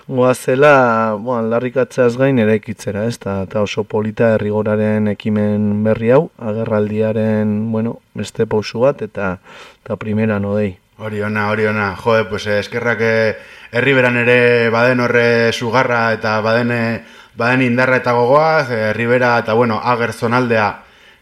goazela, 0.07 1.13
bueno, 1.13 1.43
aldarrikatzeaz 1.45 2.17
gain 2.17 2.41
eraikitzera, 2.41 3.05
ez 3.05 3.21
da, 3.21 3.43
eta 3.45 3.61
oso 3.61 3.85
polita 3.85 4.33
herrigoraren 4.33 5.13
ekimen 5.13 5.85
berri 5.85 6.11
hau, 6.17 6.27
agerraldiaren, 6.41 7.71
bueno, 7.71 7.99
beste 8.17 8.49
pausu 8.49 8.81
bat 8.89 9.05
eta 9.05 9.37
eta 9.85 10.01
primera 10.01 10.41
nodei. 10.41 10.86
Hori 10.97 11.21
ona, 11.21 11.49
hori 11.51 11.67
ona. 11.69 11.91
Jode, 11.95 12.23
pues 12.25 12.47
eh, 12.47 12.57
eskerrak 12.59 13.01
eh, 13.05 13.37
herriberan 13.71 14.17
ere 14.17 14.69
baden 14.73 15.03
horre 15.05 15.53
sugarra 15.53 16.07
eta 16.15 16.39
baden, 16.41 16.71
eh, 16.73 17.03
baden 17.37 17.61
indarra 17.61 17.99
eta 18.01 18.15
gogoaz, 18.17 18.71
herribera 18.71 19.35
eta 19.43 19.53
bueno, 19.53 19.77
ager 19.83 20.13
zonaldea 20.13 20.71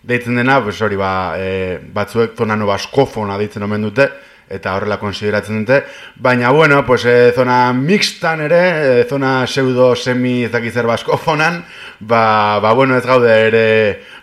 deitzen 0.05 0.37
dena, 0.39 0.61
pues 0.63 0.79
hori 0.81 0.95
ba, 0.95 1.11
eh, 1.37 1.79
batzuek 1.93 2.37
zonano 2.37 2.67
baskofona 2.69 3.37
deitzen 3.41 3.65
omen 3.67 3.83
dute, 3.89 4.07
eta 4.49 4.75
horrela 4.75 4.99
konsideratzen 5.01 5.63
dute, 5.63 5.81
baina 6.21 6.51
bueno, 6.51 6.85
pues 6.85 7.05
eh, 7.05 7.31
zona 7.35 7.73
mixtan 7.73 8.41
ere, 8.45 8.61
eh, 9.01 9.05
zona 9.09 9.45
pseudo 9.47 9.95
semi 9.95 10.43
ezakizer 10.45 10.85
baskofonan, 10.85 11.63
ba, 11.99 12.59
ba 12.61 12.73
bueno, 12.73 12.97
ez 12.97 13.05
gaude 13.05 13.31
ere 13.47 13.65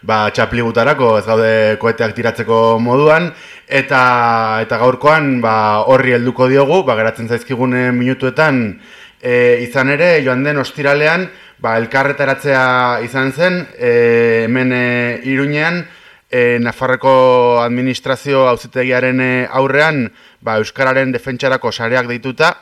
ba, 0.03 0.31
txapligutarako, 0.31 1.17
ez 1.19 1.27
gaude 1.27 1.53
koeteak 1.83 2.15
tiratzeko 2.15 2.79
moduan, 2.79 3.33
eta 3.67 4.63
eta 4.63 4.79
gaurkoan 4.79 5.41
ba, 5.43 5.55
horri 5.91 6.15
helduko 6.19 6.47
diogu, 6.49 6.83
ba, 6.87 6.97
geratzen 6.99 7.29
zaizkigune 7.29 7.91
minutuetan, 7.97 8.63
e, 9.23 9.63
izan 9.67 9.91
ere, 9.91 10.15
joan 10.23 10.45
den 10.47 10.63
ostiralean, 10.63 11.27
ba, 11.63 11.77
elkarretaratzea 11.81 13.01
izan 13.07 13.33
zen, 13.33 13.59
e, 13.79 13.93
hemen 14.47 14.73
e, 14.77 14.87
iruñean, 15.31 15.83
e, 16.33 16.59
Nafarreko 16.59 17.61
administrazio 17.63 18.49
auzitegiaren 18.49 19.21
e, 19.21 19.33
aurrean, 19.53 20.07
ba, 20.41 20.57
Euskararen 20.63 21.13
defentsarako 21.13 21.71
sareak 21.73 22.09
deituta, 22.09 22.57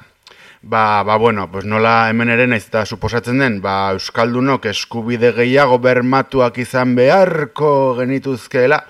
ba, 0.63 1.03
ba 1.07 1.17
bueno, 1.17 1.49
pues 1.51 1.65
nola 1.65 2.11
hemen 2.11 2.35
ere 2.35 2.49
naiz 2.51 2.67
eta 2.67 2.85
suposatzen 2.85 3.39
den, 3.41 3.61
ba, 3.63 3.95
Euskaldunok 3.95 4.67
eskubide 4.75 5.33
gehiago 5.39 5.79
bermatuak 5.79 6.59
izan 6.59 6.97
beharko 6.99 7.95
genituzkeela, 8.03 8.83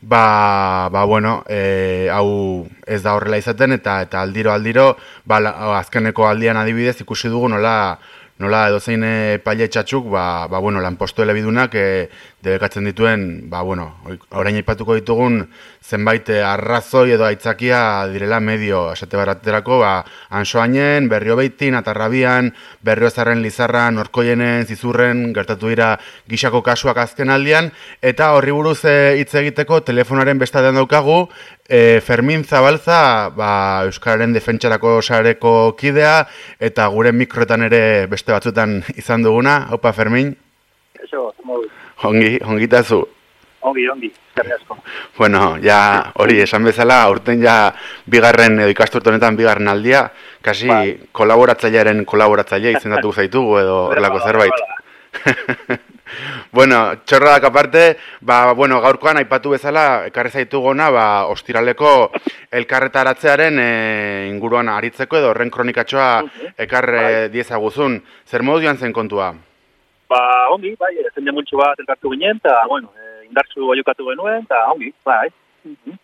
ba, 0.00 0.88
ba 0.90 1.04
bueno, 1.04 1.42
e, 1.48 2.08
hau 2.10 2.66
ez 2.86 3.02
da 3.04 3.14
horrela 3.14 3.38
izaten 3.38 3.76
eta 3.76 4.00
eta 4.08 4.24
aldiro 4.24 4.52
aldiro, 4.56 4.94
ba, 5.28 5.42
azkeneko 5.78 6.26
aldian 6.26 6.56
adibidez 6.56 7.02
ikusi 7.04 7.28
dugu 7.28 7.52
nola 7.52 7.98
nola 8.42 8.66
edozein 8.68 9.04
epaile 9.06 9.68
txatxuk, 9.72 10.10
ba, 10.12 10.46
ba, 10.50 10.60
bueno, 10.60 10.82
lanpostu 10.84 11.24
elebidunak 11.24 11.74
e, 11.74 11.86
debekatzen 12.46 12.86
dituen, 12.88 13.22
ba, 13.50 13.60
bueno, 13.66 13.88
orain 14.30 14.56
aipatuko 14.56 14.94
ditugun 14.96 15.40
zenbait 15.82 16.28
eh, 16.30 16.40
arrazoi 16.46 17.10
edo 17.16 17.26
aitzakia 17.26 17.80
direla 18.12 18.38
medio, 18.40 18.92
esate 18.94 19.18
baraterako, 19.18 19.80
ba, 19.82 19.90
ansoainen, 20.38 21.10
berrio 21.10 21.36
beitin, 21.36 21.76
atarrabian, 21.78 22.52
berrio 22.86 23.10
zarren 23.10 23.42
lizarran, 23.42 23.98
orkoienen, 23.98 24.64
zizurren, 24.66 25.26
gertatu 25.36 25.72
dira 25.74 25.90
gixako 26.30 26.62
kasuak 26.66 27.02
azken 27.02 27.34
aldian, 27.34 27.72
eta 28.00 28.32
horri 28.38 28.54
buruz 28.54 28.78
eh, 28.86 29.18
hitz 29.20 29.34
egiteko 29.42 29.82
telefonaren 29.84 30.38
bestadean 30.40 30.78
daukagu, 30.78 31.26
e, 31.68 32.00
Fermin 32.00 32.44
Zabalza, 32.44 33.28
ba, 33.34 33.50
Euskararen 33.90 34.32
defentsarako 34.32 35.00
sareko 35.02 35.76
kidea, 35.78 36.24
eta 36.60 36.86
gure 36.94 37.12
mikroetan 37.12 37.66
ere 37.68 37.84
beste 38.10 38.32
batzutan 38.32 38.80
izan 38.96 39.26
duguna. 39.26 39.64
Opa, 39.74 39.92
Fermin, 39.92 40.36
Eso, 41.06 41.32
modu. 41.44 41.65
Ongi, 42.04 42.38
ongitazu. 42.44 43.02
Ongi, 43.66 43.88
ongi, 43.88 44.12
eskerrik 44.12 44.60
asko. 44.60 44.76
Bueno, 45.18 45.56
ja, 45.62 46.12
hori, 46.22 46.38
esan 46.44 46.64
bezala, 46.68 47.00
aurten 47.08 47.42
ja 47.42 47.72
bigarren, 48.06 48.60
edo 48.60 48.70
ikasturte 48.70 49.10
honetan 49.10 49.36
bigarren 49.38 49.68
aldia, 49.72 50.06
kasi 50.44 50.68
kolaboratzailearen 51.16 52.04
kolaboratzaile 52.06 52.76
izendatu 52.76 53.12
zaitugu 53.12 53.58
edo 53.58 53.78
horrelako 53.88 54.20
zerbait. 54.22 54.62
bueno, 56.56 56.78
txorradak 57.04 57.48
aparte, 57.48 57.82
ba, 58.20 58.52
bueno, 58.54 58.78
gaurkoan 58.84 59.18
aipatu 59.22 59.56
bezala, 59.56 60.06
ekarri 60.12 60.30
zaitugona, 60.30 60.90
ba, 60.94 61.08
ostiraleko 61.32 61.96
elkarretaratzearen 62.60 63.58
e, 63.58 63.70
inguruan 64.30 64.70
aritzeko 64.76 65.18
edo 65.18 65.32
horren 65.32 65.50
kronikatxoa 65.50 66.10
ekarre 66.68 67.02
diezaguzun. 67.34 67.98
Zer 68.28 68.46
modu 68.46 68.68
joan 68.68 68.78
zen 68.78 68.94
kontua? 68.94 69.32
Ba, 70.08 70.20
ongi, 70.54 70.74
bai, 70.78 70.92
jende 71.14 71.32
multxo 71.34 71.58
bat 71.58 71.80
elkartu 71.82 72.12
ginen, 72.12 72.38
eta, 72.42 72.60
bueno, 72.70 72.92
eh, 72.98 73.24
indartzu 73.26 73.72
jokatu 73.74 74.06
genuen, 74.06 74.44
eta 74.44 74.66
ongi, 74.72 74.92
bai. 75.04 75.28
Mhm. 75.64 75.98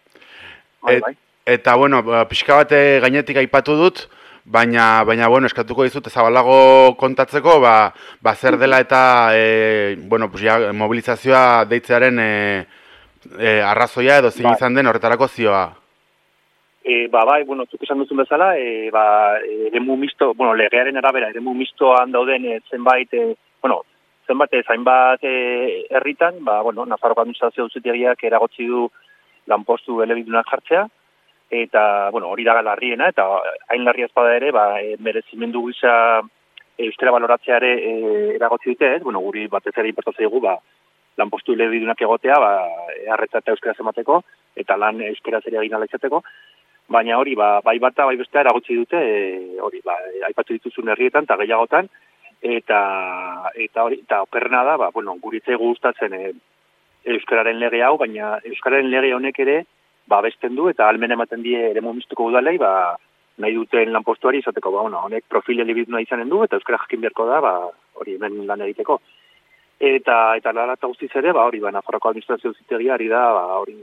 Bai, 0.82 0.96
Et- 0.96 1.02
bai. 1.02 1.14
Eta, 1.44 1.74
bueno, 1.76 2.02
ba, 2.02 2.24
pixka 2.28 2.54
bate 2.54 3.00
gainetik 3.02 3.36
aipatu 3.36 3.74
dut, 3.76 4.08
baina, 4.44 5.02
baina 5.04 5.28
bueno, 5.28 5.46
eskatuko 5.46 5.82
dizut 5.82 6.08
zabalago 6.08 6.94
kontatzeko, 6.98 7.60
ba, 7.60 7.92
ba 8.20 8.34
zer 8.34 8.56
dela 8.58 8.78
eta, 8.80 9.30
e, 9.34 9.96
bueno, 9.98 10.30
pues 10.30 10.42
ja, 10.42 10.72
mobilizazioa 10.72 11.64
deitzearen 11.64 12.18
e, 12.18 12.66
e, 13.38 13.60
arrazoia 13.60 14.18
edo 14.18 14.30
zein 14.30 14.48
Bai. 14.50 14.56
izan 14.56 14.74
den 14.74 14.86
horretarako 14.86 15.28
zioa. 15.28 15.64
E, 16.84 17.06
ba, 17.08 17.24
bai, 17.24 17.42
bueno, 17.44 17.66
zuk 17.70 17.82
esan 17.82 17.98
duzun 17.98 18.18
bezala, 18.18 18.56
e, 18.58 18.90
ba, 18.90 19.38
eremu 19.70 19.96
misto, 19.96 20.34
bueno, 20.34 20.54
legearen 20.54 20.96
arabera, 20.98 21.28
eremu 21.30 21.54
mistoan 21.54 22.10
dauden 22.10 22.46
e, 22.46 22.60
zenbait, 22.70 23.12
e, 23.14 23.34
bueno, 23.62 23.82
zenbait, 24.26 24.52
e, 24.54 24.62
zainbat 24.62 25.24
e, 25.24 25.86
herritan, 25.90 26.42
ba, 26.44 26.60
bueno, 26.62 26.86
Nafarroko 26.86 27.22
administrazio 27.22 27.66
duzitegiak 27.68 28.22
eragotzi 28.24 28.66
du 28.66 28.88
lanpostu 29.50 30.00
elebidunak 30.02 30.46
jartzea, 30.50 30.86
eta, 31.50 32.10
bueno, 32.10 32.30
hori 32.32 32.44
da 32.44 32.60
larriena, 32.62 33.08
eta 33.12 33.26
hain 33.68 33.84
larria 33.84 34.06
espada 34.06 34.36
ere, 34.36 34.52
ba, 34.52 34.66
e, 34.80 34.96
merezimendu 34.98 35.66
gisa 35.68 35.94
e, 36.76 36.86
euskara 36.86 37.12
baloratzea 37.18 37.58
ere 37.58 37.72
e, 37.74 37.96
eragotzi 38.36 38.72
dute, 38.72 38.94
ez? 38.96 39.02
Bueno, 39.02 39.20
guri 39.20 39.48
batez 39.52 39.74
ere 39.76 39.92
importatzen 39.92 40.28
dugu, 40.28 40.40
ba, 40.46 40.56
lanpostu 41.20 41.52
elebidunak 41.52 42.00
egotea, 42.00 42.38
ba, 42.40 42.54
e, 42.94 43.04
arretza 43.12 43.42
eta 43.42 43.52
euskara 43.52 43.76
emateko, 43.78 44.22
eta 44.56 44.78
lan 44.80 45.02
euskara 45.10 45.42
ere 45.44 45.60
egin 45.60 45.88
izateko, 45.88 46.22
baina 46.92 47.18
hori 47.18 47.34
ba, 47.38 47.60
bai 47.64 47.78
bata 47.78 48.06
bai 48.08 48.16
bestea 48.20 48.42
eragotzi 48.44 48.76
dute 48.76 48.98
e, 48.98 49.58
hori 49.60 49.80
ba, 49.84 49.96
aipatu 50.28 50.56
dituzun 50.56 50.90
herrietan 50.92 51.28
eta 51.28 51.38
gehiagotan 51.40 51.88
eta 52.42 52.80
eta 53.54 53.84
hori 53.84 54.00
eta 54.02 54.22
okerrena 54.22 54.64
da 54.64 54.76
ba 54.76 54.90
bueno 54.90 55.14
guritze 55.22 55.54
gustatzen 55.54 56.14
e, 56.14 56.32
euskararen 57.14 57.58
lege 57.58 57.82
hau 57.82 57.96
baina 57.98 58.38
euskararen 58.44 58.90
lege 58.90 59.14
honek 59.14 59.38
ere 59.38 59.64
ba 60.06 60.20
besten 60.20 60.56
du 60.56 60.68
eta 60.68 60.88
almen 60.88 61.12
ematen 61.12 61.42
die 61.42 61.70
eremu 61.70 61.94
mistuko 61.94 62.26
udalei 62.26 62.58
ba 62.58 62.96
nahi 63.38 63.54
duten 63.54 63.92
lanpostuari 63.92 64.38
izateko 64.38 64.72
ba 64.72 64.82
bueno 64.82 65.04
honek 65.06 65.24
profil 65.28 65.60
elebiduna 65.60 66.00
izanen 66.00 66.28
du 66.28 66.42
eta 66.42 66.56
euskara 66.56 66.82
jakin 66.84 67.00
beharko 67.00 67.26
da 67.26 67.40
ba 67.40 67.54
hori 67.94 68.14
hemen 68.14 68.46
lan 68.46 68.60
egiteko. 68.60 69.00
Eta 69.80 70.36
eta 70.36 70.52
lara 70.52 70.74
eta 70.74 70.86
guztiz 70.86 71.10
ere 71.14 71.32
ba 71.32 71.46
hori 71.46 71.60
ba 71.60 71.70
Nafarroko 71.70 72.08
administrazio 72.08 72.52
zitegia 72.52 72.94
ari 72.94 73.08
da 73.08 73.22
ba 73.32 73.44
hori 73.62 73.76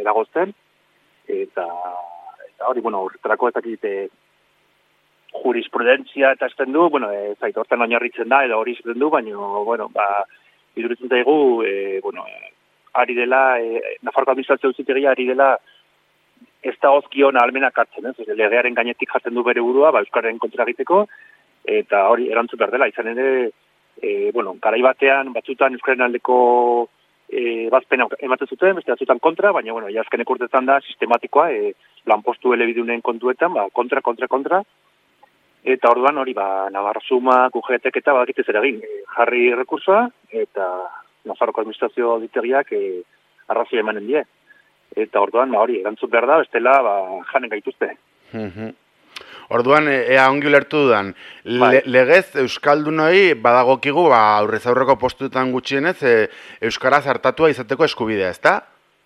eragozten 0.00 0.54
eta 1.28 1.66
eta 2.54 2.68
hori, 2.68 2.80
bueno, 2.80 3.02
horretarako 3.04 3.48
ez 3.48 3.54
dakit 3.54 3.84
eh, 3.84 4.08
jurisprudentzia 5.42 6.32
eta 6.34 6.46
esten 6.46 6.72
du, 6.72 6.88
bueno, 6.90 7.10
ez 7.10 7.36
zait 7.40 7.56
hortan 7.56 7.82
oinarritzen 7.84 8.28
da, 8.30 8.44
edo 8.46 8.58
hori 8.60 8.76
esten 8.78 8.98
du, 8.98 9.10
baina, 9.10 9.36
bueno, 9.66 9.88
ba, 9.92 10.24
iduritzen 10.76 11.10
zaigu, 11.10 11.62
e, 11.66 12.00
bueno, 12.02 12.24
ari 12.94 13.16
dela, 13.18 13.58
e, 13.60 13.98
Nafarko 14.02 14.34
administrazio 14.34 14.70
uzitegia 14.70 15.12
ari 15.12 15.26
dela, 15.26 15.54
ez 16.64 16.74
da 16.80 16.94
ozkion 16.96 17.36
almenak 17.36 17.76
hartzen, 17.78 18.08
ez? 18.08 18.28
Legearen 18.28 18.74
gainetik 18.74 19.10
jartzen 19.12 19.34
du 19.34 19.44
bere 19.44 19.60
burua, 19.60 19.90
ba, 19.92 20.00
Euskararen 20.04 20.40
kontra 20.42 20.64
egiteko, 20.64 21.04
eta 21.64 22.06
hori 22.12 22.30
erantzun 22.32 22.60
behar 22.60 22.72
dela, 22.72 22.88
izan 22.88 23.10
ere, 23.12 23.50
e, 24.00 24.30
bueno, 24.32 24.56
garai 24.62 24.80
batean, 24.82 25.32
batzutan 25.34 25.76
Euskaren 25.76 26.06
aldeko 26.06 26.38
e, 27.28 27.68
bazpena 27.72 28.06
ematen 28.20 28.48
zuten, 28.48 28.78
beste 28.78 28.94
batzutan 28.94 29.20
kontra, 29.20 29.52
baina, 29.52 29.74
bueno, 29.76 29.90
jazkenek 29.92 30.30
urtetan 30.30 30.66
da 30.70 30.80
sistematikoa, 30.80 31.50
e, 31.52 31.74
lanpostu 32.10 32.54
elebidunen 32.54 33.02
kontuetan, 33.02 33.54
ba, 33.58 33.68
kontra, 33.72 34.00
kontra, 34.04 34.28
kontra, 34.28 34.62
eta 35.64 35.90
orduan 35.90 36.18
hori, 36.20 36.34
ba, 36.36 36.68
Navarra 36.72 37.00
Suma, 37.06 37.48
kujetek 37.50 37.96
eta 38.02 38.12
badakite 38.12 38.44
zer 38.44 38.60
egin, 38.60 38.82
e, 38.84 39.02
jarri 39.16 39.48
rekursoa, 39.56 40.06
eta 40.44 40.68
Nafarroko 41.24 41.62
administrazio 41.62 42.12
auditegiak 42.12 42.72
e, 42.76 43.02
arrazoi 43.48 43.80
emanen 43.80 44.06
die. 44.06 44.24
Eta 44.94 45.22
orduan, 45.24 45.50
ba, 45.54 45.64
hori, 45.64 45.80
erantzun 45.80 46.12
behar 46.12 46.28
da, 46.28 46.40
bestela, 46.44 46.78
ba, 46.84 46.96
janen 47.32 47.52
gaituzte. 47.56 47.94
Mhm. 48.32 48.74
Orduan, 49.54 49.88
e- 49.88 50.04
ea 50.14 50.28
ongi 50.30 50.48
ulertu 50.48 50.84
dudan, 50.86 51.12
Bai. 51.44 51.70
le, 51.74 51.82
legez 51.86 52.36
Euskaldunoi 52.42 53.34
badagokigu 53.40 54.08
ba, 54.08 54.22
aurrez 54.38 54.64
aurreko 54.66 54.96
postuetan 55.00 55.52
gutxienez 55.52 55.98
e, 56.02 56.14
Euskaraz 56.64 57.04
hartatua 57.06 57.50
izateko 57.52 57.84
eskubidea, 57.84 58.30
ezta? 58.32 58.56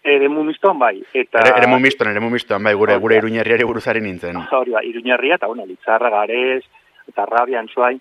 Eremu 0.08 0.44
mistoan 0.46 0.78
bai, 0.78 0.96
eta... 1.12 1.42
Ere, 1.42 1.54
ere 1.60 1.68
mumistoan, 1.70 2.10
ere 2.12 2.20
mumistoan, 2.24 2.62
bai, 2.64 2.74
gure, 2.78 2.96
gure 3.02 3.18
iruñerriari 3.20 3.66
buruzari 3.68 4.00
nintzen. 4.00 4.38
Hori 4.58 4.72
ba, 4.76 4.84
iruñarria, 4.84 5.36
eta 5.36 5.50
bueno, 5.50 5.66
litzarra, 5.66 6.10
garez, 6.10 6.62
eta 7.08 7.26
rabian 7.28 7.68
zuain, 7.68 8.00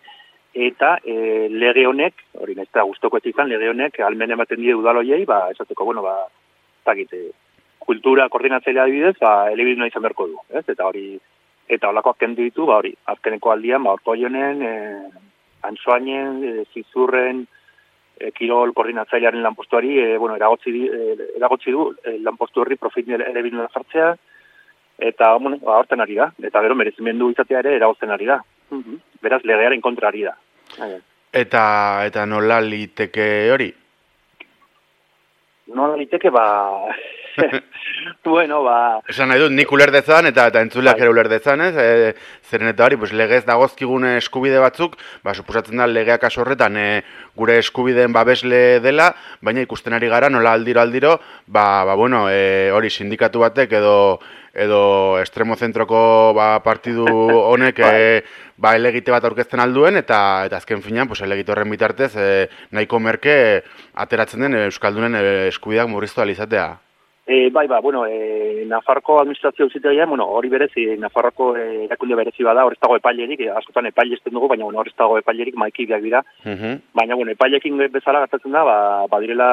eta 0.54 0.98
e, 1.04 1.48
lege 1.52 1.86
honek, 1.88 2.24
hori 2.42 2.56
nahiz 2.56 2.70
eta 2.72 2.86
guztoko 2.88 3.20
izan, 3.24 3.50
lege 3.52 3.70
honek, 3.70 4.00
almen 4.06 4.32
ematen 4.38 4.62
die 4.62 4.76
udaloiei, 4.76 5.26
ba, 5.26 5.48
esateko, 5.54 5.86
bueno, 5.90 6.06
ba, 6.06 6.16
zakite, 6.86 7.28
kultura 7.88 8.28
koordinatzailea 8.30 8.88
adibidez, 8.88 9.16
ba, 9.22 9.52
elebiduna 9.52 9.90
izan 9.92 10.06
beharko 10.06 10.28
du, 10.32 10.40
ez? 10.56 10.66
Eta 10.68 10.88
hori, 10.88 11.12
eta 11.68 11.92
holakoak 11.92 12.20
kendu 12.24 12.48
ditu, 12.48 12.66
ba, 12.70 12.80
hori, 12.82 12.94
azkeneko 13.14 13.54
aldian, 13.54 13.84
ba, 13.84 13.98
orko 14.00 14.16
jonen, 14.20 14.64
e, 14.64 14.74
antsoainen, 15.68 16.42
e, 16.44 16.66
zizurren, 16.74 17.46
e, 18.20 18.32
kirol 18.32 18.74
koordinatzailearen 18.74 19.44
lanpostuari, 19.44 19.98
e, 20.00 20.18
bueno, 20.18 20.36
eragotzi, 20.36 20.74
e, 20.86 21.30
eragotzi 21.38 21.72
du 21.72 21.90
e, 22.04 22.18
lanpostu 22.26 22.62
horri 22.62 22.78
profit 22.78 23.10
elebiduna 23.18 23.70
jartzea, 23.74 24.14
eta, 24.98 25.34
bueno, 25.38 25.60
ba, 25.64 25.78
horten 25.78 26.02
ari 26.02 26.18
da, 26.18 26.32
eta 26.44 26.62
gero 26.66 26.76
merezimendu 26.76 27.30
izatea 27.32 27.60
ere 27.66 27.76
eragozten 27.78 28.12
ari 28.12 28.30
da. 28.30 28.42
Beraz, 29.22 29.44
legearen 29.46 29.82
kontra 29.82 30.10
ari 30.10 30.26
da. 30.28 30.34
Bai. 30.78 30.96
Eta, 31.38 31.64
eta 32.08 32.26
nola 32.26 32.60
liteke 32.64 33.28
hori? 33.54 33.70
Nola 35.68 35.98
liteke, 36.00 36.30
ba... 36.30 36.88
bueno, 38.24 38.62
ba... 38.64 39.02
Esan 39.12 39.28
nahi 39.30 39.42
dut, 39.42 39.52
nik 39.54 39.72
ulerdezan 39.76 40.30
eta 40.30 40.48
eta 40.52 40.62
entzuleak 40.64 41.02
ere 41.04 41.12
ulerdezan, 41.12 41.62
ez? 41.68 41.74
E, 41.76 42.14
zeren 42.48 42.72
eta 42.72 42.86
hori, 42.86 42.98
pues, 43.02 43.12
legez 43.12 43.44
dagozkigun 43.46 44.08
eskubide 44.14 44.62
batzuk, 44.64 44.96
ba, 45.28 45.36
suposatzen 45.36 45.84
da 45.84 45.90
legeak 45.92 46.24
kasu 46.24 46.42
horretan 46.42 46.80
e, 46.80 46.88
gure 47.38 47.60
eskubideen 47.60 48.16
babesle 48.16 48.80
dela, 48.84 49.12
baina 49.44 49.66
ikusten 49.66 49.98
ari 49.98 50.10
gara 50.12 50.32
nola 50.32 50.56
aldiro 50.56 50.82
aldiro, 50.82 51.18
ba, 51.46 51.84
ba 51.86 52.00
bueno, 52.00 52.26
e, 52.32 52.72
hori 52.74 52.90
sindikatu 52.90 53.44
batek 53.44 53.78
edo 53.82 53.98
edo 54.58 55.20
estremo 55.22 55.56
zentroko 55.56 56.34
ba, 56.36 56.50
partidu 56.66 57.06
honek 57.52 57.80
e, 57.86 58.24
ba, 58.58 58.74
elegite 58.76 59.14
bat 59.14 59.28
aurkezten 59.30 59.62
alduen, 59.62 60.00
eta 60.02 60.20
eta 60.50 60.58
azken 60.58 60.82
finean, 60.82 61.08
pues, 61.08 61.22
elegite 61.22 61.54
horren 61.54 61.70
bitartez, 61.70 62.12
e, 62.18 62.50
nahiko 62.74 63.00
merke 63.00 63.38
ateratzen 63.94 64.48
den 64.48 64.60
Euskaldunen 64.66 65.16
e, 65.16 65.24
eskubideak 65.54 65.90
murriztu 65.94 66.26
alizatea. 66.26 66.68
E, 67.30 67.50
bai, 67.52 67.68
ba, 67.68 67.82
bueno, 67.84 68.06
e, 68.08 68.64
Nafarko 68.68 69.20
administrazio 69.20 69.66
auzitegia, 69.66 70.06
bueno, 70.08 70.26
hori 70.32 70.48
berezi, 70.50 70.86
Nafarroko 70.98 71.50
e, 71.60 71.66
erakunde 71.86 72.16
berezi 72.16 72.46
bada, 72.48 72.64
hor 72.64 72.78
ez 72.78 72.80
dago 72.80 72.96
epailerik, 72.96 73.44
e, 73.44 73.50
askotan 73.52 73.90
epaile 73.90 74.16
esten 74.16 74.34
dugu, 74.34 74.48
baina 74.48 74.64
bueno, 74.64 74.80
hor 74.80 74.88
ez 74.88 74.96
dago 74.98 75.18
epailerik 75.20 75.58
maikideak 75.60 76.06
dira. 76.06 76.24
Mhm. 76.46 76.80
Baina, 76.96 77.20
bueno, 77.20 77.36
epailekin 77.36 77.84
bezala 77.92 78.24
gertatzen 78.24 78.56
da, 78.56 78.64
ba, 78.64 78.78
badirela 79.12 79.50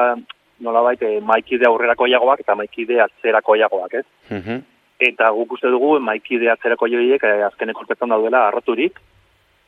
nolabait 0.63 1.03
e, 1.03 1.19
maikide 1.19 1.67
aurrerako 1.67 2.07
jagoak 2.07 2.45
eta 2.45 2.55
maikide 2.55 3.01
atzerako 3.03 3.59
jagoak, 3.59 3.99
ez? 3.99 4.05
Mhm. 4.31 4.63
Eta 4.99 5.29
guk 5.35 5.57
uste 5.57 5.67
dugu 5.67 5.99
maikide 5.99 6.49
atzerako 6.51 6.87
joiek 6.87 7.23
eh, 7.23 7.43
azkeneko 7.49 7.83
urtetan 7.83 8.13
daudela 8.13 8.47
arraturik, 8.47 9.01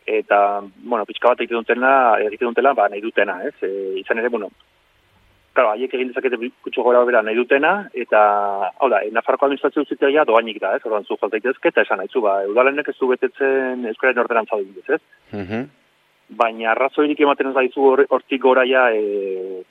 eta, 0.08 0.64
bueno, 0.88 1.04
pixka 1.06 1.34
bat 1.34 1.42
egiten 1.44 1.60
dutela, 1.60 1.92
egiten 2.24 2.48
dutela, 2.48 2.72
ba, 2.74 2.88
nahi 2.88 3.04
dutena, 3.04 3.42
ez? 3.44 3.54
E, 3.62 4.00
izan 4.00 4.24
ere, 4.24 4.32
bueno, 4.32 4.50
Claro, 5.58 5.72
haiek 5.74 5.94
egin 5.98 6.12
dezakete 6.12 6.38
kutsu 6.62 6.84
gora 6.86 7.00
bera 7.02 7.24
nahi 7.26 7.34
dutena, 7.34 7.72
eta, 7.98 8.20
hau 8.78 8.90
da, 8.94 9.00
e, 9.02 9.10
Nafarroko 9.10 9.48
administrazio 9.48 9.82
zitegia 9.90 10.22
doainik 10.30 10.60
da, 10.62 10.76
ez? 10.78 10.84
Ordan 10.86 11.08
zu 11.10 11.18
faltaitezke, 11.18 11.72
eta 11.72 11.82
esan 11.82 11.98
nahizu, 11.98 12.22
ba, 12.22 12.36
eudalenek 12.46 12.92
ez 12.92 12.94
du 13.00 13.10
betetzen 13.10 13.88
Euskararen 13.90 14.22
ordenantza 14.22 14.54
adibidez, 14.54 15.00
ez? 15.00 15.02
Mhm. 15.34 15.64
Baina 16.38 16.70
arrazoirik 16.76 17.24
ematen 17.26 17.50
ez 17.50 17.56
daizu 17.56 17.88
hor- 17.90 18.06
hortik 18.06 18.44
goraia 18.44 18.84
e, 18.94 19.64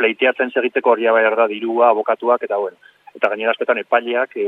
pleiteatzen 0.00 0.54
segiteko 0.54 0.94
hori 0.94 1.04
behar 1.12 1.36
da 1.42 1.46
dirua, 1.52 1.90
abokatuak, 1.90 2.48
eta 2.48 2.56
bueno, 2.56 2.80
eta 3.16 3.28
gainera 3.32 3.50
askotan 3.54 3.78
epaileak, 3.82 4.36
e, 4.36 4.46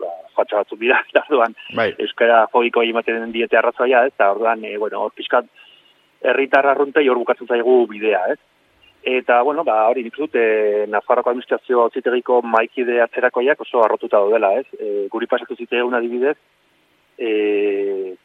ba, 0.00 0.10
fatxa 0.36 0.62
batzuk 0.62 0.78
dira, 0.80 1.00
eta 1.10 1.24
orduan, 1.28 1.54
Bai. 1.76 1.90
euskara 1.98 2.44
fobiko 2.52 2.82
ematen 2.82 3.32
diete 3.32 3.56
arrazoia, 3.58 4.04
ez? 4.06 4.12
Eta 4.14 4.30
orduan, 4.32 4.64
e, 4.64 4.76
bueno, 4.78 5.02
hor 5.06 5.12
pixkat, 5.16 5.46
herritar 6.22 6.66
arruntei 6.66 7.08
hor 7.08 7.18
bukatzen 7.18 7.46
zaigu 7.46 7.86
bidea, 7.90 8.22
ez? 8.32 8.38
Eta, 9.08 9.40
bueno, 9.46 9.62
ba, 9.64 9.84
hori 9.88 10.02
nik 10.02 10.16
dut, 10.18 10.34
e, 10.34 10.86
Nafarroko 10.90 11.30
administrazio 11.30 11.80
auzitegiko 11.84 12.40
maikide 12.42 13.00
atzerakoiak 13.04 13.60
oso 13.62 13.84
arrotuta 13.84 14.18
daudela, 14.18 14.54
ez? 14.58 14.66
E, 14.78 15.06
guri 15.12 15.26
pasatu 15.30 15.54
zitegun 15.56 15.94
adibidez, 15.94 16.36
e, 17.18 18.16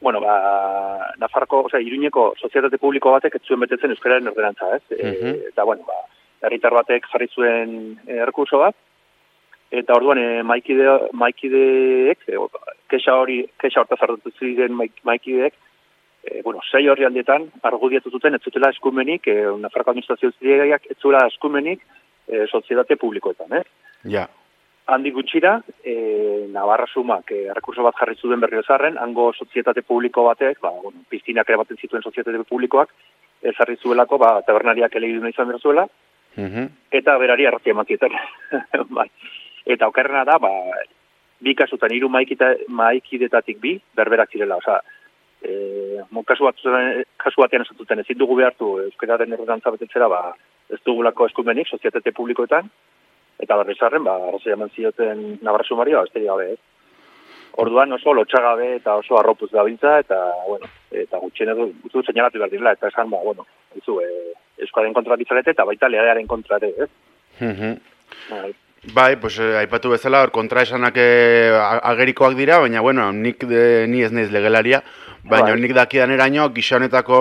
bueno, 0.00 0.20
ba, 0.20 1.12
Nafarroko, 1.18 1.64
osea, 1.66 1.80
Iruñeko 1.80 2.34
sozietate 2.38 2.78
publiko 2.78 3.10
batek 3.14 3.38
ez 3.38 3.42
zuen 3.48 3.60
betetzen 3.64 3.90
euskararen 3.94 4.28
ordenantza, 4.28 4.76
ez? 4.76 4.82
E, 4.90 5.10
Mhm. 5.12 5.48
eta, 5.50 5.64
bueno, 5.64 5.82
ba, 5.86 5.94
herritar 6.46 6.74
batek 6.76 7.06
jarri 7.12 7.28
zuen 7.34 7.76
e, 8.06 8.18
errekurso 8.22 8.60
bat, 8.62 8.76
eta 9.74 9.96
orduan 9.96 10.20
e, 10.20 10.42
maikide, 10.46 10.86
maikideek, 11.12 12.28
e, 12.28 12.38
kexa 12.92 13.16
hori, 13.18 13.40
kexa 13.60 13.82
hortaz 13.82 14.00
hartu 14.04 14.32
ziren 14.38 14.76
maik- 14.78 15.02
maikideek, 15.08 15.56
e, 16.24 16.42
bueno, 16.42 16.62
sei 16.70 16.86
horri 16.88 17.04
aldietan, 17.08 17.48
argudiatu 17.62 18.10
zuten, 18.10 18.34
ez 18.34 18.42
zutela 18.44 18.70
eskumenik, 18.74 19.26
e, 19.28 19.42
Nafarroko 19.64 19.94
administrazio 19.94 20.32
zilegaiak 20.38 20.88
ez 20.90 20.96
zutela 21.00 21.26
eskumenik 21.32 21.82
e, 22.28 22.46
sozietate 22.46 22.96
publikoetan, 22.96 23.60
ez? 23.60 23.66
Ja. 24.04 24.28
handi 24.86 25.10
gutxira, 25.16 25.62
e, 25.80 26.46
Navarra 26.52 26.84
sumak 26.86 27.30
e, 27.32 27.46
errekurso 27.48 27.82
bat 27.86 27.96
jarri 27.96 28.18
zuen 28.20 28.40
berrio 28.40 28.60
zarren, 28.62 28.98
hango 29.00 29.30
sozietate 29.32 29.80
publiko 29.82 30.26
batek, 30.26 30.58
ba, 30.60 30.74
bueno, 30.82 31.06
piztinak 31.08 31.48
ere 31.48 31.56
baten 31.56 31.78
zituen 31.80 32.02
sozietate 32.02 32.42
publikoak, 32.44 32.92
ezarri 33.42 33.78
zuelako, 33.80 34.18
ba, 34.20 34.42
tabernariak 34.44 34.94
elegiduna 35.00 35.32
izan 35.32 35.48
behar 35.48 35.60
zuela, 35.62 35.86
Mhm. 36.36 36.68
eta 36.90 37.18
berari 37.18 37.46
arrazia 37.46 37.72
emakieten. 37.72 38.12
bai. 38.98 39.08
Eta 39.64 39.88
okerrena 39.88 40.24
da, 40.24 40.38
ba, 40.38 40.50
bi 41.40 41.54
kasutan, 41.54 41.92
hiru 41.94 42.08
maikita, 42.08 42.52
maikidetatik 42.68 43.60
bi, 43.60 43.78
berberak 43.96 44.32
zirela, 44.32 44.58
osea, 44.60 44.80
e, 45.44 46.02
kasu, 46.26 46.44
bat, 46.44 46.60
kasu 47.20 47.42
batean 47.42 47.64
esatuten 47.64 48.02
ezin 48.04 48.18
dugu 48.18 48.36
behartu 48.40 48.78
euskararen 48.86 49.32
errantza 49.32 49.72
betetzera, 49.74 50.08
ba, 50.08 50.34
ez 50.72 50.80
dugulako 50.86 51.28
eskumenik, 51.30 51.68
sozietate 51.68 52.12
publikoetan, 52.12 52.70
eta 53.40 53.58
berrizarren, 53.62 54.04
ba, 54.04 54.16
arrazia 54.28 54.56
eman 54.58 54.72
zioten 54.76 55.24
Navarra 55.42 55.66
Sumario, 55.68 56.04
besterik 56.06 56.28
gabe, 56.28 56.52
ez. 56.54 56.60
Orduan 57.62 57.92
oso 57.94 58.12
lotxagabe 58.12 58.72
eta 58.80 58.96
oso 58.98 59.18
arropuz 59.18 59.50
gabiltza, 59.52 59.98
eta, 60.02 60.18
bueno, 60.48 60.70
eta 60.90 61.20
gutxien 61.22 61.52
edo, 61.52 61.68
gutxu 61.84 62.02
seinalatu 62.02 62.40
behar 62.40 62.50
direla, 62.50 62.72
eta 62.74 62.90
esan, 62.90 63.10
ba, 63.12 63.20
bueno, 63.22 63.46
dizu, 63.76 64.00
e, 64.02 64.32
Euskaren 64.58 64.94
kontra 64.94 65.16
ditzarete, 65.16 65.50
eta 65.50 65.64
baita 65.64 65.88
legearen 65.88 66.26
kontra 66.26 66.56
ere, 66.56 66.72
ez? 66.84 66.90
Mhm. 67.40 67.74
Bai. 68.30 68.54
Bai, 68.92 69.16
pues 69.16 69.38
eh, 69.40 69.56
aipatu 69.56 69.90
bezala 69.90 70.20
hor 70.22 70.30
kontraesanak 70.30 70.98
eh, 71.00 71.50
agerikoak 71.82 72.34
dira, 72.36 72.58
baina 72.60 72.82
bueno, 72.84 73.12
nik 73.12 73.46
de, 73.48 73.86
ni 73.88 74.02
ez 74.04 74.12
naiz 74.12 74.30
legelaria, 74.30 74.82
baina 75.24 75.54
Bai. 75.54 75.60
nik 75.60 75.72
dakidan 75.72 76.12
eraino 76.12 76.50
gisa 76.52 76.76
honetako 76.76 77.20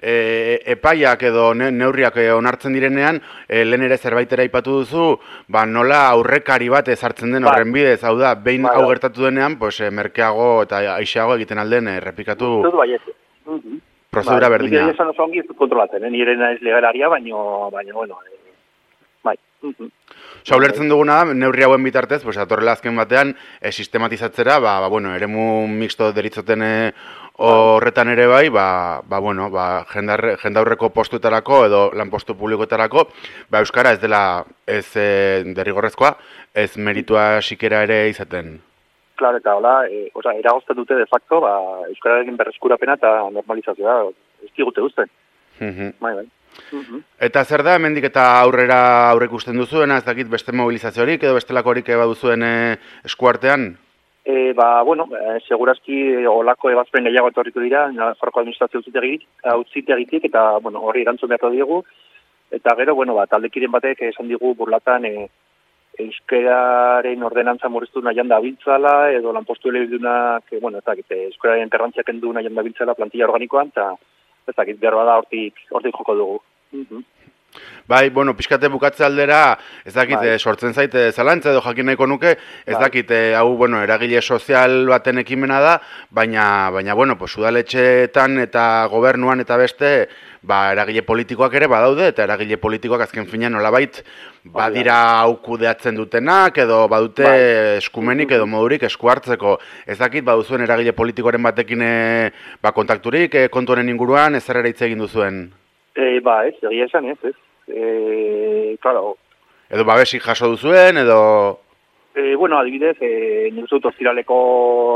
e, 0.00 0.60
epaiak 0.76 1.22
edo 1.28 1.50
ne, 1.54 1.70
neurriak 1.72 2.16
eh, 2.20 2.30
onartzen 2.34 2.76
direnean, 2.76 3.20
e, 3.48 3.64
lehen 3.64 3.86
ere 3.88 3.98
zerbaitera 3.98 4.44
aipatu 4.46 4.80
duzu, 4.80 5.08
ba 5.52 5.66
nola 5.66 6.06
aurrekari 6.12 6.68
bat 6.72 6.88
ezartzen 6.92 7.32
den 7.34 7.44
Bai. 7.44 7.52
horren 7.52 7.74
bidez, 7.74 8.02
hau 8.04 8.16
da, 8.18 8.34
behin 8.34 8.66
Bai, 8.66 8.74
hau 8.76 8.86
bai. 8.86 8.94
gertatu 8.94 9.26
denean, 9.28 9.58
pues 9.58 9.80
eh, 9.80 9.90
merkeago 9.90 10.62
eta 10.66 10.82
aixeago 10.96 11.36
egiten 11.36 11.58
alden 11.62 11.92
errepikatu 11.96 12.52
Uste 12.60 12.72
dut 12.72 12.80
baietz. 12.80 13.02
Mhm. 13.46 13.82
Prozedura 14.10 14.48
Bai, 14.48 14.58
berdina. 14.58 14.86
Nik 14.86 14.96
esan 14.96 15.12
oso 15.12 15.24
ongi 15.26 15.42
ez 15.42 15.46
kontrolatzen, 15.58 16.04
eh? 16.04 16.10
nire 16.10 16.36
naiz 16.36 16.60
legalaria, 16.64 17.08
baino, 17.12 17.70
baino, 17.72 17.94
bueno, 17.94 18.18
eh, 18.26 18.38
bai. 19.24 19.36
Osa, 20.46 20.56
ulertzen 20.60 20.86
duguna 20.86 21.24
neurri 21.34 21.64
hauen 21.66 21.82
bitartez, 21.82 22.20
pues, 22.22 22.36
atorrela 22.38 22.76
azken 22.76 22.94
batean, 22.94 23.32
e, 23.60 23.72
sistematizatzera, 23.72 24.60
ba, 24.62 24.78
ba, 24.80 24.90
bueno, 24.92 25.14
eremu 25.16 25.66
mixto 25.66 26.12
deritzoten 26.14 26.62
e, 26.62 26.74
horretan 27.42 28.12
ere 28.12 28.28
bai, 28.30 28.48
ba, 28.54 29.02
ba, 29.02 29.18
bueno, 29.18 29.50
ba, 29.50 29.84
jendar, 29.90 30.22
jendaurreko 30.42 30.92
postuetarako 30.94 31.64
edo 31.66 31.82
lanpostu 31.98 32.36
publikoetarako, 32.38 33.08
ba, 33.50 33.64
Euskara 33.64 33.96
ez 33.96 34.00
dela 34.04 34.22
ez 34.66 34.86
e, 34.94 35.42
derrigorrezkoa, 35.58 36.14
ez 36.54 36.70
meritua 36.78 37.42
sikera 37.42 37.82
ere 37.88 38.04
izaten. 38.14 38.60
Claro, 39.16 39.38
eta 39.38 39.54
hola, 39.56 39.86
e, 39.88 40.10
oza, 40.14 40.34
eragozten 40.36 40.76
dute 40.76 40.94
de 40.94 41.06
facto, 41.06 41.40
ba, 41.40 41.54
Euskararen 41.88 42.36
berreskurapena 42.36 42.98
eta 42.98 43.12
normalizazioa, 43.32 44.10
ez 44.44 44.52
digute 44.56 44.84
uzten. 44.84 45.08
Mhm. 45.58 45.94
Bai, 46.00 46.14
bai. 46.18 46.26
Mhm. 46.72 47.00
Eta 47.20 47.44
zer 47.44 47.62
da, 47.64 47.76
hemendik 47.76 48.04
eta 48.10 48.26
aurrera 48.40 48.78
aurre 49.10 49.28
ikusten 49.30 49.56
duzuena, 49.56 49.98
ez 49.98 50.04
dakit 50.04 50.28
beste 50.28 50.52
mobilizaziorik 50.52 51.24
edo 51.24 51.34
bestelakorik 51.34 51.88
eba 51.88 52.04
duzuen 52.04 52.42
e, 52.42 52.54
eskuartean? 53.08 53.70
E, 54.26 54.52
ba, 54.58 54.82
bueno, 54.82 55.06
e, 55.14 55.38
segurazki 55.48 56.26
olako 56.26 56.70
ebazpen 56.74 57.08
gehiago 57.08 57.30
etorriko 57.32 57.60
dira, 57.64 57.86
Nafarroko 57.92 58.42
administrazio 58.42 58.80
utzitegitik, 58.82 59.28
utzitegitik, 59.62 60.28
eta, 60.28 60.58
bueno, 60.58 60.82
horri 60.82 61.06
erantzun 61.06 61.30
beharko 61.30 61.52
diegu, 61.54 61.82
eta 62.50 62.74
gero, 62.76 62.94
bueno, 62.94 63.14
ba, 63.14 63.26
taldekiren 63.30 63.72
batek 63.72 64.02
esan 64.10 64.28
digu 64.28 64.52
burlatan 64.58 65.06
e, 65.08 65.28
euskeraren 65.98 67.22
ordenantza 67.22 67.68
murriztu 67.72 68.02
nahian 68.04 68.28
da 68.28 68.40
biltzala, 68.40 69.10
edo 69.16 69.32
lanpostu 69.32 69.70
elebidunak, 69.72 70.44
e, 70.52 70.60
bueno, 70.60 70.78
ez 70.78 70.84
dakit, 70.84 71.10
e, 71.10 71.24
euskeraren 71.30 71.72
terrantziak 71.72 72.08
endu 72.12 72.32
nahian 72.32 72.54
da 72.54 72.64
biltzala 72.66 72.94
plantilla 72.94 73.28
organikoan, 73.28 73.72
eta 73.74 73.92
ez 74.46 74.54
dakit, 74.54 74.80
behar 74.80 74.98
bada 75.00 75.18
hortik, 75.20 75.62
hortik 75.70 75.96
joko 75.96 76.14
dugu. 76.14 76.40
Mhm. 76.72 77.04
Bai, 77.86 78.10
bueno, 78.10 78.34
pixkate 78.36 78.68
bukatze 78.68 79.04
aldera, 79.06 79.58
ez 79.84 79.94
dakit, 79.94 80.18
Bai. 80.18 80.34
eh, 80.34 80.38
sortzen 80.38 80.74
zaite 80.74 81.12
zalantza 81.12 81.52
edo 81.52 81.62
jakin 81.62 81.86
nahiko 81.86 82.06
nuke, 82.06 82.32
ez 82.66 82.74
Bai. 82.74 82.82
dakit, 82.82 83.10
eh, 83.10 83.34
hau, 83.38 83.56
bueno, 83.56 83.80
eragile 83.82 84.20
sozial 84.20 84.86
baten 84.86 85.18
ekimena 85.18 85.60
da, 85.60 85.80
baina, 86.10 86.70
baina 86.70 86.94
bueno, 86.94 87.16
pues, 87.16 87.36
udaletxeetan 87.38 88.38
eta 88.42 88.86
gobernuan 88.90 89.40
eta 89.40 89.56
beste, 89.56 90.08
ba, 90.46 90.60
eragile 90.72 91.02
politikoak 91.06 91.54
ere 91.58 91.68
badaude, 91.70 92.06
eta 92.12 92.24
eragile 92.24 92.58
politikoak 92.62 93.02
azken 93.06 93.26
finean 93.30 93.56
nolabait, 93.56 93.98
badira 94.54 94.96
hau 95.20 95.36
kudeatzen 95.42 95.98
dutenak, 95.98 96.58
edo 96.62 96.84
badute 96.92 97.26
Bai. 97.26 97.76
eskumenik 97.82 98.32
edo 98.38 98.46
modurik 98.46 98.86
esku 98.86 99.10
hartzeko. 99.10 99.56
Ez 99.86 99.98
dakit, 99.98 100.24
baduzuen 100.24 100.64
eragile 100.64 100.94
politikoaren 100.96 101.42
batekin 101.50 101.82
eh, 101.82 102.30
ba, 102.62 102.72
kontakturik, 102.76 103.34
eh, 103.34 103.50
kontu 103.52 103.74
honen 103.74 103.90
inguruan, 103.90 104.38
ez 104.38 104.46
hitz 104.46 104.80
egin 104.82 105.02
duzuen. 105.02 105.46
E, 105.96 106.20
ba, 106.20 106.44
ez, 106.46 106.56
egia 106.62 106.86
esan, 106.86 107.10
ez, 107.10 107.18
ez. 107.24 107.36
E, 107.66 108.76
claro, 108.80 109.16
Edo 109.66 109.82
babesik 109.84 110.22
jaso 110.22 110.48
duzuen, 110.52 111.00
edo... 111.02 111.58
E, 112.14 112.34
bueno, 112.38 112.56
adibidez, 112.56 112.94
e, 113.02 113.50
nik 113.52 113.66
uste 113.66 113.80
dut 113.80 113.90
ostiraleko 113.90 114.36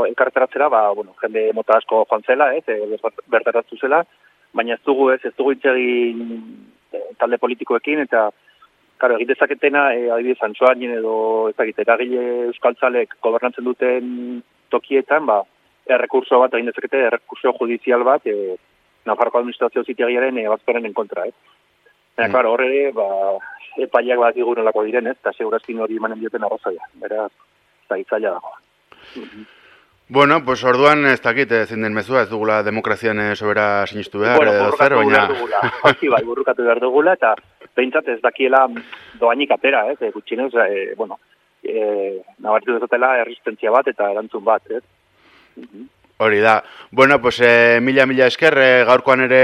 elkarteratzera, 0.07 0.69
ba, 0.71 0.85
bueno, 0.95 1.11
jende 1.21 1.49
mota 1.53 1.75
asko 1.77 2.05
joan 2.09 2.23
zela, 2.23 2.47
ez, 2.55 2.63
e, 2.71 2.97
bertaraztu 3.29 3.77
zela, 3.77 3.99
baina 4.53 4.75
ez 4.75 4.83
dugu, 4.85 5.09
ez, 5.13 5.19
ez 5.25 5.33
dugu 5.37 5.53
hitz 5.55 5.65
egin 5.71 6.23
e, 6.91 7.01
talde 7.19 7.37
politikoekin, 7.41 8.03
eta, 8.05 8.29
karo, 9.01 9.17
egin 9.17 9.31
dezaketena, 9.31 9.91
e, 9.95 10.09
adibidez, 10.11 10.41
antxoanien 10.47 10.97
edo, 10.97 11.13
ez 11.49 11.55
dakit, 11.59 11.79
eragile 11.85 12.25
euskaltzalek 12.49 13.15
gobernatzen 13.23 13.65
duten 13.65 14.41
tokietan, 14.73 15.25
ba, 15.29 15.41
errekurso 15.87 16.39
bat, 16.43 16.53
egin 16.53 16.69
dezakete, 16.71 17.07
errekurso 17.07 17.55
judizial 17.59 18.03
bat, 18.07 18.27
e, 18.27 18.57
Nafarroko 19.01 19.39
administrazio 19.39 19.81
zitiagiaren 19.81 20.37
e, 20.37 20.43
bazperen 20.51 20.93
kontra, 20.93 21.25
ez. 21.25 21.33
Baina, 22.17 22.27
Mm. 22.27 22.31
claro, 22.35 22.51
horre 22.53 22.67
ere, 22.67 22.91
ba, 22.93 23.07
epaiak 23.77 24.19
bat 24.19 24.35
nolako 24.35 24.83
diren, 24.83 25.07
ez, 25.07 25.17
eta 25.17 25.33
segurazkin 25.33 25.79
hori 25.79 25.97
emanen 25.97 26.19
dioten 26.19 26.43
arrazoia. 26.43 26.85
Beraz, 27.01 27.31
eta 27.85 27.97
itzaila 27.97 28.35
dago. 28.37 28.53
Bueno, 30.11 30.43
pues 30.43 30.61
orduan 30.67 31.05
ez 31.07 31.21
dakit 31.23 31.51
ezin 31.55 31.85
den 31.85 31.93
mezua, 31.95 32.25
ez 32.25 32.29
dugula 32.29 32.57
demokrazian 32.67 33.19
eh, 33.23 33.35
sobera 33.35 33.85
sinistu 33.87 34.19
behar, 34.19 34.41
bueno, 34.41 34.51
edo 34.51 34.73
zer, 34.75 34.95
baina... 34.99 35.21
dugula. 35.29 35.61
Hori 35.87 36.09
bai, 36.11 36.19
burrukatu 36.27 36.65
behar 36.65 36.81
dugula, 36.83 37.13
eta 37.15 37.29
behintzat 37.79 38.09
ez 38.11 38.17
dakiela 38.19 38.65
doainik 39.21 39.55
atera, 39.55 39.85
ez, 39.93 39.95
e, 40.03 40.11
gutxinez, 40.11 40.49
e, 40.65 40.81
bueno, 40.99 41.15
e, 41.63 42.19
nabaritu 42.43 42.75
dezatela 42.75 43.13
erresistentzia 43.21 43.71
bat 43.71 43.87
eta 43.87 44.11
erantzun 44.11 44.43
bat, 44.43 44.67
ez. 44.67 44.83
Hori 46.19 46.43
da. 46.43 46.59
Bueno, 46.91 47.21
pues 47.21 47.39
eh, 47.39 47.79
mila 47.81 48.05
mila 48.05 48.27
esker 48.27 48.59
eh, 48.59 48.83
gaurkoan 48.91 49.23
ere 49.29 49.41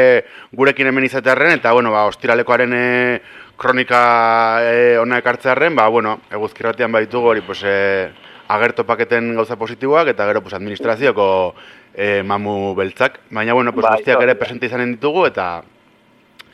gurekin 0.52 0.91
hemen 0.91 1.07
izatearren, 1.07 1.61
eta 1.61 1.72
bueno, 1.80 1.95
ba, 1.95 2.03
ostiralekoaren 2.11 2.76
eh, 2.76 3.19
kronika 3.56 4.06
eh, 4.68 4.98
ona 4.99 5.23
ekartzearren, 5.23 5.80
ba, 5.80 5.88
bueno, 5.88 6.19
eguzkirratian 6.27 6.91
baitugu 6.91 7.31
hori, 7.31 7.48
pues, 7.48 7.64
eh, 7.64 8.26
agerto 8.47 8.85
paketen 8.85 9.33
gauza 9.35 9.57
positiboak, 9.57 10.07
eta 10.13 10.25
gero, 10.27 10.41
pues, 10.41 10.53
administrazioko 10.53 11.55
eh, 11.93 12.23
mamu 12.23 12.75
beltzak. 12.75 13.19
Baina, 13.29 13.53
bueno, 13.53 13.73
pues, 13.73 13.83
Bai, 13.83 13.97
guztiak 13.97 14.21
ere 14.21 14.33
da. 14.33 14.39
presente 14.39 14.65
izanen 14.65 14.95
ditugu, 14.95 15.25
eta 15.27 15.63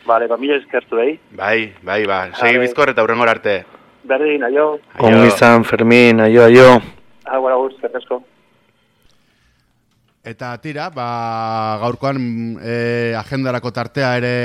Vale, 0.05 0.27
ba, 0.27 0.35
mila 0.37 0.57
eskertu, 0.57 0.97
behi. 0.97 1.19
bai, 1.31 1.73
bai, 1.81 2.05
ba, 2.05 2.25
segi 2.35 2.57
Vale. 2.57 2.67
bizkor 2.67 2.89
eta 2.89 3.03
hurrengor 3.03 3.29
arte. 3.29 3.63
Berdin, 4.03 4.43
aio. 4.43 4.79
Ongi 4.99 5.27
izan, 5.27 5.63
Fermin, 5.63 6.19
aio, 6.19 6.43
aio. 6.43 6.81
Agora 7.23 7.55
guz, 7.55 7.73
zerrezko. 7.79 8.21
Eta 10.23 10.57
tira, 10.63 10.89
ba, 10.89 11.77
gaurkoan 11.81 12.19
e, 12.63 13.13
agendarako 13.19 13.71
tartea 13.75 14.13
ere 14.19 14.35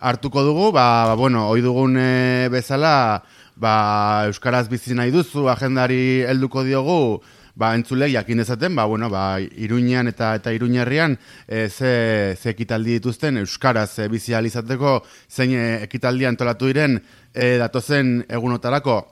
hartuko 0.00 0.42
dugu, 0.42 0.72
ba, 0.74 1.06
ba 1.06 1.14
bueno, 1.14 1.48
ohi 1.50 1.62
dugun 1.62 1.94
e, 1.98 2.48
bezala, 2.50 3.22
ba, 3.62 4.26
euskaraz 4.30 4.66
bizi 4.70 4.96
nahi 4.98 5.14
duzu 5.14 5.46
agendari 5.52 6.24
helduko 6.26 6.64
diogu, 6.66 7.22
ba, 7.54 7.72
entzulek 7.76 8.12
jakin 8.14 8.42
dezaten, 8.42 8.74
ba, 8.76 8.86
bueno, 8.90 9.10
ba, 9.12 9.38
Iruñean 9.40 10.10
eta 10.10 10.34
eta 10.38 10.52
Iruñerrian 10.56 11.18
e, 11.46 11.68
ze, 11.68 11.92
ze 12.40 12.50
ekitaldi 12.50 12.98
dituzten 12.98 13.38
euskaraz 13.42 13.98
e, 13.98 14.08
bizi 14.08 14.34
ahal 14.34 14.48
izateko 14.48 15.00
zein 15.28 15.54
e, 15.54 15.66
ekitaldi 15.86 16.26
antolatu 16.26 16.70
diren 16.72 16.98
e, 17.34 17.56
datozen 17.62 18.22
egunotarako. 18.28 19.04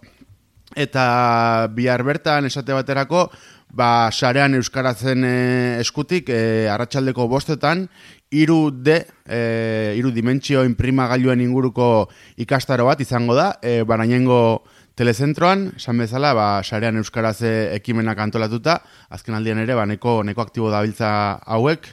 Eta 0.78 1.66
bihar 1.74 2.02
bertan 2.06 2.46
esate 2.46 2.74
baterako, 2.74 3.28
ba, 3.74 4.10
sarean 4.10 4.54
euskarazen 4.58 5.26
e, 5.26 5.36
eskutik, 5.82 6.30
e, 6.30 6.66
arratsaldeko 6.70 7.26
bostetan, 7.30 7.88
iru 8.30 8.70
D, 8.70 8.94
e, 9.26 9.94
iru 9.98 10.12
dimentsio 10.14 10.62
inprimagailuen 10.66 11.40
inguruko 11.42 12.08
ikastaro 12.38 12.86
bat 12.86 13.00
izango 13.02 13.34
da, 13.34 13.56
e, 13.62 13.82
barainengo 13.82 14.62
telezentroan, 14.94 15.70
esan 15.80 15.98
bezala, 16.02 16.32
ba, 16.36 16.46
sarean 16.62 17.00
euskaraz 17.00 17.40
e, 17.42 17.52
ekimenak 17.78 18.18
antolatuta, 18.22 18.78
azken 19.10 19.34
aldian 19.34 19.58
ere, 19.62 19.74
ba, 19.74 19.86
neko, 19.88 20.20
neko 20.28 20.44
aktibo 20.44 20.70
dabiltza 20.70 21.10
hauek, 21.56 21.88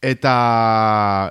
eta 0.00 0.34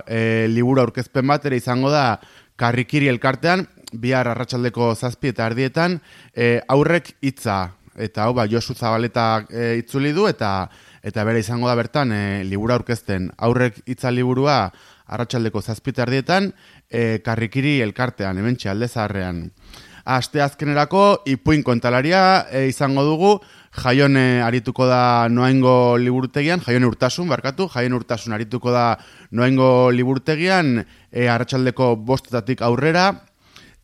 e, 0.06 0.46
liburu 0.52 0.84
aurkezpen 0.84 1.26
bat 1.30 1.46
ere 1.48 1.60
izango 1.60 1.92
da 1.94 2.20
karrikiri 2.60 3.08
elkartean, 3.08 3.64
bihar 3.96 4.28
arratsaldeko 4.28 4.92
zazpi 4.94 5.32
eta 5.32 5.46
ardietan, 5.48 6.00
e, 6.34 6.58
aurrek 6.68 7.14
hitza. 7.24 7.62
Eta 8.00 8.24
hau 8.26 8.34
ba, 8.36 8.46
Josu 8.48 8.74
Zabaleta 8.76 9.44
e, 9.50 9.76
itzuli 9.80 10.12
du, 10.16 10.28
eta 10.30 10.68
eta 11.02 11.24
bere 11.24 11.40
izango 11.40 11.68
da 11.68 11.76
bertan 11.78 12.12
e, 12.12 12.22
libura 12.44 12.76
aurkezten. 12.78 13.30
Aurrek 13.38 13.80
hitza 13.86 14.12
liburua 14.12 14.70
arratsaldeko 15.10 15.62
zazpi 15.62 15.94
eta 15.94 16.04
ardietan, 16.06 16.50
e, 16.90 17.20
karrikiri 17.24 17.80
elkartean, 17.84 18.38
hementxe 18.38 18.70
alde 18.70 18.88
zaharrean. 18.88 19.48
Aste 20.10 20.40
azkenerako, 20.42 21.22
ipuin 21.28 21.62
kontalaria 21.62 22.46
e, 22.50 22.66
izango 22.70 23.04
dugu, 23.04 23.32
jaione 23.82 24.42
arituko 24.42 24.86
da 24.88 25.28
noaingo 25.30 25.96
liburutegian, 26.00 26.62
jaione 26.64 26.88
urtasun, 26.88 27.28
barkatu, 27.30 27.68
jaione 27.70 27.98
urtasun 28.00 28.34
arituko 28.34 28.72
da 28.74 28.84
noaingo 29.30 29.90
liburutegian, 29.94 30.80
e, 31.12 31.28
arratsaldeko 31.28 31.94
bostetatik 31.96 32.62
aurrera, 32.66 33.10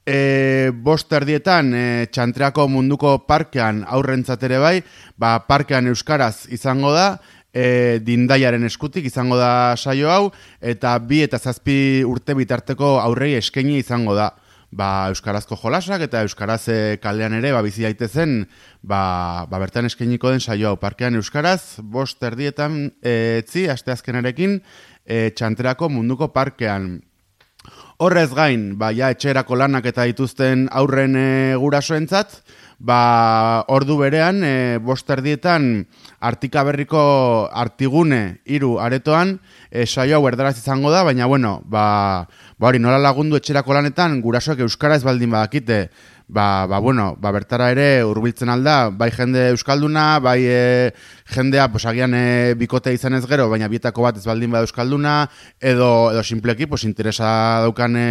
e, 0.07 0.71
bost 0.71 1.13
erdietan 1.13 1.73
e, 1.75 1.85
txantreako 2.15 2.69
munduko 2.71 3.19
parkean 3.27 3.83
aurrentzat 3.85 4.47
ere 4.47 4.61
bai, 4.63 4.77
ba, 5.19 5.41
parkean 5.49 5.91
euskaraz 5.91 6.47
izango 6.55 6.95
da, 6.95 7.19
e, 7.53 7.99
dindaiaren 8.07 8.65
eskutik 8.71 9.07
izango 9.11 9.37
da 9.41 9.75
saio 9.77 10.11
hau, 10.13 10.25
eta 10.61 10.97
bi 11.03 11.23
eta 11.27 11.43
zazpi 11.43 12.05
urte 12.07 12.37
bitarteko 12.39 12.97
aurrei 13.03 13.35
eskaini 13.41 13.81
izango 13.83 14.15
da 14.17 14.31
ba, 14.77 15.09
euskarazko 15.13 15.57
jolasak 15.61 16.07
eta 16.07 16.23
euskaraz 16.27 16.63
e, 16.69 16.79
kalean 17.03 17.37
ere 17.39 17.53
ba, 17.55 17.63
bizi 17.65 17.87
daitezen 17.87 18.45
ba, 18.83 19.47
ba, 19.51 19.61
bertan 19.63 19.89
eskainiko 19.89 20.31
den 20.33 20.43
saio 20.43 20.71
hau 20.73 20.81
parkean 20.81 21.17
euskaraz, 21.19 21.81
bost 21.83 22.23
erdietan 22.23 22.87
e, 23.03 23.43
etzi, 23.43 23.67
asteazkenarekin 23.73 24.61
e, 25.07 25.31
txanterako 25.35 25.91
munduko 25.93 26.31
parkean. 26.35 27.01
Horrez 27.99 28.29
gain, 28.37 28.75
ba, 28.77 28.91
ja, 28.93 29.09
etxerako 29.15 29.57
lanak 29.57 29.87
eta 29.89 30.05
dituzten 30.05 30.67
aurren 30.69 31.15
e, 31.17 31.29
gurasoentzat, 31.57 32.35
ba, 32.77 33.65
ordu 33.73 33.97
berean, 33.97 34.43
e, 34.45 34.77
bost 34.85 35.09
erdietan, 35.15 35.87
artika 36.21 36.61
berriko 36.69 37.01
artigune 37.57 38.43
hiru 38.45 38.75
aretoan, 38.85 39.39
e, 39.71 39.87
saio 39.87 40.19
hau 40.19 40.29
erdaraz 40.29 40.59
izango 40.59 40.93
da, 40.93 41.07
baina, 41.09 41.25
bueno, 41.25 41.63
ba, 41.65 41.87
ba 42.61 42.69
hori, 42.69 42.83
nola 42.85 43.01
lagundu 43.01 43.41
etxerako 43.41 43.79
lanetan, 43.79 44.21
gurasoak 44.21 44.61
euskara 44.67 45.01
ez 45.01 45.05
baldin 45.07 45.33
badakite, 45.33 45.87
ba, 46.29 46.67
ba, 46.67 46.79
bueno, 46.79 47.17
ba, 47.21 47.31
bertara 47.31 47.71
ere 47.71 48.03
hurbiltzen 48.05 48.51
alda, 48.51 48.91
bai 48.91 49.11
jende 49.15 49.49
euskalduna, 49.53 50.19
bai 50.19 50.41
e, 50.43 50.93
jendea, 51.31 51.69
pues, 51.71 51.87
agian 51.87 52.15
e, 52.15 52.55
bikote 52.59 52.93
izan 52.95 53.15
ez 53.15 53.25
gero, 53.31 53.49
baina 53.51 53.69
bietako 53.71 54.03
bat 54.03 54.19
ez 54.19 54.27
baldin 54.27 54.51
bada 54.51 54.67
euskalduna, 54.67 55.29
edo, 55.61 56.11
edo 56.11 56.25
simpleki, 56.27 56.67
pues, 56.67 56.85
interesa 56.85 57.63
daukan 57.63 57.97
e, 57.97 58.09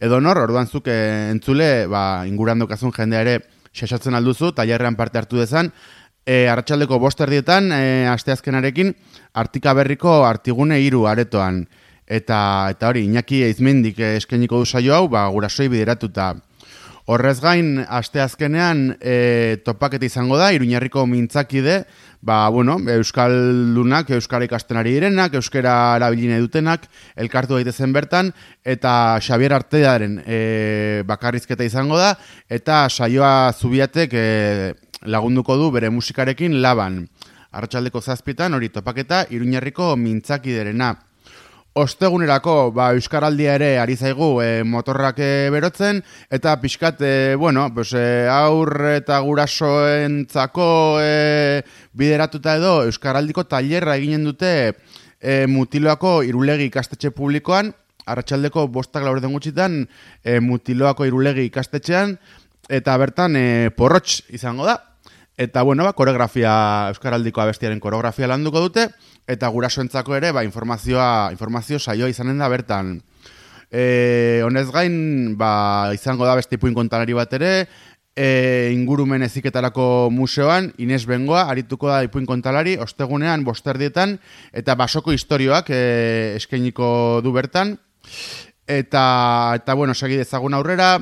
edo 0.00 0.20
nor, 0.20 0.40
orduan 0.40 0.66
zuk 0.66 0.88
e, 0.88 1.28
entzule, 1.34 1.86
ba, 1.92 2.24
inguran 2.26 2.64
daukazun 2.64 2.94
jendea 2.96 3.20
ere 3.26 3.38
xaxatzen 3.76 4.16
alduzu, 4.16 4.54
tailerrean 4.56 4.96
parte 4.96 5.20
hartu 5.20 5.36
dezan, 5.36 5.72
e, 6.24 6.46
arratsaldeko 6.48 6.98
bosterdietan, 6.98 7.70
e, 7.72 8.08
asteazkenarekin, 8.08 8.94
artika 9.34 9.76
berriko 9.76 10.22
artigune 10.24 10.80
hiru 10.80 11.04
aretoan. 11.06 11.66
Eta, 12.08 12.40
eta 12.72 12.88
hori, 12.88 13.04
Iñaki 13.04 13.42
Eizmendik 13.44 13.98
eskeniko 14.00 14.56
du 14.56 14.64
saio 14.64 14.94
hau, 14.96 15.08
ba, 15.12 15.26
gurasoi 15.28 15.68
bideratuta. 15.68 16.32
Horrez 17.08 17.38
gain, 17.40 17.78
asteazkenean 17.88 18.82
e, 19.00 19.62
topaketa 19.64 20.04
izango 20.04 20.36
da, 20.36 20.50
iruñarriko 20.52 21.06
mintzakide, 21.08 21.78
ba, 22.20 22.42
bueno, 22.52 22.74
euskaldunak, 22.92 24.10
euskara 24.12 24.44
ikasten 24.44 24.76
ari 24.76 24.92
direnak, 24.98 25.38
euskara 25.40 25.72
erabiline 25.96 26.36
dutenak, 26.44 26.84
elkartu 27.16 27.56
daitezen 27.56 27.96
bertan, 27.96 28.28
eta 28.60 28.92
Xavier 29.24 29.56
Artearen 29.56 30.20
e, 30.20 30.42
bakarrizketa 31.08 31.64
izango 31.64 31.96
da, 31.96 32.12
eta 32.44 32.84
saioa 32.92 33.54
zubiatek 33.56 34.12
e, 34.12 34.28
lagunduko 35.08 35.56
du 35.56 35.72
bere 35.72 35.88
musikarekin 35.88 36.60
laban. 36.60 37.06
Arratxaldeko 37.56 38.04
zazpitan, 38.04 38.52
hori 38.52 38.68
topaketa, 38.68 39.24
iruñarriko 39.32 39.94
mintzakiderena. 39.96 40.92
Ostegunerako, 41.78 42.72
ba, 42.74 42.88
Euskaraldia 42.96 43.52
ere 43.54 43.68
ari 43.78 43.94
zaigu 43.94 44.40
e, 44.42 44.64
motorrak 44.66 45.20
e, 45.22 45.48
berotzen, 45.54 46.00
eta 46.34 46.56
pixkat, 46.58 47.02
e, 47.06 47.34
bueno, 47.38 47.68
pues, 47.74 47.92
e, 47.94 48.26
aur 48.32 48.72
eta 48.96 49.20
gurasoentzako 49.22 50.68
e, 50.98 51.62
bideratuta 51.94 52.56
edo 52.58 52.72
Euskaraldiko 52.88 53.46
tailerra 53.46 53.94
eginen 54.00 54.26
dute 54.26 54.50
e, 55.20 55.46
mutiloako 55.46 56.24
irulegi 56.26 56.66
ikastetxe 56.72 57.12
publikoan, 57.14 57.70
arratsaldeko 58.08 58.66
bostak 58.74 59.06
laur 59.06 59.22
den 59.22 59.36
gutxitan 59.36 59.84
e, 60.24 60.40
mutiloako 60.42 61.06
irulegi 61.06 61.46
ikastetxean, 61.46 62.16
eta 62.68 62.96
bertan 62.98 63.38
e, 63.38 63.46
porrotx 63.76 64.24
izango 64.34 64.66
da. 64.66 64.80
Eta, 65.38 65.62
bueno, 65.62 65.86
ba, 65.86 65.94
koreografia, 65.94 66.50
Euskaraldiko 66.90 67.44
abestiaren 67.44 67.78
koreografia 67.78 68.26
landuko 68.26 68.64
dute, 68.64 68.88
eta 69.28 69.50
gurasoentzako 69.52 70.16
ere, 70.16 70.32
ba, 70.32 70.42
informazioa, 70.46 71.28
informazio 71.34 71.78
saioa 71.78 72.08
izanen 72.08 72.40
da 72.40 72.48
bertan. 72.48 72.96
E, 73.68 74.40
honez 74.46 74.70
gain, 74.72 75.36
ba, 75.36 75.92
izango 75.92 76.24
da 76.24 76.38
beste 76.38 76.56
ipuin 76.56 76.74
kontalari 76.74 77.12
bat 77.16 77.34
ere, 77.36 77.52
e, 78.16 78.72
ingurumen 78.72 79.22
eziketarako 79.22 80.08
museoan, 80.10 80.72
Ines 80.80 81.04
Bengoa, 81.06 81.44
arituko 81.52 81.92
da 81.92 82.00
ipuin 82.06 82.26
kontalari, 82.26 82.78
ostegunean, 82.80 83.44
bosterdietan, 83.44 84.16
eta 84.56 84.74
basoko 84.80 85.12
historioak 85.12 85.68
e, 85.70 85.82
eskainiko 86.40 86.88
du 87.22 87.34
bertan. 87.36 87.76
Eta, 88.68 89.04
eta 89.60 89.76
bueno, 89.76 89.94
segi 89.94 90.16
dezagun 90.16 90.56
aurrera, 90.56 90.96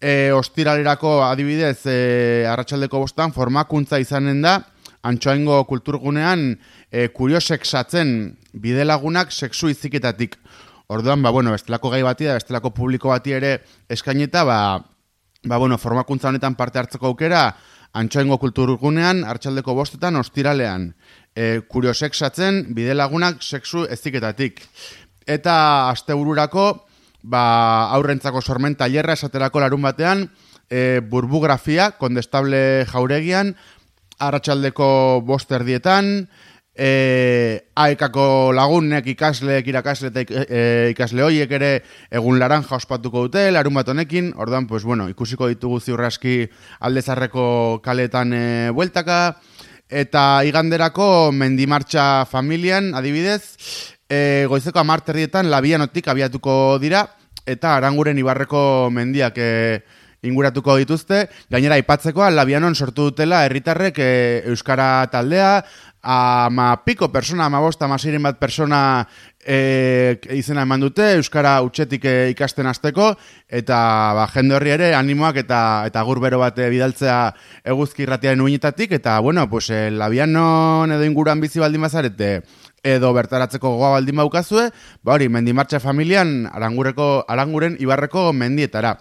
e, 0.00 0.32
ostiralerako 0.36 1.20
adibidez 1.26 1.80
e, 1.88 2.44
arratsaldeko 2.48 3.02
bostan 3.02 3.32
formakuntza 3.36 4.00
izanen 4.00 4.40
da 4.44 4.60
antxoaingo 5.06 5.62
kulturgunean 5.68 6.58
e, 6.90 7.08
kuriosexatzen 7.14 8.36
bidelagunak 8.52 9.32
sexu 9.32 9.70
iziketatik. 9.70 10.36
Orduan, 10.90 11.22
ba, 11.22 11.30
bueno, 11.30 11.52
bestelako 11.54 11.92
gai 11.94 12.02
bati 12.02 12.26
da, 12.26 12.34
bestelako 12.38 12.72
publiko 12.74 13.12
bati 13.14 13.36
ere 13.38 13.60
eskaineta, 13.88 14.44
ba, 14.44 14.60
ba, 15.44 15.56
bueno, 15.56 15.78
formakuntza 15.78 16.28
honetan 16.28 16.56
parte 16.58 16.82
hartzeko 16.82 17.12
aukera 17.12 17.44
antxoaingo 17.94 18.38
kulturgunean 18.38 19.24
arratsaldeko 19.24 19.74
bostetan 19.74 20.18
ostiralean. 20.18 20.90
E, 21.34 21.62
kuriosexatzen 21.70 22.64
bidelagunak 22.74 23.42
sexu 23.42 23.86
eziketatik. 23.90 24.62
Eta 25.30 25.54
astebururako, 25.90 26.66
ba, 27.22 27.42
aurrentzako 27.94 28.42
sormen 28.42 28.74
tailerra 28.74 29.14
esaterako 29.14 29.62
larun 29.62 29.82
batean, 29.86 30.26
e, 30.70 31.00
burbografia, 31.06 31.92
kondestable 31.98 32.86
jauregian, 32.90 33.54
arratsaldeko 34.20 35.22
boster 35.26 35.64
dietan, 35.64 36.28
e, 36.80 37.60
aekako 37.76 38.52
lagunek 38.56 39.10
ikasleek 39.12 39.68
irakasle 39.68 40.08
eta 40.10 40.24
e, 40.24 40.62
ikasle 40.94 41.26
hoiek 41.26 41.52
ere 41.58 41.70
egun 42.16 42.40
laranja 42.40 42.78
ospatuko 42.78 43.26
dute, 43.26 43.44
larun 43.52 43.76
bat 43.76 43.92
honekin, 43.92 44.32
orduan, 44.40 44.66
pues, 44.70 44.82
bueno, 44.88 45.08
ikusiko 45.12 45.50
ditugu 45.52 45.80
ziurraski 45.80 46.40
aldezarreko 46.88 47.44
kaletan 47.84 48.32
e, 48.32 48.44
bueltaka, 48.72 49.20
eta 49.90 50.24
iganderako 50.48 51.30
mendimartxa 51.36 52.24
familian, 52.30 52.94
adibidez, 52.96 53.42
e, 54.08 54.46
goizeko 54.48 54.80
amarterrietan 54.80 55.50
labianotik 55.52 56.08
abiatuko 56.08 56.78
dira, 56.80 57.04
eta 57.44 57.76
aranguren 57.76 58.18
ibarreko 58.20 58.62
mendiak 58.94 59.36
e, 59.36 59.50
inguratuko 60.26 60.76
dituzte, 60.80 61.24
gainera 61.52 61.78
aipatzekoa 61.80 62.28
labianon 62.34 62.74
sortu 62.76 63.08
dutela 63.08 63.44
herritarrek 63.46 63.98
e, 63.98 64.10
Euskara 64.52 65.06
taldea, 65.12 65.62
ama 66.02 66.82
piko 66.84 67.10
persona, 67.12 67.46
ama 67.46 67.60
bosta, 67.60 67.84
ama 67.84 67.96
bat 68.20 68.38
persona 68.38 69.06
e, 69.44 70.18
izena 70.30 70.62
eman 70.62 70.80
dute, 70.80 71.16
Euskara 71.16 71.60
utxetik 71.62 72.04
e, 72.04 72.30
ikasten 72.30 72.66
azteko, 72.66 73.14
eta 73.48 73.76
ba, 74.16 74.26
jende 74.32 74.54
horri 74.56 74.70
ere 74.70 74.94
animoak 74.94 75.36
eta 75.36 75.84
eta 75.86 76.02
gurbero 76.02 76.38
bat 76.38 76.58
e, 76.58 76.70
bidaltzea 76.70 77.34
eguzki 77.64 78.04
irratiaren 78.04 78.40
uinetatik, 78.40 78.92
eta 78.92 79.18
bueno, 79.20 79.48
pues, 79.50 79.70
e, 79.70 79.90
labianon 79.90 80.92
edo 80.92 81.04
inguruan 81.04 81.40
bizi 81.40 81.60
baldin 81.60 81.82
bazarete, 81.82 82.42
edo 82.82 83.12
bertaratzeko 83.12 83.76
goa 83.76 83.94
baldin 83.98 84.16
baukazue, 84.16 84.70
ba 85.02 85.14
hori, 85.14 85.28
mendimartxa 85.28 85.80
familian 85.80 86.48
arangureko, 86.52 87.26
aranguren 87.28 87.76
ibarreko 87.80 88.32
mendietara. 88.32 88.96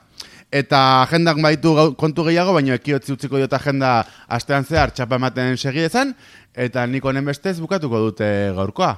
Eta 0.50 1.04
agendak 1.04 1.38
baitu 1.46 1.76
kontu 1.94 2.24
gehiago, 2.26 2.56
baina 2.58 2.74
ekiotzi 2.80 3.14
utziko 3.14 3.38
dut 3.38 3.54
agenda 3.54 4.00
astean 4.28 4.66
zehar 4.66 4.90
txapa 4.90 5.20
ematen 5.22 5.58
segidezan, 5.58 6.16
eta 6.58 6.88
nik 6.90 7.06
honen 7.06 7.28
bestez 7.30 7.60
bukatuko 7.62 8.02
dute 8.08 8.30
gaurkoa. 8.58 8.96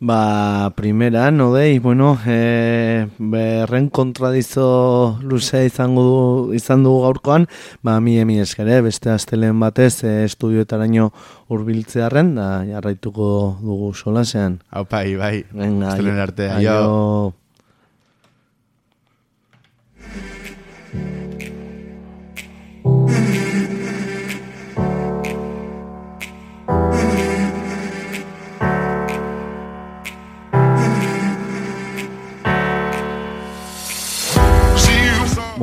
Ba, 0.00 0.70
primera, 0.74 1.30
no 1.30 1.52
dei, 1.54 1.78
bueno, 1.78 2.12
e, 2.26 3.06
berren 3.18 3.88
kontradizo 3.90 5.18
luzea 5.22 5.64
izango 5.66 6.02
du, 6.02 6.20
izan 6.54 6.84
dugu 6.86 7.02
gaurkoan, 7.06 7.48
ba, 7.82 7.98
mi 8.02 8.18
emi 8.18 8.38
eskere, 8.42 8.80
beste 8.82 9.10
astelen 9.10 9.58
batez, 9.58 10.04
e, 10.04 10.22
estudioetaraino 10.26 11.10
urbiltzearen, 11.54 12.34
da, 12.38 12.48
jarraituko 12.68 13.58
dugu 13.62 13.90
solasean. 13.94 14.60
Hau 14.70 14.86
bai, 14.90 15.12
bai, 15.18 15.36
astelen 15.50 16.22
arte, 16.26 16.50
aio. 16.58 16.78
aio. 16.78 17.34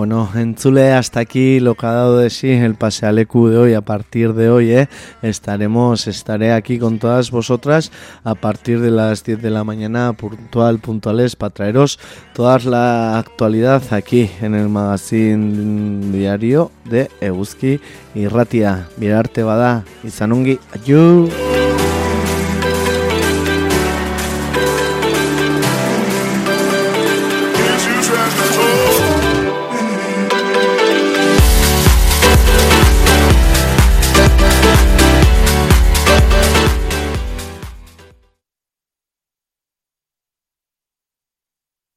Bueno, 0.06 0.30
entzule, 0.36 0.94
hasta 0.94 1.19
aquí 1.19 1.60
lo 1.60 1.73
que 1.73 1.88
ha 1.88 1.91
dado 1.91 2.19
de 2.19 2.30
sí 2.30 2.52
el 2.52 2.76
pasealecu 2.76 3.48
de 3.48 3.57
hoy. 3.57 3.73
A 3.73 3.82
partir 3.82 4.34
de 4.34 4.52
hoy, 4.52 4.69
¿eh? 4.69 4.88
estaremos, 5.23 6.06
estaré 6.06 6.53
aquí 6.53 6.77
con 6.77 6.99
todas 6.99 7.32
vosotras 7.32 7.91
a 8.23 8.36
partir 8.36 8.82
de 8.82 8.91
las 8.91 9.23
10 9.23 9.41
de 9.41 9.49
la 9.49 9.64
mañana, 9.64 10.14
puntual, 10.14 10.77
puntuales, 10.77 11.36
para 11.36 11.56
traeros 11.56 11.98
toda 12.36 12.60
la 12.60 13.18
actualidad 13.18 13.82
aquí 13.90 14.30
en 14.41 14.53
el 14.53 14.69
magazine 14.69 16.11
diario 16.11 16.69
de 16.84 17.10
Euski 17.19 17.80
y 18.14 18.27
Ratia. 18.27 18.88
Mirarte 18.98 19.41
bada, 19.41 19.86
izanungi, 20.03 20.60
ayú. 20.72 21.32